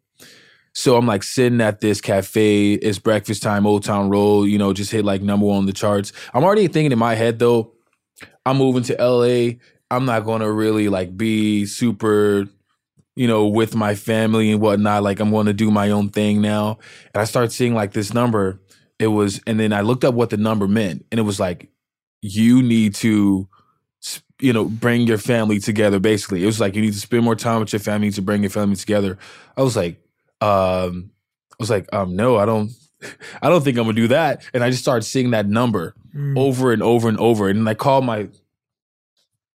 So 0.77 0.97
I'm 0.97 1.07
like 1.07 1.23
sitting 1.23 1.61
at 1.61 1.81
this 1.81 2.01
cafe. 2.01 2.73
It's 2.75 2.99
breakfast 2.99 3.43
time, 3.43 3.65
Old 3.67 3.85
Town 3.85 4.11
Road. 4.11 4.45
You 4.45 4.59
know, 4.59 4.73
just 4.73 4.91
hit 4.91 5.05
like 5.05 5.23
number 5.23 5.47
one 5.47 5.59
on 5.59 5.67
the 5.67 5.73
charts. 5.73 6.13
I'm 6.35 6.43
already 6.45 6.67
thinking 6.67 6.93
in 6.93 6.99
my 6.99 7.15
head 7.15 7.39
though. 7.39 7.73
I'm 8.45 8.59
moving 8.59 8.83
to 8.85 8.97
LA. 9.01 9.59
I'm 9.91 10.05
not 10.05 10.25
gonna 10.25 10.51
really 10.51 10.89
like 10.89 11.17
be 11.17 11.65
super, 11.67 12.47
you 13.15 13.29
know, 13.29 13.47
with 13.47 13.77
my 13.77 13.95
family 13.95 14.51
and 14.51 14.61
whatnot. 14.61 15.03
Like 15.05 15.21
I'm 15.21 15.31
gonna 15.31 15.53
do 15.53 15.71
my 15.71 15.91
own 15.91 16.09
thing 16.11 16.43
now. 16.43 16.79
And 17.15 17.21
I 17.23 17.25
start 17.25 17.53
seeing 17.53 17.75
like 17.75 17.93
this 17.93 18.13
number. 18.13 18.61
It 18.99 19.09
was, 19.09 19.41
and 19.47 19.59
then 19.59 19.73
I 19.73 19.81
looked 19.81 20.05
up 20.05 20.15
what 20.15 20.31
the 20.31 20.37
number 20.37 20.69
meant, 20.69 21.05
and 21.11 21.19
it 21.19 21.25
was 21.25 21.41
like, 21.41 21.69
you 22.23 22.63
need 22.63 22.95
to 22.97 23.49
you 24.41 24.53
know, 24.53 24.65
bring 24.65 25.03
your 25.07 25.17
family 25.17 25.59
together. 25.61 25.99
Basically, 26.01 26.43
it 26.43 26.47
was 26.47 26.59
like 26.61 26.75
you 26.75 26.83
need 26.83 26.93
to 26.93 26.99
spend 26.99 27.23
more 27.25 27.37
time 27.37 27.61
with 27.61 27.73
your 27.73 27.81
family 27.81 28.11
to 28.11 28.21
bring 28.21 28.43
your 28.43 28.51
family 28.51 28.77
together. 28.77 29.17
I 29.57 29.63
was 29.63 29.77
like, 29.77 29.97
um, 30.41 31.11
I 31.53 31.57
was 31.61 31.71
like, 31.71 31.89
um, 31.93 32.17
no, 32.17 32.37
I 32.37 32.45
don't, 32.45 32.71
I 33.43 33.49
don't 33.49 33.63
think 33.63 33.79
I'm 33.79 33.85
gonna 33.85 33.95
do 33.95 34.09
that. 34.09 34.43
And 34.53 34.65
I 34.65 34.71
just 34.71 34.83
started 34.83 35.03
seeing 35.05 35.31
that 35.31 35.47
number 35.47 35.95
Mm. 36.15 36.39
over 36.39 36.73
and 36.73 36.81
over 36.83 37.09
and 37.09 37.19
over. 37.19 37.49
And 37.49 37.69
I 37.69 37.75
called 37.75 38.05
my, 38.05 38.29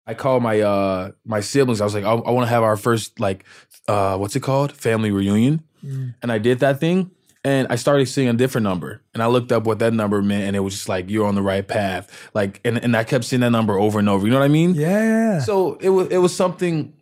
I 0.07 0.15
called 0.15 0.43
my 0.43 0.61
uh 0.61 1.11
my 1.25 1.41
siblings. 1.41 1.81
I 1.81 1.85
was 1.85 1.95
like, 1.95 2.05
I, 2.05 2.13
I 2.13 2.31
want 2.31 2.47
to 2.47 2.51
have 2.51 2.63
our 2.63 2.77
first 2.77 3.19
like, 3.21 3.45
uh, 3.89 4.17
what's 4.17 4.37
it 4.37 4.41
called, 4.41 4.73
family 4.73 5.11
reunion. 5.11 5.63
Mm. 5.85 6.15
And 6.23 6.33
I 6.33 6.39
did 6.39 6.61
that 6.61 6.81
thing. 6.81 7.11
And 7.47 7.69
I 7.71 7.77
started 7.77 8.07
seeing 8.07 8.29
a 8.29 8.33
different 8.33 8.65
number. 8.65 9.03
And 9.15 9.23
I 9.23 9.27
looked 9.27 9.53
up 9.53 9.65
what 9.67 9.79
that 9.79 9.93
number 9.95 10.21
meant, 10.21 10.45
and 10.49 10.57
it 10.57 10.61
was 10.61 10.75
just 10.75 10.89
like 10.89 11.09
you're 11.09 11.27
on 11.27 11.37
the 11.37 11.43
right 11.43 11.67
path. 11.67 12.11
Like, 12.35 12.61
and, 12.65 12.77
and 12.83 12.97
I 12.97 13.05
kept 13.05 13.25
seeing 13.25 13.41
that 13.41 13.51
number 13.51 13.79
over 13.79 14.01
and 14.01 14.09
over. 14.09 14.27
You 14.27 14.33
know 14.33 14.41
what 14.41 14.45
I 14.45 14.49
mean? 14.49 14.75
Yeah. 14.75 15.39
So 15.41 15.75
it 15.77 15.91
was 15.91 16.09
it 16.09 16.19
was 16.19 16.35
something 16.35 16.93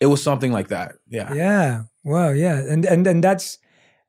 it 0.00 0.06
was 0.06 0.22
something 0.22 0.52
like 0.52 0.68
that. 0.68 0.94
Yeah. 1.08 1.32
Yeah. 1.34 1.82
Well, 2.04 2.34
yeah. 2.34 2.56
And 2.58 2.84
and 2.86 3.04
and 3.06 3.22
that's 3.24 3.58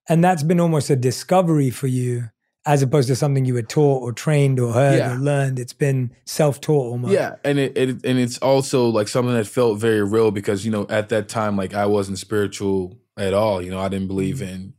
and 0.07 0.23
that's 0.23 0.43
been 0.43 0.59
almost 0.59 0.89
a 0.91 0.95
discovery 0.95 1.69
for 1.71 1.87
you 1.87 2.29
as 2.65 2.81
opposed 2.81 3.07
to 3.09 3.15
something 3.15 3.43
you 3.43 3.53
were 3.55 3.61
taught 3.61 4.01
or 4.03 4.13
trained 4.13 4.59
or 4.59 4.71
heard 4.71 4.99
Yeah. 4.99 5.15
or 5.15 5.17
learned. 5.17 5.59
It's 5.59 5.73
been 5.73 6.11
self-taught 6.25 6.91
almost. 6.91 7.13
Yeah, 7.13 7.35
and 7.43 7.57
it, 7.59 7.77
it 7.77 7.89
and 8.05 8.19
it's 8.19 8.37
also 8.37 8.87
like 8.87 9.07
something 9.07 9.33
that 9.33 9.47
felt 9.47 9.79
very 9.79 10.03
real 10.03 10.29
because 10.31 10.63
you 10.63 10.71
know 10.71 10.85
at 10.89 11.09
that 11.09 11.27
time 11.27 11.57
like 11.57 11.73
I 11.73 11.85
wasn't 11.87 12.19
spiritual 12.19 12.97
at 13.17 13.33
all. 13.33 13.61
You 13.61 13.71
know 13.71 13.79
I 13.79 13.89
didn't 13.89 14.07
believe 14.07 14.37
Mm. 14.37 14.41
in 14.53 14.73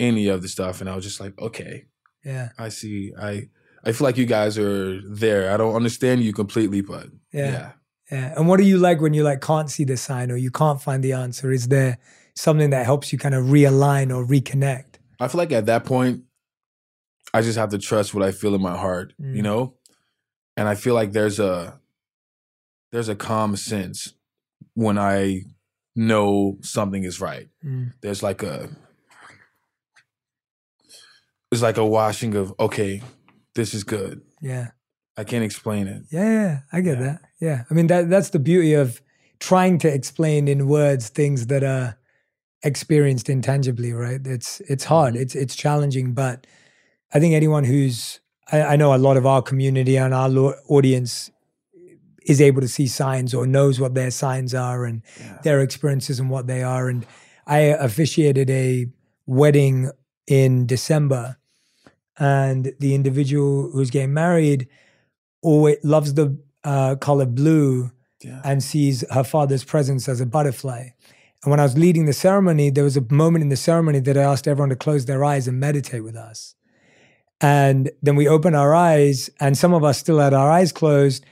any 0.00 0.26
of 0.28 0.42
the 0.42 0.48
stuff, 0.48 0.80
and 0.80 0.90
I 0.90 0.96
was 0.96 1.04
just 1.04 1.20
like, 1.20 1.38
okay, 1.38 1.84
Yeah. 2.24 2.48
I 2.58 2.68
see. 2.70 3.12
I 3.20 3.48
I 3.84 3.92
feel 3.92 4.04
like 4.06 4.18
you 4.18 4.26
guys 4.26 4.58
are 4.58 5.00
there. 5.08 5.52
I 5.52 5.56
don't 5.56 5.74
understand 5.74 6.22
you 6.22 6.32
completely, 6.32 6.80
but 6.82 7.06
Yeah. 7.32 7.52
yeah. 7.52 7.72
Yeah. 8.12 8.34
And 8.36 8.48
what 8.48 8.58
do 8.58 8.64
you 8.64 8.76
like 8.78 9.00
when 9.00 9.14
you 9.14 9.22
like 9.22 9.40
can't 9.40 9.70
see 9.70 9.84
the 9.84 9.96
sign 9.96 10.30
or 10.32 10.36
you 10.36 10.50
can't 10.50 10.82
find 10.82 11.02
the 11.04 11.12
answer? 11.12 11.50
Is 11.52 11.68
there 11.68 11.96
something 12.34 12.70
that 12.70 12.84
helps 12.84 13.12
you 13.12 13.18
kind 13.18 13.34
of 13.34 13.44
realign 13.46 14.14
or 14.14 14.26
reconnect? 14.26 14.98
I 15.20 15.28
feel 15.28 15.38
like 15.38 15.52
at 15.52 15.66
that 15.66 15.84
point, 15.84 16.24
I 17.32 17.40
just 17.42 17.56
have 17.58 17.70
to 17.70 17.78
trust 17.78 18.12
what 18.14 18.24
I 18.28 18.32
feel 18.32 18.54
in 18.54 18.60
my 18.60 18.76
heart, 18.76 19.14
Mm. 19.20 19.36
you 19.36 19.42
know? 19.42 19.74
And 20.56 20.66
I 20.68 20.74
feel 20.74 20.94
like 20.94 21.12
there's 21.12 21.38
a 21.38 21.78
there's 22.92 23.08
a 23.08 23.14
calm 23.14 23.54
sense 23.56 24.14
when 24.74 24.98
I 24.98 25.44
know 25.94 26.58
something 26.62 27.04
is 27.04 27.20
right. 27.20 27.48
Mm. 27.64 27.92
There's 28.02 28.22
like 28.22 28.42
a 28.42 28.68
it's 31.50 31.62
like 31.62 31.76
a 31.76 31.86
washing 31.86 32.34
of 32.34 32.52
okay, 32.58 33.02
this 33.54 33.74
is 33.74 33.84
good. 33.84 34.22
Yeah. 34.40 34.68
I 35.16 35.24
can't 35.24 35.44
explain 35.44 35.86
it. 35.86 36.02
Yeah, 36.10 36.24
yeah, 36.32 36.58
I 36.72 36.80
get 36.80 36.98
Yeah. 36.98 37.04
that. 37.04 37.20
Yeah, 37.40 37.64
I 37.70 37.74
mean 37.74 37.86
that 37.88 38.08
that's 38.10 38.30
the 38.30 38.38
beauty 38.38 38.74
of 38.74 39.00
trying 39.38 39.78
to 39.78 39.88
explain 39.92 40.48
in 40.48 40.66
words 40.68 41.08
things 41.08 41.46
that 41.48 41.62
are 41.64 41.96
experienced 42.62 43.28
intangibly, 43.28 43.92
right? 43.92 44.20
It's 44.26 44.60
it's 44.68 44.84
hard, 44.84 45.14
Mm-hmm. 45.14 45.22
it's 45.22 45.34
it's 45.34 45.56
challenging, 45.56 46.12
but 46.14 46.46
I 47.12 47.18
think 47.20 47.34
anyone 47.34 47.64
who's 47.64 48.20
I, 48.52 48.62
I 48.62 48.76
know 48.76 48.94
a 48.94 48.98
lot 48.98 49.16
of 49.16 49.26
our 49.26 49.42
community 49.42 49.96
and 49.96 50.14
our 50.14 50.28
lo- 50.28 50.54
audience 50.68 51.30
is 52.26 52.40
able 52.40 52.60
to 52.60 52.68
see 52.68 52.86
signs 52.86 53.34
or 53.34 53.46
knows 53.46 53.80
what 53.80 53.94
their 53.94 54.10
signs 54.10 54.54
are 54.54 54.84
and 54.84 55.02
their 55.42 55.60
experiences 55.60 56.20
and 56.20 56.28
what 56.30 56.46
they 56.46 56.62
are. 56.62 56.88
And 56.88 57.06
I 57.46 57.58
officiated 57.60 58.50
a 58.50 58.86
wedding 59.26 59.90
in 60.26 60.66
December, 60.66 61.38
and 62.20 62.72
the 62.78 62.94
individual 62.94 63.70
who's 63.72 63.90
getting 63.90 64.12
married 64.14 64.68
always 65.42 65.78
loves 65.82 66.14
the 66.14 66.38
uh, 66.62 66.94
color 66.96 67.26
blue 67.26 67.90
Yeah. 68.22 68.42
and 68.44 68.62
sees 68.62 69.02
her 69.10 69.24
father's 69.24 69.64
presence 69.64 70.08
as 70.08 70.20
a 70.20 70.26
butterfly. 70.26 70.90
And 71.42 71.50
when 71.50 71.58
I 71.58 71.62
was 71.62 71.78
leading 71.78 72.04
the 72.04 72.12
ceremony, 72.12 72.68
there 72.68 72.84
was 72.84 72.98
a 72.98 73.06
moment 73.10 73.42
in 73.42 73.48
the 73.48 73.56
ceremony 73.56 74.00
that 74.00 74.18
I 74.18 74.22
asked 74.22 74.46
everyone 74.46 74.68
to 74.68 74.76
close 74.76 75.06
their 75.06 75.24
eyes 75.24 75.48
and 75.48 75.58
meditate 75.58 76.04
with 76.04 76.14
us. 76.14 76.54
And 77.40 77.90
then 78.02 78.16
we 78.16 78.28
opened 78.28 78.54
our 78.54 78.74
eyes, 78.74 79.30
and 79.40 79.56
some 79.56 79.72
of 79.72 79.82
us 79.82 79.98
still 79.98 80.18
had 80.18 80.34
our 80.34 80.50
eyes 80.50 80.72
closed, 80.72 81.24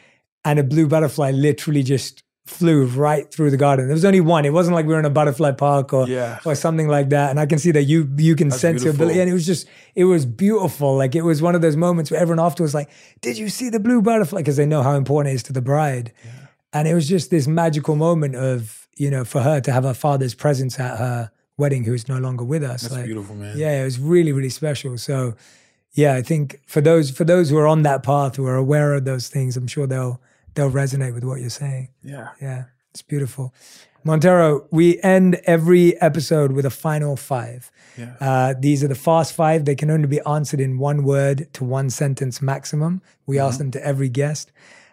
and 0.43 0.59
a 0.59 0.65
blue 0.65 0.87
butterfly 0.89 1.31
literally 1.33 1.83
just 1.83 2.23
flew 2.49 2.87
right 2.87 3.31
through 3.33 3.51
the 3.51 3.57
garden. 3.57 3.87
There 3.87 3.95
was 3.95 4.05
only 4.05 4.21
one. 4.21 4.45
It 4.45 4.53
wasn't 4.53 4.75
like 4.75 4.87
we 4.87 4.93
were 4.95 4.99
in 4.99 5.05
a 5.05 5.11
butterfly 5.11 5.53
park 5.53 5.93
or 5.93 6.09
Yeah. 6.09 6.39
or 6.45 6.55
something 6.55 6.89
like 6.89 7.11
that. 7.11 7.31
And 7.31 7.39
I 7.39 7.47
can 7.47 7.59
see 7.59 7.71
that 7.73 7.85
you 7.85 8.09
you 8.17 8.35
can 8.35 8.49
That's 8.49 8.61
sense 8.61 8.83
your 8.83 8.93
ability. 8.95 9.15
beautiful. 9.15 9.21
And 9.23 9.31
it 9.31 9.35
was 9.35 9.47
just 9.47 9.69
it 9.95 10.05
was 10.05 10.25
beautiful. 10.27 10.97
Like 10.97 11.15
it 11.15 11.23
was 11.23 11.41
one 11.43 11.55
of 11.55 11.63
those 11.63 11.77
moments 11.77 12.11
where 12.11 12.21
everyone 12.21 12.45
afterwards 12.45 12.71
was 12.73 12.75
like, 12.75 12.91
"Did 13.21 13.37
you 13.39 13.49
see 13.49 13.69
the 13.71 13.81
blue 13.81 14.01
butterfly?" 14.03 14.41
Because 14.41 14.57
they 14.57 14.67
know 14.67 14.83
how 14.83 14.95
important 14.95 15.33
it 15.33 15.37
is 15.37 15.43
to 15.45 15.53
the 15.53 15.63
bride. 15.63 16.13
And 16.73 16.89
it 16.89 16.95
was 16.95 17.09
just 17.09 17.31
this 17.31 17.47
magical 17.47 17.97
moment 17.97 18.35
of 18.35 18.89
you 18.97 19.11
know 19.11 19.25
for 19.25 19.41
her 19.43 19.61
to 19.61 19.71
have 19.73 19.85
her 19.85 19.95
father's 19.95 20.35
presence 20.35 20.81
at 20.81 20.99
her 20.99 21.31
wedding, 21.57 21.85
who 21.85 21.93
is 21.95 22.09
no 22.09 22.19
longer 22.19 22.45
with 22.45 22.63
us. 22.63 22.83
That's 22.83 22.95
like, 22.95 23.05
beautiful, 23.07 23.35
man. 23.35 23.57
yeah, 23.59 23.81
it 23.81 23.85
was 23.85 23.99
really, 23.99 24.33
really 24.33 24.49
special. 24.51 24.97
So, 24.97 25.35
yeah, 25.93 26.15
I 26.15 26.23
think 26.23 26.61
for 26.67 26.81
those 26.81 27.11
for 27.11 27.25
those 27.25 27.51
who 27.51 27.59
are 27.59 27.67
on 27.67 27.83
that 27.83 28.03
path, 28.03 28.37
who 28.37 28.47
are 28.47 28.57
aware 28.57 28.95
of 28.95 29.05
those 29.05 29.29
things, 29.29 29.57
I'm 29.57 29.67
sure 29.67 29.87
they'll 29.87 30.21
they'll 30.59 30.71
resonate 30.73 31.15
with 31.15 31.23
what 31.23 31.41
you're 31.41 31.51
saying. 31.51 31.89
Yeah. 32.03 32.31
Yeah, 32.43 32.65
it's 32.91 33.01
beautiful. 33.01 33.55
Montero, 34.03 34.67
we 34.73 35.01
end 35.03 35.37
every 35.45 36.01
episode 36.03 36.51
with 36.51 36.65
a 36.65 36.71
final 36.71 37.17
five. 37.17 37.71
Yeah. 37.97 38.15
Uh, 38.21 38.55
these 38.59 38.83
are 38.83 38.89
the 38.89 38.97
fast 38.97 39.35
five. 39.35 39.65
They 39.67 39.77
can 39.77 39.89
only 39.89 40.09
be 40.09 40.21
answered 40.27 40.61
in 40.61 40.79
one 40.79 41.05
word 41.05 41.49
to 41.55 41.65
one 41.65 41.91
sentence 41.91 42.43
maximum. 42.43 43.03
We 43.27 43.39
ask 43.39 43.59
them 43.59 43.71
to 43.73 43.87
every 43.87 44.09
guest. 44.09 44.51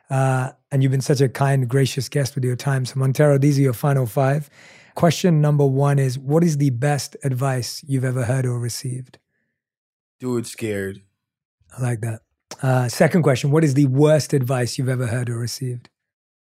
Uh, 0.08 0.52
and 0.72 0.84
you've 0.84 0.92
been 0.92 1.02
such 1.02 1.22
a 1.22 1.30
kind, 1.30 1.68
gracious 1.68 2.10
guest 2.10 2.36
with 2.36 2.44
your 2.44 2.56
time. 2.56 2.86
So, 2.86 3.00
Montero, 3.00 3.40
these 3.40 3.58
are 3.58 3.64
your 3.64 3.74
final 3.74 4.06
five. 4.06 4.52
Question 4.94 5.42
number 5.42 5.66
one 5.66 5.98
is 5.98 6.20
What 6.20 6.44
is 6.44 6.58
the 6.58 6.70
best 6.70 7.18
advice 7.24 7.84
you've 7.88 8.06
ever 8.06 8.26
heard 8.26 8.46
or 8.46 8.60
received? 8.60 9.18
Do 10.20 10.38
it 10.38 10.46
scared. 10.46 11.02
I 11.76 11.82
like 11.82 12.02
that. 12.02 12.22
Uh, 12.62 12.88
second 12.88 13.24
question 13.24 13.52
What 13.52 13.64
is 13.64 13.74
the 13.74 13.86
worst 13.88 14.34
advice 14.34 14.78
you've 14.78 14.90
ever 14.90 15.08
heard 15.08 15.30
or 15.30 15.38
received? 15.38 15.90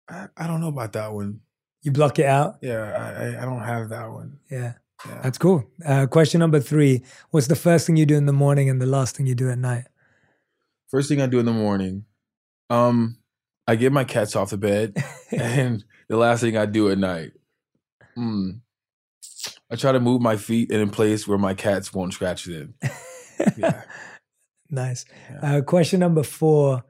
I, 0.10 0.28
I 0.38 0.48
don't 0.48 0.62
know 0.62 0.68
about 0.68 0.94
that 0.94 1.14
one. 1.14 1.42
You 1.82 1.92
block 1.92 2.20
it 2.20 2.26
out? 2.26 2.58
Yeah, 2.62 3.36
I, 3.38 3.42
I- 3.42 3.46
don't 3.46 3.62
have 3.64 3.90
that 3.90 4.10
one. 4.12 4.40
Yeah. 4.50 4.74
Yeah. 5.06 5.20
That's 5.22 5.38
cool. 5.38 5.66
Uh, 5.86 6.06
question 6.08 6.40
number 6.40 6.62
three 6.62 7.04
What's 7.32 7.48
the 7.48 7.56
first 7.58 7.86
thing 7.88 7.98
you 7.98 8.06
do 8.06 8.16
in 8.16 8.26
the 8.26 8.32
morning 8.34 8.70
and 8.70 8.82
the 8.82 8.86
last 8.86 9.18
thing 9.18 9.26
you 9.26 9.36
do 9.36 9.50
at 9.50 9.58
night? 9.58 9.86
First 10.90 11.10
thing 11.10 11.22
I 11.22 11.26
do 11.26 11.40
in 11.40 11.46
the 11.46 11.52
morning, 11.52 12.06
um, 12.70 13.18
I 13.68 13.76
get 13.76 13.92
my 13.92 14.04
cats 14.04 14.36
off 14.36 14.52
the 14.52 14.58
bed, 14.58 14.96
and 15.32 15.84
the 16.08 16.18
last 16.18 16.42
thing 16.42 16.56
I 16.56 16.66
do 16.68 16.90
at 16.92 16.98
night, 17.00 17.32
mm, 18.18 18.60
I 19.72 19.76
try 19.76 19.92
to 19.92 20.00
move 20.00 20.22
my 20.22 20.38
feet 20.38 20.70
in 20.72 20.80
a 20.82 20.88
place 20.88 21.28
where 21.28 21.38
my 21.40 21.54
cats 21.54 21.94
won't 21.94 22.14
scratch 22.14 22.46
them. 22.46 22.76
Yeah. 23.58 23.82
Nice. 24.74 25.06
Yeah. 25.30 25.58
Uh, 25.58 25.62
question 25.62 26.00
number 26.00 26.24
four 26.24 26.84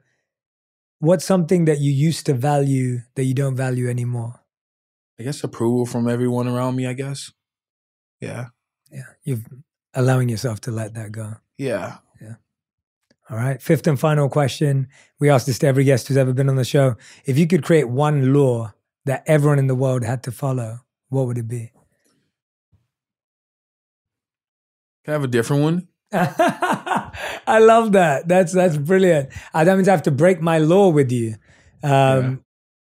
What's 1.00 1.24
something 1.26 1.66
that 1.66 1.80
you 1.80 1.92
used 1.92 2.24
to 2.26 2.32
value 2.32 3.00
that 3.14 3.24
you 3.24 3.34
don't 3.34 3.56
value 3.56 3.90
anymore? 3.90 4.40
I 5.20 5.22
guess 5.22 5.44
approval 5.44 5.84
from 5.84 6.08
everyone 6.08 6.48
around 6.48 6.76
me. 6.76 6.86
I 6.86 6.94
guess. 6.94 7.30
Yeah. 8.20 8.46
Yeah. 8.90 9.02
You're 9.22 9.40
allowing 9.92 10.30
yourself 10.30 10.60
to 10.62 10.70
let 10.70 10.94
that 10.94 11.12
go. 11.12 11.34
Yeah. 11.58 11.98
Yeah. 12.22 12.36
All 13.28 13.36
right. 13.36 13.60
Fifth 13.60 13.86
and 13.86 14.00
final 14.00 14.30
question. 14.30 14.88
We 15.20 15.28
ask 15.28 15.44
this 15.44 15.58
to 15.58 15.66
every 15.66 15.84
guest 15.84 16.08
who's 16.08 16.16
ever 16.16 16.32
been 16.32 16.48
on 16.48 16.56
the 16.56 16.64
show. 16.64 16.96
If 17.26 17.38
you 17.38 17.46
could 17.46 17.64
create 17.64 17.88
one 17.90 18.32
law 18.32 18.72
that 19.04 19.24
everyone 19.26 19.58
in 19.58 19.66
the 19.66 19.74
world 19.74 20.04
had 20.04 20.22
to 20.22 20.32
follow, 20.32 20.80
what 21.10 21.26
would 21.26 21.36
it 21.36 21.48
be? 21.48 21.70
Can 25.04 25.12
I 25.12 25.12
have 25.12 25.24
a 25.24 25.28
different 25.28 25.62
one? 25.62 25.88
I 27.46 27.58
love 27.58 27.92
that. 27.92 28.28
That's 28.28 28.52
that's 28.52 28.76
brilliant. 28.76 29.30
I 29.52 29.64
that 29.64 29.76
means 29.76 29.88
I 29.88 29.92
have 29.92 30.02
to 30.02 30.10
break 30.10 30.40
my 30.40 30.58
law 30.58 30.88
with 30.88 31.12
you. 31.12 31.36
Um, 31.82 31.90
Yeah. 31.90 32.34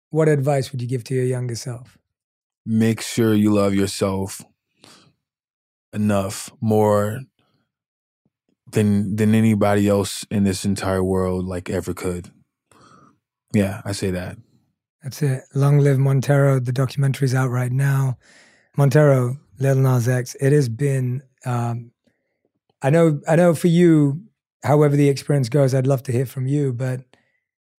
What 0.10 0.28
advice 0.30 0.72
would 0.72 0.82
you 0.82 0.88
give 0.88 1.04
to 1.06 1.16
your 1.16 1.26
younger 1.26 1.56
self? 1.56 1.98
Make 2.66 3.02
sure 3.02 3.34
you 3.34 3.52
love 3.52 3.74
yourself 3.74 4.42
enough, 5.92 6.52
more 6.62 7.22
than 8.72 9.16
than 9.16 9.34
anybody 9.36 9.88
else 9.88 10.26
in 10.30 10.44
this 10.44 10.66
entire 10.66 11.04
world 11.04 11.46
like 11.46 11.70
ever 11.70 11.94
could. 11.94 12.32
Yeah, 13.54 13.82
I 13.86 13.92
say 13.92 14.12
that. 14.12 14.38
That's 15.02 15.22
it. 15.22 15.44
Long 15.54 15.80
live 15.80 16.00
Montero. 16.00 16.60
The 16.60 16.72
documentary's 16.72 17.36
out 17.36 17.50
right 17.50 17.72
now. 17.72 18.18
Montero, 18.78 19.38
Lil 19.60 19.76
Nas 19.76 20.08
X. 20.08 20.36
It 20.40 20.54
has 20.54 20.70
been. 20.70 21.22
Um, 21.46 21.92
I 22.82 22.90
know. 22.90 23.20
I 23.28 23.36
know 23.36 23.54
for 23.54 23.68
you. 23.68 24.22
However 24.64 24.96
the 24.96 25.10
experience 25.10 25.50
goes, 25.50 25.74
I'd 25.74 25.88
love 25.88 26.04
to 26.04 26.12
hear 26.12 26.26
from 26.26 26.48
you. 26.48 26.74
But 26.74 27.02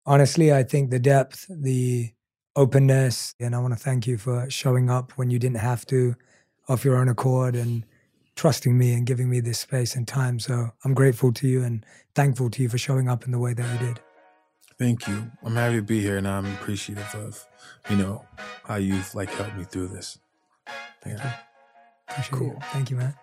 honestly, 0.05 0.53
I 0.53 0.63
think 0.63 0.91
the 0.91 0.99
depth, 0.99 1.47
the 1.49 2.13
openness, 2.55 3.33
and 3.39 3.55
I 3.55 3.59
want 3.59 3.73
to 3.73 3.79
thank 3.79 4.07
you 4.07 4.17
for 4.17 4.49
showing 4.49 4.89
up 4.89 5.13
when 5.13 5.29
you 5.29 5.39
didn't 5.39 5.57
have 5.57 5.85
to, 5.87 6.15
off 6.69 6.85
your 6.85 6.97
own 6.97 7.09
accord, 7.09 7.55
and 7.55 7.85
trusting 8.35 8.77
me 8.77 8.93
and 8.93 9.05
giving 9.05 9.29
me 9.29 9.39
this 9.39 9.59
space 9.59 9.95
and 9.95 10.07
time. 10.07 10.39
So 10.39 10.71
I'm 10.83 10.93
grateful 10.93 11.33
to 11.33 11.47
you 11.47 11.63
and 11.63 11.85
thankful 12.13 12.49
to 12.51 12.61
you 12.61 12.69
for 12.69 12.77
showing 12.77 13.09
up 13.09 13.25
in 13.25 13.31
the 13.31 13.39
way 13.39 13.53
that 13.53 13.81
you 13.81 13.87
did. 13.87 13.99
Thank 14.77 15.07
you. 15.07 15.31
I'm 15.43 15.55
happy 15.55 15.77
to 15.77 15.81
be 15.81 16.01
here 16.01 16.17
and 16.17 16.27
I'm 16.27 16.45
appreciative 16.45 17.15
of, 17.15 17.47
you 17.89 17.95
know, 17.95 18.25
how 18.65 18.75
you've 18.75 19.15
like 19.15 19.29
helped 19.29 19.55
me 19.55 19.63
through 19.63 19.87
this. 19.87 20.19
Thank 21.01 21.19
Yeah. 21.19 21.25
you. 21.29 21.33
Appreciate 22.09 22.41
you. 22.41 22.59
Thank 22.71 22.91
you, 22.91 22.97
man. 22.97 23.15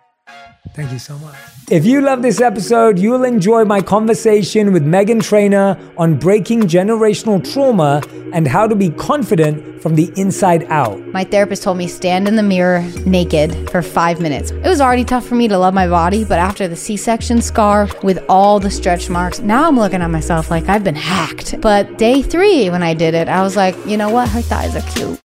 Thank 0.75 0.91
you 0.91 0.97
so 0.97 1.15
much. 1.19 1.35
If 1.69 1.85
you 1.85 2.01
love 2.01 2.23
this 2.23 2.41
episode, 2.41 2.97
you'll 2.97 3.25
enjoy 3.25 3.63
my 3.63 3.79
conversation 3.79 4.73
with 4.73 4.83
Meghan 4.83 5.21
Trainor 5.21 5.77
on 5.97 6.17
breaking 6.17 6.61
generational 6.63 7.43
trauma 7.53 8.01
and 8.33 8.47
how 8.47 8.67
to 8.67 8.75
be 8.75 8.89
confident 8.89 9.81
from 9.83 9.93
the 9.93 10.11
inside 10.15 10.63
out. 10.69 10.99
My 11.07 11.25
therapist 11.25 11.61
told 11.61 11.77
me 11.77 11.87
stand 11.87 12.27
in 12.27 12.35
the 12.35 12.43
mirror 12.43 12.81
naked 13.05 13.69
for 13.69 13.83
five 13.83 14.19
minutes. 14.19 14.49
It 14.49 14.63
was 14.63 14.81
already 14.81 15.03
tough 15.03 15.25
for 15.25 15.35
me 15.35 15.47
to 15.47 15.57
love 15.59 15.75
my 15.75 15.87
body, 15.87 16.23
but 16.23 16.39
after 16.39 16.67
the 16.67 16.75
C 16.75 16.97
section 16.97 17.39
scar 17.39 17.87
with 18.01 18.23
all 18.27 18.59
the 18.59 18.71
stretch 18.71 19.09
marks, 19.11 19.39
now 19.39 19.67
I'm 19.67 19.77
looking 19.77 20.01
at 20.01 20.09
myself 20.09 20.49
like 20.49 20.69
I've 20.69 20.83
been 20.83 20.95
hacked. 20.95 21.61
But 21.61 21.99
day 21.99 22.23
three, 22.23 22.71
when 22.71 22.81
I 22.81 22.95
did 22.95 23.13
it, 23.13 23.27
I 23.27 23.43
was 23.43 23.55
like, 23.55 23.75
you 23.85 23.97
know 23.97 24.09
what? 24.09 24.29
Her 24.29 24.41
thighs 24.41 24.75
are 24.75 24.91
cute. 24.93 25.19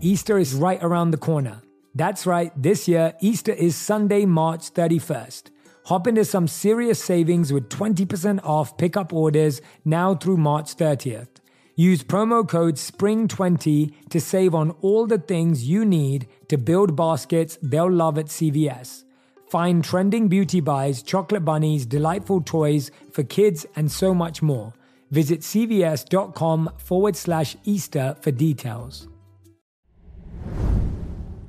Easter 0.00 0.38
is 0.38 0.54
right 0.54 0.82
around 0.82 1.10
the 1.10 1.18
corner. 1.18 1.60
That's 2.00 2.24
right, 2.24 2.50
this 2.56 2.88
year, 2.88 3.12
Easter 3.20 3.52
is 3.52 3.76
Sunday, 3.76 4.24
March 4.24 4.72
31st. 4.72 5.50
Hop 5.84 6.06
into 6.06 6.24
some 6.24 6.48
serious 6.48 7.04
savings 7.04 7.52
with 7.52 7.68
20% 7.68 8.42
off 8.42 8.78
pickup 8.78 9.12
orders 9.12 9.60
now 9.84 10.14
through 10.14 10.38
March 10.38 10.78
30th. 10.78 11.28
Use 11.76 12.02
promo 12.02 12.48
code 12.48 12.76
SPRING20 12.76 14.08
to 14.08 14.18
save 14.18 14.54
on 14.54 14.70
all 14.80 15.06
the 15.06 15.18
things 15.18 15.68
you 15.68 15.84
need 15.84 16.26
to 16.48 16.56
build 16.56 16.96
baskets 16.96 17.58
they'll 17.60 17.92
love 17.92 18.16
at 18.16 18.28
CVS. 18.28 19.04
Find 19.50 19.84
trending 19.84 20.28
beauty 20.28 20.60
buys, 20.60 21.02
chocolate 21.02 21.44
bunnies, 21.44 21.84
delightful 21.84 22.40
toys 22.40 22.90
for 23.12 23.24
kids, 23.24 23.66
and 23.76 23.92
so 23.92 24.14
much 24.14 24.40
more. 24.40 24.72
Visit 25.10 25.40
cvs.com 25.40 26.70
forward 26.78 27.14
slash 27.14 27.56
Easter 27.66 28.16
for 28.22 28.30
details. 28.30 29.06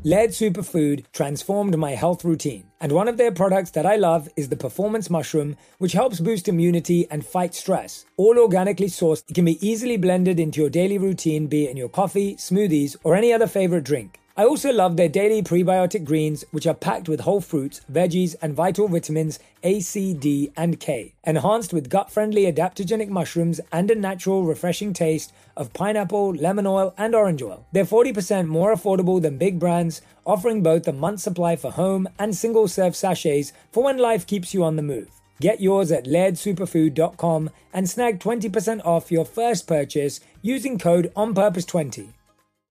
Laird 0.03 0.31
Superfood 0.31 1.05
transformed 1.13 1.77
my 1.77 1.91
health 1.91 2.25
routine, 2.25 2.63
and 2.79 2.91
one 2.91 3.07
of 3.07 3.17
their 3.17 3.31
products 3.31 3.69
that 3.69 3.85
I 3.85 3.97
love 3.97 4.27
is 4.35 4.49
the 4.49 4.55
Performance 4.55 5.11
Mushroom, 5.11 5.55
which 5.77 5.93
helps 5.93 6.19
boost 6.19 6.47
immunity 6.47 7.05
and 7.11 7.23
fight 7.23 7.53
stress. 7.53 8.03
All 8.17 8.39
organically 8.39 8.87
sourced, 8.87 9.23
it 9.29 9.35
can 9.35 9.45
be 9.45 9.63
easily 9.63 9.97
blended 9.97 10.39
into 10.39 10.59
your 10.59 10.71
daily 10.71 10.97
routine, 10.97 11.45
be 11.45 11.65
it 11.65 11.69
in 11.69 11.77
your 11.77 11.87
coffee, 11.87 12.35
smoothies, 12.37 12.95
or 13.03 13.15
any 13.15 13.31
other 13.31 13.45
favorite 13.45 13.83
drink. 13.83 14.19
I 14.35 14.45
also 14.45 14.71
love 14.71 14.97
their 14.97 15.07
daily 15.07 15.43
prebiotic 15.43 16.03
greens, 16.03 16.45
which 16.49 16.65
are 16.65 16.73
packed 16.73 17.07
with 17.07 17.19
whole 17.19 17.41
fruits, 17.41 17.81
veggies, 17.91 18.33
and 18.41 18.55
vital 18.55 18.87
vitamins 18.87 19.37
A, 19.61 19.81
C, 19.81 20.15
D, 20.15 20.51
and 20.57 20.79
K, 20.79 21.13
enhanced 21.25 21.73
with 21.73 21.89
gut 21.89 22.09
friendly 22.09 22.51
adaptogenic 22.51 23.09
mushrooms 23.09 23.61
and 23.71 23.91
a 23.91 23.95
natural, 23.95 24.45
refreshing 24.45 24.93
taste 24.93 25.31
of 25.61 25.71
pineapple, 25.71 26.33
lemon 26.33 26.67
oil, 26.67 26.93
and 26.97 27.15
orange 27.15 27.41
oil. 27.41 27.65
They're 27.71 27.85
40% 27.85 28.47
more 28.47 28.75
affordable 28.75 29.21
than 29.21 29.37
big 29.37 29.59
brands, 29.59 30.01
offering 30.25 30.61
both 30.61 30.87
a 30.87 30.91
month 30.91 31.21
supply 31.21 31.55
for 31.55 31.71
home 31.71 32.09
and 32.19 32.35
single 32.35 32.67
serve 32.67 32.95
sachets 32.95 33.53
for 33.71 33.83
when 33.83 33.97
life 33.97 34.27
keeps 34.27 34.53
you 34.53 34.63
on 34.63 34.75
the 34.75 34.81
move. 34.81 35.09
Get 35.39 35.61
yours 35.61 35.91
at 35.91 36.05
lairdsuperfood.com 36.05 37.49
and 37.73 37.89
snag 37.89 38.19
20% 38.19 38.85
off 38.85 39.11
your 39.11 39.25
first 39.25 39.67
purchase 39.67 40.19
using 40.41 40.77
code 40.77 41.11
ONPURPOSE20. 41.15 42.09